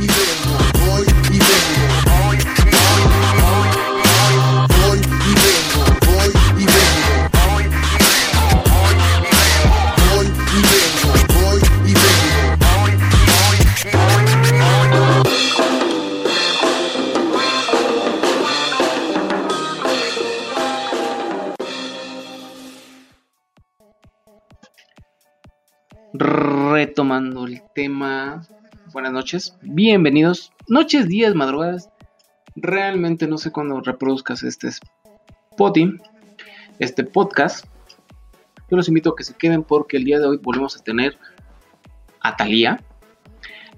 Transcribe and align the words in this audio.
y 0.00 0.29
Buenas 28.92 29.12
noches. 29.12 29.56
Bienvenidos. 29.62 30.52
Noches, 30.66 31.06
días, 31.06 31.36
madrugadas. 31.36 31.90
Realmente 32.56 33.28
no 33.28 33.38
sé 33.38 33.52
cuándo 33.52 33.80
reproduzcas 33.80 34.42
este 34.42 34.68
spotty, 34.72 35.94
este 36.80 37.04
podcast. 37.04 37.66
Yo 38.68 38.76
los 38.76 38.88
invito 38.88 39.10
a 39.10 39.16
que 39.16 39.22
se 39.22 39.34
queden 39.34 39.62
porque 39.62 39.96
el 39.96 40.04
día 40.04 40.18
de 40.18 40.26
hoy 40.26 40.38
volvemos 40.42 40.76
a 40.76 40.82
tener 40.82 41.16
a 42.20 42.36
Thalía. 42.36 42.82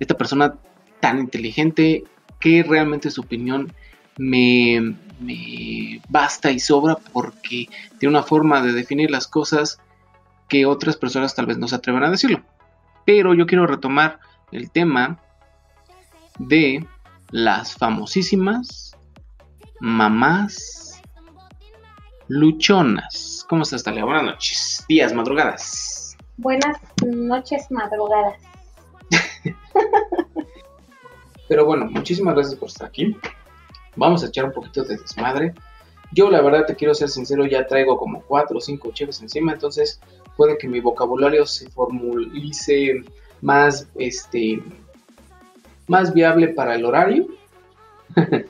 Esta 0.00 0.16
persona 0.16 0.54
tan 1.00 1.18
inteligente 1.18 2.04
que 2.40 2.62
realmente 2.62 3.10
su 3.10 3.20
opinión 3.20 3.70
me, 4.16 4.94
me 5.20 6.00
basta 6.08 6.50
y 6.50 6.58
sobra 6.58 6.96
porque 7.12 7.68
tiene 7.98 8.16
una 8.16 8.22
forma 8.22 8.62
de 8.62 8.72
definir 8.72 9.10
las 9.10 9.26
cosas 9.26 9.78
que 10.48 10.64
otras 10.64 10.96
personas 10.96 11.34
tal 11.34 11.44
vez 11.44 11.58
no 11.58 11.68
se 11.68 11.74
atrevan 11.74 12.04
a 12.04 12.10
decirlo. 12.10 12.42
Pero 13.04 13.34
yo 13.34 13.46
quiero 13.46 13.66
retomar 13.66 14.18
el 14.52 14.70
tema 14.70 15.18
de 16.38 16.86
las 17.30 17.74
famosísimas 17.74 18.96
mamás 19.80 21.02
luchonas. 22.28 23.44
¿Cómo 23.48 23.62
estás, 23.62 23.82
Talia? 23.82 24.04
Buenas 24.04 24.24
noches, 24.24 24.84
días, 24.88 25.12
madrugadas. 25.12 26.16
Buenas 26.36 26.78
noches, 27.04 27.70
madrugadas. 27.70 28.40
Pero 31.48 31.66
bueno, 31.66 31.86
muchísimas 31.86 32.34
gracias 32.34 32.58
por 32.58 32.68
estar 32.68 32.88
aquí. 32.88 33.16
Vamos 33.96 34.22
a 34.22 34.26
echar 34.26 34.44
un 34.44 34.52
poquito 34.52 34.84
de 34.84 34.96
desmadre. 34.96 35.54
Yo 36.12 36.30
la 36.30 36.42
verdad 36.42 36.66
te 36.66 36.76
quiero 36.76 36.94
ser 36.94 37.08
sincero, 37.08 37.46
ya 37.46 37.66
traigo 37.66 37.96
como 37.96 38.22
4 38.22 38.56
o 38.56 38.60
5 38.60 38.92
cheves 38.92 39.20
encima, 39.22 39.52
entonces 39.52 40.00
puede 40.36 40.58
que 40.58 40.68
mi 40.68 40.80
vocabulario 40.80 41.46
se 41.46 41.70
formulice 41.70 43.02
más, 43.42 43.86
este, 43.96 44.62
más 45.86 46.14
viable 46.14 46.48
para 46.48 46.74
el 46.74 46.86
horario. 46.86 47.26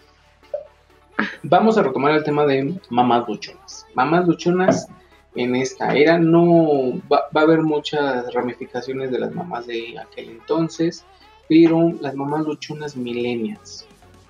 Vamos 1.43 1.77
a 1.77 1.83
retomar 1.83 2.13
el 2.13 2.23
tema 2.25 2.47
de 2.47 2.79
mamás 2.91 3.29
luchonas. 3.29 3.87
Mamás 3.95 4.27
luchonas 4.27 4.87
en 5.35 5.57
esta 5.57 5.95
era 5.95 6.19
no 6.19 7.01
va, 7.13 7.25
va 7.37 7.41
a 7.41 7.45
haber 7.45 7.63
muchas 7.63 8.33
ramificaciones 8.35 9.11
de 9.11 9.19
las 9.19 9.35
mamás 9.35 9.67
de 9.67 9.99
aquel 9.99 10.31
entonces, 10.31 11.05
pero 11.49 11.93
las 12.01 12.15
mamás 12.15 12.47
luchonas 12.47 12.97
millennials, 12.97 13.87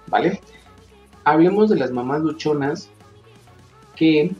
¿vale? 0.07 0.41
Hablemos 1.25 1.69
de 1.71 1.77
las 1.77 1.91
mamás 1.91 2.23
luchonas 2.23 2.89
que 3.97 4.33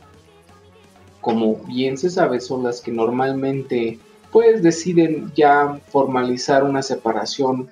como 1.23 1.55
bien 1.67 1.97
se 1.97 2.09
sabe, 2.09 2.41
son 2.41 2.63
las 2.63 2.81
que 2.81 2.91
normalmente 2.91 3.97
pues 4.33 4.63
deciden 4.63 5.31
ya 5.35 5.79
formalizar 5.89 6.63
una 6.63 6.81
separación 6.81 7.71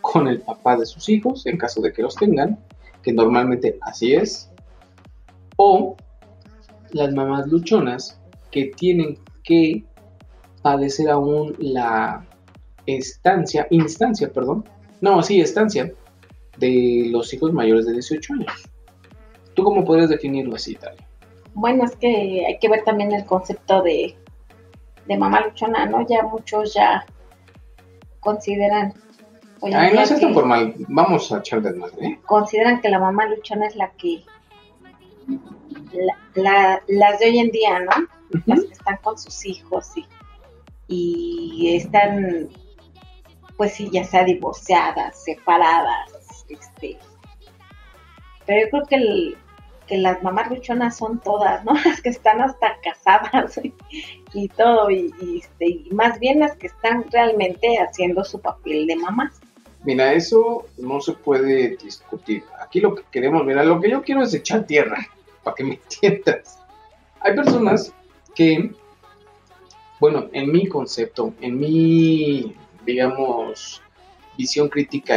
con 0.00 0.28
el 0.28 0.40
papá 0.40 0.76
de 0.78 0.86
sus 0.86 1.10
hijos, 1.10 1.44
en 1.44 1.58
caso 1.58 1.82
de 1.82 1.92
que 1.92 2.00
los 2.00 2.16
tengan, 2.16 2.58
que 3.02 3.12
normalmente 3.12 3.78
así 3.82 4.14
es, 4.14 4.50
o 5.56 5.94
las 6.92 7.12
mamás 7.12 7.46
luchonas 7.48 8.18
que 8.50 8.72
tienen 8.76 9.18
que 9.44 9.84
padecer 10.62 11.10
aún 11.10 11.54
la 11.58 12.26
estancia, 12.86 13.66
instancia, 13.70 14.32
perdón, 14.32 14.64
no, 15.02 15.22
sí, 15.22 15.42
estancia 15.42 15.92
de 16.56 17.08
los 17.10 17.32
hijos 17.34 17.52
mayores 17.52 17.84
de 17.84 17.92
18 17.92 18.34
años. 18.34 18.70
¿Tú 19.52 19.62
cómo 19.64 19.84
podrías 19.84 20.08
definirlo 20.08 20.56
así, 20.56 20.76
Talia? 20.76 21.06
Bueno, 21.52 21.84
es 21.84 21.94
que 21.96 22.46
hay 22.46 22.58
que 22.58 22.68
ver 22.70 22.84
también 22.84 23.12
el 23.12 23.26
concepto 23.26 23.82
de, 23.82 24.14
de 25.10 25.18
mamá 25.18 25.40
luchona, 25.40 25.86
¿no? 25.86 26.06
Ya 26.06 26.22
muchos 26.22 26.72
ya 26.72 27.04
consideran. 28.20 28.94
Ay, 29.62 29.92
no 29.92 30.06
seas 30.06 30.20
tan 30.20 30.28
que- 30.30 30.34
formal, 30.34 30.74
vamos 30.88 31.32
a 31.32 31.38
echar 31.38 31.60
desmadre, 31.60 32.06
¿eh? 32.06 32.20
Consideran 32.26 32.80
que 32.80 32.88
la 32.88 33.00
mamá 33.00 33.26
luchona 33.26 33.66
es 33.66 33.74
la 33.76 33.90
que. 33.92 34.22
la- 35.92 36.16
la- 36.34 36.82
las 36.86 37.18
de 37.18 37.26
hoy 37.26 37.38
en 37.40 37.50
día, 37.50 37.80
¿no? 37.80 38.06
Las 38.46 38.60
que 38.64 38.72
están 38.72 38.96
con 39.02 39.18
sus 39.18 39.44
hijos 39.44 39.90
y, 39.96 40.06
y 40.88 41.76
están, 41.76 42.48
pues 43.56 43.74
sí, 43.74 43.90
ya 43.92 44.04
sea 44.04 44.22
divorciadas, 44.24 45.22
separadas, 45.24 46.12
este. 46.48 46.98
Pero 48.46 48.60
yo 48.64 48.70
creo 48.70 48.86
que, 48.86 48.94
el- 48.96 49.36
que 49.90 49.98
las 49.98 50.22
mamás 50.22 50.48
luchonas 50.48 50.96
son 50.96 51.18
todas, 51.18 51.64
¿no? 51.64 51.72
Las 51.84 52.00
que 52.00 52.10
están 52.10 52.40
hasta 52.40 52.76
casadas 52.80 53.60
y, 54.32 54.48
todo, 54.48 54.88
y, 54.88 55.12
este, 55.42 55.66
y 55.66 55.88
más 55.90 56.20
bien 56.20 56.38
las 56.38 56.56
que 56.56 56.68
están 56.68 57.04
realmente 57.10 57.76
haciendo 57.78 58.22
su 58.22 58.40
papel 58.40 58.86
de 58.86 58.94
mamás. 58.94 59.40
Mira, 59.82 60.12
eso 60.12 60.66
no 60.78 61.00
se 61.00 61.14
puede 61.14 61.76
discutir. 61.76 62.44
Aquí 62.62 62.80
lo 62.80 62.94
que 62.94 63.02
queremos, 63.10 63.44
mira, 63.44 63.64
lo 63.64 63.80
que 63.80 63.90
yo 63.90 64.02
quiero 64.02 64.22
es 64.22 64.32
echar 64.32 64.64
tierra, 64.64 65.08
para 65.42 65.56
que 65.56 65.64
me 65.64 65.74
entiendas. 65.74 66.60
Hay 67.18 67.34
personas 67.34 67.92
que, 68.36 68.72
bueno, 69.98 70.28
en 70.32 70.52
mi 70.52 70.68
concepto, 70.68 71.34
en 71.40 71.58
mi, 71.58 72.54
digamos, 72.86 73.82
visión 74.38 74.68
crítica 74.68 75.16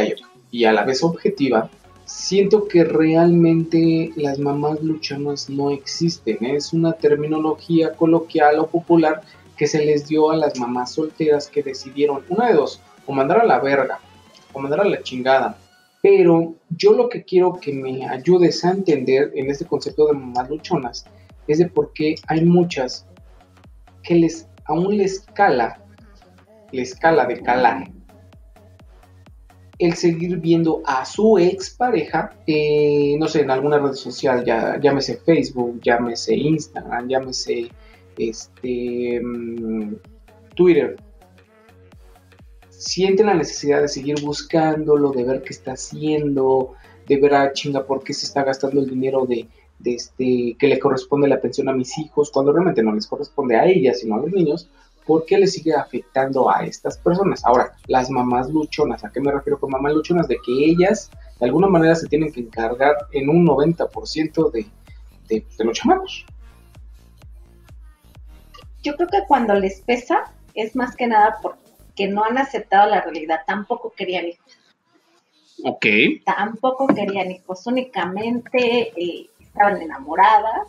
y 0.50 0.64
a 0.64 0.72
la 0.72 0.84
vez 0.84 1.04
objetiva, 1.04 1.70
siento 2.04 2.68
que 2.68 2.84
realmente 2.84 4.12
las 4.16 4.38
mamás 4.38 4.82
luchonas 4.82 5.48
no 5.48 5.70
existen. 5.70 6.44
Es 6.44 6.72
una 6.72 6.92
terminología 6.92 7.92
coloquial 7.94 8.58
o 8.58 8.66
popular 8.66 9.22
que 9.56 9.66
se 9.66 9.84
les 9.84 10.06
dio 10.06 10.30
a 10.30 10.36
las 10.36 10.58
mamás 10.58 10.92
solteras 10.92 11.48
que 11.48 11.62
decidieron, 11.62 12.24
una 12.28 12.48
de 12.48 12.54
dos, 12.54 12.80
o 13.06 13.12
mandar 13.12 13.40
a 13.40 13.44
la 13.44 13.60
verga 13.60 14.00
o 14.52 14.60
mandar 14.60 14.80
a 14.80 14.84
la 14.84 15.02
chingada. 15.02 15.58
Pero 16.02 16.54
yo 16.70 16.92
lo 16.92 17.08
que 17.08 17.24
quiero 17.24 17.54
que 17.54 17.72
me 17.72 18.06
ayudes 18.06 18.64
a 18.64 18.70
entender 18.70 19.32
en 19.34 19.50
este 19.50 19.64
concepto 19.64 20.06
de 20.06 20.14
mamás 20.14 20.48
luchonas 20.50 21.04
es 21.46 21.58
de 21.58 21.68
por 21.68 21.92
qué 21.92 22.14
hay 22.26 22.44
muchas 22.44 23.06
que 24.02 24.14
les 24.14 24.46
aún 24.66 24.96
les 24.96 25.20
cala, 25.34 25.80
les 26.72 26.94
cala 26.94 27.26
de 27.26 27.40
calar 27.40 27.88
el 29.78 29.94
seguir 29.94 30.38
viendo 30.38 30.82
a 30.84 31.04
su 31.04 31.38
expareja, 31.38 32.36
eh, 32.46 33.16
no 33.18 33.26
sé, 33.28 33.40
en 33.40 33.50
alguna 33.50 33.78
red 33.78 33.92
social, 33.92 34.44
ya, 34.44 34.78
llámese 34.80 35.16
Facebook, 35.16 35.80
llámese 35.82 36.36
Instagram, 36.36 37.08
llámese 37.08 37.68
este, 38.16 39.20
mm, 39.22 39.94
Twitter, 40.54 40.96
sienten 42.70 43.26
la 43.26 43.34
necesidad 43.34 43.80
de 43.80 43.88
seguir 43.88 44.20
buscándolo, 44.22 45.10
de 45.10 45.24
ver 45.24 45.42
qué 45.42 45.52
está 45.52 45.72
haciendo, 45.72 46.74
de 47.08 47.16
ver 47.16 47.34
a 47.34 47.52
chinga 47.52 47.84
por 47.86 48.04
qué 48.04 48.14
se 48.14 48.26
está 48.26 48.44
gastando 48.44 48.80
el 48.80 48.88
dinero 48.88 49.26
de, 49.26 49.48
de 49.78 49.94
este, 49.94 50.56
que 50.58 50.68
le 50.68 50.78
corresponde 50.78 51.28
la 51.28 51.40
pensión 51.40 51.68
a 51.68 51.72
mis 51.72 51.98
hijos, 51.98 52.30
cuando 52.30 52.52
realmente 52.52 52.82
no 52.82 52.94
les 52.94 53.06
corresponde 53.06 53.56
a 53.56 53.66
ellas, 53.66 54.00
sino 54.00 54.14
a 54.14 54.18
los 54.18 54.30
niños, 54.30 54.68
¿por 55.06 55.24
qué 55.26 55.38
le 55.38 55.46
sigue 55.46 55.74
afectando 55.74 56.50
a 56.50 56.64
estas 56.64 56.98
personas? 56.98 57.44
Ahora, 57.44 57.74
las 57.86 58.10
mamás 58.10 58.50
luchonas, 58.50 59.04
¿a 59.04 59.10
qué 59.10 59.20
me 59.20 59.32
refiero 59.32 59.58
con 59.58 59.70
mamás 59.70 59.92
luchonas? 59.92 60.28
De 60.28 60.36
que 60.44 60.52
ellas, 60.52 61.10
de 61.38 61.46
alguna 61.46 61.68
manera, 61.68 61.94
se 61.94 62.08
tienen 62.08 62.32
que 62.32 62.40
encargar 62.40 62.94
en 63.12 63.28
un 63.28 63.46
90% 63.46 64.50
de, 64.50 64.66
de, 65.28 65.46
de 65.58 65.64
los 65.64 65.78
chamacos. 65.78 66.24
Yo 68.82 68.94
creo 68.96 69.08
que 69.08 69.24
cuando 69.26 69.54
les 69.54 69.80
pesa 69.80 70.32
es 70.54 70.76
más 70.76 70.94
que 70.96 71.06
nada 71.06 71.38
porque 71.42 72.08
no 72.08 72.24
han 72.24 72.38
aceptado 72.38 72.90
la 72.90 73.00
realidad, 73.00 73.40
tampoco 73.46 73.92
querían 73.96 74.26
hijos, 74.26 74.58
Ok. 75.64 75.86
tampoco 76.24 76.86
querían 76.88 77.30
hijos, 77.30 77.66
únicamente 77.66 78.92
eh, 79.00 79.30
estaban 79.40 79.80
enamoradas 79.80 80.68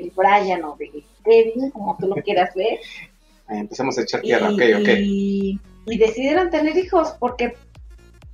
del 0.00 0.12
Brian 0.16 0.64
o 0.64 0.76
de 0.76 0.90
Kevin, 1.24 1.70
como 1.70 1.96
tú 1.98 2.08
lo 2.08 2.16
quieras 2.16 2.54
ver, 2.54 2.78
empezamos 3.48 3.98
a 3.98 4.02
echar 4.02 4.20
y, 4.24 4.28
tierra, 4.28 4.50
ok, 4.50 4.62
ok. 4.80 4.88
y- 4.98 5.58
y 5.86 5.96
decidieron 5.98 6.50
tener 6.50 6.76
hijos 6.76 7.14
porque 7.18 7.54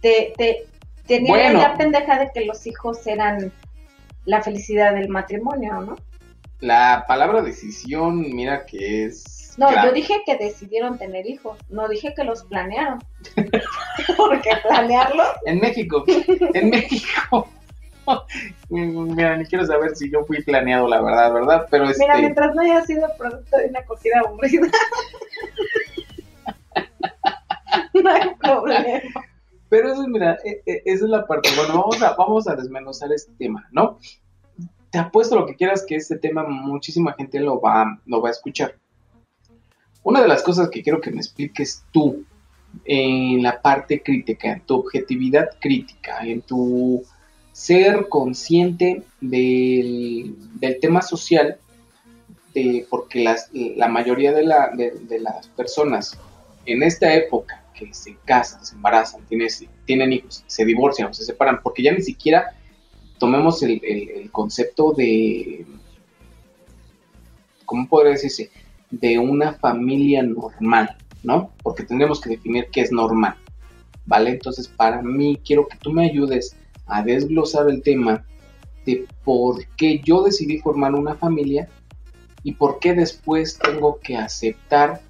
te, 0.00 0.32
te 0.36 0.66
tenían 1.06 1.52
Bueno. 1.54 1.60
la 1.60 1.76
pendeja 1.76 2.18
de 2.18 2.30
que 2.34 2.44
los 2.44 2.66
hijos 2.66 3.06
eran 3.06 3.52
la 4.24 4.42
felicidad 4.42 4.94
del 4.94 5.08
matrimonio, 5.08 5.80
¿no? 5.82 5.96
La 6.60 7.04
palabra 7.06 7.42
decisión, 7.42 8.22
mira 8.34 8.64
que 8.66 9.04
es. 9.04 9.54
No, 9.56 9.70
yo 9.84 9.92
dije 9.92 10.14
que 10.26 10.36
decidieron 10.36 10.98
tener 10.98 11.26
hijos, 11.28 11.58
no 11.68 11.86
dije 11.88 12.12
que 12.16 12.24
los 12.24 12.42
planearon. 12.44 12.98
Porque 14.16 14.50
planearlo, 14.66 15.22
En 15.46 15.60
México, 15.60 16.04
en 16.54 16.70
México. 16.70 17.48
Mira, 18.70 19.36
ni 19.36 19.44
quiero 19.46 19.66
saber 19.66 19.94
si 19.96 20.10
yo 20.10 20.24
fui 20.24 20.42
planeado, 20.42 20.88
la 20.88 21.00
verdad, 21.00 21.32
¿verdad? 21.32 21.66
Pero 21.70 21.84
este, 21.84 22.02
mira, 22.04 22.18
mientras 22.18 22.54
no 22.54 22.62
haya 22.62 22.82
sido 22.82 23.08
producto 23.18 23.56
de 23.56 23.66
una 23.68 23.80
acogida 23.80 24.20
aburrida. 24.24 24.68
no 27.94 28.10
hay 28.10 28.34
problema. 28.40 29.00
pero 29.68 29.92
eso, 29.92 30.06
mira, 30.08 30.38
e- 30.44 30.62
e- 30.66 30.82
esa 30.84 31.04
es 31.04 31.10
la 31.10 31.26
parte. 31.26 31.50
Bueno, 31.56 31.78
vamos 31.80 32.02
a, 32.02 32.14
vamos 32.14 32.48
a 32.48 32.56
desmenuzar 32.56 33.12
este 33.12 33.32
tema, 33.38 33.66
¿no? 33.70 33.98
Te 34.90 34.98
apuesto 34.98 35.34
lo 35.36 35.46
que 35.46 35.56
quieras 35.56 35.84
que 35.86 35.96
este 35.96 36.18
tema 36.18 36.44
muchísima 36.44 37.14
gente 37.14 37.40
lo 37.40 37.60
va, 37.60 37.98
lo 38.06 38.20
va 38.20 38.28
a 38.28 38.32
escuchar. 38.32 38.76
Una 40.02 40.20
de 40.20 40.28
las 40.28 40.42
cosas 40.42 40.68
que 40.68 40.82
quiero 40.82 41.00
que 41.00 41.10
me 41.10 41.18
expliques 41.18 41.84
tú 41.90 42.24
en 42.84 43.42
la 43.42 43.60
parte 43.60 44.02
crítica, 44.02 44.52
en 44.52 44.60
tu 44.60 44.76
objetividad 44.76 45.50
crítica, 45.60 46.20
en 46.20 46.42
tu 46.42 47.02
ser 47.54 48.08
consciente 48.08 49.04
del, 49.20 50.34
del 50.58 50.80
tema 50.80 51.00
social, 51.02 51.56
de, 52.52 52.84
porque 52.90 53.22
las, 53.22 53.48
la 53.52 53.86
mayoría 53.86 54.32
de, 54.32 54.42
la- 54.44 54.70
de- 54.76 55.20
las 55.20 55.46
personas 55.48 56.18
en 56.66 56.82
esta 56.82 57.14
época 57.14 57.62
que 57.72 57.94
se 57.94 58.16
casan, 58.24 58.66
se 58.66 58.74
embarazan, 58.74 59.22
tienen, 59.28 59.48
tienen 59.84 60.12
hijos, 60.12 60.42
se 60.48 60.64
divorcian 60.64 61.08
o 61.10 61.14
se 61.14 61.24
separan, 61.24 61.60
porque 61.62 61.84
ya 61.84 61.92
ni 61.92 62.02
siquiera 62.02 62.56
tomemos 63.18 63.62
el, 63.62 63.80
el- 63.84 64.08
el 64.10 64.30
concepto 64.32 64.92
de, 64.92 65.64
¿cómo 67.64 67.88
podría 67.88 68.12
decirse? 68.12 68.50
De 68.90 69.16
una 69.18 69.52
familia 69.54 70.24
normal, 70.24 70.96
¿no? 71.22 71.52
Porque 71.62 71.84
tendremos 71.84 72.20
que 72.20 72.30
definir 72.30 72.66
qué 72.72 72.80
es 72.80 72.90
normal, 72.90 73.36
¿vale? 74.06 74.30
Entonces, 74.30 74.66
para 74.66 75.02
mí, 75.02 75.40
quiero 75.44 75.68
que 75.68 75.78
tú 75.78 75.92
me 75.92 76.04
ayudes 76.10 76.56
a 76.86 77.02
desglosar 77.02 77.68
el 77.70 77.82
tema 77.82 78.24
de 78.86 79.06
por 79.24 79.64
qué 79.76 80.00
yo 80.04 80.22
decidí 80.22 80.58
formar 80.58 80.94
una 80.94 81.14
familia 81.14 81.68
y 82.42 82.52
por 82.52 82.78
qué 82.78 82.92
después 82.94 83.58
tengo 83.58 83.98
que 84.00 84.16
aceptar 84.16 85.00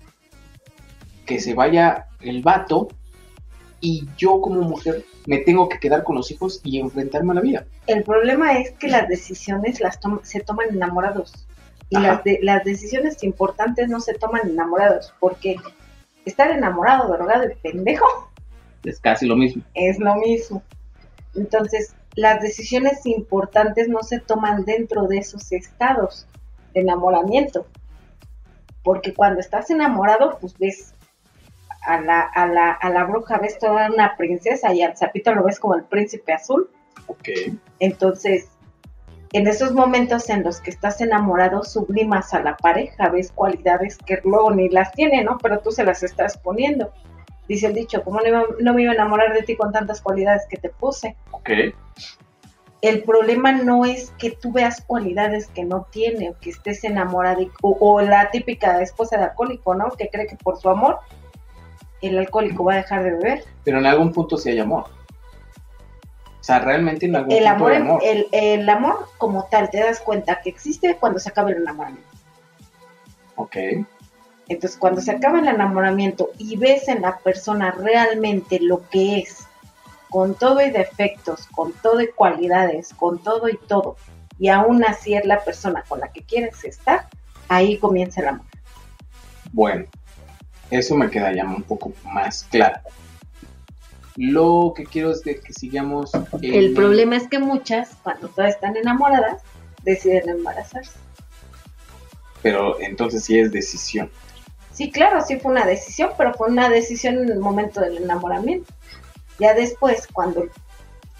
que 1.26 1.40
se 1.40 1.54
vaya 1.54 2.06
el 2.20 2.42
vato 2.42 2.88
y 3.80 4.06
yo 4.16 4.40
como 4.40 4.60
mujer 4.62 5.04
me 5.26 5.38
tengo 5.38 5.68
que 5.68 5.78
quedar 5.78 6.04
con 6.04 6.16
los 6.16 6.30
hijos 6.30 6.60
y 6.64 6.78
enfrentarme 6.78 7.32
a 7.32 7.34
la 7.34 7.40
vida. 7.40 7.66
El 7.86 8.04
problema 8.04 8.58
es 8.58 8.70
que 8.72 8.88
las 8.88 9.08
decisiones 9.08 9.80
las 9.80 9.98
tom- 10.00 10.20
se 10.22 10.40
toman 10.40 10.68
enamorados. 10.70 11.32
Y 11.90 11.96
Ajá. 11.96 12.06
las, 12.06 12.24
de- 12.24 12.38
las 12.42 12.64
decisiones 12.64 13.22
importantes 13.24 13.88
no 13.88 14.00
se 14.00 14.14
toman 14.14 14.48
enamorados. 14.48 15.12
Porque 15.20 15.56
estar 16.24 16.50
enamorado, 16.50 17.12
drogado 17.12 17.44
y 17.50 17.54
pendejo 17.56 18.06
Es 18.84 19.00
casi 19.00 19.26
lo 19.26 19.36
mismo. 19.36 19.62
es 19.74 19.98
lo 19.98 20.14
mismo. 20.16 20.62
Entonces, 21.36 21.94
las 22.14 22.40
decisiones 22.40 23.04
importantes 23.06 23.88
no 23.88 24.02
se 24.02 24.20
toman 24.20 24.64
dentro 24.64 25.06
de 25.06 25.18
esos 25.18 25.50
estados 25.52 26.26
de 26.72 26.80
enamoramiento. 26.80 27.66
Porque 28.82 29.14
cuando 29.14 29.40
estás 29.40 29.70
enamorado, 29.70 30.38
pues 30.40 30.56
ves 30.58 30.94
a 31.82 32.00
la, 32.00 32.20
a 32.20 32.46
la, 32.46 32.72
a 32.72 32.90
la 32.90 33.04
bruja, 33.04 33.38
ves 33.38 33.58
toda 33.58 33.90
una 33.90 34.16
princesa 34.16 34.72
y 34.72 34.82
al 34.82 34.96
sapito 34.96 35.34
lo 35.34 35.44
ves 35.44 35.58
como 35.58 35.74
el 35.74 35.84
príncipe 35.84 36.32
azul. 36.32 36.70
Ok. 37.06 37.28
Entonces, 37.80 38.48
en 39.32 39.48
esos 39.48 39.72
momentos 39.72 40.30
en 40.30 40.44
los 40.44 40.60
que 40.60 40.70
estás 40.70 41.00
enamorado, 41.00 41.64
sublimas 41.64 42.32
a 42.34 42.40
la 42.40 42.56
pareja, 42.56 43.08
ves 43.08 43.32
cualidades 43.32 43.98
que 43.98 44.20
luego 44.22 44.52
ni 44.52 44.68
las 44.68 44.92
tiene, 44.92 45.24
¿no? 45.24 45.38
Pero 45.38 45.58
tú 45.58 45.72
se 45.72 45.84
las 45.84 46.04
estás 46.04 46.38
poniendo. 46.38 46.92
Dice 47.48 47.66
el 47.66 47.74
dicho, 47.74 48.02
¿cómo 48.02 48.20
no, 48.20 48.26
iba- 48.28 48.44
no 48.60 48.74
me 48.74 48.82
iba 48.82 48.92
a 48.92 48.94
enamorar 48.94 49.32
de 49.34 49.42
ti 49.42 49.56
con 49.56 49.72
tantas 49.72 50.00
cualidades 50.00 50.42
que 50.48 50.56
te 50.56 50.70
puse? 50.70 51.16
Ok. 51.30 51.50
El 52.80 53.02
problema 53.02 53.52
no 53.52 53.84
es 53.84 54.10
que 54.18 54.30
tú 54.30 54.52
veas 54.52 54.82
cualidades 54.82 55.46
que 55.48 55.64
no 55.64 55.86
tiene 55.90 56.30
o 56.30 56.38
que 56.38 56.50
estés 56.50 56.84
enamorada 56.84 57.38
o, 57.62 57.76
o 57.80 58.00
la 58.02 58.30
típica 58.30 58.80
esposa 58.82 59.16
de 59.16 59.24
alcohólico, 59.24 59.74
¿no? 59.74 59.90
Que 59.90 60.08
cree 60.10 60.26
que 60.26 60.36
por 60.36 60.58
su 60.60 60.68
amor 60.68 60.98
el 62.02 62.18
alcohólico 62.18 62.64
va 62.64 62.74
a 62.74 62.76
dejar 62.76 63.02
de 63.02 63.10
beber. 63.12 63.44
Pero 63.64 63.78
en 63.78 63.86
algún 63.86 64.12
punto 64.12 64.36
sí 64.36 64.50
hay 64.50 64.58
amor. 64.58 64.84
O 66.40 66.44
sea, 66.46 66.58
realmente 66.58 67.06
en 67.06 67.16
algún 67.16 67.32
El 67.32 67.38
punto 67.38 67.54
amor, 67.54 67.72
hay 67.72 67.80
amor. 67.80 68.00
El, 68.04 68.26
el 68.32 68.68
amor 68.68 69.06
como 69.16 69.44
tal 69.44 69.70
te 69.70 69.78
das 69.80 70.00
cuenta 70.00 70.42
que 70.42 70.50
existe 70.50 70.96
cuando 71.00 71.18
se 71.18 71.30
acaba 71.30 71.50
el 71.50 71.56
enamoramiento. 71.56 72.06
Ok. 73.36 73.56
Entonces, 74.48 74.78
cuando 74.78 75.00
se 75.00 75.10
acaba 75.12 75.38
el 75.40 75.48
enamoramiento 75.48 76.30
y 76.38 76.56
ves 76.56 76.88
en 76.88 77.02
la 77.02 77.18
persona 77.18 77.70
realmente 77.70 78.58
lo 78.60 78.88
que 78.90 79.18
es, 79.20 79.46
con 80.10 80.34
todo 80.34 80.60
y 80.60 80.70
defectos, 80.70 81.46
con 81.48 81.72
todo 81.72 82.00
y 82.00 82.08
cualidades, 82.08 82.92
con 82.94 83.22
todo 83.22 83.48
y 83.48 83.56
todo, 83.56 83.96
y 84.38 84.48
aún 84.48 84.84
así 84.84 85.14
es 85.14 85.24
la 85.24 85.42
persona 85.44 85.82
con 85.88 86.00
la 86.00 86.08
que 86.12 86.22
quieres 86.22 86.62
estar, 86.64 87.06
ahí 87.48 87.78
comienza 87.78 88.20
el 88.20 88.28
amor. 88.28 88.46
Bueno, 89.52 89.86
eso 90.70 90.94
me 90.94 91.08
queda 91.10 91.32
ya 91.34 91.44
un 91.44 91.62
poco 91.62 91.92
más 92.04 92.44
claro. 92.50 92.80
Lo 94.16 94.72
que 94.76 94.84
quiero 94.84 95.10
es 95.10 95.22
de 95.22 95.40
que 95.40 95.52
sigamos. 95.52 96.12
en- 96.14 96.54
El 96.54 96.74
problema 96.74 97.16
es 97.16 97.26
que 97.28 97.38
muchas, 97.38 97.96
cuando 98.02 98.28
todas 98.28 98.54
están 98.54 98.76
enamoradas, 98.76 99.42
deciden 99.82 100.28
embarazarse. 100.28 100.92
Pero 102.42 102.78
entonces 102.80 103.24
sí 103.24 103.38
es 103.38 103.50
decisión. 103.50 104.10
Sí, 104.74 104.90
claro, 104.90 105.20
sí 105.22 105.38
fue 105.38 105.52
una 105.52 105.64
decisión, 105.64 106.10
pero 106.18 106.34
fue 106.34 106.48
una 106.48 106.68
decisión 106.68 107.16
en 107.18 107.30
el 107.30 107.38
momento 107.38 107.80
del 107.80 107.96
enamoramiento. 107.98 108.70
Ya 109.38 109.54
después, 109.54 110.06
cuando 110.12 110.42
el 110.42 110.50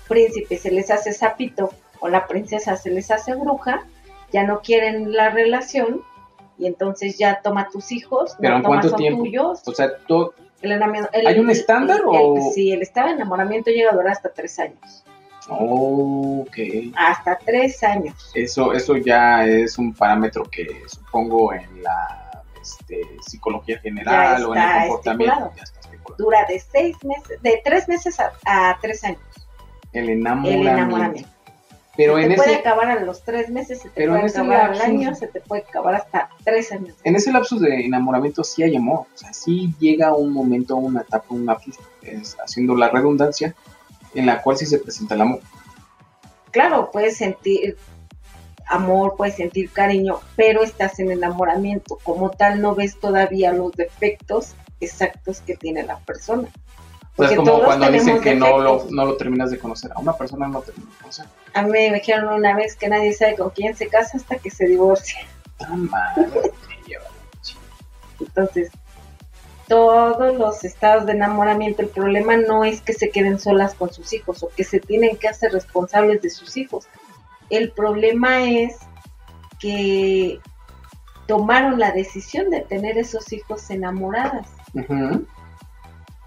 príncipe 0.08 0.58
se 0.58 0.70
les 0.70 0.90
hace 0.90 1.12
sapito 1.12 1.70
o 2.00 2.08
la 2.08 2.26
princesa 2.26 2.76
se 2.76 2.90
les 2.90 3.10
hace 3.10 3.34
bruja, 3.34 3.86
ya 4.32 4.42
no 4.44 4.60
quieren 4.60 5.12
la 5.12 5.30
relación 5.30 6.02
y 6.58 6.66
entonces 6.66 7.16
ya 7.16 7.40
toma 7.42 7.68
tus 7.70 7.90
hijos, 7.92 8.36
¿Pero 8.40 8.58
no 8.58 8.64
toma 8.64 8.82
son 8.82 8.96
tiempo? 8.96 9.22
tuyos. 9.22 9.62
O 9.66 9.72
sea, 9.72 9.96
tú, 10.06 10.32
El 10.62 10.72
¿Hay 11.26 11.38
un 11.38 11.50
estándar 11.50 11.98
el- 12.00 12.04
o- 12.06 12.50
Sí, 12.54 12.72
el 12.72 12.82
estado 12.82 13.08
de 13.08 13.14
enamoramiento 13.14 13.70
llega 13.70 13.90
a 13.90 13.94
durar 13.94 14.12
hasta 14.12 14.30
tres 14.30 14.58
años. 14.58 15.04
Ok. 15.48 16.56
Hasta 16.96 17.38
tres 17.38 17.82
años. 17.84 18.30
Eso, 18.34 18.72
eso 18.72 18.96
ya 18.96 19.46
es 19.46 19.76
un 19.78 19.92
parámetro 19.94 20.44
que 20.44 20.82
supongo 20.86 21.52
en 21.52 21.82
la 21.82 22.23
este, 22.88 23.02
psicología 23.22 23.78
general 23.80 24.44
o 24.44 24.54
en 24.54 24.62
el 24.62 24.88
comportamiento. 24.88 25.52
Ya 25.56 25.62
está. 25.62 25.80
Dura 26.18 26.44
de 26.48 26.60
seis 26.60 26.96
meses, 27.02 27.40
de 27.42 27.60
tres 27.64 27.88
meses 27.88 28.18
a, 28.20 28.32
a 28.46 28.78
tres 28.80 29.02
años. 29.04 29.20
El 29.92 30.10
El 30.10 30.26
enamoramiento. 30.66 31.28
Pero 31.96 32.16
se 32.16 32.22
en 32.24 32.28
te 32.30 32.34
puede 32.36 32.50
ese, 32.50 32.60
acabar 32.60 32.88
a 32.90 33.00
los 33.00 33.22
tres 33.22 33.48
meses, 33.50 33.78
se 33.80 33.88
te 33.88 33.94
Pero 33.94 34.14
puede 34.14 34.26
acabar 34.28 34.60
al 34.60 34.72
lapsus- 34.72 34.82
año, 34.84 35.14
se 35.14 35.26
te 35.28 35.40
puede 35.40 35.62
acabar 35.62 35.94
hasta 35.94 36.28
tres 36.44 36.72
años. 36.72 36.96
en 37.04 37.14
ese 37.16 37.30
lapsus 37.32 37.60
de 37.60 37.86
enamoramiento 37.86 38.42
sí 38.42 38.64
hay 38.64 38.74
amor. 38.76 39.06
O 39.14 39.16
sea, 39.16 39.32
sí 39.32 39.72
llega 39.78 40.12
un 40.14 40.32
momento, 40.32 40.74
una 40.76 41.02
etapa, 41.02 41.26
un 41.30 41.46
lapsus, 41.46 41.78
es, 42.02 42.36
haciendo 42.44 42.74
la 42.74 42.88
redundancia, 42.90 43.54
en 44.14 44.26
la 44.26 44.42
cual 44.42 44.56
sí 44.56 44.66
se 44.66 44.78
presenta 44.78 45.14
el 45.14 45.20
amor. 45.20 45.40
Claro, 46.50 46.90
puedes 46.92 47.16
sentir 47.16 47.76
amor, 48.66 49.14
puedes 49.16 49.36
sentir 49.36 49.70
cariño, 49.70 50.20
pero 50.36 50.62
estás 50.62 50.98
en 50.98 51.10
enamoramiento. 51.10 51.98
Como 52.02 52.30
tal, 52.30 52.60
no 52.60 52.74
ves 52.74 52.98
todavía 52.98 53.52
los 53.52 53.72
defectos 53.72 54.54
exactos 54.80 55.40
que 55.40 55.56
tiene 55.56 55.82
la 55.82 55.98
persona. 55.98 56.48
Porque 57.16 57.34
es 57.34 57.38
como 57.38 57.62
cuando 57.62 57.90
dicen 57.90 58.20
que 58.20 58.34
no 58.34 58.58
lo, 58.58 58.86
no 58.90 59.04
lo 59.04 59.16
terminas 59.16 59.50
de 59.50 59.58
conocer. 59.58 59.92
A 59.94 60.00
una 60.00 60.14
persona 60.14 60.48
no 60.48 60.54
lo 60.54 60.62
terminas 60.62 60.92
de 60.92 60.98
conocer. 60.98 61.26
A 61.54 61.62
mí 61.62 61.70
me 61.70 61.92
dijeron 61.92 62.34
una 62.34 62.56
vez 62.56 62.74
que 62.74 62.88
nadie 62.88 63.12
sabe 63.12 63.36
con 63.36 63.50
quién 63.50 63.76
se 63.76 63.86
casa 63.88 64.16
hasta 64.16 64.36
que 64.36 64.50
se 64.50 64.66
divorcia. 64.66 65.20
Madre 65.68 66.52
lleva. 66.86 67.04
Entonces, 68.18 68.70
todos 69.68 70.36
los 70.36 70.64
estados 70.64 71.06
de 71.06 71.12
enamoramiento, 71.12 71.82
el 71.82 71.88
problema 71.88 72.36
no 72.36 72.64
es 72.64 72.80
que 72.80 72.92
se 72.92 73.10
queden 73.10 73.38
solas 73.38 73.74
con 73.74 73.92
sus 73.92 74.12
hijos 74.12 74.42
o 74.42 74.48
que 74.48 74.64
se 74.64 74.80
tienen 74.80 75.16
que 75.16 75.28
hacer 75.28 75.52
responsables 75.52 76.20
de 76.20 76.30
sus 76.30 76.56
hijos. 76.56 76.86
El 77.50 77.72
problema 77.72 78.44
es 78.44 78.78
que 79.60 80.40
tomaron 81.26 81.78
la 81.78 81.92
decisión 81.92 82.50
de 82.50 82.60
tener 82.60 82.98
esos 82.98 83.32
hijos 83.32 83.70
enamoradas. 83.70 84.48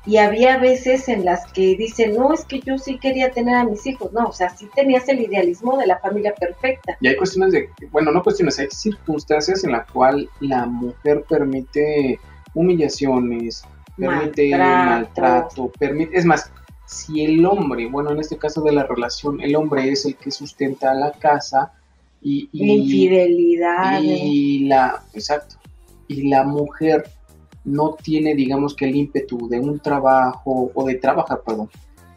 Y 0.06 0.18
había 0.18 0.58
veces 0.58 1.10
en 1.10 1.26
las 1.26 1.52
que 1.52 1.76
dicen, 1.76 2.16
no, 2.16 2.34
es 2.34 2.46
que 2.46 2.62
yo 2.62 2.78
sí 2.78 2.98
quería 2.98 3.32
tener 3.32 3.56
a 3.56 3.66
mis 3.66 3.86
hijos. 3.86 4.14
No, 4.14 4.28
o 4.28 4.32
sea, 4.32 4.50
sí 4.50 4.70
tenías 4.74 5.08
el 5.10 5.20
idealismo 5.20 5.78
de 5.78 5.86
la 5.86 6.00
familia 6.00 6.34
perfecta. 6.34 6.98
Y 7.02 7.10
hay 7.10 7.18
cuestiones 7.18 7.52
de, 7.52 7.70
bueno, 7.92 8.12
no 8.12 8.24
cuestiones, 8.24 8.58
hay 8.58 8.70
circunstancias 8.72 9.66
en 9.66 9.74
las 9.74 9.86
cuales 9.92 10.30
la 10.40 10.66
mujer 10.66 11.26
permite 11.28 12.20
humillaciones, 12.54 13.66
permite 13.98 14.52
Maltrato. 14.52 14.90
maltrato, 14.90 15.72
permite, 15.78 16.18
es 16.18 16.24
más, 16.24 16.52
si 16.88 17.24
el 17.24 17.46
hombre, 17.46 17.88
bueno, 17.88 18.12
en 18.12 18.20
este 18.20 18.38
caso 18.38 18.62
de 18.62 18.72
la 18.72 18.84
relación, 18.84 19.42
el 19.42 19.56
hombre 19.56 19.92
es 19.92 20.06
el 20.06 20.16
que 20.16 20.32
sustenta 20.32 20.94
la 20.94 21.12
casa 21.12 21.74
y, 22.22 22.50
y, 22.52 22.72
Infidelidad. 22.72 24.02
y 24.02 24.60
la, 24.66 25.04
exacto, 25.14 25.58
y 26.08 26.30
la 26.30 26.44
mujer 26.44 27.04
no 27.66 27.98
tiene, 28.02 28.34
digamos 28.34 28.74
que 28.74 28.86
el 28.86 28.96
ímpetu 28.96 29.50
de 29.50 29.60
un 29.60 29.80
trabajo 29.80 30.72
o 30.74 30.86
de 30.86 30.96
trabajar, 30.96 31.42
perdón, 31.46 31.70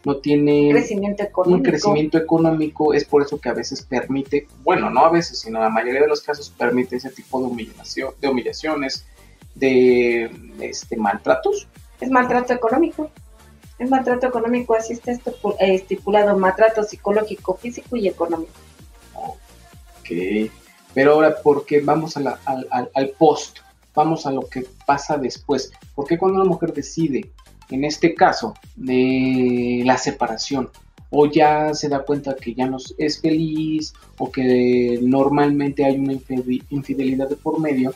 no 0.05 0.17
tiene 0.17 0.71
Crecimiento 0.71 1.25
económico. 1.25 1.57
un 1.57 1.63
crecimiento 1.63 2.19
económico, 2.19 2.95
es 2.95 3.05
por 3.05 3.23
eso 3.23 3.41
que 3.41 3.49
a 3.49 3.55
veces 3.55 3.83
permite, 3.83 4.47
bueno, 4.63 4.89
no 4.89 5.05
a 5.05 5.11
veces, 5.11 5.41
sino 5.41 5.59
en 5.59 5.65
la 5.65 5.71
mayoría 5.71 6.01
de 6.01 6.09
los 6.09 6.23
casos 6.23 6.49
permite 6.57 6.97
ese 6.97 7.11
tipo 7.11 7.41
de 7.41 7.47
humillación, 7.47 8.15
de 8.21 8.29
humillaciones, 8.29 9.05
de 9.55 10.31
este 10.61 10.97
maltratos. 10.97 11.67
Es 12.01 12.09
maltrato 12.09 12.53
económico. 12.55 13.11
Es 13.81 13.89
maltrato 13.89 14.27
económico, 14.27 14.75
así 14.75 14.93
está 14.93 15.11
eh, 15.13 15.19
estipulado, 15.59 16.39
maltrato 16.39 16.85
psicológico, 16.85 17.57
físico 17.57 17.97
y 17.97 18.09
económico. 18.09 18.53
Ok. 19.15 20.11
Pero 20.93 21.15
ahora, 21.15 21.37
¿por 21.43 21.65
qué 21.65 21.81
vamos 21.81 22.17
al, 22.17 22.27
al- 22.45 22.91
al 22.95 23.09
post? 23.19 23.61
Vamos 23.95 24.27
a 24.27 24.33
lo 24.33 24.43
que 24.43 24.67
pasa 24.87 25.17
después. 25.17 25.73
¿Por 25.95 26.07
qué 26.07 26.19
cuando 26.19 26.41
una 26.43 26.49
mujer 26.51 26.75
decide, 26.75 27.31
en 27.71 27.85
este 27.85 28.15
caso, 28.15 28.55
de 28.77 29.83
la 29.87 29.97
separación, 29.97 30.69
o 31.09 31.27
ya 31.27 31.73
se 31.73 31.89
da 31.89 32.05
cuenta 32.05 32.37
que 32.37 32.53
ya 32.55 32.67
no 32.67 32.77
es 32.99 33.21
feliz, 33.21 33.95
o 34.19 34.31
que 34.31 34.99
normalmente 35.03 35.85
hay 35.87 35.97
una 35.99 36.13
infide- 36.13 36.63
infidelidad 36.71 37.29
de 37.31 37.37
por 37.37 37.59
medio, 37.59 37.95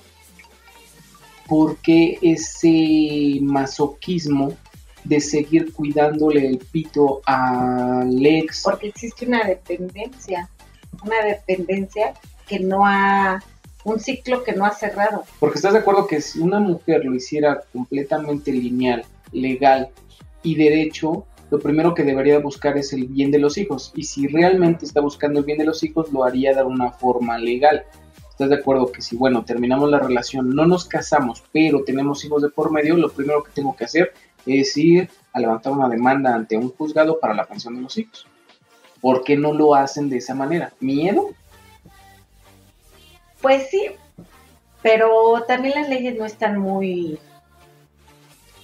¿por 1.47 1.76
qué 1.76 2.19
ese 2.23 3.38
masoquismo 3.43 4.55
de 5.05 5.21
seguir 5.21 5.73
cuidándole 5.73 6.47
el 6.47 6.59
pito 6.59 7.21
al 7.27 8.25
ex? 8.25 8.63
Porque 8.63 8.89
existe 8.89 9.27
una 9.27 9.45
dependencia, 9.45 10.49
una 11.05 11.23
dependencia 11.25 12.15
que 12.47 12.59
no 12.61 12.85
ha, 12.85 13.43
un 13.85 14.01
ciclo 14.01 14.43
que 14.43 14.53
no 14.53 14.65
ha 14.65 14.73
cerrado. 14.73 15.25
Porque 15.39 15.59
estás 15.59 15.75
de 15.75 15.81
acuerdo 15.81 16.07
que 16.07 16.21
si 16.21 16.41
una 16.41 16.59
mujer 16.59 17.05
lo 17.05 17.15
hiciera 17.15 17.63
completamente 17.73 18.53
lineal, 18.53 19.05
legal 19.33 19.91
y 20.43 20.55
derecho, 20.55 21.27
lo 21.51 21.59
primero 21.61 21.95
que 21.95 22.03
debería 22.03 22.39
buscar 22.39 22.77
es 22.79 22.93
el 22.93 23.07
bien 23.07 23.31
de 23.31 23.39
los 23.39 23.59
hijos. 23.59 23.93
Y 23.95 24.05
si 24.05 24.27
realmente 24.27 24.87
está 24.87 25.01
buscando 25.01 25.41
el 25.41 25.45
bien 25.45 25.59
de 25.59 25.65
los 25.65 25.83
hijos, 25.85 26.13
lo 26.13 26.25
haría 26.25 26.55
de 26.55 26.63
una 26.63 26.91
forma 26.91 27.39
legal. 27.39 27.85
¿Estás 28.31 28.49
de 28.49 28.57
acuerdo 28.57 28.91
que 28.91 29.01
si, 29.01 29.15
bueno, 29.17 29.45
terminamos 29.45 29.89
la 29.91 30.01
relación, 30.01 30.51
no 30.51 30.67
nos 30.67 30.87
casamos, 30.87 31.45
pero 31.53 31.85
tenemos 31.85 32.25
hijos 32.25 32.43
de 32.43 32.49
por 32.49 32.73
medio, 32.73 32.97
lo 32.97 33.09
primero 33.09 33.45
que 33.45 33.53
tengo 33.53 33.77
que 33.77 33.85
hacer 33.85 34.13
es 34.47 34.77
ir 34.77 35.11
a 35.33 35.41
levantar 35.41 35.73
una 35.73 35.89
demanda 35.89 36.35
ante 36.35 36.57
un 36.57 36.71
juzgado 36.71 37.19
para 37.19 37.35
la 37.35 37.45
pensión 37.45 37.77
de 37.77 37.83
los 37.83 37.97
hijos? 37.99 38.27
¿Por 39.01 39.25
qué 39.25 39.37
no 39.37 39.53
lo 39.53 39.75
hacen 39.75 40.09
de 40.09 40.19
esa 40.19 40.35
manera? 40.35 40.73
¿Miedo? 40.81 41.31
Pues 43.41 43.69
sí, 43.71 43.91
pero 44.83 45.45
también 45.47 45.75
las 45.75 45.89
leyes 45.89 46.17
no 46.17 46.25
están 46.25 46.59
muy... 46.59 47.19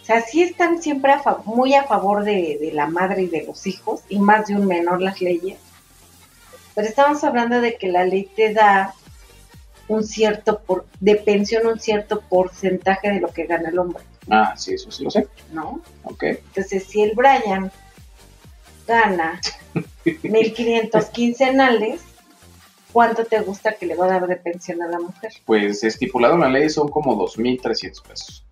O 0.01 0.05
sea, 0.05 0.23
sí 0.23 0.43
están 0.43 0.83
siempre 0.83 1.13
a 1.13 1.23
muy 1.45 1.75
a 1.75 1.85
favor 1.85 2.25
de, 2.25 2.59
de 2.61 2.73
la 2.73 2.87
madre 2.87 3.23
y 3.23 3.29
de 3.29 3.45
los 3.45 3.67
hijos, 3.67 4.03
y 4.09 4.19
más 4.19 4.47
de 4.47 4.55
un 4.55 4.67
menor 4.67 5.01
las 5.01 5.21
leyes. 5.21 5.59
Pero 6.75 6.89
estamos 6.89 7.23
hablando 7.23 7.61
de 7.61 7.77
que 7.77 7.89
la 7.89 8.05
ley 8.05 8.29
te 8.35 8.53
da 8.53 8.95
un 9.91 10.05
cierto, 10.05 10.61
por, 10.61 10.87
de 11.01 11.17
pensión, 11.17 11.67
un 11.67 11.81
cierto 11.81 12.21
porcentaje 12.21 13.11
de 13.11 13.21
lo 13.21 13.29
que 13.29 13.47
gana 13.47 13.71
el 13.71 13.79
hombre, 13.79 14.05
Ah, 14.31 14.55
sí, 14.57 14.75
eso 14.75 14.91
sí 14.91 15.05
lo 15.05 15.11
sé. 15.11 15.27
¿no? 15.53 15.81
Ok. 16.05 16.23
Entonces, 16.23 16.85
si 16.85 17.03
el 17.03 17.13
Brian 17.15 17.71
gana 18.87 19.41
1500 20.23 21.05
quincenales, 21.07 22.01
¿cuánto 22.93 23.25
te 23.25 23.41
gusta 23.41 23.73
que 23.75 23.87
le 23.87 23.97
va 23.97 24.07
a 24.07 24.09
dar 24.09 24.27
de 24.27 24.37
pensión 24.37 24.83
a 24.83 24.89
la 24.89 25.01
mujer? 25.01 25.33
Pues 25.45 25.85
estipulado 25.85 26.35
en 26.35 26.41
la 26.41 26.49
ley 26.49 26.71
son 26.71 26.89
como 26.89 27.17
2.300 27.17 28.03
pesos. 28.03 28.45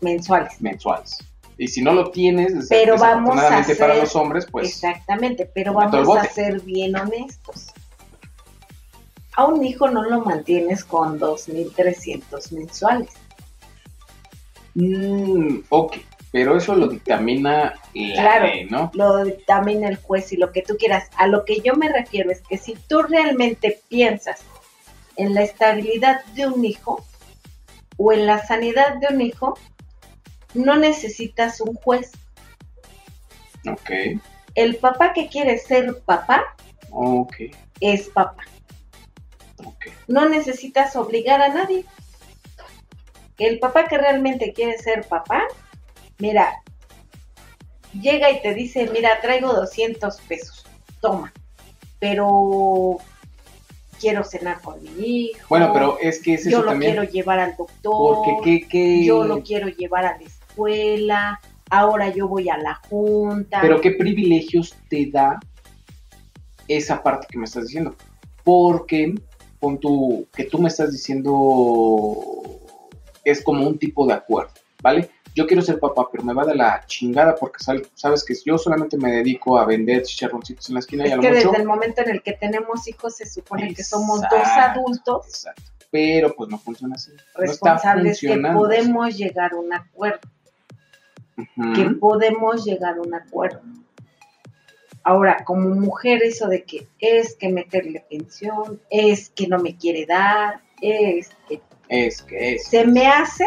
Mensuales. 0.00 0.60
mensuales. 0.60 1.18
Y 1.56 1.68
si 1.68 1.82
no 1.82 1.92
lo 1.92 2.10
tienes, 2.10 2.66
Pero 2.68 2.98
vamos 2.98 3.38
a 3.38 3.42
desafortunadamente 3.42 3.76
para 3.76 3.94
los 3.96 4.16
hombres, 4.16 4.46
pues 4.50 4.68
Exactamente, 4.68 5.48
pero 5.54 5.72
vamos 5.72 6.16
a 6.16 6.24
ser 6.24 6.60
bien 6.60 6.96
honestos. 6.96 7.68
A 9.36 9.46
un 9.46 9.64
hijo 9.64 9.88
no 9.88 10.02
lo 10.02 10.20
mantienes 10.20 10.84
con 10.84 11.18
2.300 11.18 12.52
mensuales. 12.52 13.10
Mm, 14.74 15.58
ok, 15.68 15.96
pero 16.32 16.56
eso 16.56 16.74
lo 16.74 16.88
dictamina 16.88 17.74
la 17.94 18.12
Claro. 18.22 18.46
ley, 18.46 18.64
¿no? 18.66 18.90
Lo 18.94 19.24
dictamina 19.24 19.88
el 19.88 19.96
juez 19.96 20.32
y 20.32 20.36
lo 20.36 20.50
que 20.52 20.62
tú 20.62 20.76
quieras. 20.76 21.08
A 21.16 21.26
lo 21.28 21.44
que 21.44 21.60
yo 21.60 21.74
me 21.74 21.88
refiero 21.88 22.30
es 22.30 22.40
que 22.42 22.58
si 22.58 22.74
tú 22.88 23.02
realmente 23.02 23.80
piensas 23.88 24.42
en 25.16 25.32
la 25.34 25.42
estabilidad 25.42 26.24
de 26.34 26.46
un 26.48 26.64
hijo 26.64 27.04
o 27.96 28.12
en 28.12 28.26
la 28.26 28.44
sanidad 28.44 28.96
de 28.96 29.14
un 29.14 29.20
hijo, 29.20 29.56
no 30.54 30.76
necesitas 30.76 31.60
un 31.60 31.74
juez. 31.74 32.10
Ok, 33.70 33.90
El 34.56 34.76
papá 34.76 35.12
que 35.12 35.28
quiere 35.28 35.56
ser 35.58 35.98
papá 36.04 36.44
ok, 36.90 37.34
es 37.80 38.08
papá. 38.08 38.44
ok. 39.64 39.86
no 40.08 40.28
necesitas 40.28 40.94
obligar 40.96 41.40
a 41.40 41.48
nadie. 41.48 41.84
El 43.38 43.58
papá 43.58 43.86
que 43.86 43.98
realmente 43.98 44.52
quiere 44.52 44.78
ser 44.78 45.06
papá, 45.06 45.42
mira, 46.18 46.62
llega 48.00 48.30
y 48.30 48.40
te 48.42 48.54
dice, 48.54 48.88
mira, 48.92 49.20
traigo 49.20 49.52
200 49.52 50.20
pesos, 50.22 50.66
toma, 51.00 51.32
pero 51.98 52.98
quiero 54.00 54.22
cenar 54.24 54.60
con 54.60 54.82
mi 54.82 54.90
hijo. 55.30 55.46
Bueno, 55.48 55.72
pero 55.72 55.98
es 56.00 56.20
que 56.22 56.34
es 56.34 56.44
yo 56.44 56.50
eso 56.50 56.62
lo 56.62 56.70
también. 56.70 56.92
quiero 56.92 57.10
llevar 57.10 57.40
al 57.40 57.56
doctor, 57.56 58.16
Porque 58.24 58.40
qué, 58.44 58.68
qué, 58.68 59.04
yo 59.04 59.24
lo 59.24 59.42
quiero 59.42 59.68
llevar 59.68 60.04
a 60.04 60.16
la 60.18 60.24
escuela, 60.24 61.40
ahora 61.70 62.08
yo 62.10 62.28
voy 62.28 62.48
a 62.48 62.56
la 62.56 62.74
junta. 62.88 63.60
pero 63.60 63.80
qué 63.80 63.92
privilegios 63.92 64.76
te 64.88 65.10
da 65.10 65.40
esa 66.68 67.02
parte 67.02 67.26
que 67.30 67.38
me 67.38 67.44
estás 67.46 67.64
diciendo. 67.64 67.96
Porque 68.44 69.14
con 69.60 69.78
tu, 69.78 70.28
que 70.36 70.44
tú 70.44 70.58
me 70.58 70.68
estás 70.68 70.92
diciendo 70.92 71.32
es 73.24 73.42
como 73.42 73.66
un 73.66 73.78
tipo 73.78 74.06
de 74.06 74.14
acuerdo, 74.14 74.52
¿vale? 74.82 75.10
Yo 75.34 75.46
quiero 75.46 75.62
ser 75.62 75.80
papá, 75.80 76.08
pero 76.12 76.22
me 76.22 76.32
va 76.32 76.44
de 76.44 76.54
la 76.54 76.84
chingada 76.86 77.34
porque 77.34 77.58
sabes 77.94 78.24
que 78.24 78.34
yo 78.44 78.56
solamente 78.56 78.96
me 78.96 79.10
dedico 79.10 79.58
a 79.58 79.66
vender 79.66 80.04
chicharroncitos 80.04 80.68
en 80.68 80.74
la 80.74 80.80
esquina 80.80 81.08
y 81.08 81.10
a 81.10 81.10
es 81.10 81.16
lo 81.16 81.22
que 81.22 81.28
mucho. 81.30 81.48
desde 81.48 81.62
el 81.62 81.66
momento 81.66 82.02
en 82.02 82.10
el 82.10 82.22
que 82.22 82.34
tenemos 82.34 82.86
hijos 82.86 83.16
se 83.16 83.26
supone 83.26 83.74
que 83.74 83.82
somos 83.82 84.20
dos 84.20 84.46
adultos 84.56 85.26
Exacto. 85.26 85.74
Pero 85.94 86.34
pues 86.34 86.50
no 86.50 86.58
funciona 86.58 86.96
así. 86.96 87.12
No 87.12 87.16
responsables 87.36 88.20
que 88.20 88.36
podemos 88.36 89.16
llegar 89.16 89.52
a 89.52 89.56
un 89.56 89.72
acuerdo, 89.72 90.28
que 91.72 91.90
podemos 92.00 92.64
llegar 92.64 92.96
a 92.96 93.00
un 93.00 93.14
acuerdo. 93.14 93.60
Ahora, 95.04 95.44
como 95.44 95.68
mujer, 95.68 96.24
eso 96.24 96.48
de 96.48 96.64
que 96.64 96.88
es 96.98 97.36
que 97.36 97.48
meterle 97.48 98.04
pensión, 98.10 98.80
es 98.90 99.28
que 99.30 99.46
no 99.46 99.60
me 99.60 99.76
quiere 99.76 100.04
dar, 100.04 100.62
es 100.80 101.28
que 101.48 101.60
Es 101.88 102.22
que 102.22 102.54
es. 102.54 102.66
se 102.66 102.86
me 102.86 103.06
hace 103.06 103.46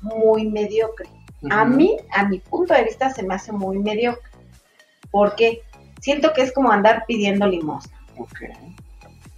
muy 0.00 0.48
mediocre. 0.48 1.08
A 1.50 1.64
mí, 1.64 1.96
a 2.12 2.24
mi 2.28 2.38
punto 2.38 2.72
de 2.72 2.84
vista, 2.84 3.10
se 3.10 3.22
me 3.22 3.34
hace 3.34 3.52
muy 3.52 3.78
mediocre. 3.78 4.30
Porque 5.10 5.62
siento 6.00 6.32
que 6.32 6.42
es 6.42 6.52
como 6.52 6.70
andar 6.70 7.04
pidiendo 7.06 7.46
limosna. 7.46 7.98
Ok. 8.18 8.40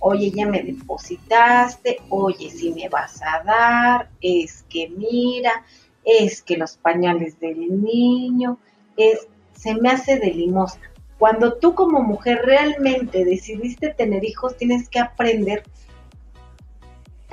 Oye, 0.00 0.30
ya 0.30 0.46
me 0.46 0.62
depositaste, 0.62 1.98
oye, 2.10 2.50
si 2.50 2.72
me 2.72 2.90
vas 2.90 3.22
a 3.22 3.42
dar, 3.42 4.10
es 4.20 4.62
que 4.68 4.88
mira, 4.90 5.64
es 6.04 6.42
que 6.42 6.58
los 6.58 6.76
pañales 6.76 7.40
del 7.40 7.82
niño, 7.82 8.58
es, 8.98 9.26
se 9.56 9.74
me 9.74 9.88
hace 9.90 10.18
de 10.18 10.26
limosna. 10.26 10.90
Cuando 11.18 11.54
tú 11.54 11.74
como 11.74 12.02
mujer 12.02 12.42
realmente 12.44 13.24
decidiste 13.24 13.94
tener 13.94 14.24
hijos, 14.24 14.56
tienes 14.58 14.90
que 14.90 14.98
aprender, 14.98 15.62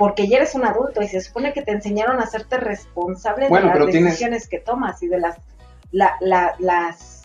porque 0.02 0.26
ya 0.26 0.38
eres 0.38 0.56
un 0.56 0.64
adulto 0.64 1.00
y 1.00 1.06
se 1.06 1.20
supone 1.20 1.52
que 1.52 1.62
te 1.62 1.70
enseñaron 1.70 2.18
a 2.18 2.24
hacerte 2.24 2.56
responsable 2.56 3.48
Bueno, 3.48 3.72
de 3.72 3.78
las 3.78 3.88
tienes- 3.90 4.04
decisiones 4.10 4.48
que 4.48 4.58
tomas 4.58 5.00
y 5.00 5.06
de 5.06 5.20
las, 5.20 5.36
la- 5.92 6.16
la- 6.20 6.56
las, 6.58 7.22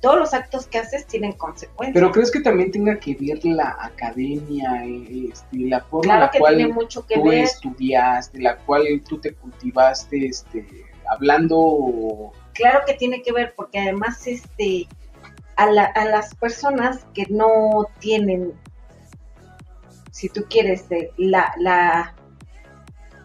todos 0.00 0.18
los 0.18 0.32
actos 0.32 0.66
que 0.68 0.78
haces 0.78 1.06
tienen 1.06 1.32
consecuencias. 1.32 1.92
Pero 1.92 2.10
crees 2.12 2.30
que 2.30 2.40
también 2.40 2.70
tenga 2.70 2.98
que 2.98 3.14
ver 3.20 3.44
la 3.44 3.76
academia, 3.78 4.86
eh, 4.86 5.28
este, 5.30 5.58
la 5.68 5.80
forma 5.82 6.14
en 6.14 6.20
la 6.20 6.30
que 6.30 6.38
cual 6.38 6.56
tiene 6.56 6.72
mucho 6.72 7.04
que 7.04 7.16
tú 7.16 7.24
ver. 7.28 7.40
estudiaste, 7.44 8.40
la 8.40 8.56
cual 8.56 8.84
tú 9.06 9.18
te 9.20 9.34
cultivaste, 9.34 10.28
este, 10.28 10.66
hablando. 11.10 12.32
claro 12.54 12.80
que 12.86 12.94
tiene 12.94 13.20
que 13.22 13.32
ver 13.32 13.52
porque 13.54 13.80
además 13.80 14.26
este 14.26 14.86
a, 15.56 15.66
la- 15.70 15.84
a 15.84 16.06
las 16.06 16.34
personas 16.36 17.04
que 17.12 17.26
no 17.28 17.86
tienen 17.98 18.54
si 20.16 20.28
tú 20.28 20.44
quieres 20.48 20.88
de 20.88 21.12
la 21.16 21.52
la 21.58 22.14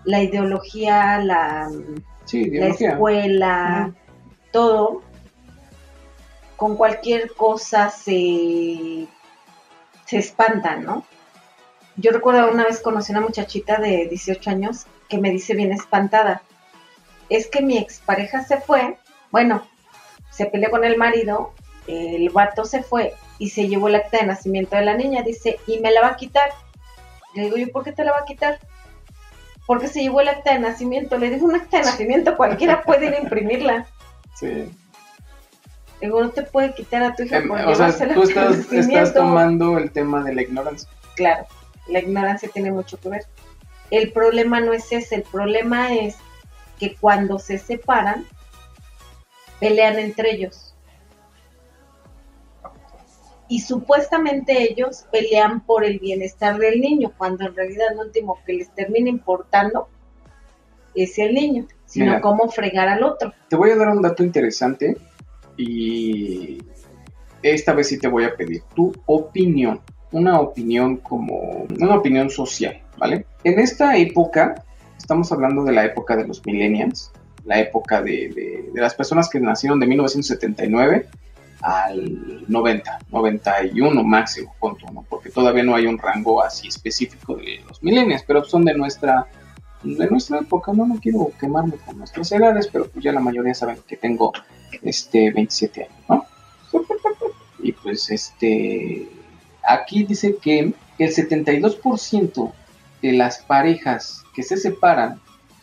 la 0.03 0.23
ideología 0.23 1.19
la, 1.19 1.69
Sí, 2.25 2.49
la 2.51 2.67
escuela 2.67 3.93
todo 4.51 5.01
con 6.57 6.75
cualquier 6.75 7.33
cosa 7.33 7.89
se 7.89 9.07
se 10.05 10.17
espantan 10.17 10.83
no 10.83 11.05
yo 11.95 12.11
recuerdo 12.11 12.51
una 12.51 12.65
vez 12.65 12.81
conocí 12.81 13.13
a 13.13 13.17
una 13.17 13.25
muchachita 13.25 13.79
de 13.79 14.07
18 14.07 14.49
años 14.49 14.85
que 15.07 15.17
me 15.17 15.29
dice 15.29 15.53
bien 15.53 15.71
espantada 15.71 16.41
es 17.31 17.47
que 17.47 17.61
mi 17.61 17.77
expareja 17.77 18.43
se 18.43 18.57
fue, 18.57 18.97
bueno, 19.31 19.65
se 20.29 20.47
peleó 20.47 20.69
con 20.69 20.83
el 20.83 20.97
marido, 20.97 21.53
el 21.87 22.29
vato 22.29 22.65
se 22.65 22.83
fue 22.83 23.15
y 23.39 23.49
se 23.49 23.69
llevó 23.69 23.87
el 23.87 23.95
acta 23.95 24.17
de 24.17 24.27
nacimiento 24.27 24.75
de 24.75 24.83
la 24.83 24.97
niña, 24.97 25.23
dice, 25.23 25.57
y 25.65 25.79
me 25.79 25.91
la 25.91 26.01
va 26.01 26.07
a 26.09 26.17
quitar. 26.17 26.51
Le 27.33 27.43
digo, 27.43 27.57
¿y 27.57 27.65
por 27.67 27.83
qué 27.83 27.91
te 27.91 28.03
la 28.03 28.11
va 28.11 28.19
a 28.19 28.25
quitar? 28.25 28.59
Porque 29.65 29.87
se 29.87 30.01
llevó 30.01 30.21
el 30.21 30.29
acta 30.29 30.53
de 30.53 30.59
nacimiento. 30.59 31.17
Le 31.17 31.29
digo, 31.29 31.45
un 31.45 31.55
acta 31.55 31.77
de 31.77 31.85
nacimiento 31.85 32.35
cualquiera 32.35 32.83
puede 32.83 33.07
ir 33.07 33.13
a 33.13 33.21
imprimirla. 33.21 33.87
Sí. 34.35 34.47
Le 34.47 36.07
digo, 36.07 36.21
no 36.21 36.29
te 36.31 36.43
puede 36.43 36.73
quitar 36.73 37.03
a 37.03 37.15
tu 37.15 37.23
hija 37.23 37.41
por 37.47 37.59
o 37.61 37.75
sea, 37.75 37.95
tú 38.13 38.23
acta 38.23 38.49
de 38.49 38.59
estás, 38.59 38.71
estás 38.71 39.13
tomando 39.13 39.77
el 39.77 39.91
tema 39.91 40.23
de 40.23 40.33
la 40.33 40.41
ignorancia. 40.41 40.89
Claro, 41.15 41.45
la 41.87 41.99
ignorancia 41.99 42.49
tiene 42.49 42.71
mucho 42.71 42.99
que 42.99 43.09
ver. 43.09 43.25
El 43.91 44.11
problema 44.11 44.59
no 44.61 44.73
es 44.73 44.91
ese, 44.91 45.15
el 45.15 45.23
problema 45.23 45.93
es 45.93 46.15
que 46.79 46.95
cuando 46.95 47.37
se 47.37 47.59
separan, 47.59 48.25
pelean 49.59 49.99
entre 49.99 50.31
ellos. 50.31 50.70
Y 53.51 53.59
supuestamente 53.59 54.63
ellos 54.63 55.03
pelean 55.11 55.59
por 55.65 55.83
el 55.83 55.99
bienestar 55.99 56.57
del 56.57 56.79
niño, 56.79 57.11
cuando 57.17 57.45
en 57.45 57.53
realidad 57.53 57.87
lo 57.95 58.03
último 58.03 58.39
que 58.45 58.53
les 58.53 58.73
termina 58.73 59.09
importando 59.09 59.89
es 60.95 61.19
el 61.19 61.33
niño, 61.33 61.67
sino 61.85 62.05
Mira. 62.05 62.21
cómo 62.21 62.49
fregar 62.49 62.87
al 62.87 63.03
otro. 63.03 63.33
Te 63.49 63.57
voy 63.57 63.71
a 63.71 63.75
dar 63.75 63.89
un 63.89 64.01
dato 64.01 64.23
interesante 64.23 64.95
y 65.57 66.59
esta 67.43 67.73
vez 67.73 67.87
sí 67.89 67.97
te 67.99 68.07
voy 68.07 68.23
a 68.23 68.35
pedir 68.35 68.61
tu 68.75 68.93
opinión, 69.05 69.81
una 70.11 70.39
opinión 70.39 70.97
como 70.97 71.65
una 71.79 71.95
opinión 71.95 72.29
social, 72.29 72.79
¿vale? 72.97 73.25
En 73.43 73.59
esta 73.59 73.97
época, 73.97 74.63
estamos 74.97 75.31
hablando 75.31 75.63
de 75.63 75.71
la 75.73 75.85
época 75.85 76.15
de 76.15 76.27
los 76.27 76.45
millennials, 76.45 77.11
la 77.45 77.59
época 77.59 78.01
de, 78.01 78.29
de- 78.29 78.69
de 78.73 78.81
las 78.81 78.93
personas 78.95 79.29
que 79.29 79.39
nacieron 79.39 79.79
de 79.79 79.87
1979 79.87 81.07
al 81.61 82.45
90, 82.47 82.99
91 83.11 84.03
máximo, 84.03 84.53
punto, 84.59 84.85
¿no? 84.91 85.05
Porque 85.09 85.29
todavía 85.29 85.63
no 85.63 85.75
hay 85.75 85.85
un 85.85 85.97
rango 85.97 86.43
así 86.43 86.67
específico 86.67 87.35
de 87.35 87.61
los 87.67 87.81
millennials, 87.83 88.23
pero 88.25 88.43
son 88.43 88.65
de 88.65 88.73
nuestra 88.73 89.27
de 89.83 90.07
nuestra 90.07 90.39
época, 90.39 90.73
no, 90.73 90.85
no 90.85 90.99
quiero 90.99 91.31
quemarme 91.39 91.73
con 91.77 91.97
nuestras 91.97 92.31
edades, 92.31 92.67
pero 92.67 92.87
pues 92.87 93.03
ya 93.03 93.11
la 93.11 93.19
mayoría 93.19 93.53
saben 93.55 93.77
que 93.87 93.97
tengo 93.97 94.31
este 94.83 95.31
27 95.31 95.83
años, 95.83 96.05
¿no? 96.09 96.25
Y 97.63 97.73
pues 97.73 98.09
este 98.09 99.07
aquí 99.63 100.03
dice 100.03 100.37
que 100.41 100.73
el 100.97 101.09
72% 101.09 102.51
de 103.01 103.11
las 103.13 103.39
parejas 103.39 104.23
que 104.35 104.43
se 104.43 104.57
separan, 104.57 105.19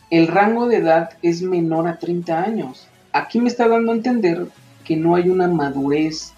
el 0.09 0.27
rango 0.27 0.67
de 0.67 0.77
edad 0.77 1.11
es 1.21 1.41
menor 1.41 1.87
a 1.87 1.99
30 1.99 2.41
años. 2.41 2.87
Aquí 3.13 3.39
me 3.39 3.47
está 3.47 3.67
dando 3.67 3.91
a 3.91 3.95
entender 3.95 4.47
que 4.89 4.95
no 4.95 5.13
hay 5.13 5.29
una 5.29 5.47
madurez 5.47 6.33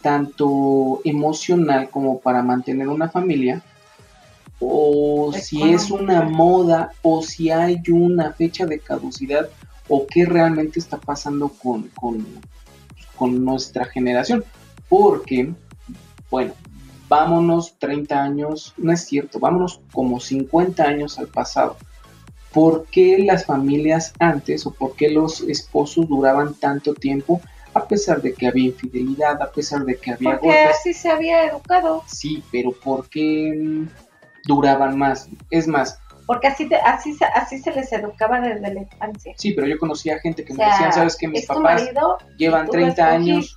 tanto 0.00 1.02
emocional 1.04 1.90
como 1.90 2.20
para 2.20 2.42
mantener 2.42 2.88
una 2.88 3.10
familia, 3.10 3.62
o 4.58 5.30
si 5.38 5.62
es 5.62 5.90
una 5.90 6.22
moda, 6.22 6.92
o 7.02 7.22
si 7.22 7.50
hay 7.50 7.82
una 7.90 8.32
fecha 8.32 8.64
de 8.64 8.78
caducidad, 8.78 9.46
o 9.90 10.06
qué 10.06 10.24
realmente 10.24 10.78
está 10.78 10.96
pasando 10.96 11.50
con, 11.50 11.88
con, 11.88 12.26
con 13.14 13.44
nuestra 13.44 13.84
generación. 13.84 14.42
Porque, 14.88 15.52
bueno, 16.30 16.54
vámonos 17.10 17.74
30 17.78 18.22
años, 18.22 18.72
no 18.78 18.90
es 18.90 19.04
cierto, 19.04 19.38
vámonos 19.38 19.82
como 19.92 20.18
50 20.18 20.82
años 20.82 21.18
al 21.18 21.28
pasado. 21.28 21.76
¿Por 22.52 22.86
qué 22.90 23.18
las 23.18 23.44
familias 23.44 24.14
antes 24.18 24.66
o 24.66 24.72
por 24.72 24.96
qué 24.96 25.10
los 25.10 25.42
esposos 25.42 26.08
duraban 26.08 26.54
tanto 26.54 26.94
tiempo 26.94 27.40
a 27.74 27.86
pesar 27.86 28.22
de 28.22 28.34
que 28.34 28.48
había 28.48 28.66
infidelidad, 28.66 29.40
a 29.42 29.52
pesar 29.52 29.84
de 29.84 29.96
que 29.98 30.12
había 30.12 30.32
Porque 30.32 30.46
golpes? 30.48 30.76
así 30.78 30.94
se 30.94 31.10
había 31.10 31.44
educado, 31.44 32.02
Sí, 32.06 32.42
pero 32.50 32.72
¿por 32.72 33.08
qué 33.10 33.52
mm, 33.56 33.88
duraban 34.46 34.96
más? 34.98 35.28
Es 35.50 35.68
más, 35.68 36.00
porque 36.26 36.46
así, 36.48 36.68
te- 36.68 36.76
así, 36.76 37.14
se- 37.14 37.24
así 37.24 37.58
se 37.58 37.72
les 37.72 37.92
educaba 37.92 38.40
desde 38.40 38.60
la 38.74 38.80
infancia. 38.80 39.32
sí, 39.36 39.52
pero 39.52 39.66
yo 39.66 39.78
conocía 39.78 40.18
gente 40.18 40.44
que 40.44 40.52
O 40.52 40.56
me 40.56 40.64
decían, 40.64 40.92
¿sabes 40.92 41.16
qué? 41.16 41.28
Mis 41.28 41.46
papás 41.46 41.82
marido, 41.82 42.18
llevan 42.36 42.66
tú 42.66 42.72
lo 42.72 42.78
30 42.78 43.10
años, 43.10 43.56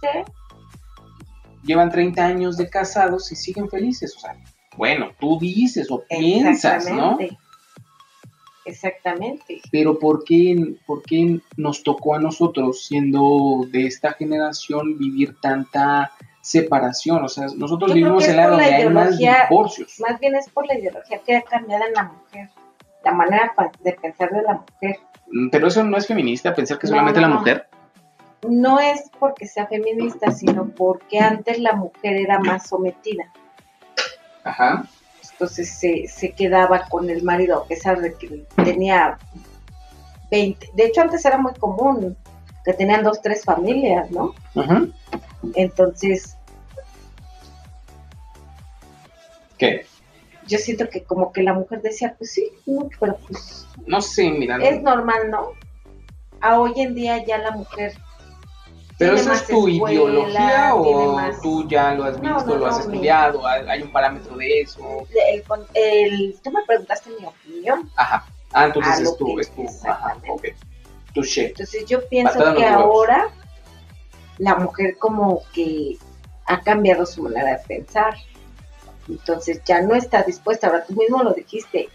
llevan 1.63 1.89
30 1.89 2.25
años 2.25 2.57
de 2.57 2.69
casados 2.69 3.31
y 3.31 3.35
siguen 3.35 3.69
felices. 3.69 4.15
O 4.15 4.19
sea, 4.19 4.35
bueno, 4.77 5.11
tú 5.19 5.37
dices 5.39 5.89
o 5.91 6.03
piensas, 6.07 6.89
¿no? 6.91 7.17
Exactamente. 8.65 9.61
Pero 9.71 9.97
¿por 9.97 10.23
qué, 10.23 10.75
¿por 10.85 11.01
qué 11.03 11.39
nos 11.57 11.83
tocó 11.83 12.15
a 12.15 12.19
nosotros, 12.19 12.85
siendo 12.85 13.65
de 13.69 13.87
esta 13.87 14.13
generación, 14.13 14.97
vivir 14.97 15.35
tanta 15.41 16.11
separación? 16.41 17.23
O 17.23 17.27
sea, 17.27 17.47
nosotros 17.55 17.91
Yo 17.91 17.95
vivimos 17.95 18.27
en 18.27 18.37
la 18.37 18.47
donde 18.47 18.65
hay 18.65 18.89
más 18.89 19.17
divorcios. 19.17 19.99
Más 19.99 20.19
bien 20.19 20.35
es 20.35 20.49
por 20.49 20.67
la 20.67 20.77
ideología 20.77 21.19
que 21.19 21.35
ha 21.35 21.41
cambiado 21.41 21.85
en 21.85 21.93
la 21.93 22.03
mujer, 22.03 22.49
la 23.03 23.11
manera 23.13 23.53
de 23.83 23.93
pensar 23.93 24.29
de 24.31 24.43
la 24.43 24.53
mujer. 24.53 24.99
Mm, 25.31 25.49
Pero 25.49 25.67
eso 25.67 25.83
no 25.83 25.97
es 25.97 26.07
feminista, 26.07 26.53
pensar 26.53 26.77
que 26.77 26.87
No, 26.87 26.91
solamente 26.91 27.21
no, 27.21 27.27
la 27.27 27.35
mujer. 27.35 27.67
No 28.47 28.79
es 28.79 29.09
porque 29.19 29.47
sea 29.47 29.67
feminista, 29.67 30.31
sino 30.31 30.67
porque 30.69 31.19
antes 31.19 31.59
la 31.59 31.73
mujer 31.73 32.13
era 32.13 32.39
más 32.39 32.67
sometida. 32.69 33.31
Ajá. 34.43 34.85
Entonces 35.41 35.71
se, 35.71 36.07
se 36.07 36.33
quedaba 36.33 36.87
con 36.87 37.09
el 37.09 37.23
marido 37.23 37.57
a 37.57 37.65
pesar 37.65 37.99
de 37.99 38.13
que 38.13 38.45
tenía 38.63 39.17
20. 40.29 40.69
De 40.75 40.85
hecho, 40.85 41.01
antes 41.01 41.25
era 41.25 41.39
muy 41.39 41.53
común 41.55 42.15
que 42.63 42.73
tenían 42.73 43.03
dos, 43.03 43.19
tres 43.23 43.43
familias, 43.43 44.11
¿no? 44.11 44.35
Entonces, 45.55 46.37
¿Qué? 49.57 49.87
yo 50.45 50.59
siento 50.59 50.87
que 50.89 51.01
como 51.01 51.31
que 51.31 51.41
la 51.41 51.55
mujer 51.55 51.81
decía, 51.81 52.13
pues 52.19 52.33
sí, 52.33 52.47
no, 52.67 52.87
pero 52.99 53.17
pues 53.27 53.65
No 53.87 53.99
sé, 53.99 54.29
mira. 54.29 54.57
es 54.57 54.79
normal, 54.83 55.31
¿no? 55.31 55.53
A 56.39 56.59
hoy 56.59 56.73
en 56.75 56.93
día 56.93 57.25
ya 57.25 57.39
la 57.39 57.49
mujer 57.49 57.93
¿Pero 59.01 59.15
eso 59.15 59.33
es 59.33 59.47
tu 59.47 59.67
escuela, 59.67 59.93
ideología 59.93 60.75
o 60.75 61.15
más- 61.15 61.41
tú 61.41 61.67
ya 61.67 61.93
lo 61.95 62.03
has 62.03 62.21
visto, 62.21 62.45
no, 62.45 62.55
lo 62.55 62.67
has 62.67 62.75
no, 62.77 62.93
estudiado, 62.93 63.47
hay 63.47 63.81
un 63.81 63.91
parámetro 63.91 64.37
de 64.37 64.61
eso? 64.61 65.07
el, 65.27 65.43
el- 65.73 66.39
tú 66.43 66.51
me 66.51 66.63
preguntaste 66.65 67.09
mi 67.19 67.25
opinión, 67.25 67.89
Ajá. 67.95 68.27
Ah, 68.53 68.65
entonces 68.65 68.99
es 68.99 69.17
tu, 69.17 69.39
es 69.39 69.49
tu, 69.55 69.61
ajá, 69.63 69.71
exactamente. 70.13 70.29
ok. 70.31 70.45
Tu 71.13 71.21
entonces 71.41 71.85
yo 71.87 72.07
pienso 72.07 72.53
que 72.55 72.63
ahora 72.65 73.29
la 74.37 74.55
mujer 74.55 74.97
como 74.97 75.41
que 75.51 75.97
ha 76.45 76.61
cambiado 76.61 77.05
su 77.07 77.23
manera 77.23 77.57
de 77.57 77.59
pensar, 77.67 78.15
entonces 79.09 79.61
ya 79.65 79.81
no 79.81 79.95
está 79.95 80.21
dispuesta, 80.21 80.67
ahora 80.67 80.85
tú 80.85 80.93
mismo 80.93 81.23
lo 81.23 81.33
dijiste, 81.33 81.89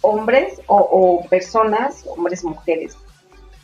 hombres 0.00 0.60
o, 0.66 0.76
o 0.78 1.28
personas, 1.28 2.04
hombres, 2.06 2.42
mujeres, 2.42 2.96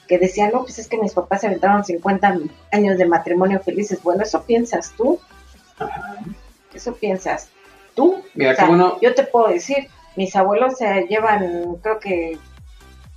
que 0.09 0.19
decían, 0.19 0.51
no, 0.53 0.63
pues 0.63 0.79
es 0.79 0.89
que 0.89 0.99
mis 0.99 1.15
papás 1.15 1.41
se 1.41 1.47
aventaron 1.47 1.85
50 1.85 2.39
años 2.73 2.99
de 2.99 3.07
matrimonio 3.07 3.61
felices, 3.61 4.03
bueno, 4.03 4.23
eso 4.23 4.43
piensas 4.45 4.93
tú, 4.97 5.19
Ajá. 5.79 6.19
eso 6.73 6.95
piensas 6.95 7.49
tú, 7.95 8.23
Mira, 8.35 8.53
O 8.53 8.57
sea, 8.57 8.67
bueno. 8.67 8.99
Yo 9.01 9.15
te 9.15 9.25
puedo 9.25 9.49
decir, 9.49 9.89
mis 10.17 10.35
abuelos 10.37 10.79
se 10.79 11.07
llevan, 11.09 11.77
creo 11.83 12.01
que 12.01 12.39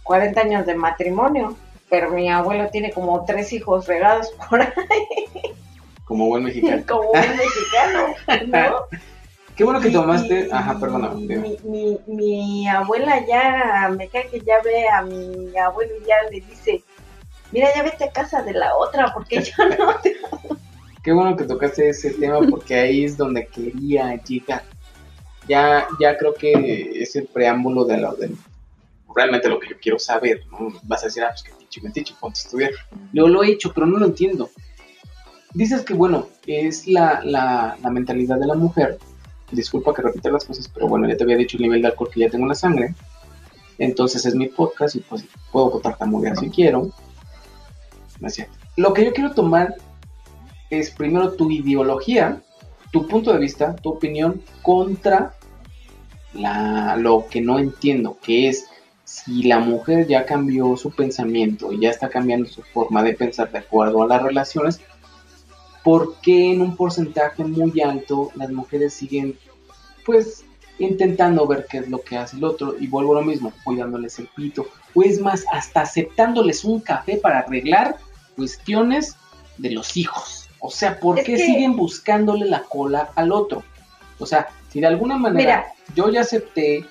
40 0.03 0.41
años 0.41 0.65
de 0.65 0.75
matrimonio, 0.75 1.57
pero 1.89 2.11
mi 2.11 2.29
abuelo 2.29 2.69
tiene 2.69 2.91
como 2.91 3.25
tres 3.25 3.51
hijos 3.53 3.87
regados 3.87 4.31
por 4.49 4.61
ahí, 4.61 4.71
Como 6.05 6.27
buen 6.27 6.43
mexicano. 6.43 6.83
como 6.87 7.11
un 7.11 7.19
mexicano, 7.19 8.15
¿no? 8.47 8.97
Qué 9.57 9.63
bueno 9.63 9.81
que 9.81 9.89
tomaste. 9.89 10.47
y- 10.47 10.51
Ajá, 10.51 10.79
perdóname. 10.79 11.35
Mi, 11.37 11.57
mi, 11.63 11.97
mi 12.07 12.67
abuela 12.67 13.25
ya, 13.27 13.89
me 13.97 14.07
cae 14.07 14.27
que 14.29 14.39
ya 14.41 14.55
ve 14.63 14.87
a 14.87 15.01
mi 15.01 15.57
abuelo 15.57 15.93
y 16.01 16.05
ya 16.07 16.15
le 16.31 16.41
dice, 16.41 16.83
mira, 17.51 17.67
ya 17.75 17.81
vete 17.83 18.03
a 18.05 18.11
casa 18.11 18.43
de 18.43 18.53
la 18.53 18.75
otra, 18.77 19.11
porque 19.13 19.41
yo 19.41 19.53
no 19.77 19.95
te... 20.03 20.15
Qué 21.03 21.11
bueno 21.11 21.35
que 21.35 21.45
tocaste 21.45 21.89
ese 21.89 22.11
tema 22.11 22.39
porque 22.49 22.75
ahí 22.75 23.05
es 23.05 23.17
donde 23.17 23.47
quería 23.47 24.21
llegar. 24.23 24.63
Ya, 25.47 25.87
ya 25.99 26.17
creo 26.17 26.33
que 26.33 27.01
es 27.01 27.15
el 27.15 27.25
preámbulo 27.27 27.85
de 27.85 27.97
lo 27.97 28.11
de 28.13 28.31
realmente 29.15 29.47
lo 29.49 29.59
que 29.59 29.69
yo 29.69 29.75
quiero 29.81 29.97
saber, 29.97 30.41
¿no? 30.51 30.67
Vas 30.83 31.01
a 31.01 31.05
decir, 31.07 31.23
ah, 31.23 31.29
pues 31.29 31.41
que 31.43 31.51
pinche 31.57 31.81
metiche, 31.81 32.13
ponte 32.19 32.37
a 32.39 32.43
estudiar. 32.43 32.71
Yo 33.13 33.27
lo 33.27 33.41
he 33.43 33.51
hecho, 33.51 33.71
pero 33.73 33.87
no 33.87 33.97
lo 33.97 34.05
entiendo. 34.05 34.49
Dices 35.53 35.81
que, 35.81 35.93
bueno, 35.95 36.27
es 36.45 36.85
la, 36.87 37.21
la, 37.23 37.77
la 37.81 37.89
mentalidad 37.89 38.37
de 38.37 38.45
la 38.45 38.53
mujer. 38.55 38.99
Disculpa 39.51 39.93
que 39.93 40.01
repita 40.01 40.29
las 40.29 40.45
cosas, 40.45 40.67
pero 40.67 40.87
bueno, 40.87 41.07
ya 41.07 41.15
te 41.15 41.23
había 41.23 41.37
dicho 41.37 41.57
el 41.57 41.63
nivel 41.63 41.81
de 41.81 41.87
alcohol 41.87 42.09
que 42.11 42.19
ya 42.21 42.29
tengo 42.29 42.45
en 42.45 42.49
la 42.49 42.55
sangre. 42.55 42.93
Entonces 43.77 44.25
es 44.25 44.35
mi 44.35 44.47
podcast 44.47 44.95
y 44.95 44.99
pues 44.99 45.23
puedo 45.51 45.79
tartamudear 45.79 46.37
si 46.37 46.49
quiero. 46.49 46.89
No. 48.19 48.27
Lo 48.75 48.93
que 48.93 49.05
yo 49.05 49.13
quiero 49.13 49.31
tomar 49.31 49.75
es 50.69 50.91
primero 50.91 51.33
tu 51.33 51.49
ideología, 51.51 52.41
tu 52.91 53.07
punto 53.07 53.31
de 53.31 53.39
vista, 53.39 53.75
tu 53.75 53.89
opinión 53.89 54.41
contra 54.61 55.33
la, 56.33 56.95
lo 56.97 57.27
que 57.29 57.41
no 57.41 57.59
entiendo, 57.59 58.17
que 58.21 58.49
es 58.49 58.67
si 59.03 59.43
la 59.43 59.59
mujer 59.59 60.07
ya 60.07 60.25
cambió 60.25 60.75
su 60.75 60.91
pensamiento 60.91 61.71
y 61.71 61.79
ya 61.79 61.89
está 61.89 62.09
cambiando 62.09 62.49
su 62.49 62.61
forma 62.61 63.03
de 63.03 63.13
pensar 63.13 63.51
de 63.51 63.59
acuerdo 63.59 64.03
a 64.03 64.07
las 64.07 64.21
relaciones, 64.21 64.81
¿por 65.87 66.15
qué 66.19 66.51
en 66.51 66.61
un 66.61 66.75
porcentaje 66.75 67.45
muy 67.45 67.79
alto 67.79 68.29
las 68.35 68.49
mujeres 68.51 68.93
siguen 68.93 69.37
pues 70.05 70.43
intentando 70.79 71.47
ver 71.47 71.65
qué 71.69 71.77
es 71.77 71.87
lo 71.89 72.01
que 72.01 72.17
hace 72.17 72.35
el 72.35 72.43
otro 72.43 72.75
y 72.77 72.87
vuelvo 72.87 73.13
a 73.15 73.21
lo 73.21 73.25
mismo, 73.25 73.53
cuidándoles 73.63 74.19
el 74.19 74.27
pito, 74.35 74.67
o 74.93 75.01
es 75.01 75.21
más, 75.21 75.45
hasta 75.49 75.79
aceptándoles 75.79 76.65
un 76.65 76.81
café 76.81 77.15
para 77.15 77.39
arreglar 77.39 77.95
cuestiones 78.35 79.15
de 79.57 79.71
los 79.71 79.95
hijos. 79.95 80.49
O 80.59 80.69
sea, 80.69 80.99
¿por 80.99 81.19
Es 81.19 81.25
qué 81.25 81.35
que- 81.37 81.45
siguen 81.45 81.77
buscándole 81.77 82.45
la 82.47 82.63
cola 82.63 83.11
al 83.15 83.31
otro? 83.31 83.63
O 84.19 84.25
sea, 84.25 84.49
si 84.69 84.81
de 84.81 84.87
alguna 84.87 85.17
manera 85.17 85.67
yo 85.95 86.09
ya 86.09 86.19
acepté 86.19 86.83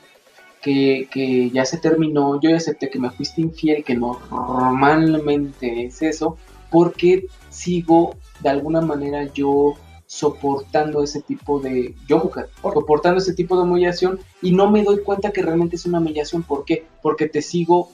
que, 0.62 1.06
que 1.10 1.50
ya 1.50 1.66
se 1.66 1.76
terminó, 1.76 2.40
yo 2.40 2.48
ya 2.48 2.56
acepté 2.56 2.88
que 2.88 2.98
me 2.98 3.10
fuiste 3.10 3.42
infiel, 3.42 3.84
que 3.84 3.94
normalmente 3.94 5.84
es 5.84 6.00
eso, 6.00 6.38
¿por 6.70 6.94
qué 6.94 7.26
sigo 7.50 8.16
de 8.40 8.48
alguna 8.48 8.80
manera 8.80 9.24
yo 9.32 9.74
soportando 10.06 11.02
ese 11.02 11.20
tipo 11.20 11.58
de, 11.58 11.94
yo 12.06 12.18
mujer, 12.18 12.48
soportando 12.62 13.18
ese 13.18 13.34
tipo 13.34 13.56
de 13.56 13.64
humillación 13.64 14.20
y 14.40 14.52
no 14.52 14.70
me 14.70 14.84
doy 14.84 15.02
cuenta 15.02 15.32
que 15.32 15.42
realmente 15.42 15.76
es 15.76 15.86
una 15.86 15.98
humillación? 15.98 16.42
¿Por 16.42 16.64
qué? 16.64 16.86
Porque 17.02 17.28
te 17.28 17.42
sigo 17.42 17.90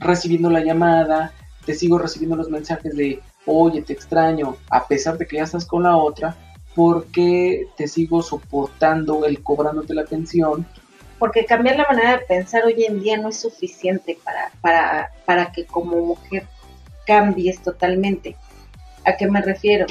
recibiendo 0.00 0.50
la 0.50 0.64
llamada, 0.64 1.32
te 1.64 1.74
sigo 1.74 1.98
recibiendo 1.98 2.36
los 2.36 2.50
mensajes 2.50 2.96
de, 2.96 3.20
oye, 3.46 3.82
te 3.82 3.92
extraño, 3.92 4.56
a 4.70 4.86
pesar 4.86 5.16
de 5.18 5.26
que 5.26 5.36
ya 5.36 5.44
estás 5.44 5.64
con 5.64 5.84
la 5.84 5.96
otra, 5.96 6.36
¿por 6.74 7.06
qué 7.06 7.68
te 7.76 7.86
sigo 7.86 8.22
soportando 8.22 9.24
el 9.24 9.42
cobrándote 9.42 9.94
la 9.94 10.02
atención? 10.02 10.66
Porque 11.18 11.46
cambiar 11.46 11.76
la 11.76 11.86
manera 11.88 12.18
de 12.18 12.24
pensar 12.26 12.64
hoy 12.64 12.84
en 12.84 13.00
día 13.00 13.16
no 13.16 13.28
es 13.28 13.36
suficiente 13.36 14.18
para, 14.24 14.50
para, 14.60 15.12
para 15.24 15.52
que 15.52 15.64
como 15.64 16.00
mujer 16.00 16.48
cambies 17.06 17.62
totalmente. 17.62 18.36
¿A 19.04 19.16
qué 19.16 19.26
me 19.28 19.40
refiero? 19.42 19.86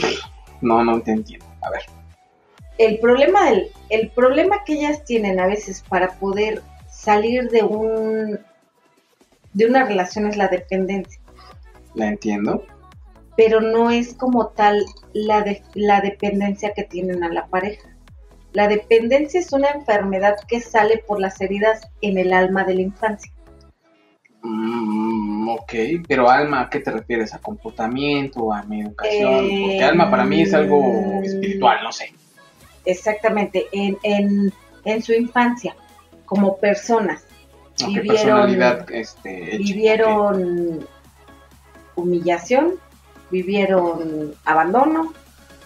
No, 0.62 0.84
no 0.84 1.02
te 1.02 1.12
entiendo. 1.12 1.46
A 1.62 1.70
ver. 1.70 1.82
El 2.78 3.00
problema, 3.00 3.50
el 3.90 4.10
problema 4.12 4.64
que 4.66 4.74
ellas 4.74 5.04
tienen 5.06 5.40
a 5.40 5.48
veces 5.48 5.84
para 5.88 6.14
poder 6.14 6.62
salir 6.90 7.50
de 7.50 7.64
un 7.64 8.40
de 9.54 9.66
una 9.66 9.84
relación 9.84 10.28
es 10.28 10.38
la 10.38 10.48
dependencia, 10.48 11.20
La 11.94 12.08
entiendo. 12.08 12.66
pero 13.36 13.60
no 13.60 13.92
es 13.92 14.14
como 14.14 14.48
tal 14.48 14.86
la, 15.14 15.42
de- 15.42 15.62
la 15.76 16.00
dependencia 16.00 16.74
que 16.74 16.84
tienen 16.86 17.22
a 17.24 17.30
la 17.34 17.48
pareja. 17.48 17.90
La 18.54 18.70
dependencia 18.70 19.40
es 19.42 19.52
una 19.52 19.70
enfermedad 19.72 20.36
que 20.48 20.62
sale 20.62 21.00
por 21.00 21.20
las 21.20 21.40
heridas 21.42 21.82
en 22.02 22.18
el 22.18 22.32
alma 22.32 22.64
de 22.64 22.76
la 22.76 22.82
infancia. 22.82 23.32
Mm, 24.44 25.50
ok, 25.50 25.74
pero 26.08 26.30
alma, 26.30 26.62
¿a 26.62 26.70
qué 26.70 26.80
te 26.80 26.92
refieres? 26.92 27.34
¿A 27.34 27.40
comportamiento? 27.40 28.52
¿A 28.54 28.64
mi 28.64 28.82
educación? 28.82 29.46
Eh, 29.46 29.60
Porque 29.64 29.84
alma 29.84 30.10
para 30.10 30.26
mí 30.26 30.42
es 30.42 30.54
algo 30.54 31.22
espiritual, 31.24 31.78
no 31.84 31.92
sé. 31.92 32.14
Exactamente, 32.86 33.68
en, 33.72 33.98
en, 34.02 34.52
en 34.86 35.04
su 35.04 35.14
infancia, 35.14 35.76
como 36.26 36.58
personas, 36.58 37.24
vivieron- 37.78 38.08
personalidad 38.08 38.92
este, 38.92 39.58
vivieron 39.60 40.88
humillación, 41.96 42.74
vivieron 43.30 44.34
abandono, 44.46 45.14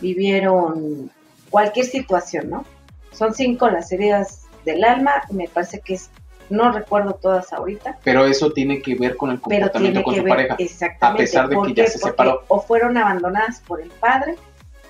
vivieron 0.01 1.09
cualquier 1.49 1.85
situación, 1.85 2.49
¿no? 2.49 2.65
Son 3.11 3.33
cinco 3.33 3.69
las 3.69 3.91
heridas 3.93 4.41
del 4.65 4.83
alma, 4.83 5.23
y 5.29 5.35
me 5.35 5.47
parece 5.47 5.79
que 5.79 5.93
es, 5.93 6.09
no 6.49 6.71
recuerdo 6.71 7.13
todas 7.15 7.51
ahorita, 7.53 7.97
Pero 8.03 8.25
eso 8.25 8.51
tiene 8.51 8.81
que 8.81 8.95
ver 8.95 9.15
con 9.17 9.31
el 9.31 9.39
comportamiento 9.41 10.03
con 10.03 10.15
su 10.15 10.23
ver 10.23 10.29
pareja. 10.29 10.55
exactamente. 10.59 11.23
a 11.23 11.25
pesar 11.25 11.49
de 11.49 11.55
¿Por 11.55 11.67
que 11.67 11.73
ya 11.73 11.87
se 11.87 11.99
Porque 11.99 12.11
separó. 12.11 12.43
O 12.47 12.59
fueron 12.61 12.97
abandonadas 12.97 13.61
por 13.61 13.81
el 13.81 13.89
padre, 13.89 14.35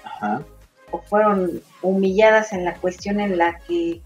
Ajá. 0.04 0.42
o 0.92 1.02
fueron 1.02 1.62
humilladas 1.82 2.52
en 2.54 2.66
la 2.66 2.74
cuestión 2.76 3.20
en 3.20 3.38
la 3.38 3.58
que 3.60 4.02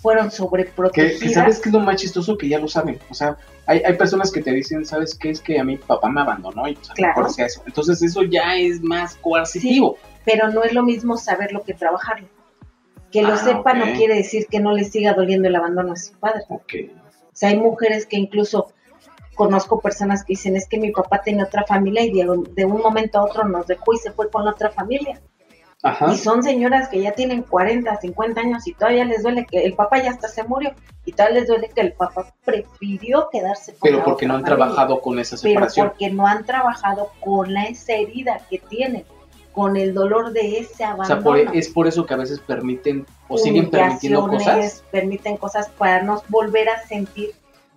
fueron 0.00 0.30
sobreprotegidas. 0.30 1.20
que 1.20 1.28
sabes 1.30 1.58
que 1.60 1.68
es 1.70 1.72
lo 1.74 1.80
más 1.80 1.96
chistoso 1.96 2.38
que 2.38 2.48
ya 2.48 2.58
lo 2.60 2.68
saben. 2.68 3.00
O 3.10 3.14
sea, 3.14 3.36
hay, 3.66 3.82
hay 3.84 3.94
personas 3.94 4.30
que 4.30 4.40
te 4.40 4.52
dicen, 4.52 4.84
¿sabes 4.86 5.16
qué? 5.16 5.30
Es 5.30 5.40
que 5.40 5.58
a 5.58 5.64
mi 5.64 5.76
papá 5.76 6.08
me 6.08 6.20
abandonó 6.20 6.68
y 6.68 6.74
pues, 6.74 6.88
a 6.90 6.92
lo 6.92 6.94
Claro. 6.96 7.16
mejor 7.16 7.32
sea 7.32 7.46
eso. 7.46 7.62
Entonces 7.66 8.00
eso 8.02 8.22
ya 8.22 8.56
es 8.56 8.80
más 8.80 9.16
coercitivo. 9.16 9.98
pero 10.24 10.48
no 10.50 10.62
es 10.62 10.72
lo 10.72 10.82
mismo 10.82 11.16
saberlo 11.16 11.64
que 11.64 11.74
trabajarlo. 11.74 12.28
Que 13.12 13.22
lo 13.22 13.32
Ah, 13.34 13.36
sepa 13.38 13.74
no 13.74 13.86
quiere 13.96 14.14
decir 14.16 14.46
que 14.50 14.60
no 14.60 14.72
le 14.72 14.84
siga 14.84 15.14
doliendo 15.14 15.48
el 15.48 15.56
abandono 15.56 15.92
a 15.92 15.96
su 15.96 16.12
padre. 16.18 16.42
O 16.50 16.60
sea, 17.32 17.50
hay 17.50 17.56
mujeres 17.56 18.06
que 18.06 18.16
incluso 18.16 18.72
conozco 19.34 19.80
personas 19.80 20.24
que 20.24 20.32
dicen, 20.32 20.56
es 20.56 20.68
que 20.68 20.78
mi 20.78 20.90
papá 20.90 21.22
tenía 21.22 21.44
otra 21.44 21.64
familia 21.64 22.02
y 22.02 22.10
de, 22.12 22.26
de 22.54 22.64
un 22.64 22.82
momento 22.82 23.18
a 23.18 23.24
otro 23.24 23.44
nos 23.44 23.66
dejó 23.66 23.94
y 23.94 23.98
se 23.98 24.10
fue 24.12 24.28
con 24.30 24.46
otra 24.48 24.70
familia. 24.70 25.20
Ajá. 25.80 26.12
Y 26.12 26.16
son 26.18 26.42
señoras 26.42 26.88
que 26.88 27.00
ya 27.00 27.12
tienen 27.12 27.42
40, 27.42 28.00
50 28.00 28.40
años 28.40 28.66
y 28.66 28.74
todavía 28.74 29.04
les 29.04 29.22
duele 29.22 29.46
que 29.46 29.62
el 29.62 29.74
papá 29.74 30.02
ya 30.02 30.10
hasta 30.10 30.26
se 30.26 30.42
murió 30.42 30.72
y 31.04 31.12
todavía 31.12 31.38
les 31.38 31.48
duele 31.48 31.68
que 31.72 31.80
el 31.82 31.92
papá 31.92 32.34
prefirió 32.44 33.28
quedarse 33.30 33.72
con 33.74 33.80
Pero 33.82 33.98
la 33.98 34.04
porque 34.04 34.26
no 34.26 34.34
han 34.34 34.40
familia. 34.42 34.56
trabajado 34.66 35.00
con 35.00 35.20
esa 35.20 35.36
pero 35.40 35.52
separación. 35.52 35.86
porque 35.88 36.10
no 36.10 36.26
han 36.26 36.44
trabajado 36.44 37.12
con 37.20 37.54
la, 37.54 37.62
esa 37.66 37.92
herida 37.92 38.40
que 38.50 38.58
tienen, 38.58 39.04
con 39.58 39.76
el 39.76 39.92
dolor 39.92 40.30
de 40.32 40.58
ese 40.60 40.84
O 40.84 40.86
abandono. 40.86 41.06
sea, 41.08 41.18
por- 41.18 41.36
e, 41.36 41.48
es 41.58 41.68
por 41.68 41.88
eso 41.88 42.06
que 42.06 42.14
a 42.14 42.16
veces 42.16 42.38
permiten 42.38 43.04
o 43.26 43.36
siguen 43.36 43.68
permitiendo 43.68 44.28
cosas. 44.28 44.84
permiten 44.92 45.36
cosas 45.36 45.68
para 45.70 46.00
no 46.04 46.22
volver 46.28 46.68
a 46.68 46.86
sentir 46.86 47.32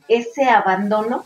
ese 0.08 0.44
abandono 0.44 1.26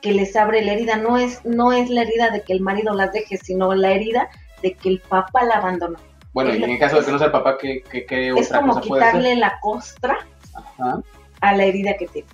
que 0.00 0.12
les 0.12 0.36
abre 0.36 0.64
la 0.64 0.74
herida. 0.74 0.96
No 0.96 1.18
es, 1.18 1.44
no 1.44 1.72
es 1.72 1.90
la 1.90 2.02
herida 2.02 2.30
de 2.30 2.42
que 2.42 2.52
el 2.52 2.60
marido 2.60 2.94
las 2.94 3.12
deje, 3.12 3.36
sino 3.36 3.74
la 3.74 3.90
herida 3.90 4.28
de 4.62 4.74
que 4.74 4.90
el 4.90 5.00
papá 5.00 5.42
la 5.44 5.56
abandonó. 5.56 5.98
Bueno, 6.32 6.50
es 6.50 6.60
y 6.60 6.62
en 6.62 6.70
el 6.70 6.78
caso 6.78 7.00
de 7.00 7.04
que 7.04 7.10
no 7.10 7.18
sea 7.18 7.26
el 7.26 7.32
papá, 7.32 7.58
¿qué, 7.58 7.82
qué, 7.90 8.06
qué 8.06 8.28
Es 8.28 8.46
otra 8.46 8.60
como 8.60 8.74
cosa 8.74 8.86
puede 8.86 9.02
ser? 9.02 9.10
quitarle 9.10 9.36
la 9.36 9.58
costra 9.60 10.18
Ajá. 10.54 11.00
a 11.40 11.52
la 11.56 11.64
herida 11.64 11.96
que 11.98 12.06
tiene. 12.06 12.28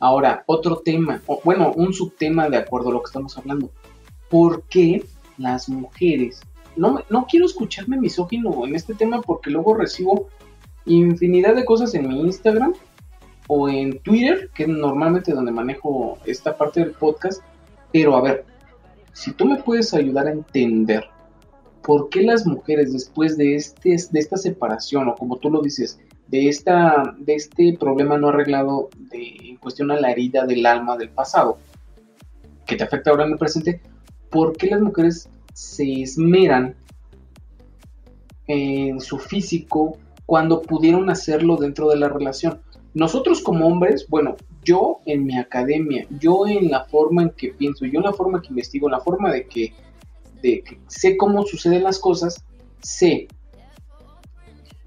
Ahora, 0.00 0.42
otro 0.46 0.78
tema, 0.78 1.22
o, 1.26 1.40
bueno, 1.44 1.70
un 1.76 1.94
subtema 1.94 2.48
de 2.48 2.56
acuerdo 2.56 2.88
a 2.88 2.92
lo 2.94 3.02
que 3.02 3.06
estamos 3.06 3.38
hablando. 3.38 3.70
¿Por 4.28 4.64
qué 4.64 5.04
las 5.38 5.68
mujeres? 5.68 6.40
No, 6.76 7.00
no 7.08 7.26
quiero 7.28 7.46
escucharme 7.46 7.96
misógino 7.96 8.66
en 8.66 8.74
este 8.74 8.94
tema 8.94 9.20
porque 9.20 9.50
luego 9.50 9.74
recibo 9.74 10.28
infinidad 10.86 11.54
de 11.54 11.64
cosas 11.64 11.94
en 11.94 12.08
mi 12.08 12.20
Instagram 12.20 12.74
o 13.46 13.68
en 13.68 13.98
Twitter, 14.00 14.50
que 14.54 14.64
es 14.64 14.68
normalmente 14.68 15.32
donde 15.32 15.52
manejo 15.52 16.18
esta 16.24 16.56
parte 16.56 16.80
del 16.80 16.92
podcast. 16.92 17.42
Pero 17.92 18.16
a 18.16 18.22
ver, 18.22 18.44
si 19.12 19.32
tú 19.32 19.46
me 19.46 19.56
puedes 19.56 19.94
ayudar 19.94 20.26
a 20.26 20.32
entender 20.32 21.04
por 21.82 22.08
qué 22.08 22.22
las 22.22 22.46
mujeres 22.46 22.92
después 22.92 23.36
de, 23.36 23.56
este, 23.56 23.90
de 24.10 24.18
esta 24.18 24.36
separación, 24.36 25.08
o 25.08 25.14
como 25.14 25.36
tú 25.36 25.50
lo 25.50 25.60
dices, 25.60 26.00
de, 26.28 26.48
esta, 26.48 27.14
de 27.18 27.34
este 27.34 27.76
problema 27.78 28.16
no 28.16 28.30
arreglado 28.30 28.88
de, 29.10 29.36
en 29.42 29.56
cuestión 29.56 29.90
a 29.90 30.00
la 30.00 30.10
herida 30.10 30.46
del 30.46 30.64
alma 30.64 30.96
del 30.96 31.10
pasado, 31.10 31.58
que 32.66 32.76
te 32.76 32.84
afecta 32.84 33.10
ahora 33.10 33.26
en 33.26 33.32
el 33.32 33.38
presente, 33.38 33.82
¿por 34.30 34.56
qué 34.56 34.68
las 34.68 34.80
mujeres 34.80 35.28
se 35.54 36.02
esmeran 36.02 36.76
en 38.46 39.00
su 39.00 39.18
físico 39.18 39.96
cuando 40.26 40.60
pudieron 40.60 41.08
hacerlo 41.08 41.56
dentro 41.56 41.88
de 41.88 41.96
la 41.96 42.10
relación? 42.10 42.60
Nosotros 42.92 43.40
como 43.40 43.66
hombres, 43.66 44.06
bueno, 44.08 44.36
yo 44.62 45.00
en 45.06 45.24
mi 45.24 45.38
academia, 45.38 46.06
yo 46.20 46.46
en 46.46 46.70
la 46.70 46.84
forma 46.84 47.22
en 47.22 47.30
que 47.30 47.48
pienso, 47.48 47.86
yo 47.86 48.00
en 48.00 48.04
la 48.04 48.12
forma 48.12 48.42
que 48.42 48.48
investigo, 48.48 48.88
en 48.88 48.92
la 48.92 49.00
forma 49.00 49.32
de 49.32 49.46
que, 49.46 49.72
de 50.42 50.62
que 50.62 50.78
sé 50.86 51.16
cómo 51.16 51.44
suceden 51.44 51.82
las 51.82 51.98
cosas, 51.98 52.44
sé 52.82 53.26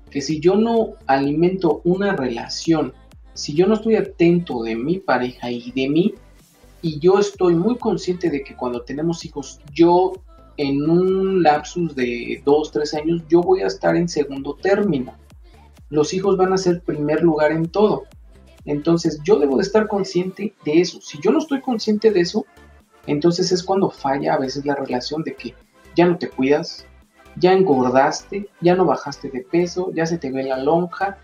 que 0.09 0.21
si 0.21 0.39
yo 0.39 0.55
no 0.55 0.93
alimento 1.05 1.81
una 1.83 2.15
relación, 2.15 2.93
si 3.33 3.53
yo 3.53 3.67
no 3.67 3.73
estoy 3.73 3.95
atento 3.95 4.63
de 4.63 4.75
mi 4.75 4.99
pareja 4.99 5.51
y 5.51 5.71
de 5.71 5.89
mí, 5.89 6.13
y 6.81 6.99
yo 6.99 7.19
estoy 7.19 7.55
muy 7.55 7.77
consciente 7.77 8.29
de 8.29 8.43
que 8.43 8.55
cuando 8.55 8.83
tenemos 8.83 9.25
hijos, 9.25 9.59
yo 9.73 10.13
en 10.57 10.89
un 10.89 11.43
lapsus 11.43 11.95
de 11.95 12.41
dos, 12.43 12.71
tres 12.71 12.93
años, 12.93 13.21
yo 13.29 13.41
voy 13.41 13.61
a 13.61 13.67
estar 13.67 13.95
en 13.95 14.09
segundo 14.09 14.55
término. 14.55 15.15
Los 15.89 16.13
hijos 16.13 16.35
van 16.35 16.51
a 16.51 16.57
ser 16.57 16.81
primer 16.81 17.21
lugar 17.21 17.51
en 17.51 17.67
todo. 17.67 18.03
Entonces 18.65 19.21
yo 19.23 19.39
debo 19.39 19.57
de 19.57 19.63
estar 19.63 19.87
consciente 19.87 20.53
de 20.65 20.81
eso. 20.81 20.99
Si 21.01 21.19
yo 21.21 21.31
no 21.31 21.39
estoy 21.39 21.61
consciente 21.61 22.11
de 22.11 22.21
eso, 22.21 22.45
entonces 23.05 23.51
es 23.51 23.63
cuando 23.63 23.89
falla 23.89 24.33
a 24.33 24.39
veces 24.39 24.65
la 24.65 24.75
relación 24.75 25.23
de 25.23 25.35
que 25.35 25.55
ya 25.95 26.05
no 26.05 26.17
te 26.17 26.29
cuidas, 26.29 26.85
ya 27.37 27.53
engordaste, 27.53 28.49
ya 28.59 28.75
no 28.75 28.85
bajaste 28.85 29.29
de 29.29 29.41
peso, 29.41 29.91
ya 29.93 30.05
se 30.05 30.17
te 30.17 30.31
ve 30.31 30.43
la 30.43 30.57
lonja. 30.57 31.17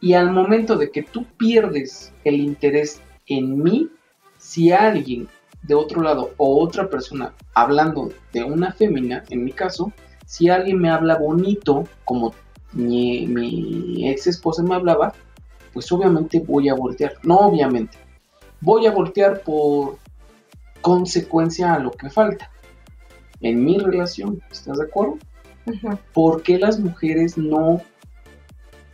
Y 0.00 0.12
al 0.12 0.30
momento 0.30 0.76
de 0.76 0.90
que 0.90 1.02
tú 1.02 1.24
pierdes 1.36 2.12
el 2.24 2.36
interés 2.36 3.00
en 3.26 3.62
mí, 3.62 3.90
si 4.38 4.70
alguien 4.70 5.28
de 5.66 5.74
otro 5.74 6.02
lado 6.02 6.30
o 6.36 6.62
otra 6.62 6.88
persona 6.88 7.32
hablando 7.54 8.10
de 8.32 8.44
una 8.44 8.72
fémina, 8.72 9.24
en 9.30 9.44
mi 9.44 9.52
caso, 9.52 9.92
si 10.26 10.48
alguien 10.48 10.78
me 10.78 10.90
habla 10.90 11.16
bonito, 11.18 11.84
como 12.04 12.34
mi, 12.72 13.26
mi 13.26 14.08
ex 14.08 14.26
esposa 14.26 14.62
me 14.62 14.74
hablaba, 14.74 15.12
pues 15.72 15.90
obviamente 15.92 16.40
voy 16.40 16.68
a 16.68 16.74
voltear. 16.74 17.14
No 17.22 17.38
obviamente, 17.38 17.98
voy 18.60 18.86
a 18.86 18.92
voltear 18.92 19.40
por 19.42 19.98
consecuencia 20.80 21.74
a 21.74 21.78
lo 21.78 21.90
que 21.90 22.10
falta 22.10 22.50
en 23.40 23.64
mi 23.64 23.78
relación. 23.78 24.40
¿Estás 24.50 24.78
de 24.78 24.84
acuerdo? 24.84 25.18
¿Por 26.12 26.42
qué 26.42 26.58
las 26.58 26.78
mujeres 26.78 27.36
no... 27.36 27.80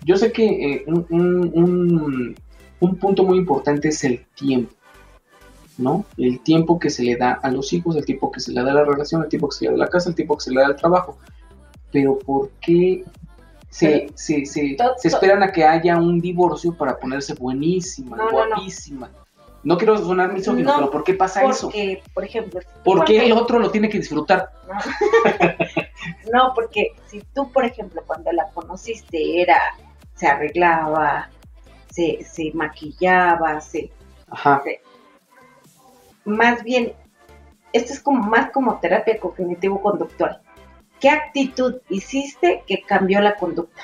Yo 0.05 0.17
sé 0.17 0.33
que 0.33 0.47
eh, 0.47 0.85
un, 0.87 1.07
un- 1.11 1.51
un- 1.55 2.35
un 2.81 2.97
punto 2.97 3.23
muy 3.25 3.39
importante 3.39 3.89
es 3.89 4.03
el 4.03 4.25
tiempo, 4.35 4.75
¿no? 5.79 6.05
El 6.17 6.41
tiempo 6.41 6.79
que 6.79 6.91
se 6.91 7.03
le 7.03 7.17
da 7.17 7.33
a 7.43 7.51
los 7.51 7.73
hijos, 7.73 7.97
el 7.97 8.05
tiempo 8.05 8.31
que 8.31 8.41
se 8.41 8.53
le 8.53 8.63
da 8.63 8.71
a 8.73 8.75
la 8.75 8.85
relación, 8.85 9.23
el 9.23 9.29
tiempo 9.29 9.49
que 9.49 9.57
se 9.57 9.65
le 9.65 9.71
da 9.71 9.77
a 9.77 9.79
la 9.79 9.89
casa, 9.89 10.09
el 10.11 10.15
tiempo 10.15 10.37
que 10.37 10.45
se 10.45 10.51
le 10.53 10.61
da 10.61 10.67
al 10.67 10.77
trabajo. 10.77 11.19
Pero 11.91 12.19
¿por 12.19 12.51
qué 12.61 13.05
se, 13.71 14.11
se, 14.15 14.45
se- 14.47 14.77
se 14.99 15.09
esperan 15.09 15.43
a 15.43 15.51
que 15.53 15.65
haya 15.65 15.97
un 15.99 16.21
divorcio 16.21 16.75
para 16.75 16.99
ponerse 16.99 17.35
buenísima, 17.35 18.17
No, 18.17 18.25
no, 18.31 18.31
no. 18.31 18.57
guapísima? 18.57 19.11
No 19.65 19.79
quiero 19.79 19.97
sonar 19.97 20.33
misógino, 20.33 20.71
No, 20.71 20.77
pero 20.77 20.91
¿por 20.91 21.05
qué 21.05 21.15
pasa 21.15 21.45
eso? 21.45 21.67
Porque, 21.69 22.03
por 22.13 22.25
ejemplo, 22.25 22.61
si 22.61 22.67
¿Por 22.83 23.05
qué 23.05 23.25
el 23.27 23.33
otro 23.33 23.61
lo 23.61 23.71
tiene 23.71 23.89
que 23.89 23.99
disfrutar? 23.99 24.51
No, 26.33 26.53
porque 26.55 26.89
si 27.07 27.23
tú, 27.35 27.51
por 27.53 27.65
ejemplo, 27.65 28.03
cuando 28.07 28.33
la 28.33 28.49
conociste 28.51 29.41
era, 29.41 29.59
se 30.15 30.27
arreglaba, 30.27 31.29
se, 31.91 32.25
se 32.25 32.51
maquillaba, 32.55 33.61
se, 33.61 33.91
Ajá. 34.29 34.63
Más 36.25 36.63
bien, 36.65 36.93
esto 37.73 37.93
es 37.93 38.01
como 38.01 38.23
más 38.25 38.51
como 38.51 38.79
terapia 38.81 39.19
cognitivo-conductual. 39.19 40.41
¿Qué 41.01 41.09
actitud 41.11 41.77
hiciste 41.89 42.63
que 42.67 42.83
cambió 42.83 43.21
la 43.21 43.35
conducta? 43.37 43.83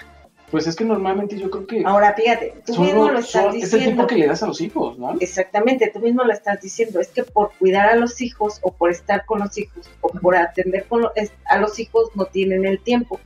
Pues 0.50 0.66
es 0.66 0.76
que 0.76 0.84
normalmente 0.84 1.38
yo 1.38 1.50
creo 1.50 1.66
que 1.66 1.82
Ahora, 1.84 2.14
fíjate, 2.14 2.54
tú 2.64 2.74
son 2.74 2.86
mismo 2.86 3.10
lo- 3.10 3.18
estás 3.18 3.42
son- 3.42 3.56
es 3.56 3.64
el 3.64 3.70
tiempo 3.70 3.74
diciendo. 3.80 4.06
que 4.06 4.14
le 4.16 4.26
das 4.28 4.42
a 4.42 4.46
los 4.46 4.60
hijos, 4.62 4.98
¿no? 4.98 5.14
Exactamente, 5.20 5.90
tú 5.92 6.00
mismo 6.00 6.24
lo 6.24 6.32
estás 6.32 6.60
diciendo. 6.62 7.00
Es 7.00 7.08
que 7.08 7.22
por 7.24 7.52
cuidar 7.58 7.88
a 7.90 7.96
los 7.96 8.20
hijos 8.22 8.58
o 8.62 8.72
por 8.72 8.90
estar 8.90 9.26
con 9.26 9.40
los 9.40 9.58
hijos 9.58 9.90
o 10.00 10.08
por 10.08 10.36
atender 10.36 10.86
con 10.86 11.04
a 11.44 11.58
los 11.58 11.78
hijos 11.78 12.10
no 12.14 12.24
tienen 12.26 12.64
el 12.64 12.78
tiempo. 12.80 13.20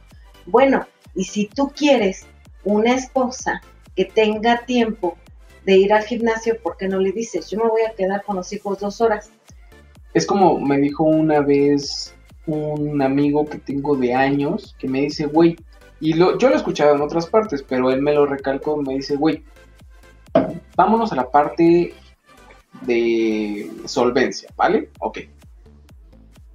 Bueno, 0.46 0.84
y 1.14 1.24
si 1.24 1.46
tú 1.46 1.70
quieres 1.76 2.26
una 2.64 2.94
esposa 2.94 3.60
que 3.94 4.04
tenga 4.06 4.64
tiempo 4.64 5.16
de 5.64 5.76
ir 5.76 5.92
al 5.92 6.04
gimnasio, 6.04 6.58
¿por 6.60 6.76
qué 6.76 6.88
no 6.88 6.98
le 6.98 7.12
dices, 7.12 7.50
yo 7.50 7.58
me 7.58 7.68
voy 7.68 7.82
a 7.82 7.94
quedar 7.94 8.24
con 8.24 8.36
los 8.36 8.52
hijos 8.52 8.78
dos 8.78 9.00
horas? 9.00 9.30
Es 10.14 10.26
como 10.26 10.60
me 10.60 10.78
dijo 10.78 11.04
una 11.04 11.40
vez 11.40 12.14
un 12.46 13.00
amigo 13.00 13.46
que 13.46 13.58
tengo 13.58 13.96
de 13.96 14.14
años 14.14 14.74
que 14.78 14.88
me 14.88 15.02
dice, 15.02 15.26
güey, 15.26 15.56
y 16.00 16.14
lo, 16.14 16.36
yo 16.38 16.48
lo 16.48 16.54
he 16.54 16.58
escuchado 16.58 16.94
en 16.96 17.00
otras 17.00 17.26
partes, 17.26 17.62
pero 17.62 17.90
él 17.90 18.02
me 18.02 18.12
lo 18.12 18.26
recalcó, 18.26 18.76
me 18.76 18.94
dice, 18.94 19.16
güey, 19.16 19.44
vámonos 20.74 21.12
a 21.12 21.16
la 21.16 21.30
parte 21.30 21.94
de 22.82 23.70
solvencia, 23.84 24.48
¿vale? 24.56 24.90
Ok. 24.98 25.18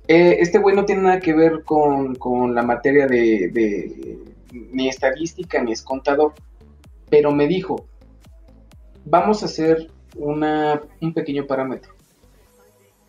Eh, 0.10 0.38
este 0.39 0.58
güey 0.58 0.76
no 0.76 0.86
tiene 0.86 1.04
nada 1.04 1.20
que 1.20 1.34
ver 1.34 1.63
con, 1.63 2.15
con 2.15 2.56
la 2.56 2.63
materia 2.63 3.08
de, 3.08 3.50
de 3.54 4.20
ni 4.52 4.89
estadística 4.89 5.62
ni 5.62 5.72
es 5.72 5.82
contador, 5.82 6.34
pero 7.10 7.32
me 7.32 7.48
dijo, 7.48 7.86
vamos 9.10 9.41
a 9.41 9.46
hacer 9.46 9.89
una, 10.15 10.82
un 11.02 11.13
pequeño 11.13 11.46
parámetro. 11.46 11.93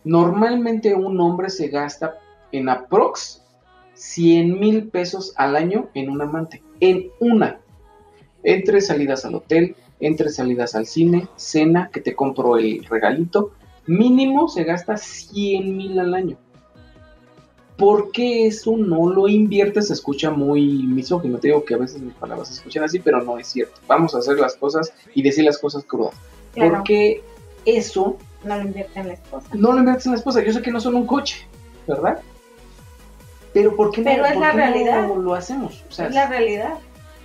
Normalmente 0.05 0.95
un 0.95 1.21
hombre 1.21 1.51
se 1.51 1.69
gasta 1.69 2.19
en 2.53 2.69
aprox 2.69 3.43
100 3.95 4.59
mil 4.59 4.89
pesos 4.89 5.33
al 5.37 5.57
año 5.57 5.89
en 5.95 6.09
un 6.09 6.23
amante. 6.23 6.63
En 6.81 7.11
una. 7.21 7.61
Entre 8.45 8.81
salidas 8.81 9.25
al 9.25 9.35
hotel, 9.35 9.75
entre 10.01 10.31
salidas 10.31 10.75
al 10.75 10.87
cine, 10.87 11.27
cena, 11.37 11.91
que 11.93 12.01
te 12.01 12.15
compro 12.15 12.57
el 12.57 12.85
regalito. 12.85 13.53
Mínimo 13.87 14.49
se 14.49 14.65
gasta 14.65 14.97
100 14.97 15.77
mil 15.77 15.99
al 15.99 16.15
año. 16.15 16.39
¿Por 17.79 18.11
qué 18.11 18.47
eso 18.49 18.77
no 18.77 19.09
lo 19.09 19.29
inviertes? 19.29 19.87
Se 19.87 19.93
escucha 19.95 20.31
muy 20.31 20.61
misógino. 20.83 21.39
Te 21.39 21.49
digo 21.49 21.65
que 21.65 21.75
a 21.75 21.79
veces 21.79 22.03
mis 22.03 22.13
palabras 22.15 22.49
se 22.49 22.55
escuchan 22.55 22.83
así, 22.85 22.99
pero 22.99 23.23
no 23.23 23.39
es 23.39 23.47
cierto. 23.47 23.81
Vamos 23.87 24.15
a 24.15 24.19
hacer 24.19 24.39
las 24.39 24.57
cosas 24.57 24.93
y 25.15 25.23
decir 25.23 25.45
las 25.45 25.59
cosas 25.59 25.85
crudas. 25.85 26.15
Claro, 26.55 26.75
¿Por 26.75 26.83
qué 26.83 27.23
eso 27.65 28.17
no 28.45 28.57
lo 28.57 28.63
invierte 28.65 28.99
en 29.01 29.09
la 29.09 29.15
esposa. 29.15 29.47
no 29.55 29.73
lo 29.73 29.79
inviertes 29.79 30.07
en 30.07 30.13
la 30.13 30.19
esposa. 30.19 30.43
Yo 30.43 30.53
sé 30.53 30.61
que 30.61 30.71
no 30.73 30.81
son 30.81 30.97
un 30.97 31.07
coche, 31.07 31.47
¿verdad? 31.87 32.21
Pero 33.53 33.75
¿por 33.77 33.91
qué 33.93 34.01
no, 34.03 34.11
Pero 34.11 34.25
es 34.27 34.33
por 34.33 34.41
la 34.43 34.51
qué 34.51 34.57
no 34.57 34.63
realidad. 34.63 35.09
lo 35.17 35.35
hacemos? 35.35 35.85
O 35.89 35.93
sea, 35.93 36.07
es 36.09 36.15
la 36.15 36.27
realidad. 36.29 36.75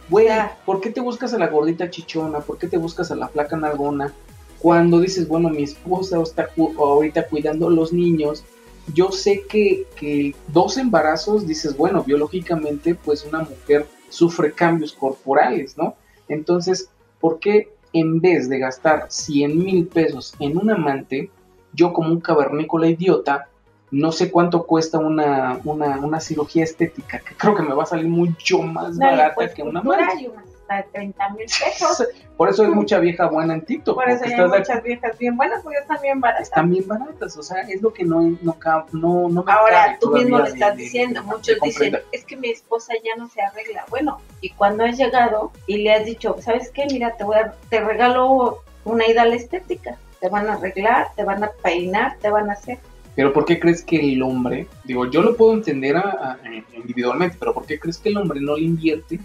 güey, 0.10 0.28
¿por 0.66 0.82
qué 0.82 0.90
te 0.92 1.02
buscas 1.02 1.34
a 1.34 1.38
la 1.38 1.48
gordita 1.48 1.90
chichona? 1.90 2.40
¿Por 2.42 2.58
qué 2.58 2.68
te 2.68 2.78
buscas 2.78 3.10
a 3.12 3.16
la 3.16 3.28
flaca 3.28 3.58
nalgona? 3.58 4.14
Cuando 4.60 5.00
dices, 5.02 5.28
bueno, 5.28 5.50
mi 5.50 5.64
esposa 5.64 6.22
está 6.22 6.48
cu- 6.48 6.74
ahorita 6.78 7.28
cuidando 7.28 7.68
a 7.68 7.72
los 7.72 7.92
niños, 7.92 8.44
yo 8.94 9.12
sé 9.12 9.44
que, 9.48 9.88
que 9.96 10.36
dos 10.48 10.78
embarazos, 10.78 11.48
dices, 11.48 11.78
bueno, 11.78 12.04
biológicamente, 12.04 12.96
pues 12.96 13.24
una 13.24 13.40
mujer 13.40 13.88
sufre 14.10 14.52
cambios 14.52 14.94
corporales, 14.94 15.78
¿no? 15.78 15.96
Entonces, 16.28 16.90
¿por 17.20 17.40
qué 17.40 17.70
en 17.94 18.20
vez 18.20 18.50
de 18.50 18.60
gastar 18.60 19.06
100 19.10 19.58
mil 19.58 19.88
pesos 19.88 20.34
en 20.40 20.58
un 20.58 20.72
amante, 20.72 21.30
yo 21.74 21.94
como 21.94 22.10
un 22.10 22.20
cavernícola 22.20 22.88
idiota, 22.88 23.48
no 23.92 24.12
sé 24.12 24.32
cuánto 24.32 24.66
cuesta 24.66 24.98
una, 24.98 25.60
una, 25.64 26.00
una 26.00 26.20
cirugía 26.20 26.64
estética, 26.64 27.20
que 27.20 27.36
creo 27.36 27.56
que 27.56 27.62
me 27.62 27.74
va 27.74 27.84
a 27.84 27.86
salir 27.86 28.08
mucho 28.08 28.64
más 28.64 28.98
barata 28.98 29.36
pues 29.36 29.54
que 29.54 29.62
una 29.62 29.82
cultura 29.82 30.12
amante. 30.12 30.53
Hasta 30.78 31.00
de 31.00 31.06
30 31.14 31.30
mil 31.30 31.46
pesos. 31.46 32.08
Por 32.38 32.50
eso 32.50 32.64
hay 32.64 32.70
mucha 32.70 32.98
vieja 33.00 33.28
buena 33.28 33.54
en 33.54 33.62
TikTok. 33.62 33.96
Por 33.96 34.10
eso 34.10 34.24
hay 34.26 34.36
muchas 34.48 34.82
viejas 34.84 35.18
bien 35.20 35.38
buenas, 35.38 35.62
porque 35.62 35.78
están 35.78 36.02
bien 36.02 36.20
baratas. 36.20 36.48
están 36.48 36.70
bien 36.72 36.88
baratas, 36.88 37.38
o 37.38 37.44
sea, 37.44 37.62
es 37.62 37.82
lo 37.82 37.94
que 37.94 38.04
no, 38.04 38.22
no, 38.42 38.58
no, 38.92 39.30
no 39.30 39.44
me 39.44 39.52
Ahora, 39.52 39.98
tú 40.02 40.12
mismo 40.12 40.40
lo 40.40 40.46
estás 40.46 40.76
de- 40.76 40.84
diciendo, 40.84 41.22
de 41.22 41.26
muchos 41.28 41.58
dicen, 41.64 42.00
es 42.12 42.26
que 42.26 42.36
mi 42.36 42.50
esposa 42.50 42.94
ya 43.04 43.16
no 43.22 43.30
se 43.30 43.42
arregla. 43.42 43.86
Bueno, 43.90 44.20
y 44.42 44.50
cuando 44.50 44.84
has 44.84 44.98
llegado 44.98 45.52
y 45.68 45.78
le 45.78 45.94
has 45.94 46.06
dicho, 46.06 46.36
¿sabes 46.42 46.72
qué? 46.72 46.86
Mira, 46.92 47.16
te 47.16 47.24
voy 47.24 47.36
a, 47.38 47.54
te 47.70 47.80
regalo 47.82 48.64
una 48.84 49.08
ida 49.08 49.22
a 49.22 49.26
la 49.26 49.36
estética. 49.36 49.98
Te 50.20 50.30
van 50.30 50.50
a 50.50 50.54
arreglar, 50.54 51.10
te 51.16 51.24
van 51.24 51.44
a 51.44 51.52
peinar, 51.62 52.18
te 52.20 52.30
van 52.30 52.50
a 52.50 52.54
hacer. 52.54 52.80
Pero 53.16 53.32
¿por 53.32 53.46
qué 53.46 53.60
crees 53.60 53.84
que 53.84 54.14
el 54.14 54.24
hombre, 54.24 54.68
digo, 54.86 55.06
yo 55.06 55.22
lo 55.22 55.36
puedo 55.38 55.54
entender 55.54 55.98
a- 55.98 56.02
a- 56.02 56.38
individualmente, 56.76 57.36
pero 57.40 57.54
¿por 57.54 57.66
qué 57.68 57.78
crees 57.80 57.98
que 58.00 58.10
el 58.10 58.18
hombre 58.18 58.40
no 58.42 58.56
le 58.56 58.64
invierte 58.64 59.20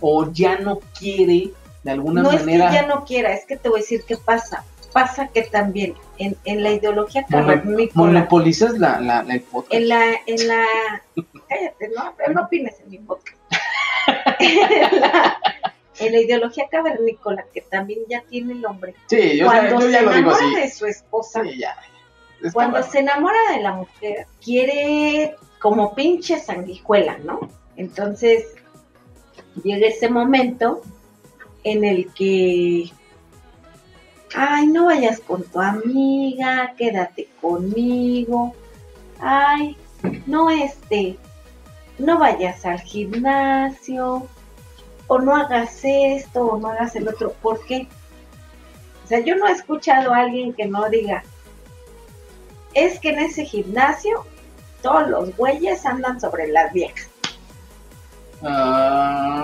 o 0.00 0.30
ya 0.32 0.58
no 0.58 0.80
quiere 0.98 1.50
de 1.82 1.90
alguna 1.90 2.22
no 2.22 2.32
manera 2.32 2.66
es 2.66 2.70
que 2.70 2.76
ya 2.76 2.86
no 2.86 3.04
quiera, 3.04 3.32
es 3.32 3.44
que 3.46 3.56
te 3.56 3.68
voy 3.68 3.78
a 3.80 3.82
decir 3.82 4.02
qué 4.06 4.16
pasa. 4.16 4.64
Pasa 4.92 5.28
que 5.28 5.42
también 5.42 5.94
en, 6.18 6.36
en 6.44 6.64
la 6.64 6.72
ideología 6.72 7.24
cavernícola, 7.24 7.90
monopolizas 7.94 8.76
la, 8.78 9.00
la, 9.00 9.22
la- 9.22 9.34
el 9.34 9.40
podcast? 9.42 9.72
en 9.72 9.88
la, 9.88 10.04
en 10.26 10.48
la, 10.48 10.64
cállate, 11.48 11.90
no, 11.94 12.14
no 12.34 12.42
opines 12.42 12.74
en 12.80 12.90
mi 12.90 12.98
podcast. 12.98 13.36
en, 14.40 15.00
la, 15.00 15.38
en 16.00 16.12
la 16.12 16.18
ideología 16.20 16.66
cavernícola 16.70 17.44
que 17.54 17.60
también 17.60 18.00
ya 18.08 18.22
tiene 18.28 18.54
el 18.54 18.64
hombre, 18.66 18.94
Sí, 19.06 19.36
yo, 19.38 19.46
cuando 19.46 19.80
yo 19.80 19.88
ya 19.90 19.98
se 20.00 20.04
lo 20.04 20.12
digo 20.12 20.30
enamora 20.30 20.46
así. 20.46 20.60
de 20.60 20.70
su 20.70 20.86
esposa, 20.86 21.42
Sí, 21.44 21.58
ya. 21.58 21.76
Cuando 22.52 22.82
se 22.82 23.00
enamora 23.00 23.38
de 23.54 23.60
la 23.60 23.72
mujer, 23.74 24.26
quiere 24.42 25.36
como 25.60 25.94
pinche 25.94 26.40
sanguijuela, 26.40 27.18
¿no? 27.18 27.38
Entonces 27.76 28.46
llega 29.62 29.88
ese 29.88 30.08
momento 30.08 30.80
en 31.64 31.84
el 31.84 32.12
que, 32.12 32.90
ay, 34.34 34.66
no 34.66 34.86
vayas 34.86 35.20
con 35.20 35.42
tu 35.44 35.60
amiga, 35.60 36.74
quédate 36.76 37.28
conmigo, 37.40 38.54
ay, 39.20 39.76
no 40.26 40.50
este, 40.50 41.18
no 41.98 42.18
vayas 42.18 42.64
al 42.64 42.80
gimnasio, 42.80 44.26
o 45.06 45.18
no 45.18 45.34
hagas 45.34 45.80
esto, 45.82 46.46
o 46.46 46.58
no 46.58 46.68
hagas 46.68 46.94
el 46.96 47.08
otro, 47.08 47.32
¿por 47.42 47.64
qué? 47.66 47.88
O 49.04 49.08
sea, 49.08 49.18
yo 49.20 49.34
no 49.34 49.48
he 49.48 49.52
escuchado 49.52 50.14
a 50.14 50.18
alguien 50.18 50.52
que 50.52 50.66
no 50.66 50.88
diga, 50.88 51.24
es 52.74 53.00
que 53.00 53.10
en 53.10 53.18
ese 53.18 53.44
gimnasio 53.44 54.24
todos 54.82 55.08
los 55.08 55.36
güeyes 55.36 55.84
andan 55.84 56.20
sobre 56.20 56.46
las 56.48 56.72
viejas. 56.72 57.08
Ah, 58.42 59.39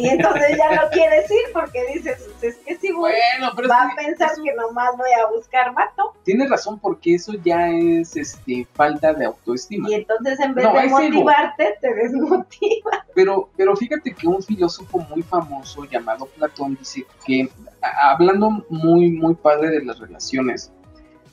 Y 0.00 0.08
entonces 0.08 0.56
ya 0.56 0.74
no 0.76 0.88
quieres 0.90 1.30
ir 1.30 1.52
porque 1.52 1.84
dices, 1.94 2.28
es 2.42 2.56
que 2.56 2.76
si 2.76 2.92
voy, 2.92 3.12
bueno, 3.12 3.52
pero 3.54 3.66
es 3.68 3.72
va 3.72 3.82
a 3.82 3.94
pensar 3.96 4.30
eso- 4.32 4.42
que 4.42 4.52
nomás 4.54 4.96
voy 4.96 5.10
a 5.12 5.26
buscar 5.34 5.74
vato. 5.74 6.14
tienes 6.24 6.48
razón 6.48 6.78
porque 6.78 7.14
eso 7.14 7.32
ya 7.44 7.68
es 7.70 8.16
este 8.16 8.66
falta 8.74 9.12
de 9.12 9.26
autoestima. 9.26 9.88
Y 9.90 9.94
entonces 9.94 10.40
en 10.40 10.54
vez 10.54 10.64
No, 10.64 10.72
de 10.72 10.80
ego. 10.86 11.00
motivarte, 11.00 11.78
te 11.80 11.94
desmotiva. 11.94 13.04
Pero, 13.14 13.50
pero 13.56 13.76
fíjate 13.76 14.14
que 14.14 14.26
un 14.28 14.40
filósofo 14.42 14.98
muy 15.00 15.22
famoso 15.22 15.84
llamado 15.84 16.26
Platón 16.26 16.76
dice 16.78 17.04
que, 17.26 17.48
a- 17.82 18.12
hablando 18.12 18.64
muy, 18.70 19.10
muy 19.10 19.34
padre 19.34 19.68
de 19.70 19.84
las 19.84 19.98
relaciones, 19.98 20.72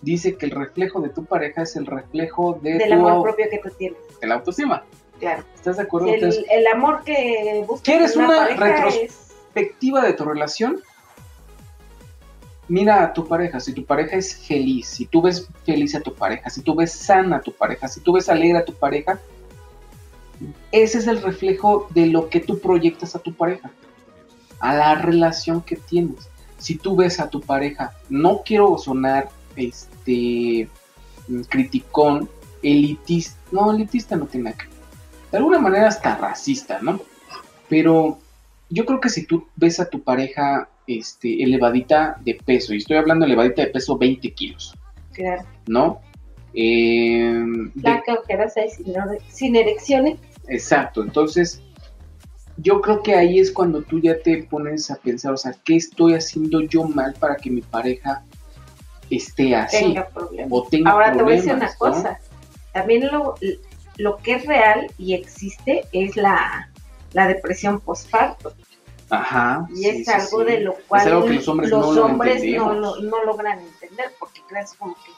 dice 0.01 0.35
que 0.37 0.47
el 0.47 0.51
reflejo 0.51 0.99
de 1.01 1.09
tu 1.09 1.23
pareja 1.25 1.61
es 1.61 1.75
el 1.75 1.85
reflejo 1.85 2.59
de 2.61 2.73
Del 2.79 2.89
tu 2.89 2.93
amor 2.95 3.23
propio 3.23 3.45
que 3.49 3.59
tú 3.59 3.69
tienes, 3.77 3.99
de 4.19 4.27
la 4.27 4.35
autoestima. 4.35 4.83
Claro. 5.19 5.43
¿Estás 5.55 5.77
de 5.77 5.83
acuerdo? 5.83 6.07
El, 6.07 6.15
Entonces, 6.15 6.45
el 6.49 6.67
amor 6.67 7.03
que 7.03 7.63
buscas 7.67 7.83
¿Quieres 7.83 8.15
en 8.15 8.25
una 8.25 8.37
pareja 8.37 8.65
retros- 8.65 8.99
es... 9.01 9.33
perspectiva 9.53 10.01
de 10.03 10.13
tu 10.13 10.23
relación, 10.25 10.81
mira 12.67 13.03
a 13.03 13.13
tu 13.13 13.27
pareja, 13.27 13.59
si 13.59 13.73
tu 13.73 13.85
pareja 13.85 14.17
es 14.17 14.35
feliz, 14.35 14.87
si 14.87 15.05
tú 15.05 15.21
ves 15.21 15.47
feliz 15.65 15.95
a 15.95 16.01
tu 16.01 16.13
pareja, 16.13 16.49
si 16.49 16.61
tú 16.61 16.75
ves 16.75 16.91
sana 16.91 17.37
a 17.37 17.41
tu 17.41 17.51
pareja, 17.51 17.87
si 17.87 17.99
tú 18.01 18.13
ves 18.13 18.29
alegre 18.29 18.59
a 18.59 18.65
tu 18.65 18.73
pareja, 18.73 19.19
ese 20.71 20.99
es 20.99 21.07
el 21.07 21.21
reflejo 21.21 21.87
de 21.91 22.07
lo 22.07 22.29
que 22.29 22.39
tú 22.39 22.59
proyectas 22.59 23.15
a 23.15 23.19
tu 23.19 23.33
pareja, 23.33 23.71
a 24.59 24.75
la 24.75 24.95
relación 24.95 25.61
que 25.61 25.75
tienes. 25.75 26.29
Si 26.59 26.75
tú 26.75 26.95
ves 26.95 27.19
a 27.19 27.29
tu 27.29 27.41
pareja, 27.41 27.93
no 28.09 28.41
quiero 28.43 28.77
sonar 28.77 29.29
este 29.55 30.69
criticón, 31.49 32.29
elitista, 32.61 33.37
no, 33.51 33.71
elitista 33.71 34.15
no 34.15 34.25
tiene 34.25 34.53
que 34.53 34.65
de 35.37 35.43
alguna 35.43 35.59
manera 35.59 35.87
hasta 35.87 36.15
racista, 36.17 36.79
¿no? 36.81 36.99
Pero 37.69 38.17
yo 38.69 38.85
creo 38.85 38.99
que 38.99 39.09
si 39.09 39.25
tú 39.27 39.47
ves 39.55 39.79
a 39.79 39.87
tu 39.87 40.01
pareja 40.01 40.67
este, 40.87 41.43
elevadita 41.43 42.17
de 42.25 42.33
peso, 42.43 42.73
y 42.73 42.77
estoy 42.77 42.97
hablando 42.97 43.25
elevadita 43.25 43.61
de 43.61 43.67
peso 43.67 43.97
20 43.97 44.33
kilos, 44.33 44.73
Claro. 45.13 45.43
¿no? 45.67 46.01
Eh, 46.55 47.31
de- 47.75 47.81
Flaca, 47.81 48.13
ojeras 48.15 48.57
ahí 48.57 48.69
sin, 48.69 48.95
sin 49.29 49.55
erecciones. 49.55 50.17
exacto, 50.47 51.03
entonces 51.03 51.61
yo 52.57 52.81
creo 52.81 53.03
que 53.03 53.13
ahí 53.13 53.37
es 53.39 53.51
cuando 53.51 53.83
tú 53.83 53.99
ya 53.99 54.17
te 54.17 54.41
pones 54.43 54.89
a 54.89 54.95
pensar, 54.95 55.33
o 55.33 55.37
sea, 55.37 55.53
¿qué 55.63 55.75
estoy 55.75 56.15
haciendo 56.15 56.61
yo 56.61 56.83
mal 56.85 57.13
para 57.19 57.35
que 57.35 57.51
mi 57.51 57.61
pareja 57.61 58.23
esté 59.11 59.55
así? 59.55 59.77
Tenga 59.77 60.07
problemas. 60.07 60.49
O 60.51 60.63
tenga 60.67 60.89
Ahora 60.91 61.15
te 61.15 61.21
voy 61.21 61.33
a 61.33 61.35
decir 61.35 61.53
una 61.53 61.71
cosa. 61.75 62.19
También 62.73 63.05
lo, 63.11 63.35
lo 63.97 64.17
que 64.17 64.35
es 64.35 64.45
real 64.45 64.87
y 64.97 65.13
existe 65.13 65.85
es 65.91 66.15
la, 66.15 66.69
la 67.13 67.27
depresión 67.27 67.79
postparto. 67.79 68.53
Ajá. 69.09 69.67
Y 69.73 69.87
es 69.87 70.05
sí, 70.05 70.11
algo 70.11 70.39
sí. 70.39 70.45
de 70.51 70.59
lo 70.61 70.73
cual 70.87 71.07
algo 71.07 71.27
los 71.29 71.47
hombres 71.47 71.69
no 71.71 72.73
lo 72.73 72.99
no, 73.01 73.23
logran 73.23 73.59
entender 73.59 74.11
porque 74.19 74.41
crees 74.49 74.73
como 74.73 74.93
que... 74.95 75.11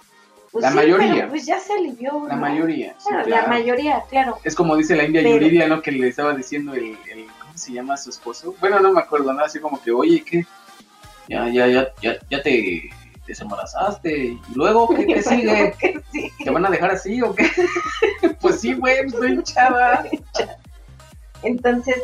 pues 0.52 0.62
La 0.64 0.70
mayoría. 0.72 1.14
pero 1.16 1.30
pues 1.30 1.46
ya 1.46 1.60
se 1.60 1.74
alivió. 1.74 2.26
La 2.28 2.36
mayoría. 2.36 2.96
Bueno, 3.04 3.24
claro. 3.24 3.42
La 3.42 3.48
mayoría, 3.48 4.04
claro. 4.10 4.38
Es 4.44 4.56
como 4.56 4.76
dice 4.76 4.96
la 4.96 5.06
India 5.06 5.22
Pero- 5.24 5.36
Yuridia, 5.36 5.68
¿no? 5.68 5.82
Que 5.82 5.92
le 5.92 6.08
estaba 6.08 6.34
diciendo 6.36 6.74
el, 6.76 6.98
el- 7.12 7.26
¿cómo 7.42 7.58
se 7.58 7.74
llama 7.74 7.98
su 7.98 8.12
esposo? 8.12 8.54
Bueno, 8.60 8.80
no 8.80 8.92
me 8.94 9.00
acuerdo, 9.00 9.34
¿no? 9.34 9.44
Así 9.44 9.60
como 9.60 9.82
que, 9.82 9.92
oye, 9.92 10.24
¿qué? 10.24 10.46
Ya, 11.28 11.48
ya, 11.50 11.68
ya, 11.68 11.88
ya, 12.02 12.16
ya 12.30 12.42
te 12.44 12.90
desembarazaste. 13.30 14.18
¿Y 14.18 14.42
luego 14.54 14.90
qué 14.90 15.06
te 15.06 15.24
sigue? 15.24 15.74
Que 15.80 16.02
sí. 16.12 16.32
¿Te 16.44 16.50
van 16.50 16.66
a 16.66 16.70
dejar 16.70 16.92
así 16.92 17.22
o 17.22 17.34
qué? 17.34 17.50
pues 18.42 18.60
sí, 18.60 18.74
güey, 18.74 19.00
estoy 19.06 19.34
hinchada. 19.34 20.06
Entonces, 21.44 21.96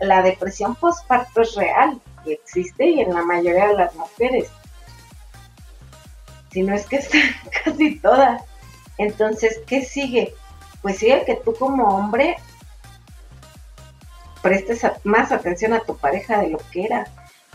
la 0.00 0.22
depresión 0.22 0.74
postparto 0.74 1.42
es 1.42 1.54
real 1.54 2.00
y 2.24 2.32
existe 2.32 2.86
y 2.86 3.00
en 3.00 3.14
la 3.14 3.22
mayoría 3.22 3.68
de 3.68 3.74
las 3.74 3.94
mujeres. 3.94 4.50
Si 6.50 6.62
no 6.62 6.74
es 6.74 6.86
que 6.86 6.96
están 6.96 7.20
casi 7.64 7.98
todas. 8.00 8.42
Entonces, 8.98 9.60
¿qué 9.66 9.84
sigue? 9.84 10.34
Pues 10.82 10.98
sigue 10.98 11.24
que 11.24 11.36
tú 11.36 11.54
como 11.54 11.84
hombre 11.84 12.36
prestes 14.42 14.84
más 15.04 15.30
atención 15.30 15.72
a 15.72 15.80
tu 15.80 15.96
pareja 15.96 16.40
de 16.40 16.50
lo 16.50 16.58
que 16.70 16.84
era. 16.84 17.06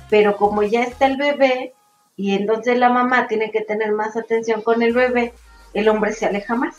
Pero 0.09 0.37
como 0.37 0.63
ya 0.63 0.83
está 0.83 1.05
el 1.05 1.17
bebé 1.17 1.73
y 2.17 2.33
entonces 2.33 2.77
la 2.77 2.89
mamá 2.89 3.27
tiene 3.27 3.51
que 3.51 3.61
tener 3.61 3.93
más 3.93 4.17
atención 4.17 4.61
con 4.61 4.81
el 4.81 4.93
bebé, 4.93 5.33
el 5.73 5.87
hombre 5.87 6.11
se 6.11 6.25
aleja 6.25 6.55
más. 6.55 6.75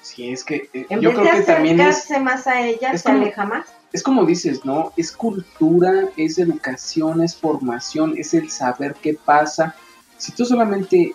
Sí, 0.00 0.30
es 0.30 0.42
que 0.44 0.70
eh, 0.72 0.86
En 0.88 1.00
yo 1.00 1.10
vez 1.10 1.18
creo 1.20 1.32
de 1.34 1.40
que 1.40 1.46
también 1.46 1.80
es, 1.80 1.88
acercarse 1.98 2.20
más 2.24 2.46
a 2.46 2.60
ella, 2.66 2.92
es 2.92 3.02
se 3.02 3.08
como- 3.10 3.22
aleja 3.22 3.44
más. 3.44 3.66
es 3.92 4.02
como 4.02 4.24
dices, 4.24 4.64
¿no? 4.64 4.92
Es 4.96 5.12
cultura, 5.12 6.08
es 6.16 6.38
educación, 6.38 7.22
es 7.22 7.36
formación, 7.36 8.14
es 8.16 8.32
el 8.34 8.48
saber 8.50 8.94
qué 9.02 9.14
pasa. 9.14 9.74
Si 10.16 10.32
tú 10.32 10.44
solamente, 10.44 11.14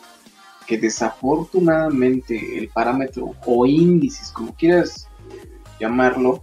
que 0.68 0.78
desafortunadamente 0.78 2.58
el 2.58 2.70
parámetro 2.70 3.34
o 3.46 3.66
índices, 3.66 4.32
como 4.32 4.54
quieras 4.56 5.08
eh, 5.32 5.50
llamarlo, 5.80 6.42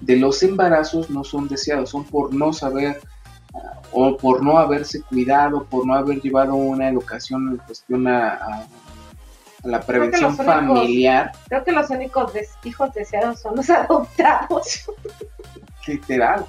de 0.00 0.16
los 0.16 0.42
embarazos 0.42 1.10
no 1.10 1.24
son 1.24 1.48
deseados, 1.48 1.90
son 1.90 2.04
por 2.04 2.32
no 2.32 2.52
saber 2.52 3.00
o 3.92 4.16
por 4.16 4.42
no 4.42 4.58
haberse 4.58 5.02
cuidado, 5.02 5.64
por 5.64 5.86
no 5.86 5.94
haber 5.94 6.20
llevado 6.20 6.54
una 6.54 6.88
educación 6.88 7.48
en 7.52 7.56
cuestión 7.58 8.06
a, 8.06 8.34
a- 8.34 8.66
a 9.64 9.66
la 9.68 9.80
prevención 9.80 10.30
únicos- 10.36 10.46
familiar, 10.46 11.32
Creo 11.48 11.64
que 11.64 11.72
los 11.72 11.90
únicos 11.90 12.32
des- 12.32 12.54
hijos 12.64 12.92
deseados 12.94 13.40
son 13.40 13.56
los 13.56 13.68
adoptados. 13.70 14.84
literal, 15.86 16.44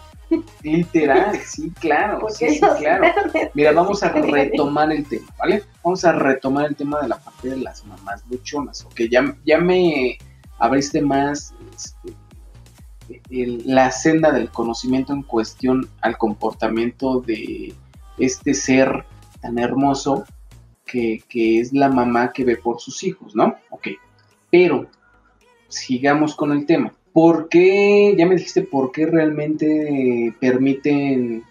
literal, 0.62 1.40
sí, 1.46 1.72
claro, 1.80 2.28
sí, 2.30 2.50
sí, 2.50 2.60
claro. 2.78 3.08
Mira, 3.54 3.72
vamos 3.72 4.04
a 4.04 4.10
retomar 4.10 4.92
el 4.92 5.08
tema, 5.08 5.28
¿vale? 5.38 5.64
Vamos 5.84 6.04
a 6.06 6.12
retomar 6.12 6.66
el 6.68 6.76
tema 6.76 7.02
de 7.02 7.08
la 7.08 7.18
parte 7.18 7.50
de 7.50 7.58
las 7.58 7.84
mamás 7.86 8.24
luchonas, 8.30 8.84
ok, 8.86 9.02
ya, 9.10 9.36
ya 9.46 9.58
me 9.58 10.18
abriste 10.60 11.02
más 11.02 11.54
este, 11.76 12.14
la 13.30 13.92
senda 13.92 14.32
del 14.32 14.50
conocimiento 14.50 15.14
en 15.14 15.24
cuestión 15.24 15.88
al 16.02 16.18
comportamiento 16.18 17.22
de 17.22 17.74
este 18.18 18.54
ser 18.54 19.06
tan 19.42 19.60
hermoso 19.60 20.26
que, 20.86 21.24
que 21.30 21.60
es 21.60 21.72
la 21.72 21.90
mamá 21.90 22.34
que 22.34 22.44
ve 22.44 22.58
por 22.58 22.80
sus 22.82 23.04
hijos, 23.04 23.36
¿no? 23.36 23.56
Ok, 23.70 23.90
pero 24.50 24.88
sigamos 25.68 26.36
con 26.36 26.52
el 26.52 26.66
tema. 26.66 26.94
¿Por 27.14 27.50
qué, 27.50 28.16
ya 28.18 28.26
me 28.26 28.36
dijiste, 28.36 28.64
por 28.64 28.92
qué 28.92 29.06
realmente 29.06 30.34
permiten 30.40 31.44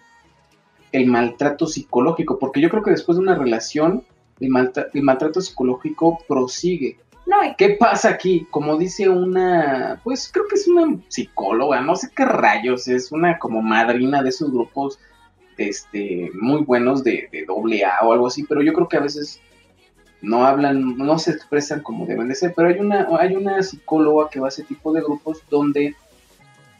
el 0.91 1.05
maltrato 1.07 1.67
psicológico? 1.67 2.39
Porque 2.39 2.61
yo 2.61 2.69
creo 2.69 2.83
que 2.83 2.91
después 2.91 3.17
de 3.17 3.23
una 3.23 3.35
relación, 3.35 4.03
el, 4.39 4.51
el 4.93 5.03
maltrato 5.03 5.41
psicológico 5.41 6.19
prosigue. 6.27 6.97
No, 7.29 7.37
¿Qué 7.55 7.77
pasa 7.79 8.09
aquí? 8.09 8.47
Como 8.49 8.75
dice 8.75 9.07
una, 9.07 10.01
pues 10.03 10.31
creo 10.33 10.47
que 10.47 10.55
es 10.55 10.67
una 10.67 10.97
psicóloga, 11.09 11.79
no 11.79 11.95
sé 11.95 12.09
qué 12.15 12.25
rayos, 12.25 12.87
es 12.87 13.11
una 13.11 13.37
como 13.37 13.61
madrina 13.61 14.23
de 14.23 14.29
esos 14.29 14.51
grupos 14.51 14.97
este, 15.55 16.31
muy 16.33 16.63
buenos 16.63 17.03
de, 17.03 17.29
de 17.31 17.45
doble 17.45 17.85
A 17.85 17.99
o 18.01 18.13
algo 18.13 18.25
así, 18.25 18.45
pero 18.45 18.63
yo 18.63 18.73
creo 18.73 18.87
que 18.87 18.97
a 18.97 19.01
veces 19.01 19.39
no 20.23 20.43
hablan, 20.43 20.97
no 20.97 21.19
se 21.19 21.29
expresan 21.29 21.81
como 21.81 22.07
deben 22.07 22.29
de 22.29 22.35
ser, 22.35 22.53
pero 22.55 22.69
hay 22.69 22.79
una, 22.79 23.07
hay 23.19 23.35
una 23.35 23.61
psicóloga 23.61 24.31
que 24.31 24.39
va 24.39 24.47
a 24.47 24.49
ese 24.49 24.63
tipo 24.63 24.91
de 24.91 25.01
grupos 25.01 25.43
donde 25.51 25.93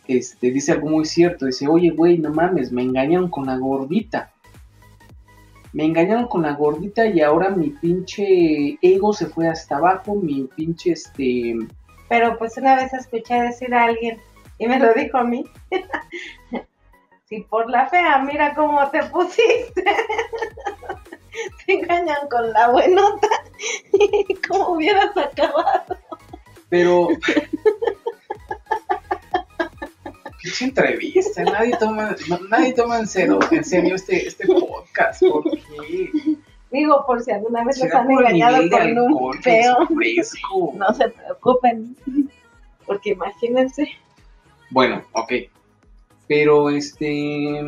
este, 0.07 0.49
dice 0.49 0.71
algo 0.71 0.89
muy 0.89 1.05
cierto, 1.05 1.45
dice, 1.45 1.67
oye, 1.67 1.91
güey, 1.91 2.17
no 2.17 2.31
mames, 2.31 2.71
me 2.71 2.81
engañaron 2.81 3.29
con 3.29 3.45
la 3.45 3.57
gordita. 3.57 4.31
Me 5.73 5.85
engañaron 5.85 6.27
con 6.27 6.41
la 6.41 6.53
gordita 6.53 7.05
y 7.05 7.21
ahora 7.21 7.49
mi 7.49 7.69
pinche 7.69 8.77
ego 8.81 9.13
se 9.13 9.27
fue 9.27 9.47
hasta 9.47 9.77
abajo, 9.77 10.15
mi 10.15 10.49
pinche 10.55 10.91
este... 10.93 11.55
pero 12.07 12.37
pues 12.37 12.57
una 12.57 12.75
vez 12.75 12.91
escuché 12.93 13.35
decir 13.41 13.73
a 13.73 13.83
alguien, 13.83 14.19
y 14.57 14.67
me 14.67 14.79
lo 14.79 14.93
dijo 14.93 15.17
a 15.17 15.23
mí, 15.23 15.45
si 17.25 17.41
por 17.41 17.69
la 17.69 17.87
fea, 17.87 18.19
mira 18.19 18.55
cómo 18.55 18.89
te 18.89 19.03
pusiste. 19.03 19.85
Te 21.65 21.73
engañan 21.73 22.27
con 22.29 22.51
la 22.51 22.69
buenota 22.69 23.27
y 23.93 24.33
cómo 24.47 24.69
hubieras 24.69 25.15
acabado. 25.15 25.97
Pero... 26.69 27.07
pinche 30.49 30.65
entrevista, 30.65 31.43
nadie 31.43 31.75
toma, 31.79 32.15
no- 32.27 32.39
nadie 32.49 32.73
toma 32.73 32.99
en 32.99 33.07
serio, 33.07 33.39
en 33.51 33.63
serio 33.63 33.95
este, 33.95 34.27
este 34.27 34.47
podcast, 34.47 35.21
¿por 35.21 35.43
qué? 35.43 36.09
Digo, 36.71 37.03
por 37.07 37.21
si 37.21 37.31
alguna 37.31 37.63
vez 37.63 37.79
los 37.79 37.87
¿Será 37.89 38.01
han 38.01 38.11
engañado 38.11 38.57
con 38.69 38.81
un 38.81 38.97
alcohol 38.97 39.39
feo. 39.41 39.75
No 40.75 40.93
se 40.93 41.09
preocupen, 41.09 41.95
porque 42.85 43.11
imagínense. 43.11 43.89
Bueno, 44.69 45.03
ok. 45.13 45.33
Pero 46.27 46.69
este. 46.69 47.61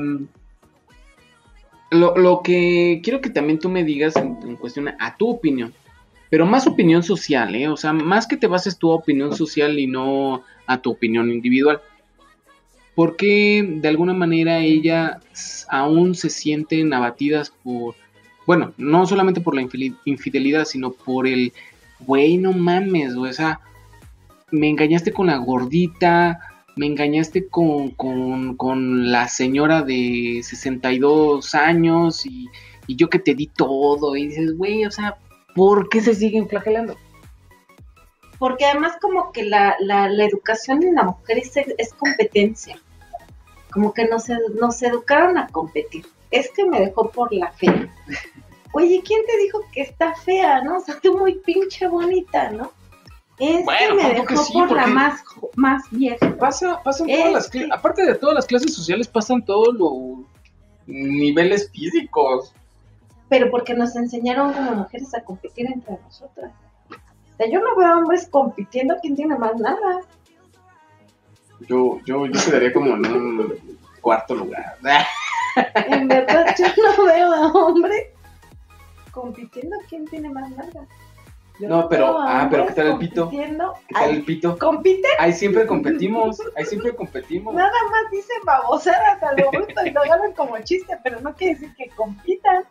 Lo, 1.89 2.15
lo 2.15 2.41
que 2.43 3.01
quiero 3.03 3.21
que 3.21 3.29
también 3.31 3.59
tú 3.59 3.69
me 3.69 3.83
digas 3.83 4.15
en, 4.15 4.37
en 4.43 4.55
cuestión 4.55 4.89
a 4.99 5.17
tu 5.17 5.29
opinión. 5.29 5.73
Pero 6.29 6.45
más 6.45 6.65
opinión 6.67 7.03
social, 7.03 7.53
¿eh? 7.55 7.67
O 7.67 7.75
sea, 7.75 7.91
más 7.91 8.27
que 8.27 8.37
te 8.37 8.47
bases 8.47 8.77
tu 8.77 8.89
opinión 8.91 9.35
social 9.35 9.77
y 9.79 9.87
no 9.87 10.43
a 10.67 10.81
tu 10.81 10.91
opinión 10.91 11.29
individual. 11.31 11.81
Porque 12.95 13.65
de 13.67 13.87
alguna 13.87 14.13
manera 14.13 14.59
ellas 14.59 15.65
aún 15.69 16.15
se 16.15 16.29
sienten 16.29 16.93
abatidas 16.93 17.51
por. 17.63 17.95
Bueno, 18.45 18.73
no 18.77 19.05
solamente 19.05 19.39
por 19.41 19.55
la 19.55 19.67
infidelidad, 20.05 20.65
sino 20.65 20.91
por 20.91 21.27
el. 21.27 21.53
Güey, 21.99 22.37
no 22.37 22.53
mames, 22.53 23.15
o 23.15 23.31
sea. 23.31 23.59
Me 24.51 24.67
engañaste 24.67 25.13
con 25.13 25.27
la 25.27 25.37
gordita, 25.37 26.39
me 26.75 26.85
engañaste 26.85 27.47
con, 27.47 27.91
con, 27.91 28.57
con 28.57 29.09
la 29.09 29.29
señora 29.29 29.81
de 29.81 30.41
62 30.43 31.55
años 31.55 32.25
y, 32.25 32.49
y 32.85 32.97
yo 32.97 33.09
que 33.09 33.19
te 33.19 33.33
di 33.33 33.47
todo. 33.47 34.17
Y 34.17 34.27
dices, 34.27 34.57
güey, 34.57 34.85
o 34.85 34.91
sea, 34.91 35.15
¿por 35.55 35.87
qué 35.87 36.01
se 36.01 36.13
siguen 36.13 36.49
flagelando? 36.49 36.97
Porque 38.41 38.65
además 38.65 38.93
como 38.99 39.31
que 39.31 39.43
la, 39.43 39.75
la, 39.81 40.09
la 40.09 40.25
educación 40.25 40.81
en 40.81 40.95
la 40.95 41.03
mujer 41.03 41.37
es, 41.37 41.55
es 41.55 41.93
competencia. 41.93 42.75
Como 43.71 43.93
que 43.93 44.07
nos, 44.07 44.29
nos 44.59 44.81
educaron 44.81 45.37
a 45.37 45.47
competir. 45.49 46.07
Es 46.31 46.49
que 46.49 46.65
me 46.65 46.79
dejó 46.79 47.11
por 47.11 47.31
la 47.31 47.51
fe. 47.51 47.87
Oye, 48.73 49.03
¿quién 49.05 49.21
te 49.27 49.37
dijo 49.37 49.59
que 49.71 49.81
está 49.83 50.15
fea, 50.15 50.63
no? 50.63 50.77
O 50.77 50.79
sea, 50.81 50.99
tú 50.99 51.19
muy 51.19 51.35
pinche 51.35 51.87
bonita, 51.87 52.49
¿no? 52.49 52.71
Es 53.37 53.63
Bueno, 53.63 53.95
que 53.97 54.03
me 54.03 54.09
que 54.15 54.21
dejó 54.33 54.43
sí, 54.43 54.53
por 54.53 54.71
la 54.71 54.87
más, 54.87 55.21
más 55.55 55.83
vieja. 55.91 56.35
Pasa, 56.39 56.81
pasan 56.83 57.11
Es 57.11 57.19
todas 57.19 57.33
las 57.33 57.47
que- 57.47 57.69
aparte 57.71 58.03
de 58.03 58.15
todas 58.15 58.33
las 58.33 58.47
clases 58.47 58.73
sociales, 58.73 59.07
pasan 59.07 59.45
todos 59.45 59.75
los 59.75 60.25
niveles 60.87 61.69
físicos. 61.71 62.53
Pero 63.29 63.51
porque 63.51 63.75
nos 63.75 63.95
enseñaron 63.95 64.51
como 64.51 64.71
mujeres 64.71 65.13
a 65.13 65.21
competir 65.23 65.67
entre 65.71 65.95
nosotras. 66.03 66.51
Sea, 67.41 67.49
yo 67.51 67.59
no 67.59 67.75
veo 67.75 67.97
hombres 67.97 68.27
compitiendo 68.29 68.95
quién 69.01 69.15
tiene 69.15 69.35
más 69.35 69.55
nada. 69.55 70.01
Yo, 71.61 71.99
yo, 72.05 72.27
yo 72.27 72.39
quedaría 72.45 72.71
como 72.71 72.93
en 72.95 73.05
un 73.05 73.79
cuarto 73.99 74.35
lugar. 74.35 74.77
En 75.87 76.07
verdad, 76.07 76.55
yo 76.57 76.65
no 76.97 77.03
veo 77.05 77.33
a 77.33 77.51
hombres 77.51 78.05
compitiendo 79.11 79.75
quién 79.89 80.05
tiene 80.05 80.29
más 80.29 80.49
nada. 80.51 80.87
Yo 81.59 81.67
No, 81.67 81.89
pero- 81.89 82.19
ah, 82.19 82.47
pero 82.49 82.67
¿qué 82.67 82.73
tal 82.73 82.87
el 82.87 82.97
pito? 82.99 83.23
compitiendo. 83.25 83.73
¿Qué 83.87 83.93
tal 83.95 84.03
Ay, 84.03 84.15
el 84.17 84.23
pito? 84.23 84.57
compiten, 84.59 85.11
Ahí 85.19 85.33
siempre 85.33 85.65
competimos, 85.67 86.39
ahí 86.55 86.65
siempre 86.65 86.95
competimos. 86.95 87.53
nada 87.55 87.71
más 87.91 88.11
dicen 88.11 88.37
babosadas 88.45 89.21
a 89.23 89.33
lo 89.33 89.49
bruto 89.51 89.83
y 89.85 89.89
lo 89.89 90.01
agarran 90.01 90.31
como 90.33 90.57
chiste, 90.59 90.95
pero 91.03 91.19
no 91.21 91.33
quiere 91.35 91.55
decir 91.55 91.73
que 91.75 91.89
compitan. 91.95 92.63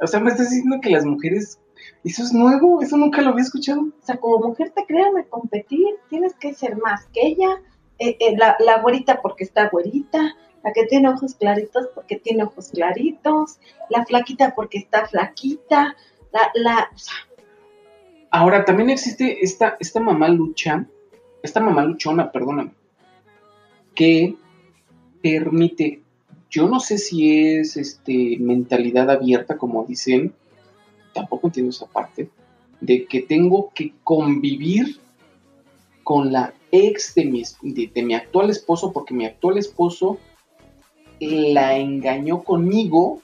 O 0.00 0.06
sea, 0.06 0.20
me 0.20 0.30
estás 0.30 0.50
diciendo 0.50 0.78
que 0.80 0.90
las 0.90 1.04
mujeres, 1.06 1.58
eso 2.04 2.22
es 2.22 2.32
nuevo, 2.32 2.82
eso 2.82 2.96
nunca 2.96 3.22
lo 3.22 3.30
había 3.30 3.44
escuchado. 3.44 3.80
O 3.80 4.06
sea, 4.06 4.16
como 4.16 4.48
mujer 4.48 4.72
te 4.74 4.86
crean 4.86 5.14
de 5.14 5.26
competir, 5.28 5.86
tienes 6.08 6.34
que 6.34 6.54
ser 6.54 6.76
más 6.76 7.06
que 7.06 7.26
ella. 7.26 7.60
Eh, 7.98 8.16
eh, 8.18 8.36
la, 8.36 8.56
la 8.60 8.80
güerita 8.80 9.20
porque 9.20 9.44
está 9.44 9.68
güerita, 9.68 10.34
la 10.64 10.72
que 10.72 10.86
tiene 10.86 11.10
ojos 11.10 11.34
claritos 11.34 11.88
porque 11.94 12.16
tiene 12.16 12.44
ojos 12.44 12.70
claritos, 12.70 13.58
la 13.90 14.06
flaquita 14.06 14.54
porque 14.54 14.78
está 14.78 15.06
flaquita, 15.06 15.94
la, 16.32 16.50
la, 16.54 16.88
o 16.94 16.98
sea, 16.98 17.14
Ahora, 18.30 18.64
también 18.64 18.90
existe 18.90 19.44
esta, 19.44 19.76
esta 19.80 19.98
mamá 19.98 20.28
lucha, 20.28 20.86
esta 21.42 21.60
mamá 21.60 21.84
luchona, 21.84 22.30
perdóname, 22.30 22.70
que 23.94 24.36
permite, 25.20 26.00
yo 26.48 26.68
no 26.68 26.78
sé 26.78 26.98
si 26.98 27.56
es 27.56 27.76
este 27.76 28.36
mentalidad 28.38 29.10
abierta, 29.10 29.58
como 29.58 29.84
dicen, 29.84 30.32
tampoco 31.12 31.48
entiendo 31.48 31.70
esa 31.70 31.86
parte, 31.86 32.30
de 32.80 33.06
que 33.06 33.22
tengo 33.22 33.70
que 33.74 33.92
convivir 34.04 35.00
con 36.02 36.32
la 36.32 36.54
ex 36.72 37.14
de 37.14 37.24
mi, 37.24 37.42
de 37.62 38.02
mi 38.02 38.14
actual 38.14 38.50
esposo, 38.50 38.92
porque 38.92 39.14
mi 39.14 39.26
actual 39.26 39.58
esposo 39.58 40.18
la 41.20 41.76
engañó 41.76 42.42
conmigo 42.42 43.20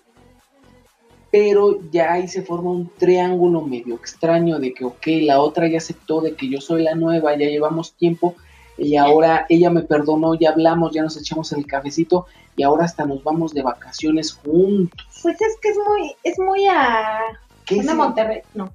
pero 1.31 1.81
ya 1.91 2.15
ahí 2.15 2.29
se 2.29 2.41
forma 2.41 2.71
un 2.71 2.91
triángulo 2.97 3.61
medio 3.61 3.97
extraño 3.97 4.59
de 4.59 4.73
que, 4.73 4.87
ok, 4.87 5.07
la 5.23 5.41
otra 5.41 5.69
ya 5.69 5.77
aceptó 5.77 6.23
de 6.23 6.35
que 6.35 6.49
yo 6.49 6.63
soy 6.63 6.83
la 6.83 6.95
nueva, 6.95 7.33
ya 7.33 7.47
llevamos 7.47 7.93
tiempo, 7.93 8.35
y 8.79 8.97
ahora 8.97 9.45
ella 9.51 9.69
me 9.69 9.83
perdonó, 9.83 10.35
ya 10.35 10.51
hablamos, 10.51 10.93
ya 10.93 11.03
nos 11.03 11.17
echamos 11.19 11.53
el 11.53 11.67
cafecito, 11.67 12.25
y 12.57 12.63
ahora 12.63 12.87
hasta 12.87 13.05
nos 13.05 13.23
vamos 13.23 13.53
de 13.53 13.61
vacaciones 13.63 14.33
juntos. 14.33 15.07
pues 15.23 15.39
es 15.41 15.57
que 15.61 15.69
es 15.69 15.77
muy, 15.77 16.13
es 16.23 16.39
muy 16.39 16.67
a... 16.69 17.21
¿Qué 17.67 17.75
¿Una 17.77 17.93
es? 17.93 17.97
Monterrey? 17.99 18.43
No. 18.55 18.73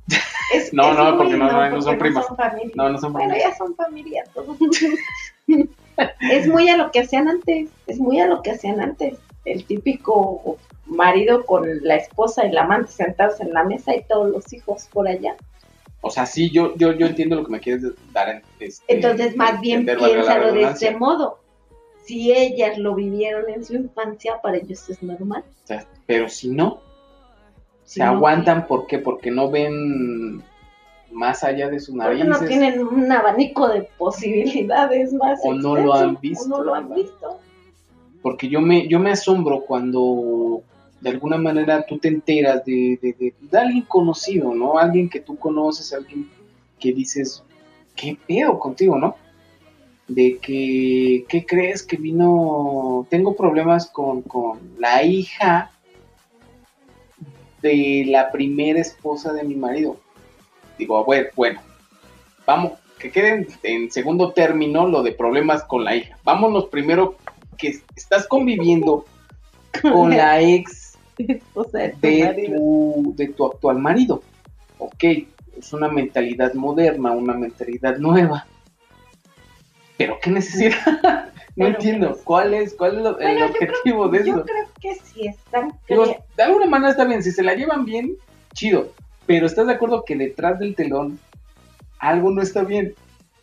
Es- 0.54 0.72
No, 0.74 0.92
es 0.92 0.98
no, 0.98 1.18
porque 1.18 1.34
no, 1.38 1.46
no, 1.52 1.64
no 1.64 1.70
porque 1.70 1.82
son 1.84 1.98
primas. 1.98 2.26
No, 2.76 2.90
no 2.90 2.98
son 3.00 3.14
Bueno, 3.14 3.30
familia. 3.30 3.50
ya 3.50 3.56
son 3.58 3.76
familia 3.76 4.24
todos. 4.34 4.58
es 6.32 6.48
muy 6.48 6.70
a 6.70 6.78
lo 6.78 6.92
que 6.92 7.00
hacían 7.02 7.28
antes, 7.28 7.70
es 7.88 8.00
muy 8.00 8.20
a 8.20 8.28
lo 8.28 8.42
que 8.42 8.52
hacían 8.52 8.80
antes. 8.80 9.18
El 9.46 9.66
típico 9.66 10.58
marido 10.86 11.46
con 11.46 11.68
la 11.84 11.96
esposa 11.96 12.46
y 12.46 12.52
la 12.52 12.64
amante 12.64 12.92
sentados 12.92 13.40
en 13.40 13.54
la 13.54 13.64
mesa 13.64 13.96
y 13.96 14.04
todos 14.04 14.30
los 14.30 14.52
hijos 14.54 14.88
por 14.92 15.08
allá. 15.08 15.36
O 16.02 16.10
sea, 16.10 16.26
sí, 16.26 16.50
yo, 16.52 16.76
yo, 16.78 16.94
yo 16.94 17.06
entiendo 17.08 17.36
lo 17.36 17.46
que 17.46 17.52
me 17.52 17.60
quieres 17.60 17.84
dar. 18.12 18.42
Este, 18.60 18.84
Entonces, 18.94 19.36
más 19.36 19.62
bien 19.62 19.86
piénsalo 19.86 20.52
de 20.52 20.64
este 20.64 20.92
modo. 20.96 21.40
Si 22.06 22.32
ellas 22.34 22.78
lo 22.78 22.96
vivieron 22.96 23.50
en 23.50 23.64
su 23.64 23.76
infancia, 23.76 24.42
para 24.42 24.58
ellos 24.58 24.90
es 24.90 25.02
normal. 25.04 25.44
O 25.64 25.68
sea, 25.68 25.86
pero 26.08 26.28
si 26.28 26.50
no, 26.50 26.82
se 27.94 28.04
aguantan, 28.04 28.68
¿por 28.68 28.88
qué? 28.88 29.00
Porque 29.00 29.32
no 29.32 29.50
ven 29.52 30.42
más 31.12 31.44
allá 31.44 31.68
de 31.70 31.78
Porque 31.78 31.94
narices. 31.94 32.28
no 32.28 32.48
tienen 32.48 32.82
un 32.88 33.12
abanico 33.12 33.68
de 33.68 33.82
posibilidades 33.98 35.12
más 35.14 35.40
O 35.44 35.54
no 35.54 35.76
lo 35.76 35.94
han 35.94 36.16
o 36.16 36.20
visto, 36.20 36.48
no 36.48 36.64
lo 36.64 36.74
han 36.74 36.88
¿verdad? 36.88 37.04
visto. 37.04 37.40
porque 38.22 38.48
yo 38.48 38.62
me, 38.62 38.88
yo 38.88 39.00
me 39.00 39.12
asombro 39.12 39.62
cuando 39.66 40.62
de 41.02 41.10
alguna 41.10 41.38
manera 41.38 41.86
tú 41.86 41.98
te 41.98 42.08
enteras 42.08 42.64
de, 42.64 42.98
de, 43.02 43.14
de- 43.20 43.34
de 43.42 43.58
alguien 43.58 43.84
conocido, 43.86 44.54
¿no? 44.54 44.78
Alguien 44.78 45.10
que 45.10 45.20
tú 45.20 45.36
conoces, 45.38 45.92
alguien 45.92 46.30
que 46.80 46.94
dices, 46.94 47.44
¿qué 47.96 48.16
pedo 48.28 48.58
contigo, 48.60 48.98
no? 48.98 49.16
De 50.08 50.38
que, 50.38 51.26
¿qué 51.28 51.46
crees 51.46 51.84
que 51.84 51.98
vino? 51.98 53.06
Tengo 53.10 53.36
problemas 53.36 53.88
con, 53.88 54.22
con 54.22 54.60
la 54.78 55.04
hija 55.04 55.72
de 57.62 58.06
la 58.08 58.32
primera 58.32 58.80
esposa 58.80 59.34
de 59.34 59.44
mi 59.44 59.56
marido. 59.56 59.98
Digo, 60.78 61.04
bueno, 61.06 61.28
bueno, 61.36 61.62
vamos, 62.46 62.74
que 63.00 63.12
quede 63.12 63.48
en, 63.64 63.92
segundo 63.92 64.32
término 64.32 64.88
lo 64.88 65.04
de 65.04 65.12
problemas 65.12 65.64
con 65.64 65.84
la 65.84 65.96
hija. 65.96 66.18
Vámonos 66.24 66.66
primero 66.66 67.18
que 67.58 67.80
estás 67.96 68.28
conviviendo 68.28 69.06
con 69.82 70.12
la 70.12 70.42
ex 70.42 70.98
de 71.18 71.42
tu, 72.56 73.14
de 73.16 73.28
tu 73.28 73.46
actual 73.46 73.78
marido. 73.80 74.24
Ok, 74.80 75.04
es 75.58 75.74
una 75.74 75.90
mentalidad 75.90 76.54
moderna, 76.54 77.12
una 77.12 77.34
mentalidad 77.34 77.98
nueva. 77.98 78.46
Pero 79.98 80.18
qué 80.22 80.32
necesidad. 80.32 81.30
no 81.56 81.68
entiendo. 81.68 82.10
pues, 82.12 82.22
¿Cuál 82.24 82.54
es, 82.54 82.74
cuál 82.76 82.98
es 82.98 83.04
lo- 83.04 83.20
el 83.20 83.26
Bueno, 83.28 83.40
yo 83.40 83.46
objetivo 83.48 84.08
de 84.10 84.18
Yo 84.26 84.34
eso? 84.36 84.46
creo 84.46 84.66
que 84.80 84.96
si 84.96 85.28
están 85.28 85.72
Digo, 85.88 86.06
de 86.36 86.44
alguna 86.44 86.66
manera 86.68 86.92
está 86.92 87.06
bien, 87.06 87.22
si 87.24 87.32
se 87.32 87.44
la 87.44 87.54
llevan 87.54 87.86
bien, 87.86 88.16
chido. 88.54 88.92
Pero 89.26 89.46
estás 89.46 89.68
de 89.68 89.74
acuerdo 89.74 90.04
que 90.04 90.16
detrás 90.16 90.60
del 90.60 90.76
telón 90.76 91.20
algo 92.00 92.32
no 92.32 92.42
está 92.42 92.64
bien. 92.64 92.94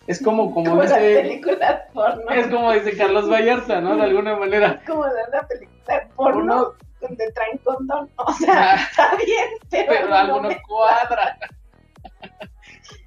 Es 0.07 0.23
como, 0.23 0.51
como, 0.55 0.71
como 0.71 0.83
dice, 0.83 0.95
películas 1.23 1.83
porno. 1.93 2.31
es 2.31 2.47
como 2.49 2.73
dice 2.73 2.97
Carlos 2.97 3.31
Vallarta, 3.31 3.81
¿no? 3.81 3.97
De 3.97 4.03
alguna 4.03 4.37
manera. 4.37 4.83
como 4.87 5.05
de 5.05 5.11
una 5.31 5.47
película 5.47 6.09
porno 6.17 6.43
Uno- 6.43 6.73
donde 7.01 7.31
traen 7.33 7.59
condón. 7.59 8.09
O 8.17 8.33
sea, 8.33 8.75
Ah, 8.75 8.77
está 8.91 9.17
bien, 9.17 9.49
pero, 9.71 9.87
pero 9.89 10.15
algo 10.15 10.41
no 10.43 10.49
cuadra. 10.67 11.39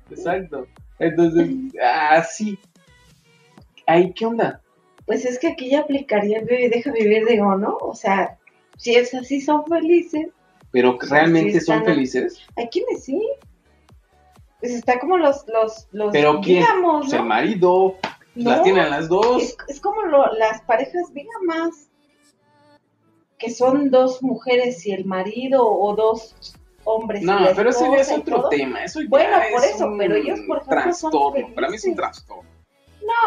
Exacto. 0.10 0.68
Entonces, 1.00 1.50
así. 1.84 2.58
Ahí, 3.88 4.14
¿qué 4.14 4.26
onda? 4.26 4.62
Pues 5.06 5.26
es 5.26 5.40
que 5.40 5.50
aquí 5.50 5.70
ya 5.70 5.80
aplicaría 5.82 6.40
el 6.40 6.52
y 6.52 6.68
deja 6.70 6.92
vivir, 6.92 7.26
digo, 7.28 7.56
¿no? 7.56 7.78
O 7.82 7.94
sea, 7.96 8.38
si 8.78 8.96
es 8.96 9.14
así, 9.14 9.42
son 9.42 9.66
felices. 9.66 10.28
Pero 10.72 10.98
que 10.98 11.08
realmente 11.08 11.60
son 11.60 11.84
felices. 11.84 12.40
Hay 12.56 12.68
quienes 12.70 13.04
sí. 13.04 13.22
Pues 14.60 14.74
está 14.74 15.00
como 15.00 15.18
los, 15.18 15.46
los, 15.48 15.88
los 15.92 16.12
Pero 16.14 16.40
¿quién? 16.42 16.60
digamos, 16.60 17.02
Pues 17.08 17.14
el 17.14 17.20
¿no? 17.20 17.26
marido, 17.26 17.96
las 18.36 18.64
tienen 18.64 18.90
las 18.90 19.10
dos. 19.10 19.42
Es, 19.42 19.58
es 19.68 19.80
como 19.82 20.04
lo- 20.04 20.32
las 20.34 20.62
parejas 20.62 21.12
bigamas, 21.12 21.90
que 23.38 23.50
son 23.50 23.90
dos 23.90 24.22
mujeres 24.22 24.86
y 24.86 24.92
el 24.92 25.06
marido 25.06 25.68
o 25.68 25.96
dos 25.96 26.36
hombres. 26.84 27.24
y 27.24 27.26
No, 27.26 27.40
pero 27.56 27.72
ese 27.72 27.86
ya 27.92 27.98
es 27.98 28.12
otro 28.12 28.50
tema. 28.50 28.84
Eso 28.84 29.02
ya 29.02 29.08
Bueno, 29.10 29.38
por 29.52 29.64
es 29.66 29.76
eso, 29.76 29.96
pero 29.98 30.16
ellos, 30.16 30.40
por 30.48 30.58
ejemplo, 30.58 30.94
son 30.94 31.12
trastorno. 31.12 31.56
Para 31.56 31.70
mí 31.70 31.76
es 31.76 31.86
un 31.86 31.96
trastorno. 31.96 32.51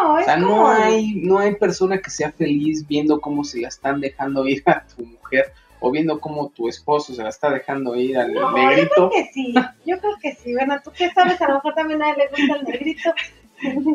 No, 0.03 0.15
O 0.15 0.19
es 0.19 0.25
sea, 0.27 0.35
como... 0.35 0.47
no 0.49 0.69
hay, 0.71 1.15
no 1.17 1.39
hay 1.39 1.55
persona 1.57 1.99
que 1.99 2.11
sea 2.11 2.31
feliz 2.33 2.87
viendo 2.87 3.21
cómo 3.21 3.45
se 3.45 3.61
la 3.61 3.69
están 3.69 4.01
dejando 4.01 4.47
ir 4.47 4.63
a 4.67 4.85
tu 4.87 5.05
mujer 5.05 5.53
o 5.81 5.91
viendo 5.91 6.19
cómo 6.21 6.49
tu 6.51 6.69
esposo 6.69 7.13
se 7.15 7.23
la 7.23 7.29
está 7.29 7.51
dejando 7.51 7.95
ir 7.97 8.17
al 8.17 8.33
No, 8.33 8.41
yo 8.57 8.69
negrito. 8.69 8.95
creo 8.95 9.11
que 9.11 9.31
sí, 9.33 9.55
yo 9.85 9.99
creo 10.01 10.17
que 10.23 10.35
sí. 10.35 10.55
Bueno, 10.55 10.81
¿tú 10.83 10.91
qué 10.97 11.11
sabes? 11.11 11.41
A 11.43 11.49
lo 11.49 11.55
mejor 11.55 11.75
también 11.75 12.03
a 12.03 12.11
él 12.11 12.17
le 12.19 12.29
gusta 12.29 12.57
el 12.61 12.65
negrito. 12.65 13.15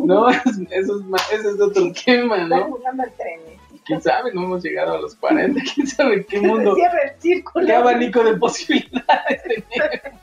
No, 0.05 0.29
es- 0.29 0.45
eso 0.71 0.99
es, 0.99 1.39
ese 1.39 1.49
es 1.49 1.59
otro 1.61 1.91
tema, 2.05 2.35
Están 2.43 2.49
¿no? 2.59 2.65
jugando 2.67 3.03
al 3.03 3.11
tren. 3.13 3.39
¿Quién 3.85 4.01
sabe? 4.01 4.31
No 4.33 4.43
hemos 4.43 4.61
llegado 4.63 4.93
a 4.93 5.01
los 5.01 5.15
40. 5.15 5.61
¿Quién 5.73 5.87
sabe 5.87 6.25
qué 6.25 6.39
mundo, 6.41 6.75
Cierra 6.75 6.99
el 7.11 7.19
círculo. 7.21 7.65
qué 7.65 7.73
abanico 7.73 8.23
de 8.23 8.33
posibilidades 8.37 9.41
tenemos? 9.43 10.19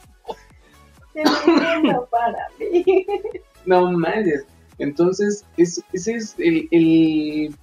Para 2.11 2.47
mí. 2.59 2.85
No 3.65 3.91
manches. 3.93 4.45
Entonces, 4.79 5.45
es- 5.57 5.83
ese 5.93 6.15
es 6.17 6.35
el, 6.39 6.69
el 6.71 7.55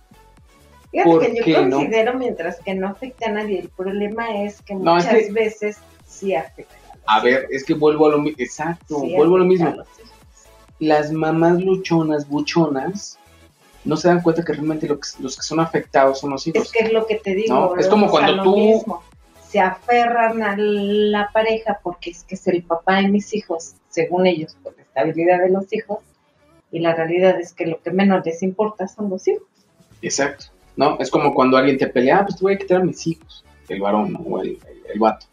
Fíjate 0.91 1.09
¿Por 1.09 1.21
que 1.25 1.35
yo 1.37 1.43
qué 1.43 1.65
no? 1.65 1.77
considero, 1.77 2.13
mientras 2.19 2.59
que 2.61 2.75
no 2.75 2.87
afecte 2.87 3.25
a 3.25 3.31
nadie, 3.31 3.59
el 3.59 3.69
problema 3.69 4.43
es 4.43 4.61
que 4.61 4.75
No, 4.75 4.97
es 4.97 5.05
muchas 5.05 5.23
que- 5.25 5.31
veces 5.31 5.77
sí 6.05 6.35
afecta. 6.35 6.75
A 7.07 7.19
ver, 7.19 7.47
es 7.49 7.63
que 7.65 7.73
vuelvo 7.73 8.05
a 8.05 8.11
lo 8.11 8.19
mismo. 8.19 8.35
Exacto, 8.39 9.01
Sí 9.01 9.15
vuelvo 9.15 9.35
a 9.35 9.39
lo 9.39 9.45
afecta 9.45 9.65
mismo. 9.65 9.83
Las 10.79 11.11
mamás 11.11 11.61
luchonas, 11.63 12.27
buchonas, 12.29 13.17
no 13.85 13.97
se 13.97 14.07
dan 14.07 14.21
cuenta 14.21 14.43
que 14.45 14.53
realmente 14.53 14.87
lo 14.87 14.99
que- 14.99 15.09
los 15.19 15.35
que 15.35 15.41
son 15.41 15.59
afectados 15.59 16.19
son 16.19 16.29
los 16.29 16.45
hijos. 16.47 16.63
Es 16.65 16.71
que 16.71 16.83
es 16.85 16.93
lo 16.93 17.05
que 17.07 17.15
te 17.15 17.33
digo. 17.35 17.53
No, 17.55 17.75
es 17.77 17.87
como 17.87 18.05
a 18.07 18.09
cuando 18.11 18.43
tú- 18.43 18.55
mismo. 18.55 19.01
se 19.49 19.59
aferran 19.59 20.41
a 20.43 20.55
la 20.57 21.29
pareja 21.33 21.79
porque 21.83 22.11
es 22.11 22.23
que 22.23 22.35
es 22.35 22.47
el 22.47 22.63
papá 22.63 22.97
de 22.97 23.07
mis 23.07 23.33
hijos, 23.33 23.73
según 23.89 24.25
ellos, 24.27 24.55
por 24.63 24.75
la 24.75 24.83
estabilidad 24.83 25.39
de 25.39 25.49
los 25.49 25.71
hijos, 25.73 25.99
y 26.73 26.79
la 26.79 26.93
realidad 26.93 27.39
es 27.39 27.53
que 27.53 27.65
lo 27.67 27.81
que 27.81 27.91
menos 27.91 28.25
les 28.25 28.43
importa 28.43 28.85
son 28.89 29.09
los 29.09 29.25
hijos. 29.29 29.47
Exacto. 30.01 30.47
¿No? 30.75 30.97
Es 30.99 31.09
como 31.09 31.33
cuando 31.33 31.55
alguien 31.55 31.77
te 31.77 31.87
pelea, 31.87 32.17
ah, 32.17 32.23
pues 32.25 32.35
te 32.37 32.41
voy 32.43 32.55
a 32.55 32.57
quitar 32.57 32.81
a 32.81 32.83
mis 32.83 33.07
hijos, 33.07 33.45
el 33.69 33.79
varón 33.79 34.11
¿no? 34.13 34.19
o 34.19 34.41
el, 34.41 34.49
el, 34.49 34.91
el 34.91 34.99
vato. 34.99 35.27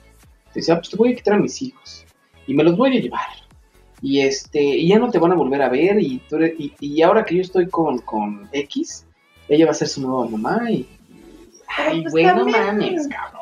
Te 0.53 0.61
dice, 0.61 0.71
ah, 0.71 0.77
pues 0.77 0.91
te 0.91 0.97
voy 0.97 1.13
a 1.13 1.17
quitar 1.17 1.35
a 1.35 1.39
mis 1.39 1.61
hijos 1.63 2.05
y 2.47 2.55
me 2.55 2.63
los 2.63 2.77
voy 2.77 2.97
a 2.97 3.01
llevar. 3.01 3.27
Y 4.03 4.21
este, 4.21 4.63
y 4.63 4.89
ya 4.89 4.99
no 4.99 5.11
te 5.11 5.19
van 5.19 5.33
a 5.33 5.35
volver 5.35 5.61
a 5.63 5.69
ver, 5.69 5.99
y, 6.01 6.19
tú 6.29 6.37
eres- 6.37 6.55
y, 6.59 6.73
y 6.81 7.03
ahora 7.03 7.25
que 7.25 7.35
yo 7.37 7.41
estoy 7.43 7.69
con, 7.69 7.99
con 7.99 8.49
X, 8.53 9.07
ella 9.49 9.65
va 9.67 9.73
a 9.73 9.75
ser 9.75 9.89
su 9.89 10.01
nueva 10.03 10.27
mamá 10.29 10.71
y. 10.71 10.87
Ay, 11.69 12.03
pues 12.03 12.13
güey, 12.13 12.25
no 12.27 12.47
mames, 12.47 13.09
cabrón. 13.09 13.40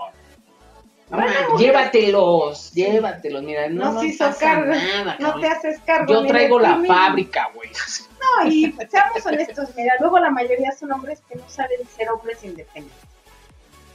No 1.11 1.17
Bueno, 1.17 1.59
llévatelos, 1.59 2.71
llévatelos, 2.73 3.43
mira, 3.43 3.69
no, 3.69 3.93
No 3.93 4.05
hizo 4.05 4.27
pasa 4.27 4.39
cargo, 4.39 4.73
nada, 4.73 5.17
No 5.19 5.41
te 5.41 5.47
haces 5.49 5.81
cargo. 5.87 6.13
Yo 6.13 6.27
traigo 6.27 6.59
la 6.61 6.83
fábrica, 6.87 7.51
güey. 7.55 7.71
No, 8.43 8.51
y 8.51 8.75
seamos 8.91 9.25
honestos, 9.25 9.71
mira, 9.77 9.95
luego 10.01 10.19
la 10.19 10.29
mayoría 10.31 10.73
son 10.73 10.93
hombres 10.93 11.21
que 11.29 11.37
no 11.37 11.49
saben 11.49 11.79
ser 11.97 12.11
hombres 12.11 12.43
independientes. 12.45 13.09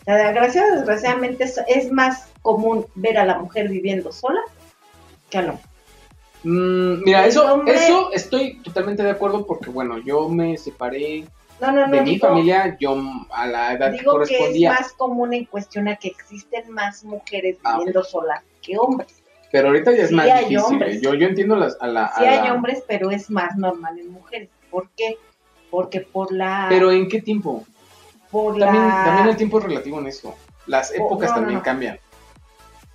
O 0.01 0.05
sea, 0.05 0.15
desgraciado, 0.15 0.75
desgraciadamente 0.77 1.43
es, 1.43 1.59
es 1.67 1.91
más 1.91 2.29
común 2.41 2.87
ver 2.95 3.17
a 3.19 3.25
la 3.25 3.37
mujer 3.37 3.67
viviendo 3.69 4.11
sola 4.11 4.39
que 5.29 5.37
al 5.37 5.49
hombre. 5.49 5.65
Mm, 6.43 7.03
mira, 7.03 7.25
eso, 7.27 7.53
hombre- 7.53 7.75
eso 7.75 8.11
estoy 8.13 8.57
totalmente 8.63 9.03
de 9.03 9.11
acuerdo 9.11 9.45
porque, 9.45 9.69
bueno, 9.69 9.97
yo 9.99 10.29
me 10.29 10.57
separé 10.57 11.25
No, 11.61 11.71
no, 11.71 11.87
no. 11.87 11.95
de 11.95 12.01
mi 12.01 12.09
digo- 12.11 12.27
familia, 12.27 12.75
yo 12.79 12.95
a 13.31 13.47
la 13.47 13.73
edad 13.73 13.91
que 13.91 13.99
Digo 13.99 14.17
que 14.17 14.23
es 14.23 14.29
correspondía. 14.29 14.71
más 14.73 14.91
común 14.93 15.33
en 15.33 15.45
cuestión 15.45 15.87
a 15.87 15.95
que 15.95 16.09
existen 16.09 16.71
más 16.71 17.03
mujeres 17.03 17.57
Ah, 17.63 17.77
viviendo 17.77 18.03
solas 18.03 18.41
que 18.61 18.77
hombres. 18.77 19.21
Pero 19.51 19.67
ahorita 19.67 19.91
ya 19.91 20.03
es 20.03 20.09
Sí 20.09 20.15
más 20.15 20.25
hay 20.25 20.45
difícil. 20.45 20.57
hombres. 20.59 20.95
¿eh? 20.97 21.01
Yo, 21.03 21.13
yo 21.13 21.27
entiendo 21.27 21.55
las, 21.55 21.77
a 21.79 21.87
la. 21.87 22.05
a 22.05 22.17
Sí 22.17 22.25
hay 22.25 22.47
la- 22.47 22.53
hombres, 22.53 22.83
pero 22.87 23.11
es 23.11 23.29
más 23.29 23.55
normal 23.55 23.99
en 23.99 24.11
mujeres. 24.11 24.49
¿Por 24.71 24.89
qué? 24.97 25.17
Porque 25.69 26.01
por 26.01 26.31
la... 26.31 26.65
Pero 26.69 26.91
¿en 26.91 27.07
qué 27.07 27.21
tiempo? 27.21 27.63
por 28.31 28.57
También, 28.57 28.87
la... 28.87 29.03
también 29.05 29.27
el 29.29 29.35
tiempo 29.37 29.59
es 29.59 29.65
relativo 29.65 29.99
en 29.99 30.07
eso. 30.07 30.35
Las 30.65 30.91
Oh, 30.91 31.05
épocas 31.05 31.29
no, 31.29 31.35
también 31.35 31.57
no. 31.59 31.63
cambian. 31.63 31.99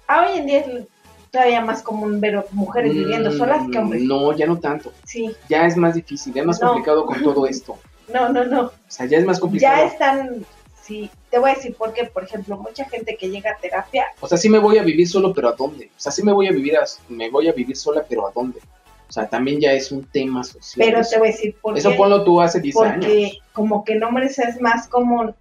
Ah, 0.09 0.27
hoy 0.29 0.39
en 0.39 0.47
día 0.47 0.59
es 0.61 0.87
todavía 1.31 1.61
más 1.61 1.83
común 1.83 2.21
ver 2.21 2.45
mujeres 2.53 2.93
viviendo 2.93 3.31
Mm, 3.31 3.39
solas 3.39 3.69
que 3.71 3.79
hombres. 3.79 4.03
No, 4.03 4.33
ya 4.33 4.47
no 4.47 4.59
tanto. 4.59 4.93
Sí, 5.05 5.31
Ya 5.49 5.65
es 5.67 5.77
más 5.77 5.95
difícil, 5.95 6.33
ya 6.35 6.41
es 6.41 6.47
más 6.47 6.61
No. 6.61 6.69
complicado 6.69 7.07
con 7.07 7.23
todo 7.23 7.47
esto. 7.47 7.79
No, 8.13 8.29
no, 8.31 8.45
no. 8.45 8.61
O 8.63 8.73
sea, 8.89 9.07
ya 9.07 9.19
es 9.19 9.25
más 9.25 9.39
complicado. 9.41 9.77
Ya 9.77 9.85
están, 9.87 10.45
sí, 10.83 11.11
te 11.31 11.39
voy 11.39 11.51
a 11.51 11.55
decir 11.55 11.75
por 11.77 11.93
qué, 11.93 12.05
por 12.05 12.25
ejemplo, 12.25 12.57
mucha 12.57 12.85
gente 12.87 13.17
que 13.17 13.29
llega 13.31 13.51
a 13.53 13.57
terapia, 13.57 14.07
O 14.21 14.27
sea, 14.29 14.39
sí 14.39 14.49
me 14.49 14.59
voy 14.59 14.79
a 14.79 14.83
vivir 14.83 15.09
solo, 15.09 15.33
pero 15.35 15.49
¿a 15.49 15.53
dónde? 15.53 15.87
O 15.97 16.01
sea, 16.01 16.11
sí 16.13 16.23
me 16.23 16.33
voy 16.33 16.47
a 16.49 16.53
vivir, 16.53 16.77
a- 16.77 16.85
me 17.09 17.31
voy 17.31 17.49
a 17.49 17.53
vivir 17.53 17.77
sola, 17.77 18.05
pero 18.09 18.27
¿a 18.27 18.33
dónde? 18.33 18.61
O 19.09 19.13
sea, 19.13 19.27
también 19.27 19.59
ya 19.61 19.73
es 19.73 19.91
un 19.91 20.05
tema 20.05 20.45
social. 20.45 20.87
pero 20.87 21.01
eso. 21.01 21.11
te 21.13 21.19
voy 21.19 21.29
a 21.29 21.33
decir 21.33 21.57
por 21.61 21.79
Eso 21.79 21.97
ponlo 21.97 22.25
tú 22.25 22.41
hace 22.43 22.61
10 22.61 22.75
Porque 22.75 22.91
años. 23.07 23.39
como 23.55 23.83
que 23.85 23.95
en 23.95 24.03
hombres 24.05 24.39
es 24.39 24.61
más 24.61 24.87
común 24.89 25.35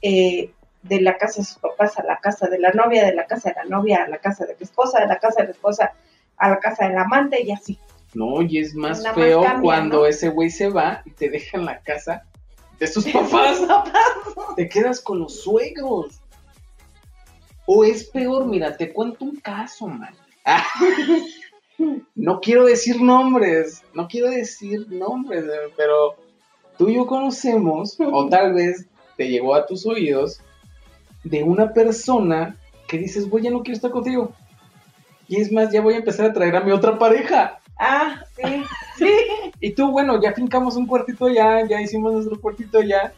eh, 0.00 0.50
de 0.82 1.00
la 1.00 1.16
casa 1.18 1.40
de 1.40 1.46
sus 1.46 1.58
papás 1.58 1.98
a 1.98 2.02
la 2.04 2.16
casa 2.18 2.48
de 2.48 2.58
la 2.58 2.70
novia, 2.72 3.04
de 3.04 3.14
la 3.14 3.26
casa 3.26 3.50
de 3.50 3.56
la 3.56 3.64
novia 3.64 4.02
a 4.04 4.08
la 4.08 4.18
casa 4.18 4.46
de 4.46 4.52
la 4.54 4.58
esposa, 4.60 5.00
de 5.00 5.06
la 5.06 5.18
casa 5.18 5.42
de 5.42 5.48
la 5.48 5.52
esposa 5.52 5.92
a 6.38 6.48
la 6.50 6.58
casa 6.58 6.88
del 6.88 6.96
amante 6.98 7.40
y 7.42 7.52
así. 7.52 7.78
No, 8.14 8.42
y 8.42 8.58
es 8.58 8.74
más 8.74 9.02
Nada 9.02 9.16
más 9.16 9.24
feo 9.24 9.42
cambia, 9.42 9.62
cuando 9.62 9.98
¿no? 10.00 10.06
ese 10.06 10.28
güey 10.28 10.50
se 10.50 10.68
va 10.68 11.02
y 11.06 11.10
te 11.10 11.30
deja 11.30 11.56
en 11.56 11.64
la 11.64 11.80
casa 11.80 12.24
de 12.78 12.86
sus 12.86 13.06
papás. 13.12 13.62
te 14.56 14.68
quedas 14.68 15.00
con 15.00 15.20
los 15.20 15.42
suegros. 15.42 16.20
O 17.66 17.84
es 17.84 18.04
peor, 18.04 18.46
mira, 18.46 18.76
te 18.76 18.92
cuento 18.92 19.24
un 19.24 19.36
caso, 19.36 19.86
man. 19.86 20.14
no 22.14 22.40
quiero 22.40 22.66
decir 22.66 23.00
nombres, 23.00 23.82
no 23.94 24.08
quiero 24.08 24.30
decir 24.30 24.86
nombres, 24.90 25.44
pero 25.76 26.16
tú 26.76 26.88
y 26.88 26.96
yo 26.96 27.06
conocemos, 27.06 27.96
o 28.00 28.28
tal 28.28 28.54
vez 28.54 28.86
te 29.16 29.28
llegó 29.28 29.54
a 29.54 29.66
tus 29.66 29.86
oídos, 29.86 30.40
de 31.24 31.42
una 31.44 31.72
persona 31.72 32.56
que 32.88 32.98
dices, 32.98 33.28
güey, 33.28 33.44
ya 33.44 33.50
no 33.50 33.62
quiero 33.62 33.76
estar 33.76 33.90
contigo. 33.90 34.32
Y 35.28 35.40
es 35.40 35.52
más, 35.52 35.72
ya 35.72 35.80
voy 35.80 35.94
a 35.94 35.98
empezar 35.98 36.26
a 36.26 36.32
traer 36.32 36.56
a 36.56 36.60
mi 36.60 36.72
otra 36.72 36.98
pareja. 36.98 37.60
Ah, 37.78 38.24
sí, 38.36 38.64
sí. 38.96 39.10
Y 39.60 39.72
tú, 39.72 39.90
bueno, 39.90 40.20
ya 40.22 40.32
fincamos 40.32 40.76
un 40.76 40.86
cuartito 40.86 41.28
ya, 41.28 41.66
ya 41.66 41.80
hicimos 41.80 42.12
nuestro 42.12 42.40
cuartito 42.40 42.80
ya, 42.82 43.12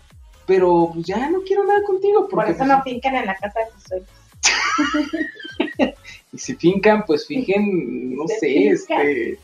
pero 0.47 0.91
pues, 0.93 1.07
ya 1.07 1.29
no 1.31 1.43
quiero 1.43 1.65
nada 1.65 1.83
contigo. 1.83 2.29
Por 2.29 2.41
Porque, 2.41 2.53
eso 2.53 2.65
no 2.65 2.83
fincan 2.83 3.17
en 3.17 3.27
la 3.27 3.37
casa 3.37 3.61
de 3.61 3.67
sus 3.73 3.83
suegros. 3.85 4.09
Y 6.35 6.39
si 6.39 6.55
fincan, 6.57 7.05
pues 7.07 7.27
fijen, 7.27 7.65
no 8.17 8.27
sé, 8.27 8.39
fincan. 8.41 9.07
este... 9.07 9.39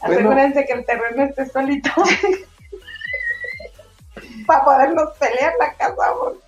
Bueno. 0.00 0.30
Asegúrense 0.30 0.66
que 0.66 0.72
el 0.72 0.84
terreno 0.84 1.22
esté 1.24 1.46
solito. 1.46 1.90
Para 4.46 4.64
podernos 4.64 5.10
pelear 5.18 5.52
la 5.58 5.74
casa, 5.74 6.10
amor. 6.10 6.40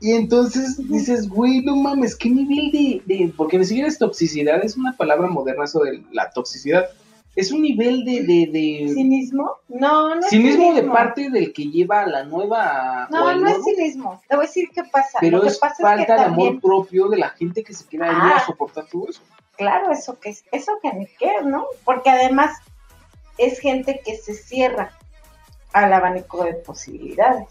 Y 0.00 0.12
entonces 0.12 0.76
dices, 0.88 1.28
güey, 1.28 1.60
no 1.60 1.76
mames, 1.76 2.14
¿qué 2.14 2.30
nivel 2.30 2.70
de, 2.70 3.02
de...? 3.06 3.32
Porque 3.36 3.58
ni 3.58 3.64
siquiera 3.64 3.88
es 3.88 3.98
toxicidad, 3.98 4.64
es 4.64 4.76
una 4.76 4.96
palabra 4.96 5.26
moderna 5.26 5.64
eso 5.64 5.80
de 5.80 6.04
la 6.12 6.30
toxicidad. 6.30 6.88
Es 7.36 7.52
un 7.52 7.62
nivel 7.62 8.04
de... 8.04 8.22
de, 8.24 8.48
de 8.50 8.92
¿Cinismo? 8.94 9.58
No, 9.68 10.14
no 10.14 10.20
es 10.20 10.28
cinismo 10.28 10.74
de 10.74 10.82
parte 10.82 11.30
del 11.30 11.52
que 11.52 11.64
lleva 11.70 12.00
a 12.00 12.06
la 12.06 12.24
nueva... 12.24 13.06
No, 13.10 13.32
no 13.36 13.48
es 13.48 13.62
cinismo. 13.64 14.20
Te 14.28 14.34
voy 14.34 14.44
a 14.44 14.48
decir 14.48 14.68
qué 14.74 14.82
pasa. 14.84 15.18
Pero 15.20 15.36
Lo 15.38 15.42
que 15.44 15.48
es 15.50 15.58
pasa 15.58 15.82
falta 15.82 16.00
es 16.02 16.06
que 16.06 16.12
de 16.12 16.18
también, 16.18 16.48
amor 16.48 16.60
propio 16.60 17.08
de 17.08 17.16
la 17.18 17.28
gente 17.30 17.62
que 17.62 17.74
se 17.74 17.86
queda 17.86 18.06
ahí 18.06 18.16
Ah. 18.16 18.36
a 18.38 18.46
soportar 18.46 18.86
todo 18.90 19.08
eso. 19.08 19.22
claro, 19.56 19.92
eso 19.92 20.18
que 20.18 20.30
es, 20.30 20.44
eso 20.50 20.72
que 20.82 20.92
ni 20.92 21.06
qué, 21.06 21.30
¿no? 21.44 21.66
Porque 21.84 22.10
además 22.10 22.58
es 23.36 23.60
gente 23.60 24.00
que 24.04 24.16
se 24.16 24.34
cierra 24.34 24.92
al 25.72 25.92
abanico 25.92 26.42
de 26.44 26.54
posibilidades. 26.54 27.46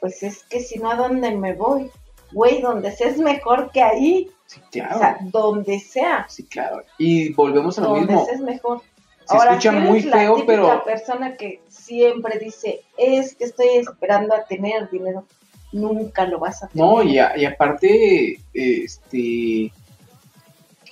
Pues 0.00 0.22
es 0.22 0.44
que 0.44 0.60
si 0.60 0.78
no, 0.78 0.90
¿a 0.90 0.96
dónde 0.96 1.30
me 1.36 1.54
voy? 1.54 1.90
Güey, 2.32 2.60
donde 2.62 2.92
sea 2.92 3.08
es 3.08 3.18
mejor 3.18 3.70
que 3.72 3.82
ahí. 3.82 4.30
Sí, 4.46 4.60
O 4.66 4.70
claro. 4.70 4.98
sea, 4.98 5.18
donde 5.22 5.78
sea. 5.80 6.26
Sí, 6.28 6.44
claro. 6.44 6.82
Y 6.98 7.32
volvemos 7.32 7.78
a 7.78 7.82
lo 7.82 7.88
donde 7.90 8.06
mismo. 8.06 8.24
sea 8.24 8.34
es 8.34 8.40
mejor. 8.40 8.80
Se 9.26 9.36
escucha 9.36 9.72
muy 9.72 10.02
la 10.02 10.16
feo, 10.16 10.44
pero 10.46 10.84
persona 10.84 11.36
que 11.36 11.60
siempre 11.68 12.38
dice, 12.38 12.80
es 12.98 13.34
que 13.36 13.44
estoy 13.44 13.68
esperando 13.76 14.34
a 14.34 14.44
tener 14.44 14.90
dinero, 14.90 15.24
nunca 15.70 16.26
lo 16.26 16.38
vas 16.40 16.62
a 16.62 16.68
tener. 16.68 16.84
no, 16.86 17.02
y, 17.02 17.18
a- 17.18 17.36
y 17.38 17.44
aparte, 17.44 18.40
este, 18.52 19.72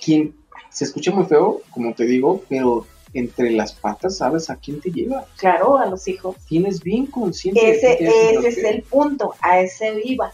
quien 0.03 0.33
se 0.69 0.85
escucha 0.85 1.11
muy 1.11 1.25
feo, 1.25 1.61
como 1.71 1.93
te 1.93 2.05
digo, 2.05 2.41
pero 2.49 2.87
entre 3.13 3.51
las 3.51 3.73
patas 3.73 4.17
sabes 4.17 4.49
a 4.49 4.55
quién 4.55 4.79
te 4.79 4.89
lleva. 4.89 5.25
Claro, 5.37 5.77
a 5.77 5.85
los 5.85 6.07
hijos. 6.07 6.37
Tienes 6.47 6.81
bien 6.81 7.05
consciente. 7.07 7.69
Ese, 7.71 8.01
ese 8.01 8.47
es 8.47 8.57
el 8.59 8.81
punto, 8.83 9.35
a 9.41 9.59
ese 9.59 9.99
iba. 10.05 10.31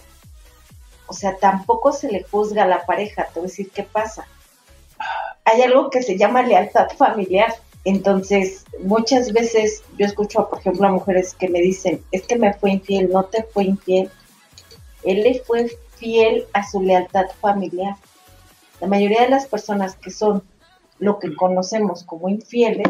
O 1.08 1.14
sea, 1.14 1.38
tampoco 1.38 1.92
se 1.92 2.12
le 2.12 2.24
juzga 2.24 2.64
a 2.64 2.68
la 2.68 2.86
pareja. 2.86 3.26
Te 3.26 3.40
voy 3.40 3.48
a 3.48 3.50
decir 3.50 3.70
qué 3.72 3.84
pasa. 3.84 4.28
Hay 5.46 5.62
algo 5.62 5.90
que 5.90 6.04
se 6.04 6.18
llama 6.18 6.44
lealtad 6.44 6.90
familiar. 6.98 7.54
Entonces, 7.86 8.66
muchas 8.84 9.32
veces 9.32 9.84
yo 9.98 10.06
escucho, 10.06 10.50
por 10.50 10.60
ejemplo, 10.60 10.88
a 10.88 10.92
mujeres 10.92 11.34
que 11.34 11.48
me 11.48 11.62
dicen, 11.62 12.04
es 12.12 12.24
que 12.28 12.38
me 12.38 12.54
fue 12.54 12.72
infiel, 12.72 13.10
no 13.10 13.24
te 13.24 13.44
fue 13.44 13.64
infiel. 13.64 14.12
Él 15.04 15.24
le 15.24 15.40
fue 15.40 15.72
fiel 15.96 16.46
a 16.54 16.68
su 16.70 16.82
lealtad 16.82 17.28
familiar. 17.40 17.96
La 18.82 18.88
mayoría 18.88 19.22
de 19.22 19.30
las 19.30 19.48
personas 19.48 19.96
que 19.96 20.12
son 20.12 20.44
lo 21.00 21.20
que 21.20 21.34
conocemos 21.36 22.04
como 22.04 22.28
infieles 22.28 22.88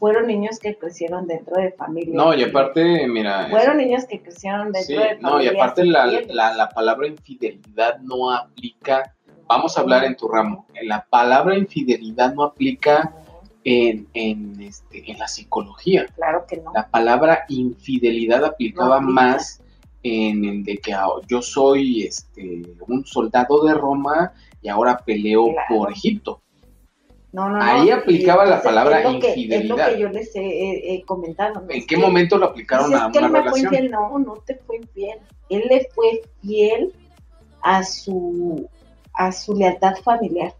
fueron 0.00 0.26
niños 0.26 0.58
que 0.58 0.76
crecieron 0.76 1.26
dentro 1.28 1.56
de 1.62 1.70
familias. 1.72 2.14
No, 2.16 2.34
y 2.34 2.42
aparte, 2.42 3.06
mira. 3.06 3.46
Fueron 3.50 3.76
niños 3.76 4.04
que 4.06 4.20
crecieron 4.20 4.72
dentro 4.72 4.82
Sí, 4.82 4.94
de 4.94 4.98
familias. 5.00 5.20
no, 5.22 5.42
y 5.42 5.46
aparte 5.46 5.84
la, 5.84 6.06
la, 6.06 6.54
la 6.54 6.68
palabra 6.70 7.06
infidelidad 7.06 7.98
no 8.00 8.32
aplica, 8.32 9.14
vamos 9.46 9.76
a 9.78 9.82
hablar 9.82 10.04
en 10.04 10.16
tu 10.16 10.26
ramo, 10.26 10.66
la 10.82 11.06
palabra 11.08 11.56
infidelidad 11.56 12.34
no 12.34 12.42
aplica 12.44 13.14
en, 13.62 14.08
en, 14.14 14.60
este, 14.62 15.10
en 15.10 15.18
la 15.18 15.28
psicología. 15.28 16.06
Claro 16.16 16.46
que 16.48 16.56
no. 16.56 16.72
La 16.74 16.88
palabra 16.88 17.44
infidelidad 17.48 18.44
aplicaba 18.44 19.00
No 19.00 19.06
aplica. 19.10 19.12
más 19.12 19.62
en 20.02 20.44
el 20.46 20.64
de 20.64 20.78
que 20.78 20.94
ah, 20.94 21.08
yo 21.28 21.42
soy 21.42 22.04
este, 22.04 22.62
un 22.88 23.04
soldado 23.04 23.62
de 23.66 23.74
Roma 23.74 24.32
y 24.62 24.68
ahora 24.70 24.96
peleo 25.04 25.52
Claro. 25.52 25.66
por 25.68 25.92
Egipto. 25.92 26.40
No, 27.32 27.48
no, 27.48 27.58
no. 27.58 27.62
Ahí 27.64 27.90
aplicaba 27.90 28.44
la 28.44 28.60
palabra 28.62 29.00
es 29.02 29.06
que- 29.20 29.28
infidelidad. 29.28 29.60
es 29.62 29.68
lo 29.68 29.76
que 29.76 30.00
yo 30.00 30.08
les 30.08 30.34
he, 30.36 30.40
he- 30.40 30.94
he 30.94 31.02
comentado. 31.04 31.62
¿En 31.68 31.70
Es 31.78 31.86
qué 31.86 31.94
que 31.94 32.00
momento 32.00 32.36
lo 32.38 32.46
aplicaron 32.46 32.92
a 32.94 33.10
que 33.12 33.18
una 33.18 33.26
él 33.28 33.32
me 33.32 33.38
fue 33.42 33.48
relación? 33.50 33.74
infiel. 33.74 33.90
No, 33.92 34.18
no 34.18 34.34
te 34.44 34.56
fue 34.56 34.76
infiel. 34.78 35.18
Él 35.48 35.64
le 35.68 35.88
fue 35.94 36.22
fiel 36.42 36.92
a 37.62 37.84
su, 37.84 38.68
a 39.14 39.30
su 39.32 39.54
lealtad 39.54 39.94
familiar. 40.02 40.54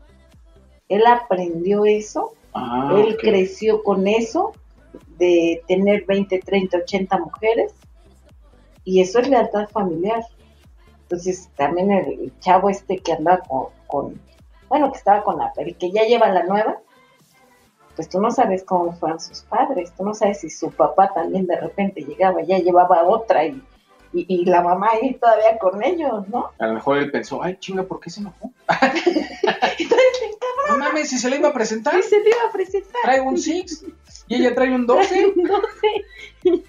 Él 0.88 1.02
aprendió 1.06 1.84
eso, 1.84 2.32
Ah, 2.52 2.92
él 2.96 3.16
creció 3.16 3.82
con 3.82 4.06
eso, 4.08 4.52
de 5.18 5.62
tener 5.68 6.04
20, 6.06 6.38
30, 6.40 6.78
80 6.78 7.18
mujeres, 7.18 7.72
y 8.84 9.00
eso 9.00 9.18
es 9.20 9.28
lealtad 9.28 9.68
familiar. 9.68 10.24
Entonces 11.02 11.48
también 11.56 11.90
el 11.90 12.32
chavo 12.40 12.70
este 12.70 12.98
que 12.98 13.16
con, 13.48 13.66
con- 13.86 14.20
bueno, 14.70 14.92
que 14.92 14.98
estaba 14.98 15.22
con 15.24 15.36
la 15.36 15.52
que 15.52 15.90
ya 15.90 16.04
lleva 16.04 16.28
la 16.28 16.44
nueva, 16.44 16.78
pues 17.96 18.08
tú 18.08 18.20
no 18.20 18.30
sabes 18.30 18.62
cómo 18.62 18.92
fueron 18.92 19.20
sus 19.20 19.40
padres, 19.42 19.92
tú 19.96 20.04
no 20.04 20.14
sabes 20.14 20.40
si 20.40 20.48
su 20.48 20.70
papá 20.70 21.12
también 21.12 21.46
de 21.46 21.60
repente 21.60 22.02
llegaba, 22.02 22.40
ya 22.42 22.58
llevaba 22.58 23.02
otra 23.02 23.44
y, 23.44 23.60
y, 24.12 24.26
y 24.28 24.44
la 24.44 24.62
mamá 24.62 24.90
ahí 24.92 25.14
todavía 25.14 25.58
con 25.58 25.82
ellos, 25.82 26.28
¿no? 26.28 26.52
A 26.60 26.66
lo 26.68 26.74
mejor 26.74 26.98
él 26.98 27.10
pensó, 27.10 27.42
ay, 27.42 27.56
chinga, 27.58 27.82
¿por 27.82 27.98
qué 27.98 28.10
se 28.10 28.20
enojó? 28.20 28.52
Entonces, 28.80 30.38
No 30.68 30.78
mames, 30.78 31.08
si 31.10 31.18
se 31.18 31.28
le 31.28 31.36
iba 31.36 31.48
a 31.48 31.52
presentar, 31.52 31.94
¿qué 31.94 32.02
se 32.04 32.20
te 32.20 32.28
iba 32.30 32.48
a 32.48 32.52
presentar? 32.52 33.02
trae 33.02 33.20
un 33.20 33.36
6 33.36 33.84
y 34.30 34.36
ella 34.36 34.54
trae 34.54 34.74
un 34.74 34.86
12. 34.86 35.32
No 35.36 35.60
sé. 35.80 36.62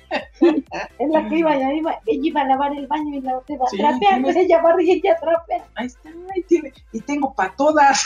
es 1.00 1.10
la 1.10 1.30
que 1.30 1.38
iba, 1.38 1.58
ya 1.58 1.74
iba, 1.74 1.94
ella 2.06 2.22
iba 2.28 2.42
a 2.42 2.46
lavar 2.48 2.74
el 2.76 2.88
baño 2.88 3.16
y 3.16 3.22
la 3.22 3.38
otra 3.38 3.56
iba 3.56 3.64
a 3.66 3.70
Sí, 3.70 3.78
trapear, 3.78 4.00
tienes- 4.00 4.24
pues 4.24 4.36
ella 4.36 4.62
barre 4.62 4.84
y 4.84 4.92
ella 4.92 5.16
trapea. 5.22 5.66
Ahí 5.76 5.88
está, 5.88 6.10
ahí 6.36 6.42
tiene. 6.44 6.74
Y 6.92 7.00
tengo 7.00 7.34
para 7.34 7.56
todas. 7.56 8.06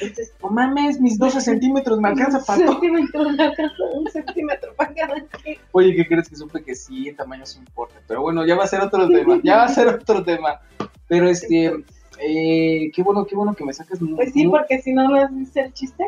Entonces, 0.00 0.32
No 0.42 0.50
mames, 0.50 1.00
mis 1.00 1.18
12 1.18 1.40
centímetros 1.40 1.98
me 2.00 2.08
alcanza 2.08 2.40
para 2.44 2.58
un 2.60 2.66
todo. 2.66 2.80
centímetro, 2.80 3.30
me 3.30 3.42
alcanza 3.42 3.84
un 3.94 4.10
centímetro 4.10 4.74
para 4.74 4.94
cada 4.94 5.14
quien. 5.42 5.58
Oye, 5.72 5.94
¿qué 5.96 6.06
crees 6.06 6.28
que 6.28 6.36
supe 6.36 6.62
que 6.62 6.74
sí, 6.74 7.08
el 7.08 7.16
tamaño 7.16 7.46
sí 7.46 7.58
importa? 7.58 7.94
Pero 8.06 8.22
bueno, 8.22 8.46
ya 8.46 8.56
va 8.56 8.64
a 8.64 8.68
ser 8.68 8.80
otro 8.82 9.08
tema, 9.08 9.40
ya 9.42 9.56
va 9.56 9.64
a 9.64 9.68
ser 9.68 9.88
otro 9.88 10.22
tema. 10.22 10.60
Pero 11.08 11.28
este, 11.28 11.72
eh, 12.20 12.90
qué 12.94 13.02
bueno, 13.02 13.24
qué 13.26 13.36
bueno 13.36 13.54
que 13.54 13.64
me 13.64 13.72
sacas. 13.72 13.98
Pues 14.14 14.32
sí, 14.32 14.46
porque 14.48 14.80
si 14.80 14.92
no 14.92 15.08
lo 15.08 15.26
dice 15.28 15.60
el 15.60 15.72
chiste, 15.72 16.06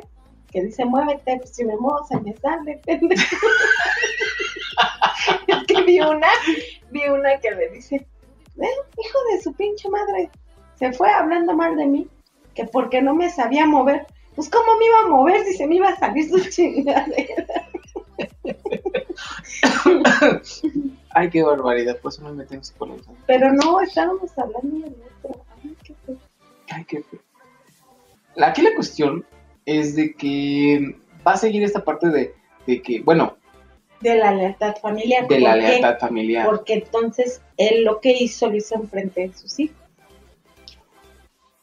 que 0.51 0.63
dice 0.63 0.85
muévete, 0.85 1.39
pues 1.39 1.55
si 1.55 1.65
me 1.65 1.77
muevo 1.77 2.05
se 2.07 2.19
me 2.21 2.35
sale, 2.37 2.81
pendejo. 2.85 3.37
es 5.47 5.65
que 5.67 5.83
vi 5.83 6.01
una, 6.01 6.29
vi 6.91 7.09
una 7.09 7.39
que 7.41 7.51
le 7.51 7.71
dice, 7.71 7.97
"Eh, 7.97 8.67
hijo 8.99 9.19
de 9.33 9.43
su 9.43 9.53
pinche 9.55 9.89
madre, 9.89 10.31
se 10.77 10.93
fue 10.93 11.11
hablando 11.11 11.55
mal 11.55 11.77
de 11.77 11.87
mí, 11.87 12.09
que 12.55 12.65
porque 12.65 13.03
no 13.03 13.15
me 13.15 13.31
sabía 13.31 13.67
mover. 13.67 14.07
Pues 14.35 14.49
cómo 14.49 14.77
me 14.79 14.87
iba 14.87 15.01
a 15.01 15.09
mover 15.09 15.45
si 15.45 15.55
se 15.55 15.67
me 15.67 15.77
iba 15.77 15.89
a 15.89 15.97
salir 15.97 16.29
su 16.29 16.39
chingadera. 16.51 17.67
Ay, 21.11 21.31
qué 21.31 21.43
barbaridad, 21.43 21.99
por 21.99 22.13
eso 22.13 22.23
no 22.23 22.31
me 22.31 22.37
meto 22.37 22.55
en 22.55 22.65
psicología. 22.65 23.15
Pero 23.27 23.53
no, 23.53 23.81
estábamos 23.81 24.31
hablando 24.39 24.87
del 24.87 24.95
otro. 25.25 25.38
Ay, 26.71 26.85
qué 26.87 27.03
feo. 27.03 27.21
Aquí 28.45 28.63
la 28.63 28.75
cuestión 28.75 29.25
es 29.67 29.97
de 29.97 30.15
que 30.15 30.97
va 31.27 31.33
a 31.33 31.37
seguir 31.37 31.63
esta 31.65 31.85
parte 31.85 32.09
de, 32.09 32.35
de 32.67 32.81
que, 32.83 33.01
bueno, 33.01 33.37
De 34.01 34.15
la 34.17 34.33
lealtad 34.33 34.77
familiar. 34.81 35.27
de 35.27 35.41
la 35.41 35.57
lealtad 35.57 35.99
familiar. 35.99 36.47
Porque 36.47 36.75
entonces 36.75 37.41
él 37.57 37.85
lo 37.85 38.01
que 38.01 38.13
hizo 38.13 38.49
lo 38.49 38.57
hizo 38.57 38.75
enfrente 38.77 39.23
de 39.29 39.35
sus 39.35 39.59
hijos. 39.59 39.77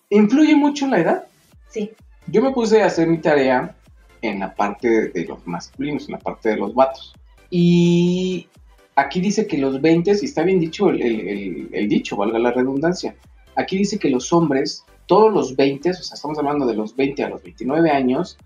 ¿Influye 0.09 0.55
mucho 0.55 0.87
la 0.87 0.99
edad? 0.99 1.27
Sí. 1.69 1.91
Yo 2.27 2.41
me 2.41 2.51
puse 2.51 2.81
a 2.81 2.87
hacer 2.87 3.07
mi 3.07 3.17
tarea 3.19 3.75
en 4.21 4.39
la 4.39 4.53
parte 4.53 4.87
de, 4.89 5.09
de 5.09 5.25
los 5.25 5.45
masculinos, 5.47 6.05
en 6.07 6.13
la 6.13 6.19
parte 6.19 6.49
de 6.49 6.57
los 6.57 6.73
vatos. 6.73 7.13
Y 7.49 8.47
aquí 8.95 9.19
dice 9.21 9.47
que 9.47 9.57
los 9.57 9.81
20, 9.81 10.11
y 10.11 10.25
está 10.25 10.43
bien 10.43 10.59
dicho 10.59 10.89
el, 10.89 11.01
el- 11.01 11.27
el- 11.27 11.69
el 11.71 11.87
dicho, 11.89 12.15
valga 12.17 12.39
la 12.39 12.51
redundancia, 12.51 13.15
aquí 13.55 13.77
dice 13.77 13.99
que 13.99 14.09
los 14.09 14.31
hombres, 14.33 14.85
todos 15.05 15.33
los 15.33 15.55
20, 15.55 15.89
o 15.91 15.93
sea, 15.93 16.15
estamos 16.15 16.37
hablando 16.37 16.65
de 16.65 16.75
los 16.75 16.95
20 16.95 17.23
a 17.23 17.29
los 17.29 17.43
29 17.43 17.89
años, 17.91 18.37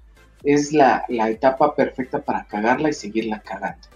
es 0.43 0.71
la, 0.73 1.05
la 1.09 1.29
etapa 1.29 1.75
perfecta 1.75 2.19
para 2.19 2.45
cagarla 2.45 2.89
y 2.89 2.93
seguirla 2.93 3.39
cagando. 3.41 3.87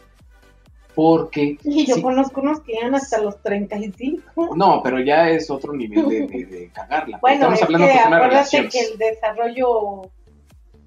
Porque... 0.95 1.57
Y 1.63 1.85
yo 1.87 2.01
conozco 2.01 2.41
unos 2.41 2.59
que 2.61 2.73
llegan 2.73 2.93
hasta 2.93 3.19
los 3.19 3.41
35. 3.41 4.55
no, 4.55 4.81
pero 4.83 4.99
ya 4.99 5.29
es 5.29 5.49
otro 5.49 5.73
nivel 5.73 6.07
de, 6.07 6.27
de- 6.27 6.45
de 6.45 6.69
cagarla. 6.71 7.17
Bueno, 7.19 7.35
Estamos 7.53 7.59
es 7.59 7.63
hablando 7.63 7.87
que 7.87 7.93
acuérdate 7.99 8.69
que 8.69 8.79
el 8.79 8.97
desarrollo 8.99 10.01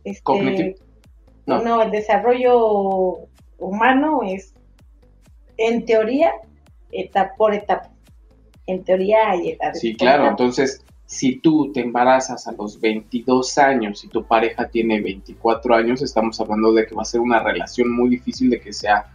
este, 0.04 0.22
Cognitivo. 0.22 0.76
No. 1.46 1.60
no. 1.62 1.82
el 1.82 1.90
desarrollo 1.90 3.18
humano 3.58 4.20
es 4.24 4.54
en 5.56 5.84
teoría 5.84 6.32
etapa 6.92 7.34
por 7.36 7.54
etapa. 7.54 7.90
En 8.66 8.84
teoría 8.84 9.30
hay 9.30 9.50
etapas. 9.50 9.80
Sí, 9.80 9.96
claro. 9.96 10.28
Entonces, 10.28 10.84
si 11.06 11.36
tú 11.36 11.70
te 11.72 11.80
embarazas 11.80 12.46
a 12.48 12.52
los 12.52 12.80
22 12.80 13.58
años 13.58 14.04
y 14.04 14.08
tu 14.08 14.24
pareja 14.24 14.68
tiene 14.68 15.00
24 15.00 15.74
años, 15.76 16.02
estamos 16.02 16.40
hablando 16.40 16.72
de 16.72 16.86
que 16.86 16.94
va 16.94 17.02
a 17.02 17.06
ser 17.06 17.20
una 17.20 17.40
relación 17.42 17.90
muy 17.94 18.08
difícil 18.10 18.50
de 18.50 18.60
que 18.60 18.72
sea 18.72 19.06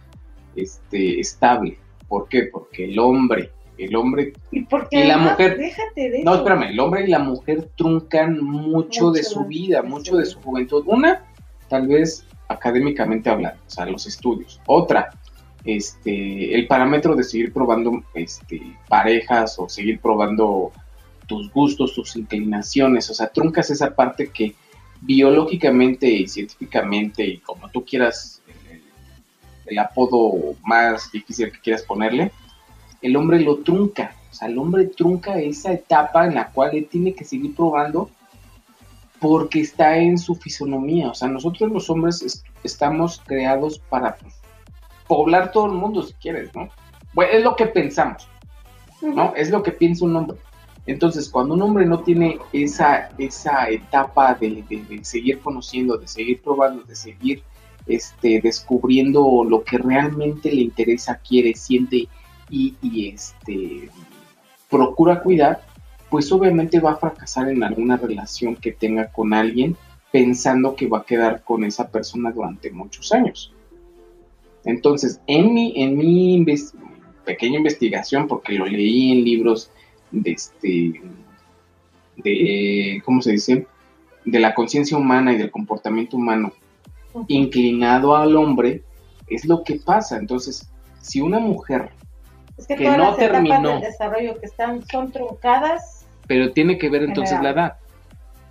este, 0.56 1.20
estable. 1.20 1.78
¿Por 2.08 2.28
qué? 2.28 2.44
Porque 2.52 2.84
el 2.86 2.98
hombre, 2.98 3.50
el 3.78 3.94
hombre, 3.96 4.32
y 4.50 4.62
porque 4.62 5.04
y 5.04 5.06
la 5.06 5.14
además, 5.14 5.32
mujer- 5.32 5.58
déjate 5.58 6.10
de 6.10 6.24
no, 6.24 6.34
espérame, 6.36 6.62
el 6.70 6.80
hombre 6.80 7.04
y 7.04 7.08
la 7.08 7.18
mujer 7.18 7.70
truncan 7.76 8.42
mucho, 8.42 9.10
de 9.10 9.20
Mucho 9.20 9.30
su 9.30 9.40
de- 9.42 9.48
vida, 9.48 9.82
de 9.82 9.88
mucho 9.88 10.12
su 10.12 10.16
de 10.18 10.22
vida. 10.24 10.32
su 10.32 10.40
juventud. 10.40 10.84
Una, 10.86 11.24
tal 11.68 11.88
vez 11.88 12.26
académicamente 12.48 13.30
hablando, 13.30 13.58
o 13.66 13.70
sea, 13.70 13.86
los 13.86 14.06
estudios. 14.06 14.60
Otra, 14.66 15.10
este, 15.64 16.54
el 16.54 16.66
parámetro 16.66 17.14
de 17.14 17.24
seguir 17.24 17.52
probando 17.52 18.02
este, 18.14 18.60
parejas 18.88 19.58
o 19.58 19.68
seguir 19.68 20.00
probando 20.00 20.72
tus 21.32 21.50
gustos, 21.52 21.94
tus 21.94 22.14
inclinaciones, 22.16 23.08
o 23.10 23.14
sea, 23.14 23.28
truncas 23.28 23.70
esa 23.70 23.94
parte 23.94 24.28
que 24.30 24.54
biológicamente 25.00 26.06
y 26.08 26.28
científicamente 26.28 27.24
y 27.26 27.38
como 27.38 27.68
tú 27.70 27.84
quieras, 27.84 28.42
el, 28.70 28.82
el 29.66 29.78
apodo 29.78 30.54
más 30.64 31.10
difícil 31.10 31.50
que 31.50 31.60
quieras 31.60 31.82
ponerle, 31.82 32.30
el 33.00 33.16
hombre 33.16 33.40
lo 33.40 33.56
trunca, 33.58 34.14
o 34.30 34.34
sea, 34.34 34.48
el 34.48 34.58
hombre 34.58 34.86
trunca 34.86 35.38
esa 35.40 35.72
etapa 35.72 36.26
en 36.26 36.34
la 36.34 36.50
cual 36.50 36.74
él 36.74 36.86
tiene 36.90 37.14
que 37.14 37.24
seguir 37.24 37.54
probando 37.54 38.10
porque 39.20 39.60
está 39.60 39.96
en 39.98 40.18
su 40.18 40.34
fisonomía, 40.34 41.08
o 41.10 41.14
sea, 41.14 41.28
nosotros 41.28 41.70
los 41.70 41.88
hombres 41.90 42.22
es- 42.22 42.44
estamos 42.62 43.20
creados 43.26 43.78
para 43.78 44.16
pues, 44.16 44.34
poblar 45.08 45.50
todo 45.52 45.66
el 45.66 45.72
mundo 45.72 46.02
si 46.02 46.12
quieres, 46.14 46.54
¿no? 46.54 46.68
Bueno, 47.14 47.32
es 47.32 47.42
lo 47.42 47.56
que 47.56 47.66
pensamos, 47.66 48.28
¿no? 49.00 49.32
Es 49.36 49.50
lo 49.50 49.62
que 49.62 49.72
piensa 49.72 50.04
un 50.04 50.16
hombre. 50.16 50.36
Entonces, 50.86 51.28
cuando 51.28 51.54
un 51.54 51.62
hombre 51.62 51.86
no 51.86 52.00
tiene 52.00 52.38
esa, 52.52 53.10
esa 53.18 53.68
etapa 53.70 54.34
de, 54.34 54.64
de- 54.68 54.84
de 54.88 55.04
seguir 55.04 55.38
conociendo, 55.40 55.96
de 55.96 56.08
seguir 56.08 56.40
probando, 56.42 56.82
de 56.82 56.96
seguir 56.96 57.42
este, 57.86 58.40
descubriendo 58.40 59.44
lo 59.48 59.62
que 59.62 59.78
realmente 59.78 60.50
le 60.50 60.62
interesa, 60.62 61.20
quiere, 61.26 61.54
siente 61.54 62.08
y, 62.50 62.74
este, 63.08 63.88
procura 64.68 65.22
cuidar, 65.22 65.62
pues 66.10 66.30
obviamente 66.32 66.80
va 66.80 66.92
a 66.92 66.96
fracasar 66.96 67.48
en 67.48 67.62
alguna 67.62 67.96
relación 67.96 68.56
que 68.56 68.72
tenga 68.72 69.06
con 69.10 69.32
alguien 69.32 69.76
pensando 70.10 70.74
que 70.76 70.86
va 70.86 70.98
a 70.98 71.04
quedar 71.04 71.42
con 71.44 71.64
esa 71.64 71.88
persona 71.90 72.30
durante 72.32 72.70
muchos 72.70 73.12
años. 73.12 73.52
Entonces, 74.64 75.20
en 75.26 75.54
mi, 75.54 75.72
en 75.76 75.96
mi 75.96 76.44
pequeña 77.24 77.56
investigación, 77.58 78.28
porque 78.28 78.52
lo 78.52 78.66
leí 78.66 79.12
en 79.12 79.24
libros 79.24 79.70
de 80.12 80.30
este 80.32 81.02
de 82.16 83.02
cómo 83.04 83.22
se 83.22 83.32
dice 83.32 83.66
de 84.24 84.38
la 84.38 84.54
conciencia 84.54 84.96
humana 84.96 85.32
y 85.32 85.36
del 85.38 85.50
comportamiento 85.50 86.16
humano 86.16 86.52
inclinado 87.28 88.14
al 88.16 88.36
hombre 88.36 88.82
es 89.28 89.44
lo 89.46 89.64
que 89.64 89.76
pasa 89.76 90.16
entonces 90.18 90.70
si 91.00 91.20
una 91.20 91.38
mujer 91.38 91.90
Es 92.58 92.66
que, 92.66 92.76
que 92.76 92.84
todas 92.84 92.98
no 92.98 93.04
las 93.04 93.16
terminó. 93.16 93.68
del 93.72 93.80
desarrollo 93.80 94.38
que 94.38 94.46
están 94.46 94.82
son 94.88 95.10
truncadas. 95.10 96.06
pero 96.26 96.52
tiene 96.52 96.78
que 96.78 96.88
ver 96.88 97.02
entonces 97.04 97.40
la 97.42 97.50
edad 97.50 97.76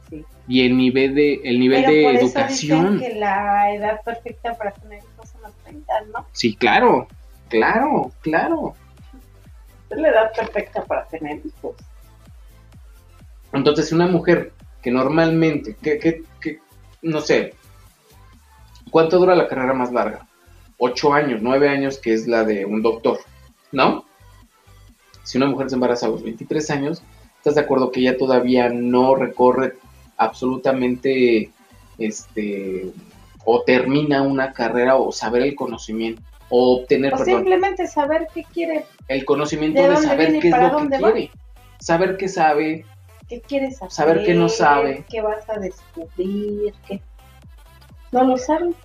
Sí. 0.09 0.25
y 0.47 0.65
el 0.65 0.75
nivel 0.75 1.15
de 1.15 1.35
el 1.45 1.57
nivel 1.59 1.85
Pero 1.85 1.95
de 1.95 2.03
por 2.03 2.15
eso 2.15 2.25
educación 2.25 2.95
dicen 2.97 3.13
que 3.13 3.19
la 3.19 3.73
edad 3.73 4.01
perfecta 4.03 4.57
para 4.57 4.71
tener 4.71 4.99
hijos 4.99 5.29
son 5.29 5.41
los 5.43 5.53
30, 5.63 5.93
¿no? 6.13 6.25
sí 6.33 6.53
claro 6.55 7.07
claro 7.47 8.11
claro 8.21 8.73
Es 9.91 9.97
la 9.97 10.09
edad 10.09 10.31
perfecta 10.33 10.83
para 10.85 11.05
tener 11.07 11.41
hijos. 11.45 11.75
Entonces, 13.53 13.91
una 13.91 14.07
mujer 14.07 14.53
que 14.81 14.89
normalmente, 14.89 15.75
que, 15.75 15.99
que, 15.99 16.59
no 17.01 17.19
sé, 17.19 17.53
¿cuánto 18.89 19.19
dura 19.19 19.35
la 19.35 19.47
carrera 19.47 19.73
más 19.73 19.91
larga? 19.91 20.27
Ocho 20.77 21.13
años, 21.13 21.41
nueve 21.41 21.67
años, 21.67 21.99
que 21.99 22.13
es 22.13 22.27
la 22.27 22.43
de 22.43 22.65
un 22.65 22.81
doctor, 22.81 23.19
¿no? 23.71 24.05
Si 25.23 25.37
una 25.37 25.47
mujer 25.47 25.69
se 25.69 25.75
embaraza 25.75 26.07
a 26.07 26.09
los 26.09 26.23
23 26.23 26.71
años, 26.71 27.03
¿estás 27.37 27.55
de 27.55 27.61
acuerdo 27.61 27.91
que 27.91 27.99
ella 27.99 28.17
todavía 28.17 28.69
no 28.69 29.15
recorre 29.15 29.75
absolutamente, 30.17 31.51
este, 31.97 32.91
o 33.43 33.63
termina 33.63 34.21
una 34.21 34.53
carrera 34.53 34.95
o 34.95 35.11
saber 35.11 35.41
el 35.41 35.55
conocimiento, 35.55 36.21
o 36.51 36.81
obtener, 36.81 37.13
O 37.13 37.17
perdón, 37.17 37.35
simplemente 37.37 37.87
saber 37.87 38.27
qué 38.33 38.43
quiere, 38.43 38.85
el 39.07 39.25
conocimiento 39.25 39.81
¿De 39.81 39.95
saber 39.97 40.39
qué 40.39 40.49
es 40.49 40.57
lo 40.57 40.89
que 40.89 40.99
va? 40.99 41.11
quiere, 41.11 41.31
saber 41.79 42.17
qué 42.17 42.27
sabe, 42.27 42.85
qué 43.27 43.41
quieres 43.41 43.77
hacer. 43.77 43.91
Saber 43.91 44.25
qué 44.25 44.33
no 44.33 44.49
sabe. 44.49 45.05
Qué 45.09 45.21
vas 45.21 45.49
a 45.49 45.57
descubrir, 45.57 46.73
qué... 46.85 47.01
No 48.11 48.25
lo 48.25 48.37
saben. 48.37 48.75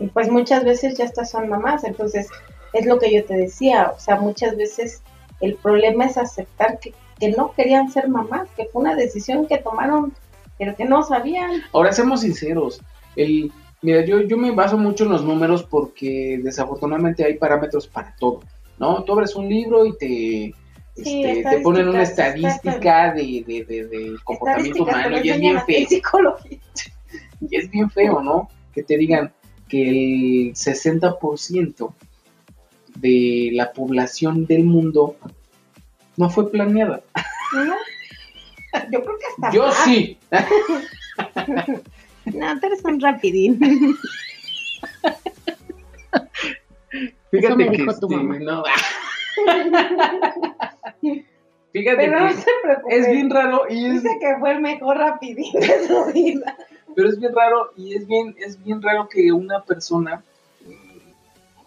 Y 0.00 0.06
pues 0.06 0.30
muchas 0.30 0.64
veces 0.64 0.96
ya 0.96 1.04
estas 1.04 1.30
son 1.30 1.48
mamás, 1.48 1.84
entonces 1.84 2.28
es 2.72 2.86
lo 2.86 2.98
que 2.98 3.12
yo 3.12 3.24
te 3.24 3.34
decía, 3.34 3.92
o 3.94 4.00
sea, 4.00 4.16
muchas 4.16 4.56
veces 4.56 5.02
el 5.40 5.54
problema 5.56 6.06
es 6.06 6.16
aceptar 6.16 6.78
que, 6.78 6.94
que 7.20 7.30
no 7.30 7.52
querían 7.52 7.90
ser 7.90 8.08
mamás, 8.08 8.48
que 8.56 8.66
fue 8.66 8.82
una 8.82 8.94
decisión 8.94 9.46
que 9.46 9.58
tomaron, 9.58 10.14
pero 10.58 10.74
que 10.74 10.86
no 10.86 11.02
sabían. 11.02 11.62
Ahora, 11.72 11.92
seamos 11.92 12.22
sinceros. 12.22 12.80
El, 13.16 13.52
mira, 13.82 14.04
yo, 14.04 14.20
yo 14.22 14.36
me 14.36 14.50
baso 14.50 14.76
mucho 14.78 15.04
en 15.04 15.10
los 15.10 15.24
números 15.24 15.62
porque 15.64 16.40
desafortunadamente 16.42 17.24
hay 17.24 17.34
parámetros 17.34 17.86
para 17.86 18.14
todo, 18.16 18.40
¿no? 18.78 19.02
Tú 19.04 19.12
abres 19.12 19.34
un 19.36 19.48
libro 19.48 19.84
y 19.86 19.96
te, 19.96 20.54
Sí, 21.00 21.22
este, 21.22 21.48
te 21.48 21.60
ponen 21.60 21.88
una 21.88 22.02
estadística 22.02 23.12
de, 23.14 23.44
de, 23.46 23.64
de- 23.86 24.16
comportamiento 24.24 24.82
humano 24.82 25.16
y 25.22 25.30
es 25.30 25.38
bien 25.40 25.60
feo. 25.64 25.86
psicología. 25.88 26.58
Y 27.40 27.54
es 27.56 27.70
bien 27.70 27.88
feo, 27.88 28.20
¿no? 28.20 28.48
Que 28.74 28.82
te 28.82 28.96
digan 28.98 29.32
que 29.68 29.88
el 30.48 30.54
60% 30.54 31.92
de 32.96 33.50
la 33.52 33.72
población 33.72 34.44
del 34.44 34.64
mundo 34.64 35.14
no 36.16 36.28
fue 36.30 36.50
planeada. 36.50 37.00
¿no? 37.54 37.74
Yo 38.90 39.04
creo 39.04 39.16
que 39.18 39.26
hasta 39.44 39.50
Yo 39.56 39.66
más. 39.68 39.84
sí. 39.84 40.18
No, 42.34 42.60
tú 42.60 42.66
eres 42.66 42.84
un 42.84 43.00
rapidín. 43.00 43.58
Fíjate 47.30 47.56
me 47.56 47.70
que 47.70 47.76
dijo 47.78 47.92
tu 47.98 48.06
este, 48.06 48.16
mamá. 48.16 48.38
no. 48.38 48.62
Fíjate 51.72 51.96
Pero 51.96 52.20
no 52.20 52.28
que 52.28 52.34
se 52.34 52.50
preocupe. 52.62 52.96
es 52.96 53.10
bien 53.10 53.30
raro 53.30 53.62
y 53.68 53.86
es 53.86 54.02
Dice 54.02 54.16
que 54.20 54.36
fue 54.40 54.52
el 54.52 54.60
mejor 54.60 54.96
rapidín 54.96 55.52
de 55.52 55.86
su 55.86 56.04
vida. 56.12 56.56
pero 56.96 57.08
es 57.10 57.18
bien 57.20 57.34
raro 57.34 57.70
y 57.76 57.94
es 57.94 58.06
bien 58.06 58.34
es 58.38 58.62
bien 58.64 58.80
raro 58.82 59.06
que 59.08 59.30
una 59.32 59.62
persona 59.62 60.22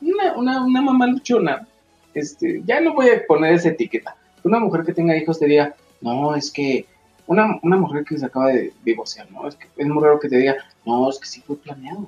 una, 0.01 0.33
una, 0.35 0.65
una 0.65 0.81
mamá 0.81 1.05
luchona 1.07 1.67
este 2.15 2.61
ya 2.65 2.81
no 2.81 2.93
voy 2.95 3.09
a 3.09 3.25
poner 3.27 3.53
esa 3.53 3.69
etiqueta 3.69 4.15
una 4.43 4.59
mujer 4.59 4.83
que 4.83 4.93
tenga 4.93 5.15
hijos 5.15 5.37
te 5.39 5.45
diga 5.45 5.75
no 6.01 6.35
es 6.35 6.51
que 6.51 6.85
una, 7.27 7.59
una 7.63 7.77
mujer 7.77 8.03
que 8.03 8.17
se 8.17 8.25
acaba 8.25 8.47
de 8.47 8.73
divorciar 8.83 9.31
no 9.31 9.47
es 9.47 9.55
que 9.55 9.67
es 9.77 9.87
muy 9.87 10.03
raro 10.03 10.19
que 10.19 10.29
te 10.29 10.37
diga 10.37 10.57
no 10.85 11.09
es 11.09 11.19
que 11.19 11.27
sí 11.27 11.41
fue 11.41 11.57
planeado 11.57 12.07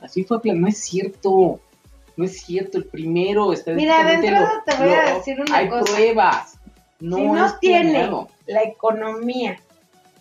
así 0.00 0.24
fue 0.24 0.40
planeado 0.40 0.62
no 0.62 0.68
es 0.68 0.78
cierto 0.78 1.60
no 2.16 2.24
es 2.24 2.40
cierto 2.42 2.78
el 2.78 2.84
primero 2.84 3.52
está 3.52 3.72
Mira, 3.72 4.04
de 4.04 4.14
entrada 4.14 4.62
te 4.66 4.76
voy 4.76 4.90
a 4.90 5.14
decir 5.14 5.40
una 5.40 5.56
hay 5.56 5.68
cosa. 5.68 5.84
pruebas 5.94 6.58
no, 7.00 7.16
Si 7.16 7.24
no 7.24 7.58
tiene 7.60 7.90
planeado. 7.90 8.28
La 8.46 8.62
economía, 8.62 9.58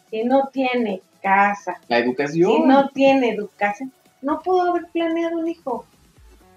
si 0.10 0.24
no 0.24 0.50
tiene 0.54 1.02
casa, 1.22 1.80
la 1.90 1.98
educación 1.98 2.52
si 2.52 2.60
no 2.62 2.90
tiene 2.90 3.32
educación, 3.32 3.92
no 4.22 4.40
pudo 4.40 4.70
haber 4.72 4.86
planeado 4.88 5.40
un 5.40 5.48
hijo. 5.50 5.86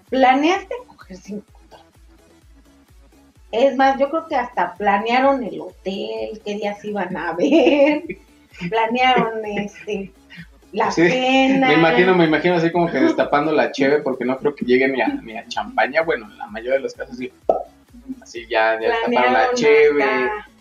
Planeaste 0.09 0.75
coger 0.87 1.17
cinco. 1.17 1.52
Es 3.53 3.75
más, 3.75 3.99
yo 3.99 4.09
creo 4.09 4.27
que 4.27 4.35
hasta 4.35 4.73
planearon 4.73 5.43
el 5.43 5.61
hotel, 5.61 6.41
qué 6.43 6.55
días 6.55 6.83
iban 6.83 7.15
a 7.15 7.33
ver, 7.33 8.03
planearon 8.69 9.45
este 9.45 10.11
la 10.71 10.91
Sí, 10.91 11.07
cena. 11.07 11.67
Me 11.67 11.75
imagino, 11.75 12.15
me 12.15 12.25
imagino 12.25 12.55
así 12.55 12.71
como 12.71 12.89
que 12.89 12.99
destapando 12.99 13.51
la 13.51 13.71
cheve 13.71 13.99
porque 13.99 14.25
no 14.25 14.39
creo 14.39 14.55
que 14.55 14.65
llegue 14.65 14.87
ni 14.87 15.01
a, 15.01 15.07
ni 15.07 15.37
a 15.37 15.47
champaña. 15.47 16.01
Bueno, 16.01 16.25
en 16.31 16.35
la 16.39 16.47
mayoría 16.47 16.73
de 16.73 16.79
los 16.79 16.95
casos 16.95 17.15
sí. 17.15 17.31
Así 18.23 18.47
ya, 18.49 18.79
ya 18.81 18.89
destaparon 18.89 19.33
la 19.33 19.53
cheve, 19.53 20.03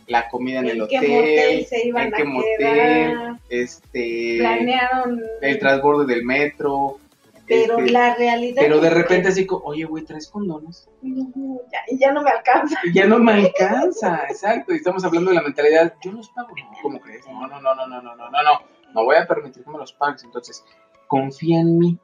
la 0.06 0.28
comida 0.28 0.60
en 0.60 0.66
el 0.66 0.82
hotel, 0.82 1.00
motel 1.00 1.64
se 1.64 1.86
iban 1.86 2.08
en 2.08 2.14
a 2.14 2.16
qué 2.18 2.24
motel, 2.24 2.58
quedar, 2.58 3.36
este, 3.48 4.36
planearon, 4.38 5.22
el 5.40 5.58
transborde 5.58 6.14
del 6.14 6.24
metro. 6.24 6.98
Pero 7.52 7.78
este, 7.78 7.90
la 7.90 8.14
realidad. 8.14 8.62
Pero 8.62 8.80
de 8.80 8.90
repente 8.90 9.28
así, 9.28 9.46
oye, 9.50 9.84
güey, 9.84 10.04
tres 10.04 10.28
condones? 10.28 10.88
No, 11.02 11.60
ya, 11.98 12.12
no 12.12 12.22
me 12.22 12.30
alcanza. 12.30 12.78
Ya 12.92 13.06
no 13.06 13.18
me 13.18 13.32
alcanza, 13.32 14.24
exacto. 14.28 14.72
Y 14.72 14.76
estamos 14.76 15.04
hablando 15.04 15.30
de 15.30 15.36
la 15.36 15.42
mentalidad, 15.42 15.94
yo 16.02 16.12
los 16.12 16.30
pago. 16.30 16.48
¿Cómo 16.82 17.00
crees? 17.00 17.26
No, 17.26 17.46
no, 17.46 17.60
no, 17.60 17.74
no, 17.74 17.86
no, 17.86 18.00
no, 18.00 18.16
no, 18.16 18.30
no. 18.30 18.60
No 18.94 19.04
voy 19.04 19.16
a 19.16 19.26
permitir 19.26 19.64
que 19.64 19.70
me 19.70 19.78
los 19.78 19.92
pagues. 19.92 20.24
Entonces, 20.24 20.64
confía 21.06 21.60
en 21.60 21.78
mí. 21.78 21.98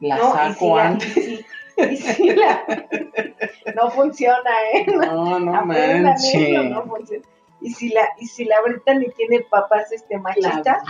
La 0.00 0.18
saco 0.18 0.76
antes. 0.76 1.44
Y 1.76 1.96
si, 1.96 2.30
la, 2.30 2.64
no 3.74 3.90
funciona, 3.90 4.50
¿eh? 4.72 4.86
No, 4.86 5.40
no 5.40 5.64
manches. 5.64 6.70
No 6.70 6.84
funciona. 6.84 7.24
Y 7.60 7.70
si 7.72 7.88
la, 7.88 8.08
y 8.18 8.26
si 8.26 8.44
la 8.44 8.60
Brittany 8.60 9.10
tiene 9.16 9.40
papás 9.40 9.90
este 9.90 10.18
machistas. 10.18 10.64
La 10.66 10.84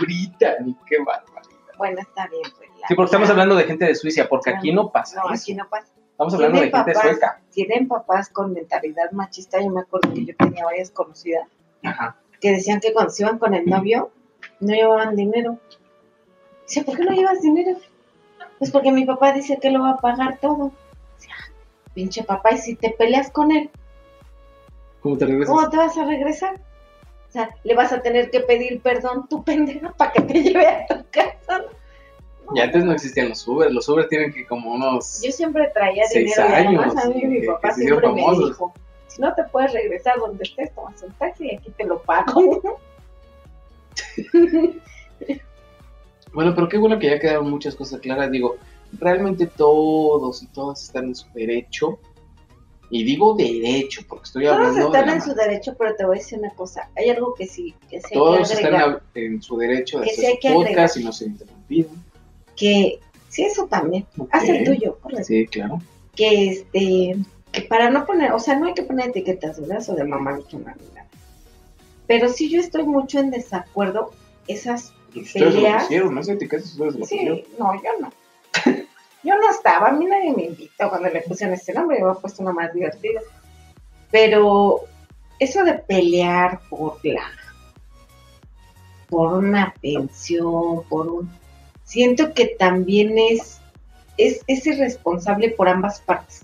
qué 0.87 0.97
barbaridad. 0.99 1.45
Bueno, 1.77 2.01
está 2.01 2.27
bien, 2.27 2.43
pues. 2.57 2.64
Sí, 2.87 2.95
porque 2.95 3.07
estamos 3.07 3.29
hablando 3.29 3.55
de 3.55 3.63
gente 3.63 3.85
de 3.85 3.95
Suiza, 3.95 4.27
porque 4.29 4.51
aquí 4.51 4.71
no 4.71 4.91
pasa 4.91 5.21
No, 5.21 5.33
eso. 5.33 5.43
aquí 5.43 5.53
no 5.55 5.67
pasa. 5.69 5.87
Estamos 6.11 6.33
hablando 6.33 6.57
de 6.59 6.63
gente 6.71 6.77
papás. 6.93 7.01
sueca. 7.01 7.41
Tienen 7.51 7.87
papás 7.87 8.29
con 8.29 8.53
mentalidad 8.53 9.11
machista. 9.11 9.61
Yo 9.61 9.69
me 9.69 9.81
acuerdo 9.81 10.13
que 10.13 10.25
yo 10.25 10.35
tenía 10.35 10.63
varias 10.63 10.91
conocidas 10.91 11.47
Ajá. 11.83 12.15
que 12.39 12.51
decían 12.51 12.79
que 12.79 12.93
cuando 12.93 13.11
se 13.11 13.23
iban 13.23 13.37
con 13.39 13.53
el 13.53 13.65
novio 13.65 14.11
no 14.59 14.73
llevaban 14.73 15.15
dinero. 15.15 15.57
Dice, 16.67 16.83
¿por 16.83 16.95
qué 16.97 17.03
no 17.03 17.11
llevas 17.11 17.41
dinero? 17.41 17.77
Pues 18.59 18.71
porque 18.71 18.91
mi 18.91 19.05
papá 19.05 19.33
dice 19.33 19.57
que 19.59 19.69
lo 19.71 19.81
va 19.81 19.91
a 19.91 19.97
pagar 19.97 20.37
todo. 20.39 20.71
Dice, 21.19 21.29
"Ah, 21.33 21.51
pinche 21.93 22.23
papá, 22.23 22.53
y 22.53 22.57
si 22.59 22.75
te 22.75 22.91
peleas 22.91 23.29
con 23.31 23.51
él, 23.51 23.69
¿Cómo 25.01 25.17
te 25.17 25.25
regresas? 25.25 25.53
¿cómo 25.55 25.69
te 25.69 25.77
vas 25.77 25.97
a 25.97 26.05
regresar? 26.05 26.55
O 27.27 27.31
sea, 27.31 27.49
le 27.63 27.75
vas 27.75 27.91
a 27.91 28.01
tener 28.01 28.31
que 28.31 28.39
pedir 28.39 28.81
perdón 28.81 29.27
tu 29.27 29.43
pendeja 29.43 29.91
para 29.91 30.11
que 30.13 30.21
te 30.21 30.33
lleve 30.43 30.65
a 30.67 30.87
tu 30.87 31.05
casa. 31.11 31.63
Y 32.53 32.59
antes 32.59 32.83
no 32.83 32.91
existían 32.91 33.29
los 33.29 33.47
Uber. 33.47 33.71
Los 33.71 33.87
Uber 33.89 34.07
tienen 34.07 34.31
que 34.33 34.45
como 34.45 34.73
unos... 34.73 35.21
Yo 35.23 35.31
siempre 35.31 35.69
traía 35.73 36.03
Seis 36.07 36.35
dinero 36.35 36.49
y 36.49 36.53
además 36.53 36.95
años, 36.95 37.05
a 37.05 37.09
mí 37.09 37.25
mi 37.25 37.41
que- 37.41 37.47
papá 37.47 37.69
que 37.69 37.73
se 37.75 37.81
siempre 37.81 38.07
me 38.09 38.15
dijo, 38.21 38.73
si 39.07 39.21
no 39.21 39.33
te 39.33 39.43
puedes 39.45 39.73
regresar 39.73 40.19
donde 40.19 40.43
estés, 40.43 40.73
tomas 40.75 41.01
un 41.01 41.11
taxi 41.13 41.47
y 41.47 41.55
aquí 41.55 41.71
te 41.77 41.85
lo 41.85 42.01
pago. 42.03 42.61
Bueno, 46.33 46.53
pero 46.53 46.67
qué 46.67 46.77
bueno 46.77 46.99
que 46.99 47.07
ya 47.09 47.19
quedaron 47.19 47.49
muchas 47.49 47.75
cosas 47.75 47.99
claras. 48.01 48.29
Digo, 48.29 48.57
realmente 48.99 49.47
todos 49.47 50.43
y 50.43 50.47
todas 50.47 50.83
están 50.83 51.05
en 51.05 51.15
su 51.15 51.27
derecho. 51.33 51.97
Y 52.91 53.03
digo 53.03 53.33
derecho, 53.35 54.01
porque 54.07 54.25
estoy 54.25 54.43
Todos 54.45 54.57
hablando 54.57 54.85
están 54.87 55.01
de 55.01 55.07
la 55.07 55.13
en 55.13 55.21
su 55.21 55.33
derecho, 55.33 55.75
pero 55.77 55.95
te 55.95 56.05
voy 56.05 56.17
a 56.17 56.19
decir 56.19 56.37
una 56.39 56.51
cosa. 56.51 56.89
Hay 56.95 57.09
algo 57.09 57.33
que 57.33 57.47
sí, 57.47 57.73
que 57.89 57.99
sí 57.99 58.07
hay 58.11 58.13
Todos 58.13 58.37
que 58.49 58.53
están 58.53 58.75
agregar. 58.75 59.01
a- 59.15 59.19
en 59.19 59.41
su 59.41 59.57
derecho 59.57 59.99
de 59.99 60.05
Que 60.05 60.13
sí 60.13 60.21
hacer 60.21 60.29
hay 60.33 60.39
que 60.39 60.47
agregar. 60.49 60.67
podcast 60.73 60.97
y 60.97 61.03
no 61.03 61.11
ser 61.11 61.27
interrumpido. 61.29 61.89
Que, 62.55 62.99
sí, 63.29 63.43
eso 63.43 63.67
también. 63.67 64.05
Haz 64.31 64.47
el 64.49 64.63
tuyo, 64.63 64.97
correcto. 65.01 65.25
Sí, 65.25 65.47
claro. 65.47 65.79
Que 66.15 66.49
este, 66.49 67.17
que 67.51 67.61
para 67.63 67.89
no 67.89 68.05
poner, 68.05 68.31
o 68.31 68.39
sea, 68.39 68.55
no 68.57 68.67
hay 68.67 68.73
que 68.73 68.83
poner 68.83 69.09
etiquetas, 69.09 69.59
¿verdad? 69.59 69.83
O 69.89 69.95
de 69.95 70.03
mamá 70.03 70.39
ni 70.51 70.59
nada. 70.59 70.77
Pero 72.07 72.29
sí 72.29 72.49
yo 72.49 72.59
estoy 72.59 72.83
mucho 72.83 73.19
en 73.19 73.31
desacuerdo 73.31 74.11
esas 74.47 74.93
ustedes 75.21 75.45
lo 75.45 75.51
Peleas. 75.51 75.83
pusieron, 75.83 76.15
no 76.15 76.23
sé 76.23 76.33
etiquetas, 76.33 76.71
ustedes 76.71 76.93
lo 76.93 76.99
pusieron. 76.99 77.37
Sí, 77.37 77.45
no, 77.57 77.73
yo 77.75 77.89
no. 77.99 78.11
Yo 79.23 79.35
no 79.37 79.49
estaba, 79.49 79.87
a 79.87 79.91
mí 79.91 80.05
nadie 80.05 80.33
me 80.35 80.43
invitó 80.43 80.87
cuando 80.87 81.09
le 81.09 81.21
pusieron 81.21 81.55
este 81.55 81.73
nombre, 81.73 81.97
yo 81.99 82.09
había 82.09 82.21
puesto 82.21 82.43
uno 82.43 82.53
más 82.53 82.71
divertido. 82.71 83.21
Pero 84.11 84.81
eso 85.39 85.63
de 85.63 85.73
pelear 85.73 86.59
por 86.69 86.99
la 87.03 87.23
por 89.09 89.33
una 89.33 89.73
pensión, 89.81 90.83
por 90.89 91.07
un 91.07 91.31
siento 91.85 92.33
que 92.33 92.47
también 92.47 93.17
es 93.17 93.61
es, 94.17 94.43
es 94.47 94.65
irresponsable 94.65 95.49
por 95.51 95.67
ambas 95.67 95.99
partes. 96.01 96.43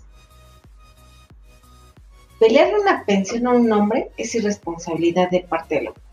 Pelearle 2.39 2.79
una 2.79 3.05
pensión 3.05 3.47
a 3.47 3.51
un 3.51 3.71
hombre 3.71 4.11
es 4.17 4.33
irresponsabilidad 4.35 5.29
de 5.29 5.41
parte 5.41 5.75
del 5.75 5.89
hombre. 5.89 6.03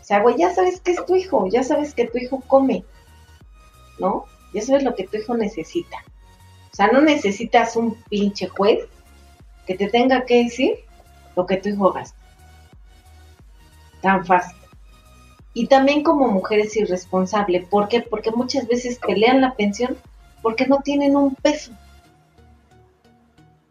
O 0.00 0.04
sea, 0.04 0.20
güey, 0.20 0.36
ya 0.38 0.52
sabes 0.52 0.80
que 0.80 0.92
es 0.92 1.04
tu 1.04 1.14
hijo, 1.14 1.46
ya 1.48 1.62
sabes 1.62 1.94
que 1.94 2.08
tu 2.08 2.18
hijo 2.18 2.42
come, 2.46 2.84
¿no? 3.98 4.24
Ya 4.52 4.62
sabes 4.62 4.82
lo 4.82 4.94
que 4.94 5.06
tu 5.06 5.18
hijo 5.18 5.36
necesita. 5.36 5.98
O 6.72 6.74
sea, 6.74 6.88
no 6.88 7.00
necesitas 7.00 7.76
un 7.76 7.94
pinche 8.04 8.48
juez 8.48 8.88
que 9.66 9.76
te 9.76 9.88
tenga 9.88 10.24
que 10.24 10.44
decir 10.44 10.78
lo 11.36 11.46
que 11.46 11.58
tu 11.58 11.68
hijo 11.68 11.92
gasta. 11.92 12.18
Tan 14.00 14.24
fácil. 14.24 14.59
Y 15.52 15.66
también 15.66 16.02
como 16.02 16.28
mujer 16.28 16.60
es 16.60 16.76
irresponsable. 16.76 17.66
¿Por 17.68 17.88
qué? 17.88 18.00
Porque 18.02 18.30
muchas 18.30 18.68
veces 18.68 18.98
pelean 19.04 19.40
la 19.40 19.54
pensión 19.54 19.96
porque 20.42 20.66
no 20.66 20.78
tienen 20.82 21.16
un 21.16 21.34
peso. 21.34 21.72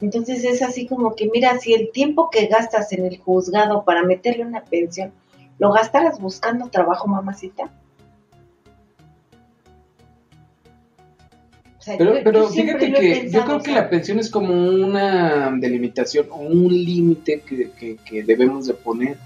Entonces 0.01 0.43
es 0.43 0.61
así 0.61 0.87
como 0.87 1.15
que, 1.15 1.29
mira, 1.33 1.57
si 1.59 1.73
el 1.73 1.91
tiempo 1.91 2.29
que 2.29 2.47
gastas 2.47 2.91
en 2.93 3.05
el 3.05 3.17
juzgado 3.17 3.83
para 3.83 4.03
meterle 4.03 4.45
una 4.45 4.63
pensión, 4.63 5.11
lo 5.57 5.71
gastaras 5.73 6.19
buscando 6.19 6.67
trabajo, 6.69 7.07
mamacita. 7.07 7.69
O 11.77 11.81
sea, 11.81 11.97
Pero, 11.97 12.15
yo- 12.17 12.23
pero 12.23 12.39
yo 12.43 12.49
fíjate 12.49 12.93
que 12.93 13.29
yo 13.29 13.45
creo 13.45 13.57
o 13.57 13.61
que 13.63 13.71
la 13.71 13.89
pensión 13.89 14.19
es 14.19 14.29
como 14.29 14.53
una 14.53 15.49
delimitación 15.57 16.27
o 16.29 16.37
un 16.39 16.67
límite 16.73 17.41
que, 17.41 17.71
que- 17.71 17.95
que 17.97 18.23
debemos 18.23 18.67
de 18.67 18.73
poner. 18.73 19.17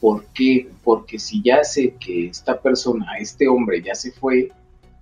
¿Por 0.00 0.26
qué? 0.26 0.68
Porque 0.84 1.18
si 1.18 1.42
ya 1.42 1.64
sé 1.64 1.94
que 1.98 2.28
esta 2.28 2.60
persona, 2.60 3.18
este 3.18 3.48
hombre 3.48 3.82
ya 3.82 3.94
se 3.94 4.12
fue, 4.12 4.52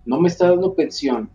no 0.04 0.20
me 0.20 0.28
está 0.28 0.48
dando 0.48 0.74
pensión, 0.74 1.28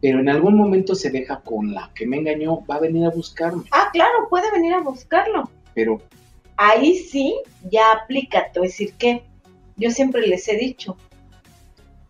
pero 0.00 0.20
en 0.20 0.28
algún 0.28 0.56
momento 0.56 0.94
se 0.94 1.10
deja 1.10 1.40
con 1.40 1.74
la 1.74 1.90
que 1.94 2.06
me 2.06 2.18
engañó, 2.18 2.64
va 2.66 2.76
a 2.76 2.80
venir 2.80 3.06
a 3.06 3.10
buscarme. 3.10 3.64
Ah, 3.70 3.88
claro, 3.92 4.28
puede 4.28 4.50
venir 4.52 4.74
a 4.74 4.80
buscarlo. 4.80 5.50
Pero 5.74 6.00
Ahí 6.56 6.96
sí, 6.96 7.36
ya 7.70 7.92
aplica. 7.92 8.50
Te 8.52 8.60
voy 8.60 8.68
a 8.68 8.70
decir 8.70 8.94
que 8.94 9.24
yo 9.76 9.90
siempre 9.90 10.26
les 10.26 10.46
he 10.48 10.56
dicho, 10.56 10.96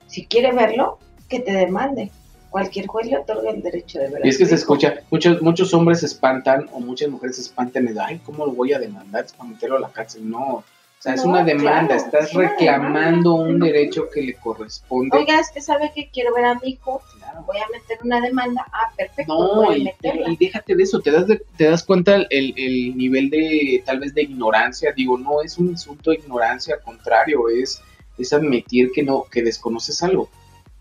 si 0.07 0.26
quiere 0.26 0.53
verlo, 0.53 0.99
que 1.28 1.41
te 1.41 1.53
demande. 1.53 2.11
Cualquier 2.51 2.87
juez 2.87 3.07
le 3.07 3.18
otorga 3.18 3.51
el 3.51 3.62
derecho 3.62 3.99
de 3.99 4.09
ver. 4.09 4.24
y 4.24 4.28
es 4.28 4.39
que 4.39 4.47
se 4.47 4.55
escucha, 4.55 5.01
muchos, 5.11 5.43
muchos 5.43 5.74
hombres 5.74 6.01
se 6.01 6.07
espantan 6.07 6.68
o 6.72 6.78
muchas 6.78 7.09
mujeres 7.09 7.37
se 7.37 7.43
espantan 7.43 7.89
y 7.89 7.93
de, 7.93 8.01
ay, 8.01 8.20
¿cómo 8.24 8.47
lo 8.47 8.53
voy 8.53 8.72
a 8.72 8.78
demandar? 8.78 9.24
Es 9.24 9.32
para 9.32 9.51
meterlo 9.51 9.76
a 9.76 9.80
la 9.80 9.91
cárcel. 9.91 10.28
No, 10.28 10.62
sea, 11.05 11.15
es 11.15 11.25
una 11.25 11.45
demanda, 11.45 11.97
claro, 11.97 12.05
estás 12.05 12.33
reclamando 12.33 13.33
demanda. 13.39 13.55
un 13.55 13.59
derecho 13.61 14.09
que 14.11 14.23
le 14.23 14.35
corresponde. 14.35 15.17
Oiga, 15.17 15.39
es 15.39 15.51
que 15.51 15.61
sabe 15.61 15.93
que 15.95 16.09
quiero 16.11 16.35
ver 16.35 16.45
a 16.47 16.55
mi 16.55 16.71
hijo, 16.71 17.03
Claro. 17.19 17.43
voy 17.47 17.59
a 17.59 17.69
meter 17.73 17.99
una 18.03 18.21
demanda. 18.21 18.67
Ah, 18.73 18.93
perfecto, 18.97 19.35
No, 19.35 19.55
voy 19.67 19.81
a 19.83 19.85
meterla. 19.85 20.31
y 20.31 20.37
déjate 20.37 20.75
de 20.75 20.83
eso, 20.83 21.01
te 21.01 21.11
das, 21.11 21.27
de- 21.27 21.43
te 21.57 21.65
das 21.65 21.83
cuenta 21.85 22.15
el, 22.17 22.27
el- 22.31 22.55
el 22.57 22.97
nivel 22.97 23.29
de, 23.31 23.83
tal 23.85 24.01
vez, 24.01 24.15
de 24.15 24.23
ignorancia. 24.23 24.93
Digo, 24.97 25.19
no 25.19 25.43
es 25.43 25.59
un 25.59 25.69
insulto 25.69 26.11
de 26.11 26.17
ignorancia, 26.17 26.75
al 26.77 26.83
contrario, 26.83 27.49
es, 27.49 27.81
es 28.19 28.33
admitir 28.33 28.91
que 28.93 29.03
no, 29.03 29.25
que 29.31 29.43
desconoces 29.43 30.03
algo. 30.03 30.29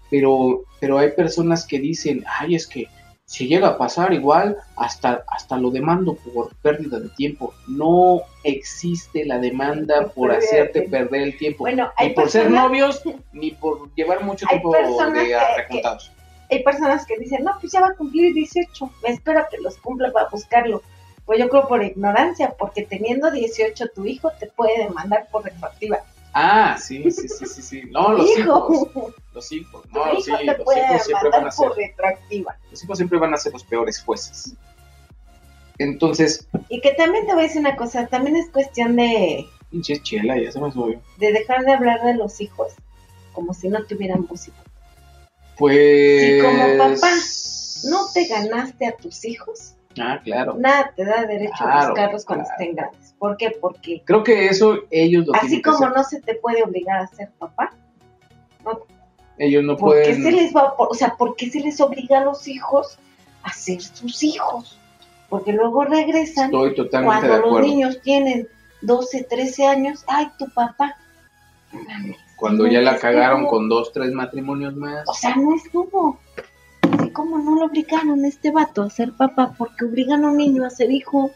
Pero, 0.09 0.63
pero 0.79 0.97
hay 0.99 1.09
personas 1.11 1.65
que 1.65 1.79
dicen, 1.79 2.23
ay, 2.39 2.55
es 2.55 2.67
que 2.67 2.87
si 3.33 3.47
llega 3.47 3.69
a 3.69 3.77
pasar 3.79 4.13
igual, 4.13 4.57
hasta, 4.75 5.23
hasta 5.27 5.57
lo 5.57 5.71
demando 5.71 6.13
por 6.13 6.53
pérdida 6.57 6.99
de 6.99 7.09
tiempo. 7.09 7.51
No 7.67 8.21
existe 8.43 9.25
la 9.25 9.39
demanda 9.39 10.09
por 10.09 10.31
hacerte 10.31 10.83
perder 10.83 11.21
el 11.21 11.37
tiempo. 11.39 11.63
Bueno, 11.63 11.91
Ni 11.99 12.11
por 12.11 12.29
ser 12.29 12.51
novios, 12.51 13.01
ni 13.31 13.49
por 13.49 13.91
llevar 13.95 14.23
mucho 14.23 14.45
tiempo 14.45 14.71
de 14.71 15.35
reclutados. 15.57 16.11
hay 16.51 16.63
personas 16.63 17.07
que 17.07 17.17
dicen, 17.17 17.43
no, 17.43 17.57
pues 17.59 17.73
ya 17.73 17.81
va 17.81 17.87
a 17.87 17.95
cumplir 17.95 18.35
18, 18.35 18.91
me 19.01 19.09
espero 19.09 19.43
que 19.49 19.57
los 19.57 19.77
cumpla 19.77 20.11
para 20.11 20.29
buscarlo. 20.29 20.83
Pues 21.25 21.39
yo 21.39 21.49
creo 21.49 21.67
por 21.67 21.83
ignorancia, 21.83 22.53
porque 22.59 22.83
teniendo 22.83 23.31
18 23.31 23.85
tu 23.95 24.05
hijo 24.05 24.29
te 24.39 24.45
puede 24.45 24.77
demandar 24.77 25.27
por 25.31 25.43
retroactiva. 25.43 26.01
Ah, 26.33 26.77
sí, 26.79 27.11
sí, 27.11 27.27
sí, 27.27 27.45
sí, 27.45 27.61
sí. 27.61 27.81
No, 27.91 28.13
los 28.13 28.29
hijo, 28.37 28.41
hijos. 28.41 29.13
Los 29.33 29.51
hijos. 29.51 29.85
No, 29.91 30.13
hijo 30.13 30.21
sí, 30.21 30.31
los 30.31 30.39
hijos 30.39 31.03
siempre 31.05 31.29
van 31.29 31.47
a 31.47 31.51
ser. 31.51 31.69
Los 32.71 32.83
hijos 32.83 32.97
siempre 32.97 33.19
van 33.19 33.33
a 33.33 33.37
ser 33.37 33.53
los 33.53 33.63
peores 33.63 34.01
jueces. 34.01 34.55
Entonces, 35.77 36.47
Y 36.69 36.81
que 36.81 36.91
también 36.93 37.25
te 37.25 37.33
voy 37.33 37.41
a 37.41 37.47
decir 37.47 37.61
una 37.61 37.75
cosa, 37.75 38.07
también 38.07 38.35
es 38.35 38.49
cuestión 38.49 38.95
de, 38.95 39.47
pinche 39.71 40.01
chela, 40.01 40.39
ya 40.39 40.51
se 40.51 40.59
me 40.59 40.71
subió. 40.71 41.01
de 41.17 41.31
dejar 41.31 41.65
de 41.65 41.73
hablar 41.73 42.03
de 42.03 42.13
los 42.13 42.39
hijos 42.41 42.73
como 43.33 43.53
si 43.53 43.69
no 43.69 43.83
tuvieran 43.85 44.27
música. 44.29 44.57
Pues. 45.57 46.21
Si 46.21 46.41
como 46.41 46.77
papá 46.77 47.11
no 47.85 48.05
te 48.13 48.27
ganaste 48.27 48.85
a 48.85 48.95
tus 48.95 49.25
hijos, 49.25 49.73
Ah, 49.99 50.19
claro. 50.23 50.55
nada 50.57 50.91
te 50.95 51.05
da 51.05 51.25
derecho 51.25 51.63
a 51.63 51.87
buscarlos 51.87 52.25
cuando 52.25 52.45
claro. 52.45 52.59
estén 52.61 52.75
grandes. 52.75 53.15
¿Por 53.19 53.37
qué? 53.37 53.51
Porque 53.61 54.01
Creo 54.05 54.23
que 54.23 54.47
eso 54.47 54.79
ellos 54.91 55.25
lo 55.27 55.35
así 55.35 55.61
como 55.61 55.89
no 55.89 56.03
se 56.03 56.21
te 56.21 56.35
puede 56.35 56.63
obligar 56.63 56.99
a 57.01 57.07
ser 57.07 57.29
papá, 57.39 57.71
Ellos 59.37 59.63
no 59.63 59.75
¿por 59.77 59.93
qué 59.95 60.01
pueden. 60.13 60.23
se 60.23 60.31
les 60.31 60.55
va, 60.55 60.75
por- 60.75 60.89
o 60.91 60.93
sea, 60.93 61.15
por 61.15 61.35
qué 61.35 61.49
se 61.49 61.59
les 61.59 61.79
obliga 61.81 62.19
a 62.19 62.23
los 62.23 62.47
hijos 62.47 62.97
a 63.43 63.51
ser 63.53 63.81
sus 63.81 64.23
hijos? 64.23 64.77
Porque 65.29 65.51
luego 65.53 65.83
regresan 65.85 66.45
Estoy 66.45 66.75
totalmente 66.75 67.27
cuando 67.27 67.33
de 67.33 67.51
los 67.51 67.61
niños 67.61 68.01
tienen 68.03 68.47
12, 68.81 69.23
13 69.23 69.65
años, 69.67 70.03
ay, 70.07 70.29
tu 70.37 70.47
papá. 70.53 70.95
Cuando 72.35 72.65
no 72.65 72.71
ya 72.71 72.81
la 72.81 72.91
estuvo. 72.91 73.01
cagaron 73.11 73.45
con 73.47 73.67
dos, 73.69 73.91
tres 73.91 74.11
matrimonios 74.11 74.75
más. 74.75 75.07
O 75.07 75.13
sea, 75.13 75.35
no 75.35 75.55
estuvo. 75.55 76.19
Como 77.13 77.37
no 77.39 77.55
lo 77.55 77.65
obligaron 77.65 78.23
a 78.23 78.27
este 78.27 78.51
vato 78.51 78.81
a 78.83 78.89
ser 78.89 79.11
papá, 79.13 79.53
porque 79.57 79.85
obligan 79.85 80.23
a 80.25 80.29
un 80.31 80.37
niño 80.37 80.65
a 80.65 80.69
ser 80.69 80.91
hijo. 80.91 81.31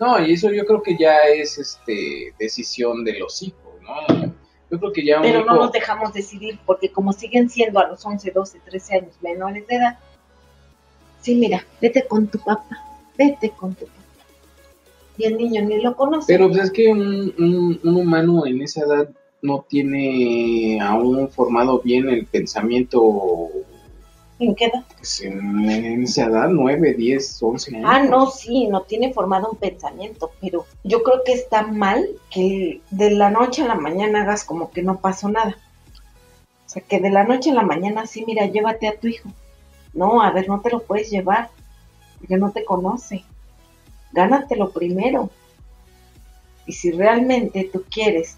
No, 0.00 0.24
y 0.24 0.32
eso 0.34 0.50
yo 0.50 0.64
creo 0.64 0.82
que 0.82 0.96
ya 0.98 1.18
es 1.34 1.58
este 1.58 2.32
decisión 2.38 3.04
de 3.04 3.18
los 3.18 3.42
hijos, 3.42 3.74
¿no? 3.82 4.32
Yo 4.70 4.78
creo 4.78 4.92
que 4.92 5.04
ya 5.04 5.20
Pero 5.20 5.44
no 5.44 5.54
nos 5.56 5.72
dejamos 5.72 6.12
decidir, 6.12 6.58
porque 6.66 6.90
como 6.92 7.12
siguen 7.12 7.48
siendo 7.48 7.80
a 7.80 7.88
los 7.88 8.04
11, 8.04 8.30
12, 8.30 8.60
13 8.64 8.94
años 8.96 9.14
menores 9.22 9.66
de 9.66 9.76
edad, 9.76 9.98
sí, 11.20 11.34
mira, 11.34 11.64
vete 11.80 12.06
con 12.06 12.26
tu 12.28 12.38
papá, 12.38 12.84
vete 13.16 13.50
con 13.50 13.74
tu 13.74 13.86
papá. 13.86 13.94
Y 15.16 15.24
el 15.24 15.36
niño 15.36 15.62
ni 15.62 15.80
lo 15.80 15.96
conoce. 15.96 16.32
Pero 16.32 16.48
pues 16.48 16.64
es 16.64 16.70
que 16.70 16.86
un, 16.88 17.34
un- 17.38 17.80
un 17.82 17.96
humano 17.96 18.46
en 18.46 18.62
esa 18.62 18.82
edad 18.82 19.08
no 19.42 19.64
tiene 19.68 20.80
aún 20.80 21.28
formado 21.30 21.80
bien 21.80 22.08
el 22.08 22.26
pensamiento 22.26 23.48
¿En 24.40 24.54
qué 24.54 24.66
edad? 24.66 24.84
pues, 24.96 25.20
en, 25.22 25.68
en 25.68 26.04
esa 26.04 26.26
edad, 26.26 26.48
9, 26.48 26.94
10, 26.94 27.42
11 27.42 27.76
años. 27.76 27.90
Ah, 27.90 28.02
no, 28.04 28.30
sí, 28.30 28.68
no 28.68 28.82
tiene 28.82 29.12
formado 29.12 29.50
un 29.50 29.58
pensamiento, 29.58 30.30
pero 30.40 30.64
yo 30.84 31.02
creo 31.02 31.22
que 31.24 31.32
está 31.32 31.62
mal 31.62 32.08
que 32.30 32.80
de 32.90 33.10
la 33.10 33.30
noche 33.30 33.62
a 33.62 33.68
la 33.68 33.74
mañana 33.74 34.22
hagas 34.22 34.44
como 34.44 34.70
que 34.70 34.82
no 34.82 35.00
pasó 35.00 35.28
nada. 35.28 35.56
O 36.66 36.68
sea, 36.68 36.82
que 36.82 37.00
de 37.00 37.10
la 37.10 37.24
noche 37.24 37.50
a 37.50 37.54
la 37.54 37.62
mañana 37.62 38.06
sí, 38.06 38.24
mira, 38.26 38.46
llévate 38.46 38.86
a 38.86 38.96
tu 38.96 39.08
hijo. 39.08 39.28
No, 39.92 40.22
a 40.22 40.30
ver, 40.30 40.48
no 40.48 40.60
te 40.60 40.70
lo 40.70 40.80
puedes 40.82 41.10
llevar, 41.10 41.50
porque 42.18 42.36
no 42.36 42.52
te 42.52 42.64
conoce. 42.64 43.24
Gánatelo 44.12 44.70
primero. 44.70 45.30
Y 46.66 46.72
si 46.72 46.92
realmente 46.92 47.68
tú 47.72 47.84
quieres 47.90 48.36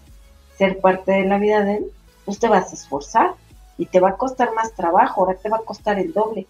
ser 0.57 0.79
parte 0.79 1.11
de 1.11 1.25
la 1.25 1.37
vida 1.37 1.63
de 1.63 1.75
él, 1.75 1.91
pues 2.25 2.39
te 2.39 2.47
vas 2.47 2.71
a 2.71 2.75
esforzar 2.75 3.35
y 3.81 3.85
te 3.87 3.99
va 3.99 4.09
a 4.09 4.17
costar 4.17 4.53
más 4.53 4.75
trabajo, 4.75 5.21
ahora 5.21 5.37
te 5.37 5.49
va 5.49 5.57
a 5.57 5.61
costar 5.61 5.97
el 5.99 6.13
doble 6.13 6.47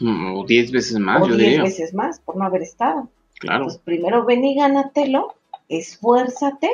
Mm, 0.00 0.36
O 0.38 0.46
10 0.46 0.72
veces 0.72 0.98
más, 0.98 1.22
o 1.22 1.28
yo 1.28 1.36
diez 1.36 1.48
diría. 1.50 1.62
veces 1.62 1.92
más 1.92 2.20
por 2.20 2.36
no 2.36 2.44
haber 2.44 2.62
estado. 2.62 3.08
Claro. 3.38 3.64
Pues 3.64 3.76
primero 3.78 4.24
ven 4.24 4.44
y 4.44 4.54
gánatelo, 4.56 5.34
esfuérzate, 5.68 6.70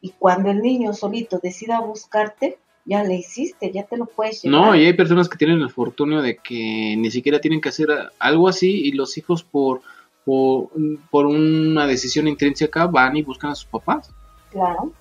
y 0.00 0.10
cuando 0.18 0.50
el 0.50 0.60
niño 0.62 0.94
solito 0.94 1.38
decida 1.42 1.80
buscarte, 1.80 2.58
ya 2.86 3.02
le 3.04 3.16
hiciste, 3.16 3.70
ya 3.72 3.82
te 3.84 3.98
lo 3.98 4.06
puedes 4.06 4.42
llevar. 4.42 4.60
No, 4.60 4.74
y 4.74 4.86
hay 4.86 4.94
personas 4.94 5.28
que 5.28 5.36
tienen 5.36 5.60
el 5.60 5.70
fortunio 5.70 6.22
de 6.22 6.36
que 6.36 6.94
ni 6.96 7.10
siquiera 7.10 7.40
tienen 7.40 7.60
que 7.60 7.68
hacer 7.68 7.88
algo 8.18 8.48
así 8.48 8.70
y 8.70 8.92
los 8.92 9.18
hijos 9.18 9.42
por, 9.42 9.82
por, 10.24 10.70
por 11.10 11.26
una 11.26 11.86
decisión 11.86 12.26
intrínseca 12.26 12.86
van 12.86 13.16
y 13.18 13.22
buscan 13.22 13.50
a 13.50 13.54
sus 13.54 13.66
papás. 13.66 14.10
Claro, 14.50 14.92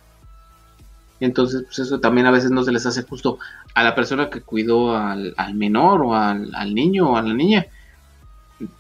Entonces, 1.20 1.64
pues 1.64 1.80
eso 1.80 2.00
también 2.00 2.28
a 2.28 2.32
veces 2.32 2.52
no 2.52 2.64
se 2.64 2.72
les 2.72 2.86
hace 2.86 3.04
justo 3.04 3.40
a 3.74 3.84
la 3.84 3.96
persona 3.96 4.30
que 4.30 4.42
cuidó 4.42 4.96
al, 4.96 5.34
menor 5.56 6.02
o 6.04 6.16
al, 6.16 6.74
niño 6.74 7.12
o 7.12 7.18
a 7.18 7.22
la 7.22 7.34
niña. 7.34 7.66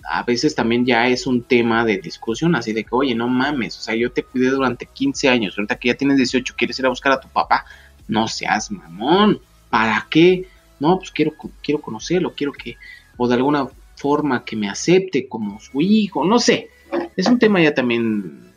A 0.09 0.23
veces 0.23 0.55
también 0.55 0.85
ya 0.85 1.07
es 1.07 1.27
un 1.27 1.43
tema 1.43 1.85
de 1.85 1.97
discusión, 1.97 2.55
así 2.55 2.73
de 2.73 2.83
que, 2.83 2.89
oye, 2.91 3.13
no 3.13 3.27
mames, 3.27 3.77
o 3.77 3.81
sea, 3.81 3.95
yo 3.95 4.11
te 4.11 4.23
cuidé 4.23 4.49
durante 4.49 4.87
15 4.87 5.29
años, 5.29 5.55
ahorita 5.55 5.77
que 5.77 5.89
ya 5.89 5.95
tienes 5.95 6.17
18, 6.17 6.55
quieres 6.57 6.79
ir 6.79 6.85
a 6.87 6.89
buscar 6.89 7.11
a 7.11 7.19
tu 7.19 7.27
papá, 7.27 7.65
no 8.07 8.27
seas 8.27 8.71
mamón, 8.71 9.39
¿para 9.69 10.07
qué? 10.09 10.47
No, 10.79 10.97
pues 10.97 11.11
quiero, 11.11 11.33
quiero 11.61 11.79
conocerlo, 11.79 12.33
quiero 12.35 12.53
que, 12.53 12.77
o 13.17 13.27
de 13.27 13.35
alguna 13.35 13.67
forma 13.95 14.45
que 14.45 14.55
me 14.55 14.69
acepte 14.69 15.27
como 15.27 15.59
su 15.59 15.81
hijo, 15.81 16.25
no 16.25 16.39
sé. 16.39 16.69
Es 17.15 17.27
un 17.27 17.37
tema 17.37 17.61
ya 17.61 17.73
también 17.73 18.53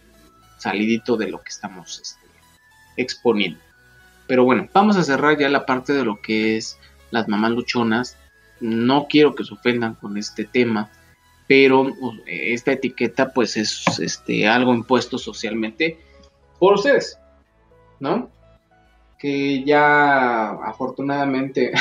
salidito 0.58 1.16
de 1.16 1.28
lo 1.30 1.42
que 1.42 1.48
estamos 1.48 2.00
este, 2.00 2.26
exponiendo. 2.96 3.60
Pero 4.30 4.44
bueno, 4.44 4.68
vamos 4.72 4.96
a 4.96 5.02
cerrar 5.02 5.36
ya 5.36 5.48
la 5.48 5.66
parte 5.66 5.92
de 5.92 6.04
lo 6.04 6.22
que 6.22 6.56
es 6.56 6.78
las 7.10 7.26
mamás 7.26 7.50
luchonas. 7.50 8.16
No 8.60 9.08
quiero 9.10 9.34
que 9.34 9.42
se 9.42 9.54
ofendan 9.54 9.96
con 9.96 10.16
este 10.16 10.44
tema, 10.44 10.88
pero 11.48 11.80
uh, 11.80 12.14
esta 12.26 12.70
etiqueta 12.70 13.32
pues 13.32 13.56
es 13.56 13.98
este 13.98 14.46
algo 14.46 14.72
impuesto 14.72 15.18
socialmente 15.18 15.98
por 16.60 16.74
ustedes, 16.74 17.18
¿no? 17.98 18.30
Que 19.18 19.64
ya 19.64 20.50
afortunadamente 20.50 21.72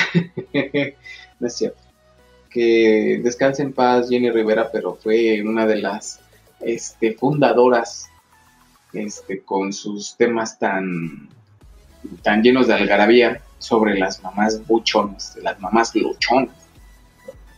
no 1.39 1.45
es 1.45 1.56
cierto. 1.56 1.78
Que 2.50 3.22
descanse 3.24 3.62
en 3.62 3.74
paz 3.74 4.10
Jenny 4.10 4.32
Rivera, 4.32 4.72
pero 4.72 4.95
fue 4.95 5.43
una 5.43 5.68
de 5.68 5.76
las 5.76 6.20
este, 6.62 7.14
fundadoras 7.14 8.10
este, 8.91 9.43
con 9.43 9.72
sus 9.72 10.18
temas 10.18 10.58
tan 10.58 11.30
tan 12.22 12.41
llenos 12.41 12.68
de 12.68 12.74
algarabía 12.74 13.41
sobre 13.58 13.97
las 13.97 14.22
mamás 14.24 14.66
buchonas, 14.66 15.38
las 15.41 15.60
mamás 15.60 15.95
luchonas. 15.95 16.56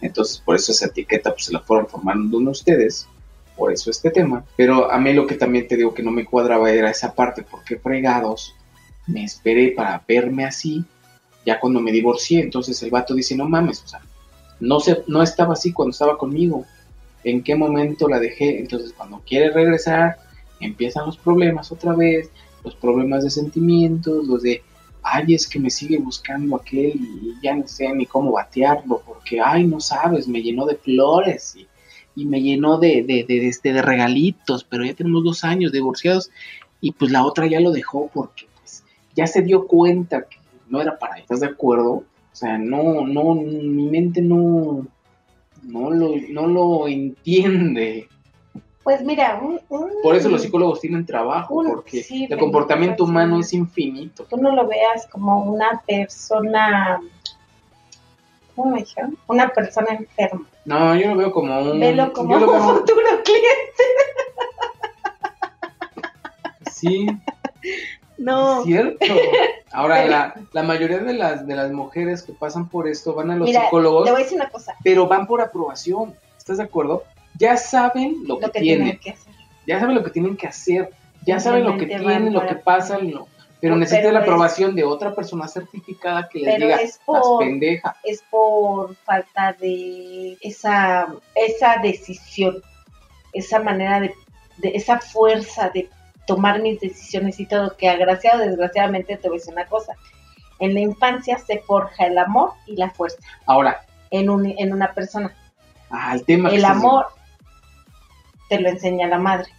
Entonces, 0.02 0.40
por 0.40 0.56
eso 0.56 0.72
esa 0.72 0.88
etiqueta 0.88 1.32
pues, 1.32 1.46
se 1.46 1.54
la 1.54 1.60
fueron 1.60 1.88
formando 1.88 2.38
ustedes, 2.50 3.08
por 3.56 3.72
eso 3.72 3.92
este 3.92 4.10
tema. 4.10 4.44
Pero 4.56 4.92
a 4.92 4.98
mí 4.98 5.14
lo 5.14 5.28
que 5.28 5.36
también 5.36 5.68
te 5.68 5.78
digo 5.78 5.94
que 5.94 6.04
no 6.04 6.12
me 6.12 6.26
cuadraba 6.26 6.72
era 6.72 6.90
esa 6.90 7.14
parte, 7.14 7.44
porque 7.44 7.78
fregados 7.78 8.56
me 9.08 9.24
esperé 9.24 9.72
para 9.72 10.04
verme 10.08 10.46
así, 10.46 10.84
ya 11.46 11.60
cuando 11.60 11.80
me 11.80 11.92
divorcié, 11.92 12.42
entonces 12.42 12.82
el 12.84 12.92
vato 12.92 13.14
dice, 13.14 13.36
no 13.36 13.48
mames, 13.48 13.84
o 13.84 13.88
sea, 13.88 14.02
no, 14.60 14.80
se, 14.80 15.04
no 15.08 15.24
estaba 15.24 15.54
así 15.54 15.74
cuando 15.74 15.92
estaba 15.92 16.18
conmigo, 16.18 16.66
¿en 17.24 17.44
qué 17.44 17.56
momento 17.56 18.08
la 18.08 18.20
dejé? 18.20 18.60
Entonces 18.60 18.94
cuando 18.94 19.22
quiere 19.26 19.52
regresar, 19.52 20.18
empiezan 20.60 21.08
los 21.08 21.18
problemas 21.18 21.72
otra 21.72 21.94
vez, 21.94 22.30
los 22.64 22.76
problemas 22.76 23.24
de 23.24 23.30
sentimientos, 23.30 24.28
los 24.28 24.42
de, 24.44 24.62
ay, 25.04 25.34
es 25.34 25.48
que 25.48 25.60
me 25.60 25.70
sigue 25.70 25.98
buscando 25.98 26.56
aquel 26.56 26.96
y 26.96 27.34
ya 27.42 27.56
no 27.56 27.68
sé 27.68 27.94
ni 27.94 28.06
cómo 28.06 28.32
batearlo, 28.32 29.02
porque 29.06 29.40
ay, 29.42 29.66
no 29.66 29.80
sabes, 29.80 30.28
me 30.28 30.42
llenó 30.42 30.66
de 30.66 30.76
flores 30.76 31.56
y, 31.56 31.68
y 32.16 32.26
me 32.26 32.42
llenó 32.42 32.78
de, 32.78 33.04
de, 33.04 33.26
de, 33.28 33.48
este, 33.48 33.74
de 33.74 33.82
regalitos, 33.82 34.64
pero 34.64 34.86
ya 34.86 34.94
tenemos 34.94 35.24
dos 35.24 35.44
años 35.44 35.72
divorciados 35.72 36.32
y 36.80 36.92
pues 36.92 37.12
la 37.12 37.26
otra 37.26 37.48
ya 37.48 37.60
lo 37.60 37.72
dejó 37.72 38.10
porque 38.14 38.48
pues, 38.60 38.84
ya 39.16 39.28
se 39.28 39.42
dio 39.42 39.68
cuenta 39.68 40.24
que 40.24 40.38
no 40.70 40.82
era 40.82 40.98
para 40.98 41.16
ella. 41.16 41.24
¿Estás 41.24 41.42
de 41.42 41.48
acuerdo? 41.48 41.92
O 41.92 42.36
sea, 42.36 42.58
no, 42.58 43.06
no, 43.06 43.36
mi 43.36 43.88
mente 43.90 44.22
no, 44.22 44.88
no 45.64 45.92
lo, 45.92 46.16
no 46.30 46.48
lo 46.48 46.88
entiende. 46.88 48.08
Pues 48.84 49.02
mira, 49.04 49.40
un, 49.42 49.60
un- 49.70 49.92
Por 50.02 50.16
eso 50.16 50.28
los 50.30 50.42
psicólogos 50.42 50.80
tienen 50.82 51.06
trabajo, 51.06 51.54
Un- 51.56 51.68
porque 51.68 52.02
sí, 52.04 52.28
el 52.30 52.40
comportamiento 52.40 53.04
humano 53.04 53.40
es 53.40 53.54
infinito. 53.54 54.24
tú 54.26 54.38
no 54.38 54.56
lo 54.56 54.68
veas 54.68 55.06
como 55.08 55.44
una 55.44 55.82
persona, 55.86 57.00
¿cómo 58.56 58.72
me 58.72 58.80
dijeron? 58.80 59.16
Una 59.28 59.50
persona 59.50 59.90
enferma. 59.92 60.46
No, 60.66 60.96
yo 60.96 61.10
lo 61.10 61.16
veo 61.18 61.32
como 61.32 61.60
un... 61.60 61.80
Velo 61.80 62.12
como 62.12 62.36
un 62.36 62.42
futuro 62.80 63.08
cliente. 63.24 63.84
sí, 66.72 67.06
No. 68.18 68.60
es 68.60 68.66
cierto. 68.66 69.06
Ahora, 69.72 70.06
la, 70.06 70.34
la 70.54 70.64
mayoría 70.64 71.00
de 71.00 71.14
las, 71.14 71.46
de 71.46 71.56
las 71.56 71.72
mujeres 71.72 72.24
que 72.24 72.34
pasan 72.34 72.68
por 72.68 72.88
esto 72.88 73.14
van 73.14 73.32
a 73.32 73.36
los 73.36 73.48
Mira, 73.48 73.64
psicólogos, 73.66 74.06
te 74.06 74.12
voy 74.12 74.22
a 74.22 74.24
decir 74.24 74.40
una 74.40 74.50
cosa. 74.50 74.76
pero 74.84 75.08
van 75.08 75.28
por 75.28 75.42
aprobación. 75.42 76.14
¿Estás 76.38 76.58
de 76.58 76.64
acuerdo? 76.64 77.04
Ya 77.42 77.58
saben 77.58 78.18
lo 78.28 78.38
que, 78.40 78.46
Lo 78.48 78.52
que 78.54 78.60
tienen, 78.62 78.84
tienen 78.86 79.00
que 79.00 79.10
hacer. 79.12 79.34
ya 79.68 79.80
saben 79.80 79.96
lo 79.96 80.04
que 80.04 80.10
tienen 80.12 80.38
que 80.38 80.48
hacer, 80.48 80.90
ya 81.26 81.40
saben 81.40 81.64
lo 81.64 81.78
que 81.78 81.86
tienen, 81.88 82.34
lo 82.34 82.46
que 82.46 82.56
pasa, 82.56 82.98
lo- 83.00 83.28
pero 83.60 83.76
No, 83.76 83.80
necesitan 83.80 84.04
pero 84.06 84.14
la 84.14 84.20
es- 84.20 84.24
aprobación 84.26 84.76
de 84.76 84.84
otra 84.84 85.14
persona 85.16 85.48
certificada 85.48 86.28
que 86.30 86.40
les 86.40 86.60
diga, 86.60 86.76
es 86.78 87.00
por, 87.06 87.40
pendeja. 87.40 87.96
es 88.04 88.24
por 88.32 88.96
falta 88.96 89.54
de 89.60 90.38
esa, 90.42 91.08
esa 91.36 91.78
decisión, 91.82 92.58
esa 93.34 93.60
manera 93.60 94.00
de, 94.00 94.14
de 94.58 94.70
esa 94.76 95.00
fuerza 95.00 95.70
de 95.70 95.90
tomar 96.26 96.62
mis 96.62 96.80
decisiones 96.80 97.40
y 97.40 97.46
todo, 97.46 97.76
que 97.78 97.88
agraciado 97.90 98.40
desgraciadamente 98.40 99.18
te 99.18 99.28
voy 99.28 99.38
a 99.38 99.40
decir 99.40 99.54
una 99.54 99.66
cosa. 99.66 99.94
En 100.60 100.74
la 100.76 100.80
infancia 100.80 101.38
se 101.40 101.60
forja 101.60 102.06
el 102.06 102.18
amor 102.18 102.52
y 102.68 102.76
la 102.76 102.90
fuerza 102.92 103.18
Ahora, 103.48 103.82
en, 104.12 104.30
un, 104.30 104.46
en 104.58 104.74
una 104.74 104.94
persona. 104.94 105.34
ah, 105.90 106.14
el 106.16 106.24
tema 106.26 106.50
El 106.50 106.66
amor 106.66 107.08
te 108.52 108.60
lo 108.62 108.70
enseña 108.70 109.08
la 109.08 109.18
madre 109.18 109.50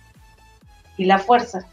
y 0.98 1.06
la 1.06 1.18
fuerza 1.18 1.66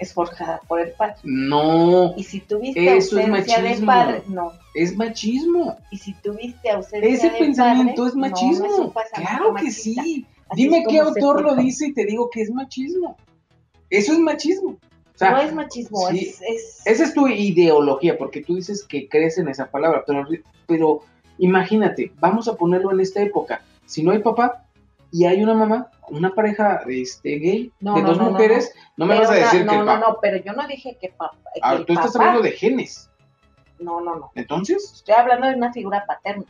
es 0.00 0.12
forjada 0.12 0.60
por 0.66 0.80
el 0.80 0.90
padre. 0.92 1.14
No, 1.22 2.14
Y 2.16 2.24
si 2.24 2.40
tuviste 2.40 2.96
Eso 2.96 3.18
es 3.18 3.26
ausencia 3.28 3.56
de 3.58 3.62
machismo. 3.68 3.86
padre, 3.86 4.22
no. 4.28 4.52
es 4.74 4.96
machismo. 4.96 5.76
Y 5.90 5.98
si 5.98 6.14
tuviste 6.14 6.70
ausencia 6.70 7.08
Ese 7.08 7.30
de 7.30 7.38
pensamiento 7.38 8.02
padre, 8.02 8.08
es 8.10 8.14
no, 8.14 8.20
no 8.20 8.28
machismo. 8.28 8.92
es 9.04 9.10
claro 9.12 9.46
que 9.54 9.62
machista. 9.64 10.02
sí. 10.02 10.26
Así 10.50 10.62
Dime 10.62 10.78
es 10.78 10.88
qué 10.88 10.98
autor 10.98 11.42
lo 11.42 11.54
dice 11.56 11.86
y 11.88 11.92
te 11.94 12.04
digo 12.06 12.28
que 12.30 12.42
es 12.42 12.50
machismo. 12.50 13.16
Eso 13.90 14.12
es 14.12 14.18
machismo. 14.18 14.70
O 14.70 15.18
sea, 15.18 15.30
no 15.32 15.38
es 15.40 15.52
machismo, 15.52 16.08
sí, 16.10 16.28
es, 16.28 16.40
es- 16.42 16.80
esa 16.86 17.04
es 17.04 17.12
tu 17.14 17.26
ideología, 17.26 18.16
porque 18.16 18.40
tú 18.42 18.54
dices 18.56 18.84
que 18.84 19.08
crees 19.08 19.36
en 19.38 19.48
esa 19.48 19.66
palabra, 19.70 20.04
pero, 20.06 20.24
pero 20.66 21.00
imagínate, 21.38 22.12
vamos 22.20 22.46
a 22.48 22.54
ponerlo 22.54 22.92
en 22.92 23.00
esta 23.00 23.20
época. 23.20 23.62
Si 23.84 24.02
no 24.04 24.12
hay 24.12 24.20
papá 24.20 24.64
y 25.10 25.24
hay 25.24 25.42
una 25.42 25.54
mamá, 25.54 25.90
una 26.08 26.34
pareja 26.34 26.82
este, 26.88 27.36
gay 27.38 27.72
No, 27.80 27.94
de 27.94 28.02
no, 28.02 28.08
dos 28.08 28.18
no, 28.18 28.30
mujeres, 28.30 28.72
no, 28.96 29.06
me 29.06 29.14
pero 29.16 29.28
vas 29.28 29.36
a 29.36 29.40
decir 29.40 29.60
que 29.60 29.64
no, 29.66 29.72
el 29.72 29.78
no, 29.80 29.84
papá. 29.86 30.06
no, 30.08 30.18
pero 30.20 30.36
yo 30.38 30.52
no 30.52 30.66
dije 30.66 30.96
que 31.00 31.08
papá. 31.10 31.36
que 31.54 31.60
Ah, 31.62 31.74
el 31.74 31.86
tú 31.86 31.92
estás 31.94 32.12
papá- 32.12 32.18
hablando 32.26 32.42
de 32.42 32.52
genes. 32.52 33.10
No, 33.80 34.00
no, 34.00 34.16
no. 34.16 34.30
Entonces, 34.34 34.92
Estoy 34.94 35.14
hablando 35.14 35.46
de 35.46 35.54
una 35.54 35.72
figura 35.72 36.04
paterna. 36.06 36.44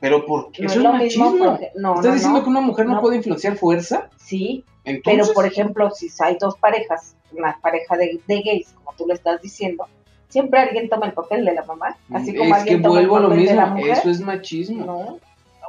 pero 0.00 0.24
¿por 0.26 0.50
qué? 0.52 0.62
No 0.64 0.68
Eso 0.70 0.78
es 0.80 0.84
machismo. 0.84 1.30
porque- 1.50 1.70
no, 1.76 1.94
¿Estás 1.94 2.06
no, 2.06 2.14
diciendo 2.14 2.42
que 2.42 2.48
una 2.50 2.60
mujer 2.60 2.86
no, 2.86 3.00
puede 3.00 3.16
influenciar 3.16 3.56
fuerza? 3.56 4.08
Sí, 4.16 4.64
Entonces, 4.84 5.22
pero 5.24 5.34
por 5.34 5.46
ejemplo, 5.46 5.90
si 5.90 6.08
hay 6.20 6.36
dos 6.40 6.56
parejas, 6.58 7.14
una 7.32 7.58
pareja 7.60 7.96
de, 7.96 8.20
de 8.26 8.42
gays, 8.42 8.72
como 8.72 8.92
tú 8.96 9.06
lo 9.06 9.14
estás 9.14 9.40
diciendo, 9.42 9.86
siempre 10.28 10.60
alguien 10.60 10.88
toma 10.88 11.06
el 11.06 11.12
papel 11.12 11.44
de 11.44 11.52
la 11.54 11.62
mamá, 11.64 11.96
así 12.12 12.34
como 12.34 12.54
es 12.56 12.64
que 12.64 12.74
el 12.74 12.80
vuelvo 12.82 13.16
a 13.16 13.20
lo 13.20 13.28
papel 13.30 13.46
de 13.46 13.54
la 13.54 13.62
mismo, 13.66 13.76
mujer. 13.78 13.98
eso 13.98 14.10
es 14.10 14.20
machismo. 14.20 14.84
No, 14.86 15.18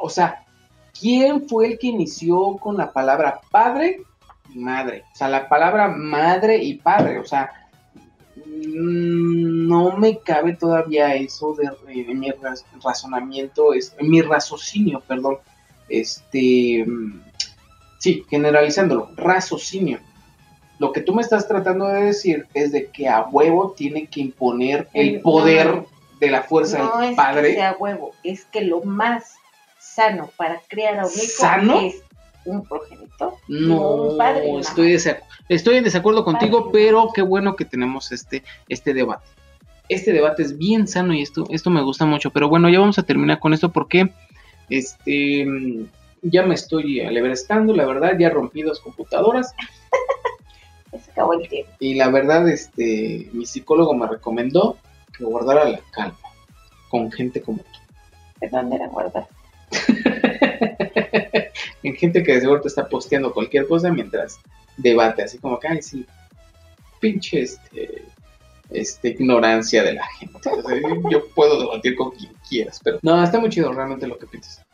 O 0.02 0.10
sea, 0.10 0.44
¿quién 1.00 1.48
fue 1.48 1.68
el 1.68 1.80
que 1.80 1.88
inició 1.88 2.58
con 2.58 2.78
la 2.78 2.92
palabra 2.92 3.40
padre 3.52 4.02
y 4.54 4.60
madre? 4.60 5.04
O 5.14 5.16
sea, 5.16 5.28
la 5.30 5.48
palabra 5.48 5.88
madre 5.90 6.58
y 6.64 6.76
padre, 6.76 7.20
o 7.20 7.26
sea, 7.26 7.50
mm, 8.36 9.68
no 9.68 9.98
me 9.98 10.20
cabe 10.20 10.56
todavía 10.56 11.16
eso 11.16 11.56
de, 11.56 11.70
mi 12.14 12.30
raz- 12.32 12.66
razonamiento, 12.84 13.74
es, 13.74 13.96
mi 14.02 14.22
raciocinio, 14.22 15.02
perdón, 15.08 15.38
este, 15.88 16.86
mm, 16.88 17.22
sí, 18.00 18.24
generalizándolo, 18.30 19.10
raciocinio. 19.16 20.00
Lo 20.80 20.94
que 20.94 21.02
tú 21.02 21.14
me 21.14 21.22
estás 21.22 21.48
tratando 21.48 21.88
de 21.88 22.04
decir 22.06 22.48
es 22.54 22.72
de 22.72 22.88
que 22.88 23.10
a 23.10 23.24
huevo 23.28 23.74
tiene 23.76 24.08
que 24.08 24.22
imponer 24.22 24.88
el 24.94 25.20
poder 25.22 25.68
no, 25.68 25.76
no. 25.82 25.88
de 26.22 26.30
la 26.32 26.44
fuerza 26.44 26.78
no 26.80 27.00
del 27.02 27.10
es 27.12 27.16
padre. 27.18 27.50
que 27.50 27.54
sea 27.56 27.76
huevo, 27.78 28.12
es 28.24 28.46
que 28.46 28.62
lo 28.62 28.82
más 28.84 29.36
sano 30.00 30.30
para 30.38 30.62
criar 30.68 31.00
a 31.00 31.06
un 31.06 31.12
hijo 31.12 31.24
¿Sano? 31.38 31.80
es 31.82 32.02
un 32.46 32.66
progenitor. 32.66 33.34
No, 33.50 33.92
un 33.96 34.18
padre 34.18 34.58
estoy, 34.60 34.98
estoy 35.50 35.76
en 35.76 35.84
desacuerdo 35.84 36.24
contigo, 36.24 36.66
Padre. 36.66 36.72
pero 36.72 37.10
qué 37.14 37.22
bueno 37.22 37.56
que 37.56 37.66
tenemos 37.66 38.12
este, 38.14 38.44
este 38.70 38.94
debate. 38.94 39.28
Este 39.90 40.14
debate 40.14 40.44
es 40.44 40.58
bien 40.58 40.88
sano 40.88 41.14
y 41.14 41.22
esto, 41.22 41.46
esto 41.50 41.70
me 41.70 41.82
gusta 41.82 42.06
mucho. 42.06 42.30
Pero 42.32 42.48
bueno, 42.48 42.70
ya 42.70 42.80
vamos 42.80 42.98
a 42.98 43.04
terminar 43.04 43.40
con 43.40 43.54
esto 43.54 43.72
porque 43.72 44.10
este, 44.70 45.46
ya 46.22 46.44
me 46.44 46.56
estoy 46.56 47.02
alebrestando, 47.02 47.76
la 47.76 47.86
verdad, 47.86 48.18
ya 48.18 48.30
rompí 48.30 48.62
dos 48.62 48.80
computadoras 48.80 49.54
se 51.04 51.12
acabó 51.12 51.34
el 51.34 51.48
tiempo. 51.48 51.72
y 51.80 51.96
la 51.96 52.10
verdad, 52.10 52.48
este, 52.48 53.30
mi 53.34 53.46
psicólogo 53.46 53.94
me 53.94 54.08
recomendó 54.08 54.78
que 55.16 55.24
guardara 55.26 55.66
la 55.66 55.82
calma 55.92 56.18
con 56.90 57.12
gente 57.12 57.42
como 57.42 57.60
tú. 57.60 57.80
¿De 58.40 58.48
dónde 58.50 58.78
la? 58.78 58.90
en 61.84 61.96
gente 61.96 62.24
que 62.24 62.34
de 62.34 62.42
seguro 62.42 62.62
te 62.62 62.68
está 62.68 62.88
posteando 62.88 63.34
cualquier 63.34 63.68
cosa 63.68 63.92
mientras 63.92 64.40
debate, 64.78 65.24
así 65.24 65.38
como 65.38 65.60
que, 65.60 65.68
ay, 65.68 65.82
sí, 65.82 66.06
pinche 67.00 67.42
este, 67.42 68.04
este, 68.70 69.10
ignorancia 69.10 69.84
de 69.84 69.94
la 69.94 70.06
gente. 70.08 70.40
Yo 71.10 71.28
puedo 71.30 71.60
debatir 71.60 71.96
con 71.96 72.12
quien 72.12 72.34
quieras, 72.48 72.80
pero 72.84 73.00
no, 73.02 73.24
está 73.24 73.40
muy 73.40 73.50
chido 73.50 73.72
realmente 73.72 74.08
lo 74.08 74.18
que 74.18 74.28
piensas. 74.28 74.66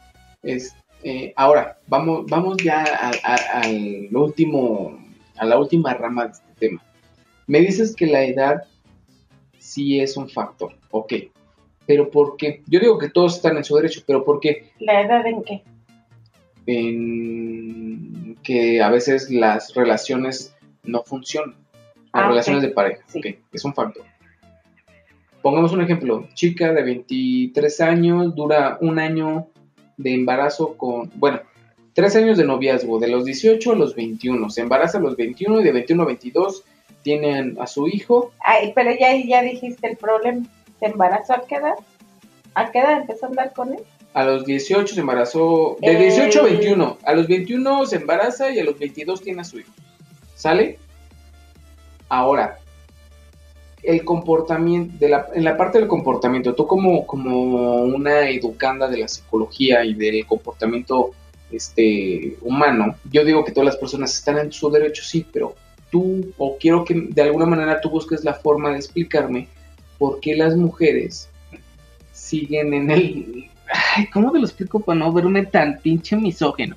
Es, 0.43 0.75
eh, 1.03 1.33
ahora, 1.35 1.79
vamos, 1.87 2.25
vamos 2.27 2.57
ya 2.57 2.83
al 2.83 4.09
último, 4.11 4.99
a 5.37 5.45
la 5.45 5.57
última 5.57 5.93
rama 5.93 6.25
de 6.25 6.31
este 6.31 6.53
tema. 6.59 6.83
Me 7.47 7.59
dices 7.59 7.95
que 7.95 8.07
la 8.07 8.23
edad 8.23 8.63
sí 9.59 9.99
es 9.99 10.17
un 10.17 10.29
factor, 10.29 10.75
ok. 10.91 11.13
Pero 11.87 12.09
¿por 12.09 12.35
qué? 12.37 12.61
Yo 12.67 12.79
digo 12.79 12.97
que 12.97 13.09
todos 13.09 13.35
están 13.35 13.57
en 13.57 13.63
su 13.63 13.75
derecho, 13.75 14.01
pero 14.05 14.23
¿por 14.23 14.39
qué? 14.39 14.71
¿La 14.79 15.01
edad 15.01 15.25
en 15.25 15.43
qué? 15.43 15.61
en 16.67 18.35
que 18.43 18.81
a 18.81 18.89
veces 18.89 19.29
las 19.29 19.73
relaciones 19.73 20.55
no 20.83 21.03
funcionan. 21.03 21.55
Las 22.13 22.23
Ah, 22.23 22.27
relaciones 22.29 22.61
de 22.61 22.69
pareja, 22.69 23.03
Sí. 23.07 23.19
ok, 23.19 23.25
es 23.53 23.65
un 23.65 23.73
factor. 23.73 24.03
Pongamos 25.41 25.73
un 25.73 25.81
ejemplo, 25.81 26.27
chica 26.33 26.73
de 26.73 26.81
23 26.81 27.81
años, 27.81 28.33
dura 28.35 28.77
un 28.81 28.97
año 28.99 29.47
de 29.97 30.13
embarazo 30.13 30.75
con, 30.77 31.11
bueno, 31.15 31.41
tres 31.93 32.15
años 32.15 32.37
de 32.37 32.45
noviazgo, 32.45 32.99
de 32.99 33.09
los 33.09 33.25
18 33.25 33.73
a 33.73 33.75
los 33.75 33.95
21, 33.95 34.49
se 34.49 34.61
embaraza 34.61 34.97
a 34.97 35.01
los 35.01 35.15
21 35.17 35.61
y 35.61 35.63
de 35.63 35.71
21 35.71 36.03
a 36.03 36.05
22 36.07 36.63
tienen 37.03 37.57
a 37.59 37.67
su 37.67 37.87
hijo, 37.87 38.31
Ay, 38.39 38.71
pero 38.73 38.91
ya, 38.99 39.15
ya 39.23 39.43
dijiste 39.43 39.87
el 39.87 39.97
problema. 39.97 40.45
¿Se 40.79 40.85
embarazó 40.87 41.33
a 41.33 41.45
qué 41.47 41.55
edad? 41.55 41.75
¿A 42.53 42.71
qué 42.71 42.79
edad 42.79 42.97
empezó 42.97 43.25
a 43.25 43.29
andar 43.29 43.53
con 43.53 43.73
él? 43.73 43.79
a 44.15 44.23
los 44.23 44.45
18 44.45 44.93
se 44.95 45.01
embarazó, 45.01 45.75
de 45.81 45.91
El- 45.91 45.97
18 46.03 46.39
a 46.39 46.43
21, 46.43 46.97
a 47.03 47.13
los 47.13 47.27
21 47.27 47.85
se 47.85 47.97
embaraza 47.97 48.49
y 48.49 48.59
a 48.59 48.63
los 48.63 48.79
22 48.79 49.21
tiene 49.21 49.41
a 49.41 49.43
su 49.43 49.59
hijo. 49.59 49.73
¿Sale? 50.35 50.79
Ahora, 52.07 52.59
el 53.83 54.05
comportamiento, 54.05 54.95
de 54.99 55.09
la, 55.09 55.27
en 55.33 55.43
la 55.43 55.57
parte 55.57 55.79
del 55.79 55.89
comportamiento, 55.89 56.55
tú 56.55 56.65
como, 56.65 57.05
como 57.05 57.83
una 57.83 58.29
educanda 58.29 58.87
de 58.87 58.99
la 58.99 59.09
psicología 59.09 59.83
y 59.83 59.93
del 59.93 60.25
comportamiento 60.25 61.11
este, 61.51 62.37
humano, 62.41 62.95
yo 63.11 63.25
digo 63.25 63.43
que 63.43 63.51
todas 63.51 63.65
las 63.65 63.77
personas 63.77 64.15
están 64.15 64.37
en 64.37 64.49
su 64.51 64.69
derecho, 64.71 65.03
sí, 65.03 65.25
pero 65.29 65.55
tú, 65.91 66.31
o 66.37 66.57
quiero 66.57 66.85
que 66.85 66.93
de 67.09 67.21
alguna 67.21 67.45
manera 67.45 67.81
tú 67.81 67.89
busques 67.89 68.23
la 68.23 68.33
forma 68.33 68.69
de 68.71 68.77
explicarme 68.77 69.49
por 69.97 70.19
qué 70.19 70.35
las 70.35 70.55
mujeres 70.55 71.29
siguen 72.11 72.73
en 72.73 72.91
el... 72.91 73.49
Ay, 73.95 74.07
¿cómo 74.07 74.31
te 74.31 74.39
lo 74.39 74.45
explico 74.45 74.79
para 74.79 74.99
no 74.99 75.11
verme 75.11 75.45
tan 75.45 75.79
pinche 75.79 76.15
misógeno? 76.15 76.75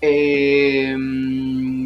Eh, 0.00 0.96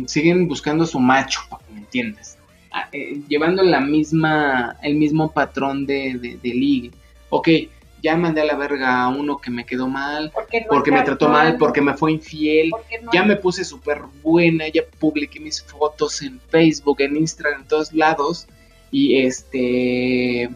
siguen 0.06 0.46
buscando 0.48 0.84
a 0.84 0.86
su 0.86 0.98
macho, 1.00 1.40
para 1.48 1.64
que 1.64 1.72
me 1.72 1.80
entiendas. 1.80 2.38
Ah, 2.70 2.88
eh, 2.92 3.20
llevando 3.28 3.62
la 3.62 3.80
misma, 3.80 4.76
el 4.82 4.94
mismo 4.96 5.30
patrón 5.32 5.86
de, 5.86 6.18
de, 6.20 6.36
de 6.42 6.48
ligue. 6.54 6.90
Ok, 7.30 7.48
ya 8.02 8.16
mandé 8.16 8.40
a 8.42 8.44
la 8.44 8.56
verga 8.56 9.02
a 9.02 9.08
uno 9.08 9.38
que 9.38 9.50
me 9.50 9.64
quedó 9.64 9.88
mal, 9.88 10.30
Porque, 10.34 10.60
no 10.62 10.66
porque 10.68 10.90
me 10.90 11.02
trató 11.02 11.28
mal, 11.28 11.56
porque 11.56 11.80
me 11.80 11.94
fue 11.94 12.12
infiel. 12.12 12.70
no- 13.02 13.10
Ya 13.12 13.22
me 13.24 13.36
puse 13.36 13.64
súper 13.64 14.02
buena, 14.22 14.68
ya 14.68 14.82
publiqué 14.98 15.38
mis 15.40 15.62
fotos 15.62 16.20
en 16.22 16.40
Facebook, 16.50 17.00
en 17.00 17.16
Instagram, 17.16 17.62
en 17.62 17.66
todos 17.68 17.92
lados. 17.92 18.46
Y 18.92 19.24
este. 19.26 20.48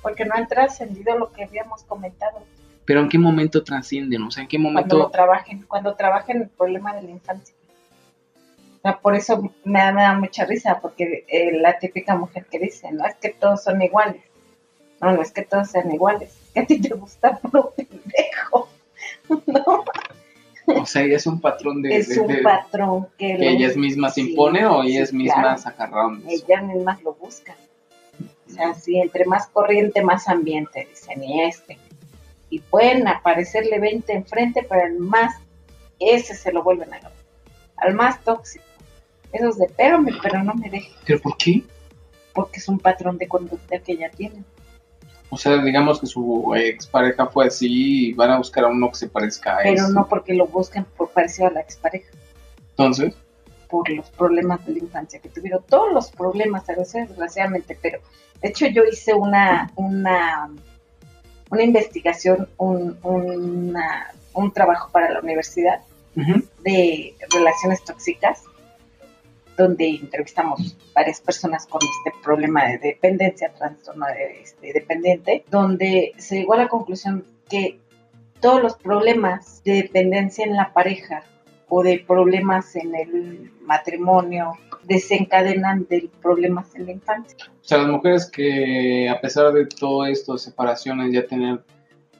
porque 0.00 0.24
no 0.24 0.34
han 0.34 0.46
trascendido 0.48 1.18
lo 1.18 1.30
que 1.32 1.44
habíamos 1.44 1.82
comentado. 1.84 2.38
Pero 2.86 3.00
¿en 3.00 3.08
qué 3.10 3.18
momento 3.18 3.62
trascienden? 3.62 4.22
O 4.22 4.30
sea, 4.30 4.42
¿en 4.44 4.48
qué 4.48 4.56
Cuando 4.56 4.80
momento? 4.80 5.10
trabajen, 5.10 5.62
cuando 5.68 5.94
trabajen 5.94 6.42
el 6.42 6.48
problema 6.48 6.94
de 6.94 7.02
la 7.02 7.10
infancia. 7.10 7.54
O 8.78 8.80
sea, 8.82 8.98
por 8.98 9.14
eso 9.14 9.52
me 9.64 9.78
da, 9.78 9.92
me 9.92 10.00
da 10.02 10.14
mucha 10.18 10.46
risa, 10.46 10.78
porque 10.80 11.24
eh, 11.28 11.52
la 11.60 11.78
típica 11.78 12.16
mujer 12.16 12.46
que 12.50 12.58
dice, 12.58 12.90
no 12.92 13.04
es 13.04 13.14
que 13.16 13.28
todos 13.28 13.62
son 13.62 13.82
iguales. 13.82 14.22
No, 15.02 15.12
no 15.12 15.20
es 15.22 15.32
que 15.32 15.42
todos 15.42 15.68
sean 15.68 15.92
iguales. 15.92 16.30
Es 16.30 16.52
que 16.54 16.60
a 16.60 16.66
ti 16.66 16.80
te 16.80 16.94
gusta 16.94 17.38
puro 17.38 17.72
pendejo. 17.76 18.68
No, 19.46 19.84
O 20.82 20.86
sea, 20.86 21.02
ella 21.02 21.16
es 21.16 21.26
un 21.26 21.40
patrón 21.40 21.82
de. 21.82 21.96
es 21.96 22.08
de- 22.08 22.20
un 22.20 22.26
de- 22.28 22.42
patrón 22.42 23.08
que, 23.18 23.36
que 23.36 23.48
ellas 23.50 23.76
mismas 23.76 24.14
Sí, 24.14 24.30
imponen 24.30 24.64
o 24.66 24.82
sí, 24.82 24.88
ellas 24.96 25.10
claro. 25.10 25.22
mismas 25.24 25.66
agarraron. 25.66 26.22
eso? 26.28 26.44
ellas 26.46 26.64
mismas 26.64 27.02
lo 27.02 27.14
buscan. 27.14 27.56
O 28.50 28.54
sea, 28.54 28.74
sí, 28.74 28.98
entre 28.98 29.24
más 29.24 29.46
corriente, 29.48 30.02
más 30.02 30.28
ambiente, 30.28 30.86
dicen, 30.90 31.22
y 31.22 31.42
este. 31.42 31.78
Y 32.50 32.58
pueden 32.60 33.06
aparecerle 33.06 33.78
20 33.78 34.12
enfrente, 34.12 34.66
pero 34.68 34.86
el 34.86 34.98
más, 34.98 35.34
ese 35.98 36.34
se 36.34 36.52
lo 36.52 36.62
vuelven 36.62 36.92
a 36.92 36.96
agarrar. 36.96 37.18
Al 37.76 37.94
más 37.94 38.22
tóxico. 38.24 38.64
Esos 39.32 39.56
de, 39.58 39.68
pégame, 39.68 40.12
pero 40.22 40.42
no 40.42 40.54
me 40.54 40.68
dejes, 40.68 40.92
¿Pero 41.06 41.20
por 41.20 41.36
qué? 41.36 41.62
porque 42.34 42.58
es 42.58 42.68
un 42.68 42.78
patrón 42.78 43.18
de 43.18 43.28
conducta 43.28 43.78
que 43.78 43.96
ya 43.96 44.08
tienen. 44.10 44.44
O 45.30 45.36
sea, 45.36 45.62
digamos 45.62 46.00
que 46.00 46.06
su 46.06 46.52
expareja 46.56 47.26
fue 47.26 47.46
así 47.46 48.08
y 48.08 48.12
van 48.14 48.30
a 48.30 48.38
buscar 48.38 48.64
a 48.64 48.68
uno 48.68 48.88
que 48.88 48.96
se 48.96 49.08
parezca 49.08 49.54
a 49.54 49.58
Pero 49.62 49.74
eso. 49.84 49.88
no 49.92 50.08
porque 50.08 50.34
lo 50.34 50.46
buscan 50.46 50.84
por 50.96 51.10
parecido 51.10 51.48
a 51.48 51.52
la 51.52 51.60
expareja, 51.60 52.10
Entonces, 52.70 53.14
por 53.70 53.88
los 53.90 54.10
problemas 54.10 54.64
de 54.66 54.72
la 54.72 54.78
infancia 54.80 55.20
que 55.20 55.28
tuvieron. 55.28 55.62
Todos 55.68 55.92
los 55.92 56.10
problemas, 56.10 56.68
a 56.68 56.74
veces, 56.74 57.08
desgraciadamente, 57.08 57.78
pero 57.80 58.00
de 58.42 58.48
hecho 58.48 58.66
yo 58.66 58.82
hice 58.84 59.14
una, 59.14 59.70
una, 59.76 60.50
una 61.50 61.62
investigación, 61.62 62.48
un, 62.56 62.98
una- 63.02 64.12
un 64.32 64.52
trabajo 64.52 64.90
para 64.92 65.10
la 65.10 65.20
universidad 65.20 65.80
de 66.64 67.14
relaciones 67.32 67.82
tóxicas, 67.84 68.42
donde 69.56 69.88
entrevistamos 69.88 70.76
varias 70.94 71.20
personas 71.20 71.66
con 71.66 71.80
este 71.82 72.12
problema 72.22 72.64
de 72.66 72.78
dependencia, 72.78 73.52
trastorno 73.52 74.06
de, 74.06 74.40
este, 74.42 74.72
dependiente, 74.72 75.44
donde 75.50 76.12
se 76.18 76.36
llegó 76.38 76.54
a 76.54 76.58
la 76.58 76.68
conclusión 76.68 77.24
que 77.48 77.78
todos 78.40 78.62
los 78.62 78.76
problemas 78.76 79.62
de 79.64 79.74
dependencia 79.82 80.44
en 80.46 80.56
la 80.56 80.72
pareja 80.72 81.24
o 81.70 81.82
de 81.82 82.04
problemas 82.06 82.76
en 82.76 82.94
el 82.94 83.50
matrimonio 83.62 84.58
desencadenan 84.84 85.86
de 85.88 86.10
problemas 86.20 86.74
en 86.74 86.86
la 86.86 86.92
infancia. 86.92 87.36
o 87.48 87.64
sea, 87.64 87.78
las 87.78 87.88
mujeres 87.88 88.28
que 88.28 89.08
a 89.08 89.20
pesar 89.20 89.52
de 89.52 89.66
todo 89.66 90.04
esto, 90.04 90.36
separaciones, 90.36 91.12
ya 91.12 91.24
tener 91.26 91.60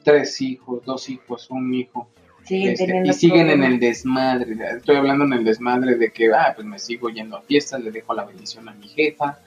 tres 0.03 0.41
hijos, 0.41 0.83
dos 0.85 1.09
hijos, 1.09 1.49
un 1.51 1.73
hijo, 1.73 2.07
este, 2.49 3.03
y 3.05 3.13
siguen 3.13 3.49
en 3.49 3.63
el 3.63 3.79
desmadre. 3.79 4.55
Estoy 4.77 4.95
hablando 4.95 5.25
en 5.25 5.33
el 5.33 5.43
desmadre 5.43 5.95
de 5.95 6.11
que, 6.11 6.31
ah, 6.33 6.53
pues 6.55 6.65
me 6.65 6.79
sigo 6.79 7.09
yendo 7.09 7.37
a 7.37 7.41
fiestas, 7.41 7.83
le 7.83 7.91
dejo 7.91 8.13
la 8.13 8.23
bendición 8.23 8.67
a 8.69 8.73
mi 8.73 8.87
jefa, 8.87 9.39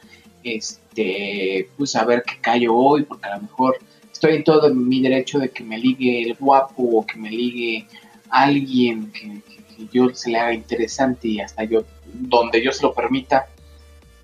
este, 0.43 1.69
pues 1.79 1.97
a 1.97 2.05
ver 2.05 2.23
qué 2.23 2.35
callo 2.43 2.75
hoy, 2.75 3.05
porque 3.05 3.27
a 3.27 3.37
lo 3.37 3.43
mejor 3.43 3.79
estoy 4.13 4.37
en 4.37 4.45
todo 4.45 4.73
mi 4.75 5.01
derecho 5.01 5.39
de 5.39 5.49
que 5.49 5.65
me 5.65 5.79
ligue 5.79 6.23
el 6.23 6.35
guapo 6.35 6.83
o 6.83 7.07
que 7.07 7.17
me 7.17 7.31
ligue 7.31 7.87
alguien 8.31 9.11
que, 9.13 9.54
que- 9.77 9.89
yo 9.93 10.15
se 10.15 10.31
le 10.31 10.39
haga 10.39 10.53
interesante 10.55 11.29
y 11.29 11.41
hasta 11.41 11.65
yo, 11.65 11.85
donde 12.13 12.63
yo 12.63 12.73
se 12.73 12.83
lo 12.83 12.93
permita. 12.95 13.47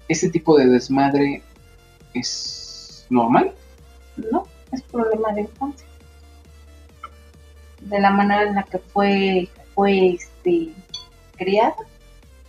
Ese 0.08 0.30
tipo 0.30 0.56
de 0.58 0.66
desmadre 0.66 1.42
es 2.14 3.06
normal. 3.10 3.52
No, 4.16 4.46
es 4.72 4.82
problema 4.82 5.32
de 5.32 5.42
infancia. 5.42 5.86
De 7.80 7.98
la 8.00 8.10
manera 8.10 8.42
en 8.42 8.54
la 8.56 8.62
que 8.64 8.78
fue, 8.78 9.48
fue 9.74 10.10
este, 10.14 10.68
criada. 11.36 11.74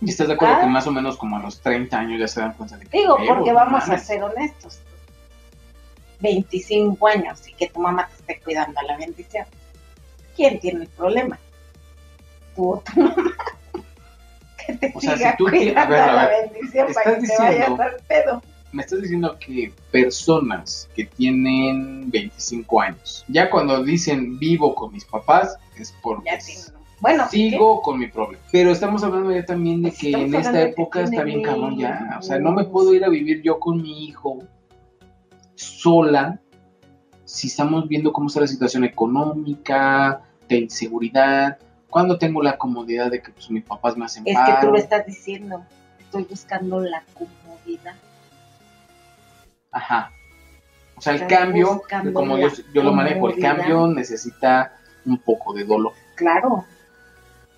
¿Y 0.00 0.10
estás 0.10 0.26
de 0.28 0.34
acuerdo 0.34 0.56
Ah. 0.56 0.60
que 0.60 0.66
más 0.66 0.86
o 0.86 0.90
menos 0.92 1.16
como 1.16 1.36
a 1.36 1.40
los 1.40 1.60
30 1.60 1.98
años 1.98 2.18
ya 2.20 2.26
se 2.28 2.40
dan 2.40 2.52
cuenta 2.54 2.76
de 2.76 2.86
que... 2.86 2.98
Digo, 2.98 3.14
"Huevos, 3.14 3.28
porque 3.36 3.52
vamos 3.52 3.84
a 3.84 3.86
mames"? 3.86 4.04
ser 4.06 4.22
honestos. 4.22 4.80
25 6.20 7.06
años 7.06 7.46
y 7.48 7.54
que 7.54 7.68
tu 7.68 7.80
mamá 7.80 8.08
te 8.08 8.14
esté 8.16 8.40
cuidando 8.44 8.78
a 8.80 8.82
la 8.84 8.96
bendición. 8.96 9.46
¿Quién 10.36 10.58
tiene 10.60 10.82
el 10.82 10.88
problema? 10.88 11.38
Tú 12.56 12.70
o 12.72 12.78
tu 12.84 13.00
mamá. 13.00 13.14
Que 14.66 14.74
te 14.74 14.92
O 14.94 15.00
sea, 15.00 15.16
siga 15.16 15.30
si 15.32 15.36
tú 15.38 15.44
ti- 15.46 15.50
cuidando 15.58 15.80
a 15.80 15.86
ver, 15.86 16.00
a 16.00 16.12
la 16.14 16.28
bendición 16.28 16.86
para 16.92 17.10
estás 17.10 17.14
que 17.20 17.26
te 17.26 17.36
vayas 17.42 17.56
diciendo- 17.58 17.82
al 17.82 17.96
pedo. 18.08 18.42
Me 18.72 18.82
estás 18.82 19.02
diciendo 19.02 19.36
que 19.38 19.72
personas 19.90 20.88
que 20.94 21.04
tienen 21.04 22.10
25 22.10 22.80
años, 22.80 23.24
ya 23.28 23.50
cuando 23.50 23.82
dicen 23.84 24.38
vivo 24.38 24.74
con 24.74 24.92
mis 24.92 25.04
papás, 25.04 25.58
es 25.78 25.92
porque 26.02 26.30
Ya 26.30 26.38
Bueno, 27.00 27.28
sigo 27.28 27.82
con 27.82 27.98
mi 27.98 28.06
problema. 28.06 28.42
Pero 28.52 28.70
estamos 28.70 29.02
hablando 29.02 29.30
ya 29.32 29.44
también 29.44 29.82
de 29.82 29.88
Pues 29.90 30.00
que 30.00 30.12
en 30.12 30.34
esta 30.34 30.62
época 30.62 31.00
está 31.02 31.22
bien 31.24 31.42
cabrón 31.42 31.76
ya. 31.76 32.16
O 32.18 32.22
sea, 32.22 32.38
no 32.38 32.52
me 32.52 32.64
puedo 32.64 32.94
ir 32.94 33.04
a 33.04 33.08
vivir 33.08 33.42
yo 33.42 33.58
con 33.58 33.82
mi 33.82 34.04
hijo 34.06 34.38
sola 35.54 36.40
si 37.24 37.48
estamos 37.48 37.88
viendo 37.88 38.12
cómo 38.12 38.28
está 38.28 38.40
la 38.40 38.46
situación 38.46 38.84
económica, 38.84 40.22
de 40.48 40.58
inseguridad, 40.58 41.58
cuando 41.92 42.16
tengo 42.16 42.42
la 42.42 42.56
comodidad 42.56 43.10
de 43.10 43.20
que 43.20 43.30
pues, 43.30 43.50
mis 43.50 43.62
papás 43.62 43.98
me 43.98 44.06
hacen 44.06 44.22
Es 44.26 44.34
que 44.34 44.52
tú 44.62 44.72
lo 44.72 44.78
estás 44.78 45.04
diciendo. 45.04 45.62
Estoy 45.98 46.24
buscando 46.24 46.80
la 46.80 47.04
comodidad. 47.12 47.94
Ajá. 49.70 50.10
O 50.96 51.02
sea, 51.02 51.12
el 51.12 51.26
cambio, 51.26 51.82
como 52.14 52.38
yo, 52.38 52.48
yo 52.72 52.82
lo 52.82 52.94
manejo, 52.94 53.28
el 53.28 53.38
cambio 53.38 53.86
necesita 53.88 54.74
un 55.04 55.18
poco 55.18 55.52
de 55.52 55.64
dolor. 55.64 55.92
Claro. 56.14 56.64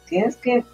Tienes 0.09 0.37
que 0.37 0.65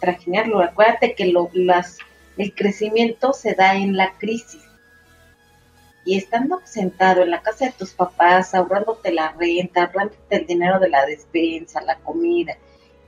trajinearlo. 0.00 0.62
Acuérdate 0.62 1.14
que 1.14 1.26
lo, 1.26 1.50
las, 1.52 1.98
el 2.38 2.54
crecimiento 2.54 3.34
se 3.34 3.52
da 3.52 3.76
en 3.76 3.94
la 3.94 4.12
crisis. 4.12 4.64
Y 6.06 6.16
estando 6.16 6.62
sentado 6.64 7.22
en 7.22 7.30
la 7.30 7.42
casa 7.42 7.66
de 7.66 7.72
tus 7.72 7.92
papás, 7.92 8.54
ahorrándote 8.54 9.12
la 9.12 9.32
renta, 9.32 9.82
ahorrándote 9.82 10.36
el 10.36 10.46
dinero 10.46 10.78
de 10.78 10.88
la 10.88 11.04
despensa, 11.04 11.82
la 11.82 11.96
comida, 11.96 12.56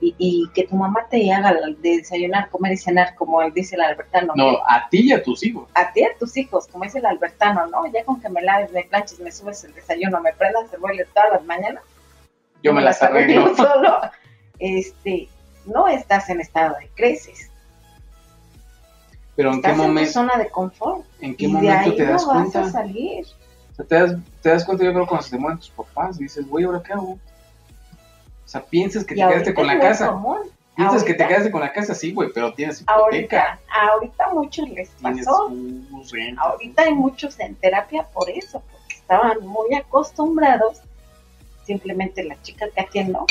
y, 0.01 0.15
y 0.17 0.49
que 0.53 0.65
tu 0.67 0.75
mamá 0.75 1.05
te 1.09 1.31
haga 1.33 1.53
de 1.53 1.75
desayunar, 1.97 2.49
comer 2.49 2.73
y 2.73 2.77
cenar, 2.77 3.15
como 3.15 3.41
dice 3.51 3.75
el 3.75 3.81
albertano. 3.81 4.33
No, 4.35 4.57
a 4.67 4.87
ti 4.89 5.09
y 5.09 5.11
a 5.11 5.21
tus 5.21 5.43
hijos. 5.45 5.69
a 5.73 5.91
ti 5.91 6.01
y 6.01 6.03
a 6.03 6.17
tus 6.17 6.35
hijos, 6.37 6.67
como 6.67 6.85
dice 6.85 6.99
el 6.99 7.05
albertano, 7.05 7.67
¿no? 7.67 7.85
Ya 7.91 8.03
con 8.05 8.21
que 8.21 8.29
me 8.29 8.41
laves, 8.41 8.71
me 8.71 8.83
planches, 8.85 9.19
me 9.19 9.31
subes 9.31 9.63
el 9.65 9.73
desayuno, 9.73 10.21
me 10.21 10.33
prendas 10.33 10.71
el 10.73 10.79
boiler 10.79 11.07
todas 11.13 11.31
las 11.33 11.45
mañanas, 11.45 11.83
Yo 12.63 12.73
me 12.73 12.81
las 12.81 13.01
arreglo. 13.03 13.55
solo, 13.57 13.99
este, 14.59 15.27
no 15.65 15.87
estás 15.87 16.29
en 16.29 16.39
estado 16.41 16.75
de 16.79 16.87
crisis, 16.95 17.49
Pero 19.35 19.53
en 19.53 19.61
qué 19.61 19.69
estás 19.69 19.71
en 19.71 19.77
tu 19.77 19.87
momento, 19.87 20.11
zona 20.11 20.37
de 20.37 20.49
confort. 20.49 21.05
en 21.21 21.35
qué 21.35 21.45
y 21.45 21.47
de 21.47 21.53
momento 21.53 21.89
ahí 21.89 21.95
te 21.95 22.05
das 22.05 22.21
no 22.23 22.27
vas 22.33 22.37
cuenta? 22.51 22.61
a 22.61 22.71
salir. 22.71 23.25
O 23.71 23.75
sea, 23.75 23.85
te 23.85 23.95
das, 23.95 24.15
te 24.41 24.49
das 24.49 24.65
cuenta, 24.65 24.83
yo 24.83 24.93
creo, 24.93 25.07
cuando 25.07 25.23
se 25.23 25.31
te 25.31 25.37
mueren 25.37 25.59
tus 25.59 25.69
papás, 25.69 26.19
y 26.19 26.23
dices, 26.23 26.47
güey, 26.47 26.65
¿ahora 26.65 26.81
qué 26.85 26.93
hago? 26.93 27.17
O 28.49 28.51
sea, 28.51 28.65
piensas 28.65 29.05
que 29.05 29.13
Y 29.13 29.17
te 29.17 29.27
quedaste 29.27 29.53
con 29.53 29.67
la 29.67 29.79
casa. 29.79 30.07
común. 30.07 30.39
Piensas 30.75 31.03
que 31.03 31.13
te 31.13 31.27
quedaste 31.27 31.51
con 31.51 31.61
la 31.61 31.71
casa, 31.71 31.93
sí, 31.93 32.13
güey, 32.13 32.31
pero 32.33 32.51
tienes 32.51 32.81
hipoteca. 32.81 33.03
Ahorita, 33.03 33.59
ahorita 33.69 34.33
muchos 34.33 34.69
les 34.69 34.89
pasó. 34.89 35.51
Ahorita 36.35 36.81
hay 36.81 36.93
muchos 36.95 37.39
en 37.39 37.53
terapia 37.53 38.07
por 38.11 38.27
eso, 38.27 38.63
porque 38.71 38.95
estaban 38.95 39.45
muy 39.45 39.75
acostumbrados, 39.75 40.81
simplemente 41.63 42.23
la 42.23 42.41
chica 42.41 42.65
que 42.73 42.81
atiendo, 42.81 43.27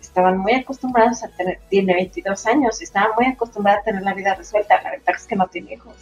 estaban 0.00 0.38
muy 0.38 0.52
acostumbrados 0.52 1.24
a 1.24 1.28
tener, 1.30 1.58
tiene 1.68 1.94
22 1.94 2.46
años, 2.46 2.80
estaban 2.80 3.10
muy 3.16 3.26
acostumbradas 3.26 3.80
a 3.80 3.84
tener 3.86 4.02
la 4.02 4.14
vida 4.14 4.36
resuelta, 4.36 4.80
la 4.82 4.92
verdad 4.92 5.16
es 5.16 5.26
que 5.26 5.34
no 5.34 5.48
tiene 5.48 5.72
hijos. 5.72 5.96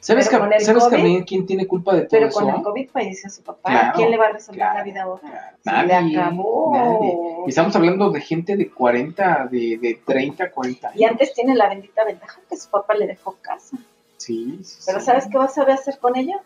¿Sabes, 0.00 0.28
pero 0.30 0.48
que- 0.48 0.60
¿sabes 0.60 0.84
COVID- 0.84 0.90
también 0.90 1.24
quién 1.24 1.46
tiene 1.46 1.66
culpa 1.66 1.94
de 1.94 2.00
todo 2.02 2.08
Pero 2.10 2.26
eso? 2.28 2.40
con 2.40 2.48
el 2.54 2.62
COVID 2.62 2.88
falleció 2.90 3.30
su 3.30 3.42
papá, 3.42 3.70
Claro, 3.70 3.92
¿quién 3.96 4.10
le 4.10 4.16
va 4.18 4.26
a 4.26 4.32
resolver 4.32 4.58
claro, 4.60 4.78
la 4.78 4.84
vida 4.84 5.02
ahora? 5.02 5.20
claro. 5.22 5.56
Se 5.62 5.70
Nadie, 5.70 6.10
le 6.12 6.18
acabó. 6.20 6.72
nadie. 6.74 7.18
Y 7.46 7.48
estamos 7.50 7.76
hablando 7.76 8.10
de 8.10 8.20
gente 8.20 8.56
de 8.56 8.70
40, 8.70 9.48
de, 9.50 9.78
de 9.80 10.00
30, 10.04 10.50
40 10.50 10.88
años. 10.88 11.00
Y 11.00 11.04
antes 11.04 11.32
tiene 11.34 11.54
la 11.54 11.68
bendita 11.68 12.04
ventaja 12.04 12.40
que 12.48 12.56
su 12.56 12.68
papá 12.70 12.94
le 12.94 13.06
dejó 13.06 13.36
casa. 13.40 13.76
Sí, 14.16 14.58
sí, 14.62 14.82
Pero 14.86 15.00
sí. 15.00 15.06
¿sabes 15.06 15.26
qué 15.30 15.38
vas 15.38 15.56
a 15.58 15.64
ver 15.64 15.74
hacer 15.74 15.98
con 15.98 16.16
ella? 16.16 16.36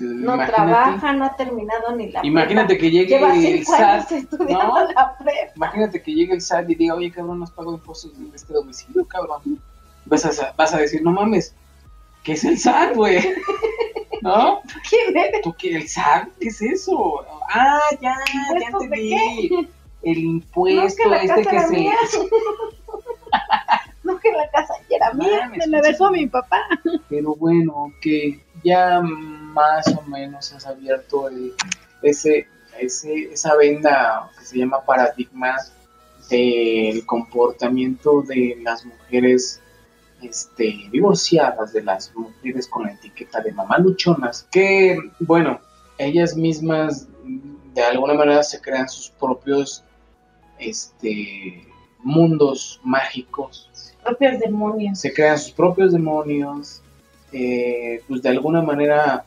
No 0.00 0.34
Imagínate- 0.34 0.52
trabaja, 0.52 1.12
no 1.12 1.24
ha 1.26 1.36
terminado 1.36 1.94
ni 1.94 2.10
la 2.10 2.24
Imagínate 2.24 2.68
prepa. 2.68 2.80
que 2.80 2.90
llegue 2.90 3.06
Lleva 3.18 3.34
el 3.34 3.66
SAT. 3.66 4.10
¿no? 4.48 4.84
la 4.92 5.16
prepa. 5.18 5.52
Imagínate 5.56 6.02
que 6.02 6.14
llegue 6.14 6.32
el 6.34 6.40
SAT 6.40 6.70
y 6.70 6.74
diga, 6.74 6.94
oye, 6.94 7.10
cabrón, 7.10 7.38
nos 7.40 7.50
pago 7.50 7.72
impuestos 7.74 8.18
de 8.18 8.34
este 8.34 8.52
domicilio, 8.54 9.04
cabrón. 9.06 9.60
Vas 10.06 10.24
a, 10.24 10.52
vas 10.56 10.72
a 10.74 10.78
decir, 10.78 11.02
no 11.02 11.12
mames, 11.12 11.54
¿qué 12.24 12.32
es 12.32 12.44
el 12.44 12.58
SAT, 12.58 12.94
güey? 12.94 13.18
¿No? 14.22 14.60
¿Quién 14.88 15.16
eres? 15.16 15.40
¿Tú 15.42 15.54
qué? 15.58 15.76
¿El 15.76 15.88
SAT? 15.88 16.28
¿Qué 16.40 16.48
es 16.48 16.60
eso? 16.62 17.24
Ah, 17.52 17.80
ya, 18.00 18.14
ya 18.32 18.40
¿Impuestos 18.54 18.80
te 18.82 18.88
de 18.88 18.96
vi. 18.96 19.68
El 20.02 20.22
No, 20.24 20.30
impuesto 20.30 21.02
que 21.02 21.08
la 21.08 21.22
este 21.22 21.42
que 21.46 21.60
se. 21.60 21.68
mía. 21.70 21.94
no, 24.04 24.18
que 24.18 24.32
la 24.32 24.48
casa 24.50 24.74
ya 24.88 24.96
era 24.96 25.12
mía, 25.12 25.40
Mames, 25.42 25.58
me 25.58 25.66
la 25.66 25.80
dejó 25.82 26.10
mi 26.10 26.26
papá. 26.26 26.66
Pero 27.08 27.34
bueno, 27.36 27.92
que 28.00 28.40
ya 28.64 29.00
más 29.00 29.86
o 29.88 30.02
menos 30.02 30.52
has 30.52 30.66
abierto 30.66 31.28
el- 31.28 31.54
ese, 32.02 32.46
ese, 32.78 33.32
esa 33.32 33.54
venda 33.56 34.30
que 34.38 34.44
se 34.44 34.58
llama 34.58 34.82
paradigma 34.84 35.56
del 36.30 37.04
comportamiento 37.06 38.22
de 38.22 38.56
las 38.62 38.84
mujeres 38.86 39.60
este, 40.22 40.88
divorciadas, 40.90 41.72
de 41.72 41.82
las 41.82 42.12
mujeres 42.14 42.66
con 42.68 42.84
la 42.84 42.92
etiqueta 42.92 43.40
de 43.40 43.52
mamá 43.52 43.78
luchonas, 43.78 44.46
que, 44.50 44.98
bueno, 45.20 45.60
ellas 45.98 46.36
mismas 46.36 47.08
mm, 47.24 47.74
de 47.74 47.82
alguna 47.82 48.14
manera 48.14 48.42
se 48.42 48.60
crean 48.60 48.88
sus 48.88 49.10
propios 49.10 49.84
este, 50.58 51.66
mundos 52.02 52.80
mágicos 52.84 53.70
Propios 54.04 54.38
demonios. 54.38 54.98
se 54.98 55.12
crean 55.12 55.38
sus 55.38 55.52
propios 55.52 55.92
demonios, 55.92 56.82
eh, 57.32 58.02
pues 58.08 58.22
de 58.22 58.30
alguna 58.30 58.62
manera 58.62 59.24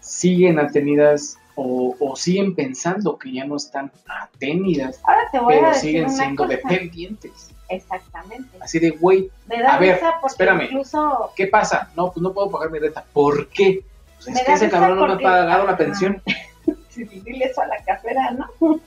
siguen 0.00 0.58
atenidas 0.60 1.36
o, 1.56 1.94
o 1.98 2.16
siguen 2.16 2.54
pensando 2.54 3.18
que 3.18 3.32
ya 3.32 3.44
no 3.44 3.56
están 3.56 3.90
atenidas, 4.06 5.00
Ahora 5.04 5.22
te 5.30 5.38
voy 5.40 5.54
a 5.54 5.56
pero 5.56 5.68
decir 5.68 5.90
siguen 5.90 6.10
siendo 6.10 6.44
cosa. 6.44 6.56
dependientes. 6.56 7.50
Exactamente. 7.72 8.58
Así 8.60 8.78
de, 8.78 8.90
güey, 8.90 9.30
Me 9.46 9.62
da 9.62 9.76
A 9.76 9.78
ver, 9.78 9.94
risa 9.94 10.18
porque 10.20 10.32
espérame. 10.32 10.64
incluso 10.64 11.32
¿qué 11.34 11.46
pasa? 11.46 11.90
No, 11.96 12.12
pues 12.12 12.22
no 12.22 12.32
puedo 12.32 12.50
pagar 12.50 12.70
mi 12.70 12.78
renta. 12.78 13.04
¿Por 13.12 13.48
qué? 13.48 13.82
Pues 14.16 14.36
es 14.36 14.44
que 14.44 14.52
ese 14.52 14.70
cabrón 14.70 14.98
no 14.98 15.06
me 15.06 15.14
ha 15.14 15.18
pagado 15.18 15.66
la 15.66 15.76
pensión. 15.76 16.22
si 16.90 17.04
dile 17.04 17.46
eso 17.46 17.62
a 17.62 17.66
la 17.66 17.78
casera, 17.84 18.30
¿no? 18.32 18.46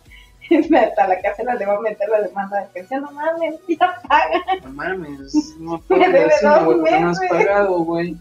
Hasta 0.78 1.07
la 1.07 1.20
casera 1.22 1.56
le 1.56 1.66
va 1.66 1.76
a 1.76 1.82
meter 1.82 2.07
la 2.07 2.22
demanda 2.22 2.62
de 2.62 2.68
pensión, 2.68 3.02
no 3.02 3.12
mames, 3.12 3.56
ya 3.68 3.99
paga. 4.07 4.44
No 4.64 4.70
mames, 4.74 5.34
no 5.60 5.80
puedo 5.82 6.02
Me 6.02 6.07
debe 6.10 6.26
decirlo, 6.26 6.78
dos 6.78 6.91
no 7.02 7.10
has 7.10 7.20
pagado, 7.28 7.80
güey. 7.80 8.16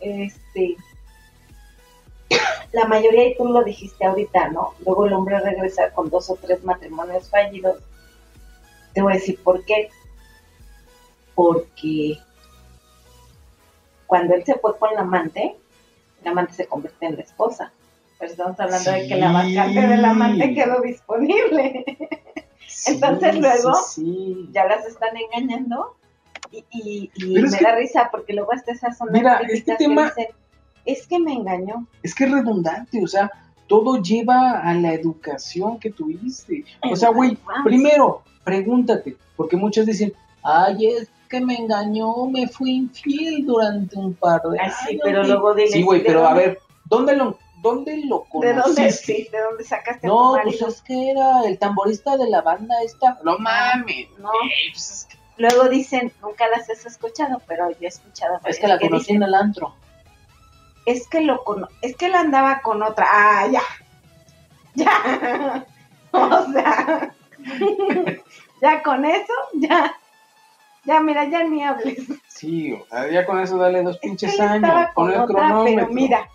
Este, 0.00 0.76
la 2.72 2.86
mayoría, 2.86 3.28
y 3.28 3.36
tú 3.36 3.44
lo 3.44 3.62
dijiste 3.62 4.04
ahorita, 4.06 4.48
¿no? 4.48 4.72
Luego 4.86 5.06
el 5.06 5.12
hombre 5.12 5.38
regresa 5.40 5.90
con 5.90 6.08
dos 6.08 6.30
o 6.30 6.36
tres 6.36 6.64
matrimonios 6.64 7.28
fallidos. 7.28 7.76
Te 8.94 9.02
voy 9.02 9.12
a 9.12 9.16
decir 9.16 9.38
por 9.42 9.64
qué. 9.64 9.88
Porque 11.34 12.18
cuando 14.06 14.34
él 14.34 14.44
se 14.44 14.54
fue 14.56 14.76
con 14.78 14.92
la 14.94 15.00
amante, 15.02 15.56
la 16.24 16.32
amante 16.32 16.54
se 16.54 16.66
convierte 16.66 17.06
en 17.06 17.16
la 17.16 17.22
esposa. 17.22 17.72
Pero 18.18 18.32
estamos 18.32 18.60
hablando 18.60 18.90
de 18.90 19.08
que 19.08 19.16
la 19.16 19.32
vacante 19.32 19.80
del 19.86 20.04
amante 20.04 20.54
quedó 20.54 20.80
disponible. 20.82 21.84
Entonces, 22.86 23.38
luego, 23.38 23.74
sí, 23.74 24.48
ya 24.52 24.64
las 24.66 24.84
están 24.86 25.10
engañando 25.16 25.96
y, 26.50 26.64
y, 26.70 27.10
me 27.40 27.50
que- 27.50 27.64
da 27.64 27.74
risa 27.76 28.08
porque 28.10 28.32
luego 28.34 28.52
hasta 28.52 28.72
esas 28.72 28.96
son 28.98 29.08
Mira, 29.12 29.38
este 29.48 29.72
que 29.72 29.76
tema- 29.76 30.04
dicen, 30.06 30.26
es 30.84 31.06
que 31.06 31.18
me 31.18 31.32
engañó. 31.32 31.86
es 32.02 32.14
que 32.14 32.24
es 32.24 32.30
redundante, 32.32 33.02
o 33.02 33.06
sea, 33.06 33.30
todo 33.66 34.02
lleva 34.02 34.60
a 34.60 34.74
la 34.74 34.92
educación 34.92 35.78
que 35.78 35.90
tuviste. 35.90 36.64
O 36.90 36.96
sea, 36.96 37.10
güey, 37.10 37.38
primero, 37.64 38.22
pregúntate, 38.44 39.16
porque 39.36 39.56
muchos 39.56 39.86
dicen, 39.86 40.12
ay, 40.42 40.86
es 40.86 41.08
que 41.28 41.40
me 41.40 41.54
engañó, 41.56 42.26
me 42.26 42.48
fui 42.48 42.72
infiel 42.72 43.44
durante 43.46 43.96
un 43.96 44.14
par 44.14 44.42
de 44.42 44.58
Ay, 44.60 44.70
sí, 44.70 44.88
años". 44.90 45.00
pero 45.04 45.22
luego 45.24 45.54
dile, 45.54 45.68
Sí, 45.70 45.82
güey, 45.82 46.00
¿de 46.00 46.06
pero 46.06 46.26
a 46.26 46.34
ver, 46.34 46.58
¿dónde 46.86 47.14
lo, 47.16 47.38
dónde 47.62 47.98
lo 48.06 48.26
¿De 48.40 48.52
dónde, 48.54 48.62
conociste? 48.62 48.92
sí, 49.14 49.28
¿De 49.30 49.40
dónde 49.40 49.64
sacaste 49.64 50.06
a 50.06 50.10
No, 50.10 50.34
tu 50.36 50.42
pues 50.42 50.60
es 50.62 50.82
que 50.82 51.10
era 51.10 51.42
el 51.46 51.58
tamborista 51.58 52.16
de 52.16 52.28
la 52.28 52.40
banda 52.42 52.74
esta. 52.84 53.18
No 53.24 53.38
mames. 53.38 54.08
No. 54.18 54.30
Ey, 54.42 54.72
pues 54.72 54.90
es 54.90 55.04
que, 55.10 55.18
Luego 55.36 55.68
dicen, 55.68 56.12
nunca 56.20 56.48
las 56.48 56.68
has 56.68 56.84
escuchado, 56.84 57.40
pero 57.46 57.70
yo 57.70 57.76
he 57.80 57.86
escuchado. 57.86 58.38
es 58.44 58.58
que 58.58 58.66
la 58.68 58.74
varias 58.74 58.90
conocí 58.90 59.12
en 59.12 59.22
el 59.22 59.34
antro. 59.34 59.74
Es 60.86 61.06
que 61.08 61.20
lo 61.20 61.44
cono 61.44 61.68
es 61.82 61.94
que 61.96 62.06
él 62.06 62.14
andaba 62.14 62.60
con 62.62 62.82
otra. 62.82 63.06
Ah, 63.08 63.46
ya. 63.46 63.62
Ya. 64.74 65.66
O 66.12 66.52
sea. 66.52 67.14
ya 68.62 68.82
con 68.82 69.04
eso, 69.04 69.32
ya. 69.54 69.96
Ya, 70.84 71.00
mira, 71.00 71.28
ya 71.28 71.44
ni 71.44 71.62
hables. 71.62 71.98
Sí, 72.28 72.72
o 72.72 72.86
sea, 72.86 73.10
ya 73.10 73.26
con 73.26 73.38
eso 73.40 73.58
dale 73.58 73.82
dos 73.82 73.96
Es 73.96 74.00
que 74.00 74.08
pinches 74.08 74.40
años. 74.40 74.88
con 74.94 75.10
el 75.12 75.24
cronómetro. 75.26 75.64
pero 75.84 75.88
mira, 75.92 76.28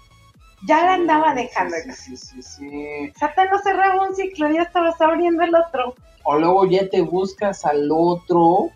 ya 0.67 0.85
la 0.85 0.93
andaba 0.93 1.33
dejando. 1.33 1.75
Sí, 1.95 2.15
sí, 2.15 2.17
sí, 2.17 2.41
sí. 2.43 3.11
O 3.15 3.19
sea, 3.19 3.33
te 3.33 3.49
no 3.49 3.59
cerraba 3.59 4.07
un 4.07 4.15
ciclo, 4.15 4.51
ya 4.51 4.61
estabas 4.63 5.01
abriendo 5.01 5.43
el 5.43 5.55
otro. 5.55 5.95
O 6.23 6.37
luego 6.37 6.67
ya 6.67 6.87
te 6.89 7.01
buscas 7.01 7.65
al 7.65 7.89
otro 7.91 8.69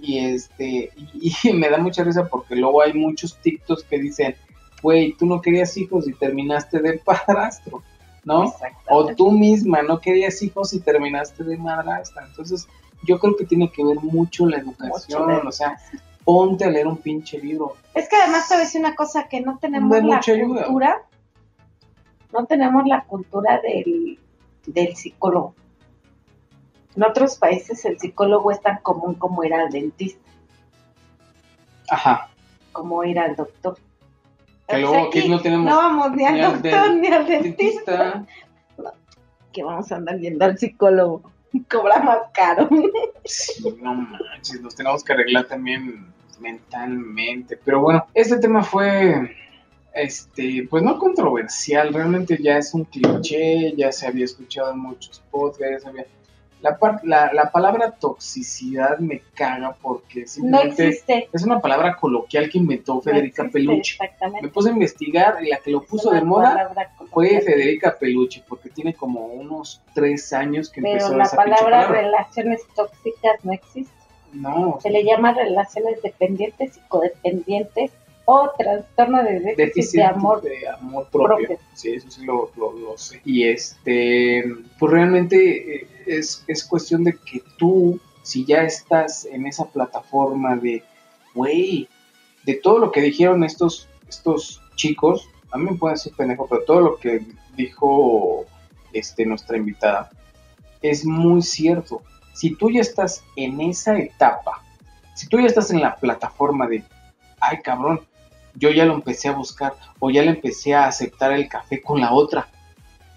y 0.00 0.18
este 0.18 0.90
y, 0.96 1.32
y 1.44 1.52
me 1.54 1.68
da 1.68 1.78
mucha 1.78 2.04
risa 2.04 2.26
porque 2.26 2.56
luego 2.56 2.82
hay 2.82 2.92
muchos 2.92 3.36
TikToks 3.38 3.84
que 3.84 3.98
dicen, 3.98 4.36
güey, 4.82 5.12
tú 5.14 5.26
no 5.26 5.40
querías 5.40 5.76
hijos 5.76 6.08
y 6.08 6.12
terminaste 6.14 6.80
de 6.80 6.98
padrastro, 7.04 7.82
¿no? 8.24 8.52
O 8.88 9.14
tú 9.14 9.30
misma 9.32 9.82
no 9.82 9.98
querías 10.00 10.42
hijos 10.42 10.72
y 10.74 10.80
terminaste 10.80 11.42
de 11.44 11.56
madrastra. 11.56 12.26
Entonces, 12.26 12.68
yo 13.04 13.18
creo 13.18 13.36
que 13.36 13.44
tiene 13.46 13.70
que 13.72 13.84
ver 13.84 13.96
mucho 14.00 14.46
la 14.46 14.58
educación, 14.58 15.22
Mucho 15.22 15.40
de- 15.42 15.48
o 15.48 15.52
sea, 15.52 15.78
ponte 16.24 16.64
a 16.64 16.70
leer 16.70 16.86
un 16.86 16.98
pinche 16.98 17.38
libro. 17.38 17.76
Es 17.94 18.08
que 18.08 18.16
además 18.16 18.46
te 18.48 18.54
voy 18.54 18.62
a 18.62 18.64
decir 18.66 18.80
una 18.80 18.94
cosa, 18.94 19.26
que 19.28 19.40
no 19.40 19.58
tenemos 19.58 19.90
De 19.90 20.02
la 20.02 20.18
ayuda. 20.18 20.64
cultura, 20.64 21.02
no 22.32 22.44
tenemos 22.46 22.86
la 22.86 23.04
cultura 23.04 23.60
del, 23.62 24.18
del 24.66 24.94
psicólogo. 24.96 25.54
En 26.96 27.04
otros 27.04 27.36
países 27.36 27.84
el 27.84 27.98
psicólogo 27.98 28.50
es 28.50 28.60
tan 28.60 28.78
común 28.78 29.14
como 29.14 29.42
ir 29.44 29.54
al 29.54 29.70
dentista, 29.70 30.20
Ajá. 31.88 32.28
como 32.72 33.02
ir 33.04 33.18
al 33.18 33.34
doctor. 33.36 33.78
Que 34.70 34.78
luego 34.78 34.94
sea, 34.94 35.04
aquí 35.04 35.28
no 35.28 35.40
tenemos 35.40 35.66
no 35.66 35.76
vamos 35.76 36.12
ni 36.12 36.24
al 36.24 36.34
ni 36.34 36.40
al 36.40 36.52
doctor 36.62 36.94
ni 36.94 37.08
al 37.08 37.26
dentista, 37.26 38.26
que 39.52 39.62
vamos 39.62 39.90
a 39.90 39.96
andar 39.96 40.18
yendo 40.18 40.44
al 40.44 40.58
psicólogo. 40.58 41.22
Cobra 41.68 42.00
más 42.00 42.18
caro. 42.32 42.68
Sí, 43.24 43.64
no 43.82 43.94
manches, 43.94 44.60
nos 44.60 44.74
tenemos 44.74 45.02
que 45.02 45.12
arreglar 45.12 45.46
también 45.46 46.06
mentalmente. 46.40 47.56
Pero 47.56 47.80
bueno, 47.80 48.06
este 48.14 48.38
tema 48.38 48.62
fue, 48.62 49.36
este, 49.94 50.66
pues 50.70 50.82
no 50.82 50.98
controversial, 50.98 51.92
realmente 51.92 52.38
ya 52.40 52.58
es 52.58 52.72
un 52.74 52.84
cliché, 52.84 53.74
ya 53.76 53.92
se 53.92 54.06
había 54.06 54.24
escuchado 54.24 54.72
en 54.72 54.78
muchos 54.78 55.22
podcasts, 55.30 55.70
ya 55.70 55.80
se 55.80 55.88
había... 55.88 56.06
La, 56.62 56.78
par- 56.78 57.00
la, 57.04 57.32
la 57.32 57.50
palabra 57.50 57.92
toxicidad 57.92 58.98
me 58.98 59.22
caga 59.34 59.74
porque 59.80 60.20
No 60.22 60.26
simplemente 60.26 60.88
existe. 60.88 61.28
es 61.32 61.42
una 61.42 61.58
palabra 61.60 61.96
coloquial 61.96 62.50
que 62.50 62.58
inventó 62.58 62.94
no 62.96 63.00
Federica 63.00 63.44
existe, 63.44 63.58
Peluche. 63.58 63.98
Me 64.42 64.48
puse 64.48 64.68
a 64.68 64.72
investigar 64.72 65.38
y 65.42 65.48
la 65.48 65.56
que 65.58 65.70
lo 65.70 65.82
puso 65.82 66.10
de 66.10 66.20
moda 66.22 66.70
fue. 67.10 67.40
Federica 67.40 67.96
Peluche, 67.98 68.42
porque 68.46 68.68
tiene 68.68 68.92
como 68.94 69.26
unos 69.26 69.80
tres 69.94 70.32
años 70.34 70.68
que 70.68 70.80
empezó 70.80 71.06
Pero 71.08 71.18
la 71.18 71.24
esa 71.24 71.36
palabra 71.36 71.64
palabra. 71.64 72.00
relaciones 72.02 72.60
tóxicas 72.76 73.42
no 73.44 73.52
existe. 73.52 73.92
No, 74.32 74.78
Se 74.80 74.90
le 74.90 75.02
llama 75.02 75.32
relaciones 75.32 76.00
dependientes 76.02 76.76
y 76.76 76.80
codependientes 76.88 77.90
o 78.26 78.48
trastorno 78.56 79.24
de 79.24 79.40
déficit, 79.40 79.56
déficit 79.56 80.00
de 80.00 80.04
amor. 80.04 80.42
de 80.42 80.68
amor 80.68 81.08
propio. 81.10 81.46
propio. 81.48 81.58
Sí, 81.74 81.94
eso 81.94 82.08
sí 82.10 82.24
lo, 82.24 82.50
lo- 82.56 82.72
lo 82.72 82.96
sé. 82.98 83.20
Y 83.24 83.48
este, 83.48 84.44
pues 84.78 84.92
realmente 84.92 85.74
eh, 85.82 85.86
es, 86.18 86.44
es 86.46 86.64
cuestión 86.64 87.04
de 87.04 87.16
que 87.16 87.42
tú, 87.56 88.00
si 88.22 88.44
ya 88.44 88.62
estás 88.62 89.24
en 89.24 89.46
esa 89.46 89.66
plataforma 89.66 90.56
de, 90.56 90.82
güey, 91.34 91.88
de 92.44 92.54
todo 92.54 92.78
lo 92.78 92.90
que 92.90 93.00
dijeron 93.00 93.44
estos, 93.44 93.88
estos 94.08 94.60
chicos, 94.74 95.28
a 95.52 95.58
mí 95.58 95.64
me 95.70 95.76
pueden 95.76 95.96
decir 95.96 96.12
pendejo, 96.16 96.46
pero 96.48 96.64
todo 96.64 96.80
lo 96.80 96.96
que 96.96 97.24
dijo 97.56 98.46
este, 98.92 99.26
nuestra 99.26 99.56
invitada 99.56 100.10
es 100.82 101.04
muy 101.04 101.42
cierto. 101.42 102.02
Si 102.32 102.54
tú 102.54 102.70
ya 102.70 102.80
estás 102.80 103.22
en 103.36 103.60
esa 103.60 103.98
etapa, 103.98 104.62
si 105.14 105.26
tú 105.28 105.38
ya 105.38 105.46
estás 105.46 105.70
en 105.70 105.80
la 105.80 105.96
plataforma 105.96 106.66
de, 106.66 106.82
ay 107.40 107.60
cabrón, 107.62 108.00
yo 108.54 108.70
ya 108.70 108.84
lo 108.84 108.94
empecé 108.94 109.28
a 109.28 109.32
buscar, 109.32 109.74
o 109.98 110.10
ya 110.10 110.22
le 110.22 110.30
empecé 110.30 110.74
a 110.74 110.86
aceptar 110.86 111.32
el 111.32 111.48
café 111.48 111.80
con 111.80 112.00
la 112.00 112.12
otra, 112.12 112.48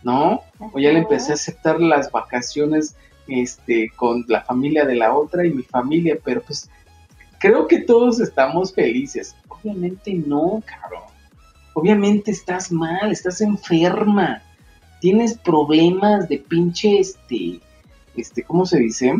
¿no? 0.03 0.41
O 0.59 0.79
ya 0.79 0.91
le 0.91 0.99
empecé 0.99 1.31
a 1.31 1.35
aceptar 1.35 1.79
las 1.79 2.11
vacaciones 2.11 2.95
este, 3.27 3.89
con 3.95 4.25
la 4.27 4.41
familia 4.41 4.85
de 4.85 4.95
la 4.95 5.13
otra 5.13 5.45
y 5.45 5.51
mi 5.51 5.63
familia, 5.63 6.17
pero 6.23 6.41
pues 6.41 6.69
creo 7.39 7.67
que 7.67 7.81
todos 7.81 8.19
estamos 8.19 8.73
felices. 8.73 9.35
Obviamente 9.47 10.13
no, 10.13 10.61
cabrón. 10.65 11.03
Obviamente 11.73 12.31
estás 12.31 12.71
mal, 12.71 13.11
estás 13.11 13.41
enferma. 13.41 14.41
Tienes 14.99 15.37
problemas 15.37 16.29
de 16.29 16.37
pinche, 16.37 16.99
este, 16.99 17.59
este, 18.15 18.43
¿cómo 18.43 18.65
se 18.65 18.79
dice? 18.79 19.13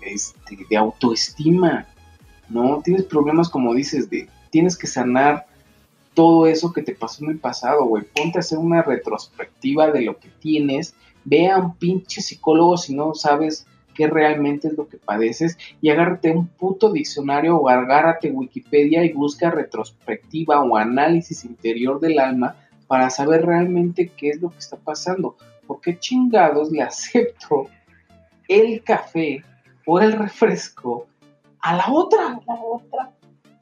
Este, 0.00 0.58
de 0.68 0.76
autoestima, 0.76 1.86
¿no? 2.48 2.80
Tienes 2.82 3.04
problemas, 3.04 3.48
como 3.48 3.74
dices, 3.74 4.08
de, 4.10 4.28
tienes 4.50 4.76
que 4.76 4.86
sanar 4.86 5.46
todo 6.14 6.46
eso 6.46 6.72
que 6.72 6.82
te 6.82 6.94
pasó 6.94 7.24
en 7.24 7.30
el 7.32 7.38
pasado, 7.38 7.84
güey. 7.84 8.04
Ponte 8.04 8.38
a 8.38 8.40
hacer 8.40 8.58
una 8.58 8.82
retrospectiva 8.82 9.90
de 9.90 10.02
lo 10.02 10.18
que 10.18 10.28
tienes. 10.28 10.94
Ve 11.24 11.48
a 11.48 11.58
un 11.58 11.76
pinche 11.76 12.20
psicólogo 12.20 12.76
si 12.76 12.94
no 12.94 13.14
sabes 13.14 13.66
qué 13.94 14.06
realmente 14.06 14.68
es 14.68 14.76
lo 14.76 14.88
que 14.88 14.96
padeces 14.96 15.58
y 15.80 15.90
agárrate 15.90 16.30
un 16.30 16.46
puto 16.46 16.90
diccionario 16.90 17.56
o 17.56 17.68
agárrate 17.68 18.30
Wikipedia 18.30 19.04
y 19.04 19.12
busca 19.12 19.50
retrospectiva 19.50 20.62
o 20.62 20.76
análisis 20.76 21.44
interior 21.44 22.00
del 22.00 22.18
alma 22.18 22.56
para 22.86 23.10
saber 23.10 23.44
realmente 23.44 24.10
qué 24.16 24.30
es 24.30 24.40
lo 24.40 24.50
que 24.50 24.58
está 24.58 24.76
pasando. 24.76 25.36
¿Por 25.66 25.80
qué 25.80 25.98
chingados 25.98 26.70
le 26.70 26.82
acepto 26.82 27.68
el 28.48 28.82
café 28.82 29.42
o 29.86 30.00
el 30.00 30.12
refresco 30.12 31.06
a 31.60 31.76
la 31.76 31.86
otra? 31.90 32.40
La 32.46 32.54
otra. 32.54 33.10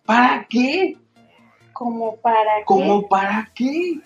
¿Para 0.04 0.46
qué? 0.48 0.96
Como 1.80 2.14
para 2.16 2.58
qué? 2.58 2.64
¿Cómo 2.66 3.08
para 3.08 3.50
qué? 3.54 4.00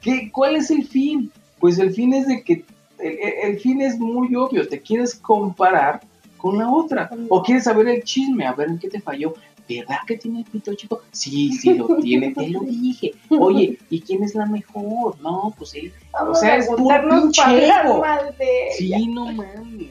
¿Qué? 0.00 0.30
¿Cuál 0.30 0.54
es 0.54 0.70
el 0.70 0.86
fin? 0.86 1.32
Pues 1.58 1.76
el 1.80 1.92
fin 1.92 2.14
es 2.14 2.28
de 2.28 2.44
que 2.44 2.64
el, 3.00 3.58
fin 3.58 3.80
es 3.80 3.98
muy 3.98 4.32
obvio, 4.36 4.68
te 4.68 4.80
quieres 4.80 5.16
comparar 5.16 6.02
con 6.36 6.58
la 6.58 6.70
otra 6.70 7.10
o 7.28 7.42
quieres 7.42 7.64
saber 7.64 7.88
el 7.88 8.04
chisme, 8.04 8.46
a 8.46 8.52
ver 8.52 8.68
en 8.68 8.78
qué 8.78 8.88
te 8.88 9.00
falló. 9.00 9.34
¿Verdad 9.68 9.96
que 10.06 10.18
tiene 10.18 10.38
el 10.38 10.44
pito 10.44 10.72
chico? 10.74 11.02
Sí, 11.10 11.52
sí 11.52 11.74
lo 11.74 11.96
tiene, 12.00 12.32
te 12.32 12.46
lo 12.46 12.60
dije. 12.60 13.12
Oye, 13.28 13.76
¿y 13.90 14.00
quién 14.02 14.22
es 14.22 14.36
la 14.36 14.46
mejor? 14.46 15.20
No, 15.20 15.52
pues 15.58 15.74
él. 15.74 15.92
Vamos 16.12 16.38
o 16.38 16.40
sea, 16.40 16.54
a 16.54 16.56
es 16.58 16.68
puro 16.68 17.08
pinche 17.10 17.42
mal 17.42 18.36
de. 18.38 18.68
Sí, 18.78 19.08
no 19.08 19.32
mames. 19.32 19.90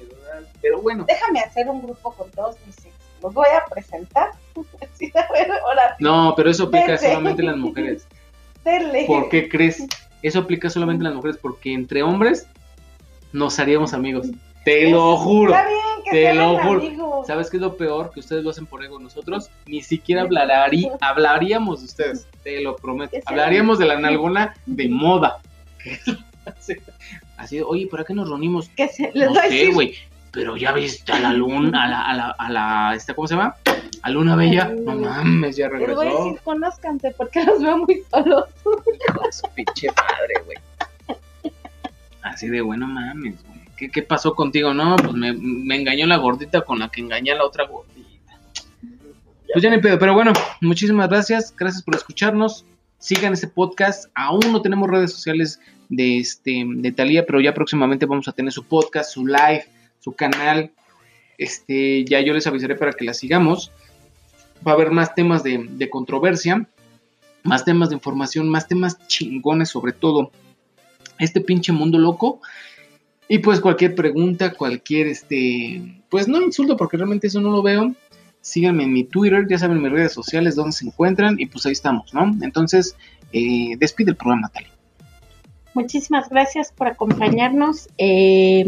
Pero 0.62 0.82
bueno, 0.82 1.04
Déjame 1.06 1.42
hacer 1.42 1.68
un 1.68 1.82
grupo 1.82 2.14
con 2.14 2.32
todos 2.32 2.56
mis. 2.66 2.78
Los 3.22 3.34
voy 3.34 3.48
a 3.56 3.66
presentar. 3.74 4.32
Sí, 4.94 5.10
a 5.16 5.32
ver, 5.32 5.50
ahora, 5.66 5.96
no, 6.00 6.34
pero 6.36 6.50
eso 6.50 6.66
aplica 6.66 6.98
solamente 6.98 7.42
en 7.42 7.48
las 7.48 7.56
mujeres. 7.58 8.06
denle. 8.66 9.06
¿Por 9.08 9.30
qué 9.30 9.48
crees? 9.48 9.88
Eso 10.22 10.40
aplica 10.40 10.70
solamente 10.70 11.00
en 11.02 11.06
las 11.06 11.14
mujeres 11.16 11.38
porque 11.42 11.72
entre 11.74 12.04
hombres 12.04 12.46
nos 13.32 13.58
haríamos 13.60 13.94
amigos. 13.94 14.28
Te 14.66 14.90
lo 14.92 15.16
juro. 15.16 15.54
Está 15.54 15.68
bien, 15.70 15.80
que 16.04 16.12
Te 16.12 16.34
lo 16.34 16.58
juro. 16.60 16.82
amigos. 16.82 17.28
¿Sabes 17.28 17.50
qué 17.50 17.56
es 17.56 17.62
lo 17.62 17.78
peor? 17.78 18.12
Que 18.12 18.20
ustedes 18.20 18.44
lo 18.44 18.50
hacen 18.50 18.66
por 18.66 18.84
ego. 18.84 19.00
Nosotros 19.00 19.50
ni 19.66 19.82
siquiera 19.82 20.24
hablarí, 20.24 20.90
hablaríamos 21.00 21.80
de 21.80 21.86
ustedes, 21.86 22.28
te 22.44 22.60
lo 22.62 22.76
prometo. 22.76 23.16
Hablaríamos 23.26 23.80
de 23.80 23.86
la 23.86 23.98
nalgona 23.98 24.54
de 24.66 24.90
moda. 24.90 25.40
Así, 27.38 27.62
oye, 27.62 27.88
¿para 27.88 28.04
qué 28.04 28.14
nos 28.14 28.28
reunimos? 28.28 28.68
Que 28.70 28.90
se, 28.90 29.12
les 29.14 29.28
No 29.28 29.36
voy 29.36 29.40
a 29.40 29.44
sé, 29.44 29.50
decir 29.50 29.74
güey. 29.74 29.96
Pero 30.32 30.58
ya 30.58 30.72
viste 30.74 31.12
a 31.12 31.20
la 31.20 31.34
luna, 31.34 31.84
a 31.86 31.88
la, 31.88 32.02
a 32.02 32.14
la, 32.14 32.30
a 32.38 32.50
la, 32.52 32.96
esta, 32.96 33.14
¿cómo 33.14 33.28
se 33.28 33.36
llama? 33.36 33.56
A 34.04 34.10
Luna 34.12 34.36
Bella. 34.36 34.66
No 34.86 34.96
mames, 34.96 35.56
ya 35.58 35.68
Les 35.70 35.80
voy 35.80 35.84
a 35.84 35.88
regresó. 35.88 36.24
decir, 36.26 36.40
conózcanse 36.44 37.14
porque 37.18 37.44
los 37.44 37.62
veo 37.62 37.78
muy 37.80 38.04
solos. 38.12 38.46
Hijo 38.66 39.22
de 39.26 39.32
su 39.32 39.48
pinche 39.56 39.88
madre, 39.88 40.34
güey. 40.46 40.58
Así 42.22 42.48
de 42.48 42.62
bueno, 42.62 42.88
mames, 42.88 43.44
güey. 43.44 43.60
¿Qué, 43.76 43.90
qué 43.90 44.02
pasó 44.04 44.36
contigo? 44.36 44.74
No, 44.74 44.96
pues 44.98 45.14
me, 45.14 45.34
me 45.34 45.76
engañó 45.76 46.06
la 46.06 46.18
gordita 46.18 46.62
con 46.62 46.80
la 46.80 46.90
que 46.90 47.02
engañé 47.02 47.32
a 47.32 47.36
la 47.36 47.46
otra 47.46 47.66
gordita. 47.66 48.00
Pues 49.52 49.64
ya 49.64 49.70
ni 49.72 49.80
pedo, 49.80 49.98
pero 49.98 50.14
bueno, 50.14 50.32
muchísimas 50.62 51.10
gracias. 51.10 51.56
Gracias 51.58 51.82
por 51.82 51.96
escucharnos. 51.96 52.66
Sigan 53.00 53.34
este 53.34 53.48
podcast. 53.48 54.12
Aún 54.14 54.42
no 54.52 54.62
tenemos 54.62 54.90
redes 54.90 55.12
sociales 55.12 55.60
de 55.88 56.20
este 56.20 56.64
de 56.68 56.92
Talía, 56.92 57.26
pero 57.26 57.40
ya 57.42 57.54
próximamente 57.54 58.06
vamos 58.06 58.28
a 58.28 58.32
tener 58.34 58.52
su 58.52 58.64
podcast, 58.66 59.12
su 59.12 59.26
live, 59.26 59.66
su 60.00 60.14
canal. 60.14 60.72
Este, 61.38 62.04
ya 62.06 62.20
yo 62.22 62.34
les 62.34 62.48
avisaré 62.48 62.76
para 62.76 62.94
que 62.94 63.06
la 63.06 63.14
sigamos. 63.14 63.72
Va 64.66 64.72
a 64.72 64.76
haber 64.76 64.92
más 64.92 65.16
temas 65.16 65.44
de, 65.44 65.66
de 65.70 65.90
controversia 65.90 66.68
más 67.44 67.66
temas 67.66 67.90
de 67.90 67.96
información, 67.96 68.50
más 68.50 68.68
temas 68.68 68.98
chingones 69.08 69.70
sobre 69.70 69.94
todo 69.94 70.32
este 71.18 71.42
pinche 71.42 71.72
mundo 71.72 71.98
loco. 71.98 72.42
Y 73.28 73.40
pues 73.40 73.60
cualquier 73.60 73.94
pregunta, 73.96 74.54
cualquier 74.54 75.08
este, 75.08 76.02
pues 76.10 76.28
no 76.28 76.42
insulto 76.42 76.76
porque 76.78 76.98
realmente 76.98 77.28
eso 77.28 77.42
no 77.42 77.52
lo 77.52 77.62
veo. 77.62 77.94
Síganme 78.42 78.84
en 78.84 78.94
mi 78.94 79.04
Twitter, 79.04 79.46
ya 79.48 79.58
saben 79.58 79.82
mis 79.82 79.92
redes 79.92 80.14
sociales 80.14 80.56
donde 80.56 80.72
se 80.72 80.86
encuentran 80.86 81.40
y 81.40 81.46
pues 81.46 81.66
ahí 81.66 81.74
estamos, 81.74 82.14
¿no? 82.14 82.34
Entonces, 82.42 82.96
eh, 83.34 83.76
despide 83.78 84.12
el 84.12 84.16
programa, 84.16 84.50
Tali. 84.50 84.68
Muchísimas 85.84 86.28
gracias 86.30 86.72
por 86.74 86.88
acompañarnos. 86.88 87.88
Eh, 87.98 88.66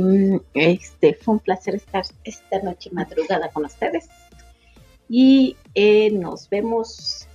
este 0.53 1.13
fue 1.13 1.33
un 1.35 1.39
placer 1.41 1.75
estar 1.75 2.03
esta 2.23 2.59
noche 2.61 2.89
madrugada 2.93 3.49
con 3.49 3.65
ustedes. 3.65 4.07
Y 5.09 5.57
eh, 5.75 6.09
nos 6.11 6.49
vemos 6.49 7.27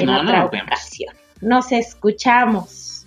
en 0.00 0.06
No, 0.06 0.14
no 0.24 0.28
otra 0.30 0.46
vemos. 0.48 0.66
ocasión. 0.66 1.14
Nos 1.40 1.70
escuchamos 1.70 3.06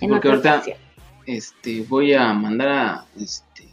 en 0.00 0.10
Porque 0.10 0.28
otra 0.28 0.52
ahorita 0.52 0.54
ocasión. 0.56 0.78
este, 1.26 1.80
voy 1.88 2.12
a 2.12 2.32
mandar 2.34 2.68
a 2.68 3.06
este 3.18 3.66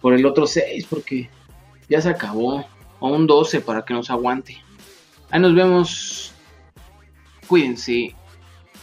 por 0.00 0.14
el 0.14 0.24
otro 0.26 0.46
6 0.46 0.86
porque 0.88 1.28
ya 1.88 2.00
se 2.00 2.08
acabó. 2.08 2.64
O 2.98 3.08
un 3.08 3.26
12 3.26 3.60
para 3.60 3.84
que 3.84 3.92
nos 3.94 4.10
aguante. 4.10 4.56
Ahí 5.30 5.40
nos 5.40 5.54
vemos. 5.54 6.32
Cuídense 7.48 8.14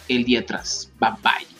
el 0.10 0.26
día 0.26 0.42
atrás. 0.42 0.92
Bye 1.00 1.12
bye. 1.24 1.59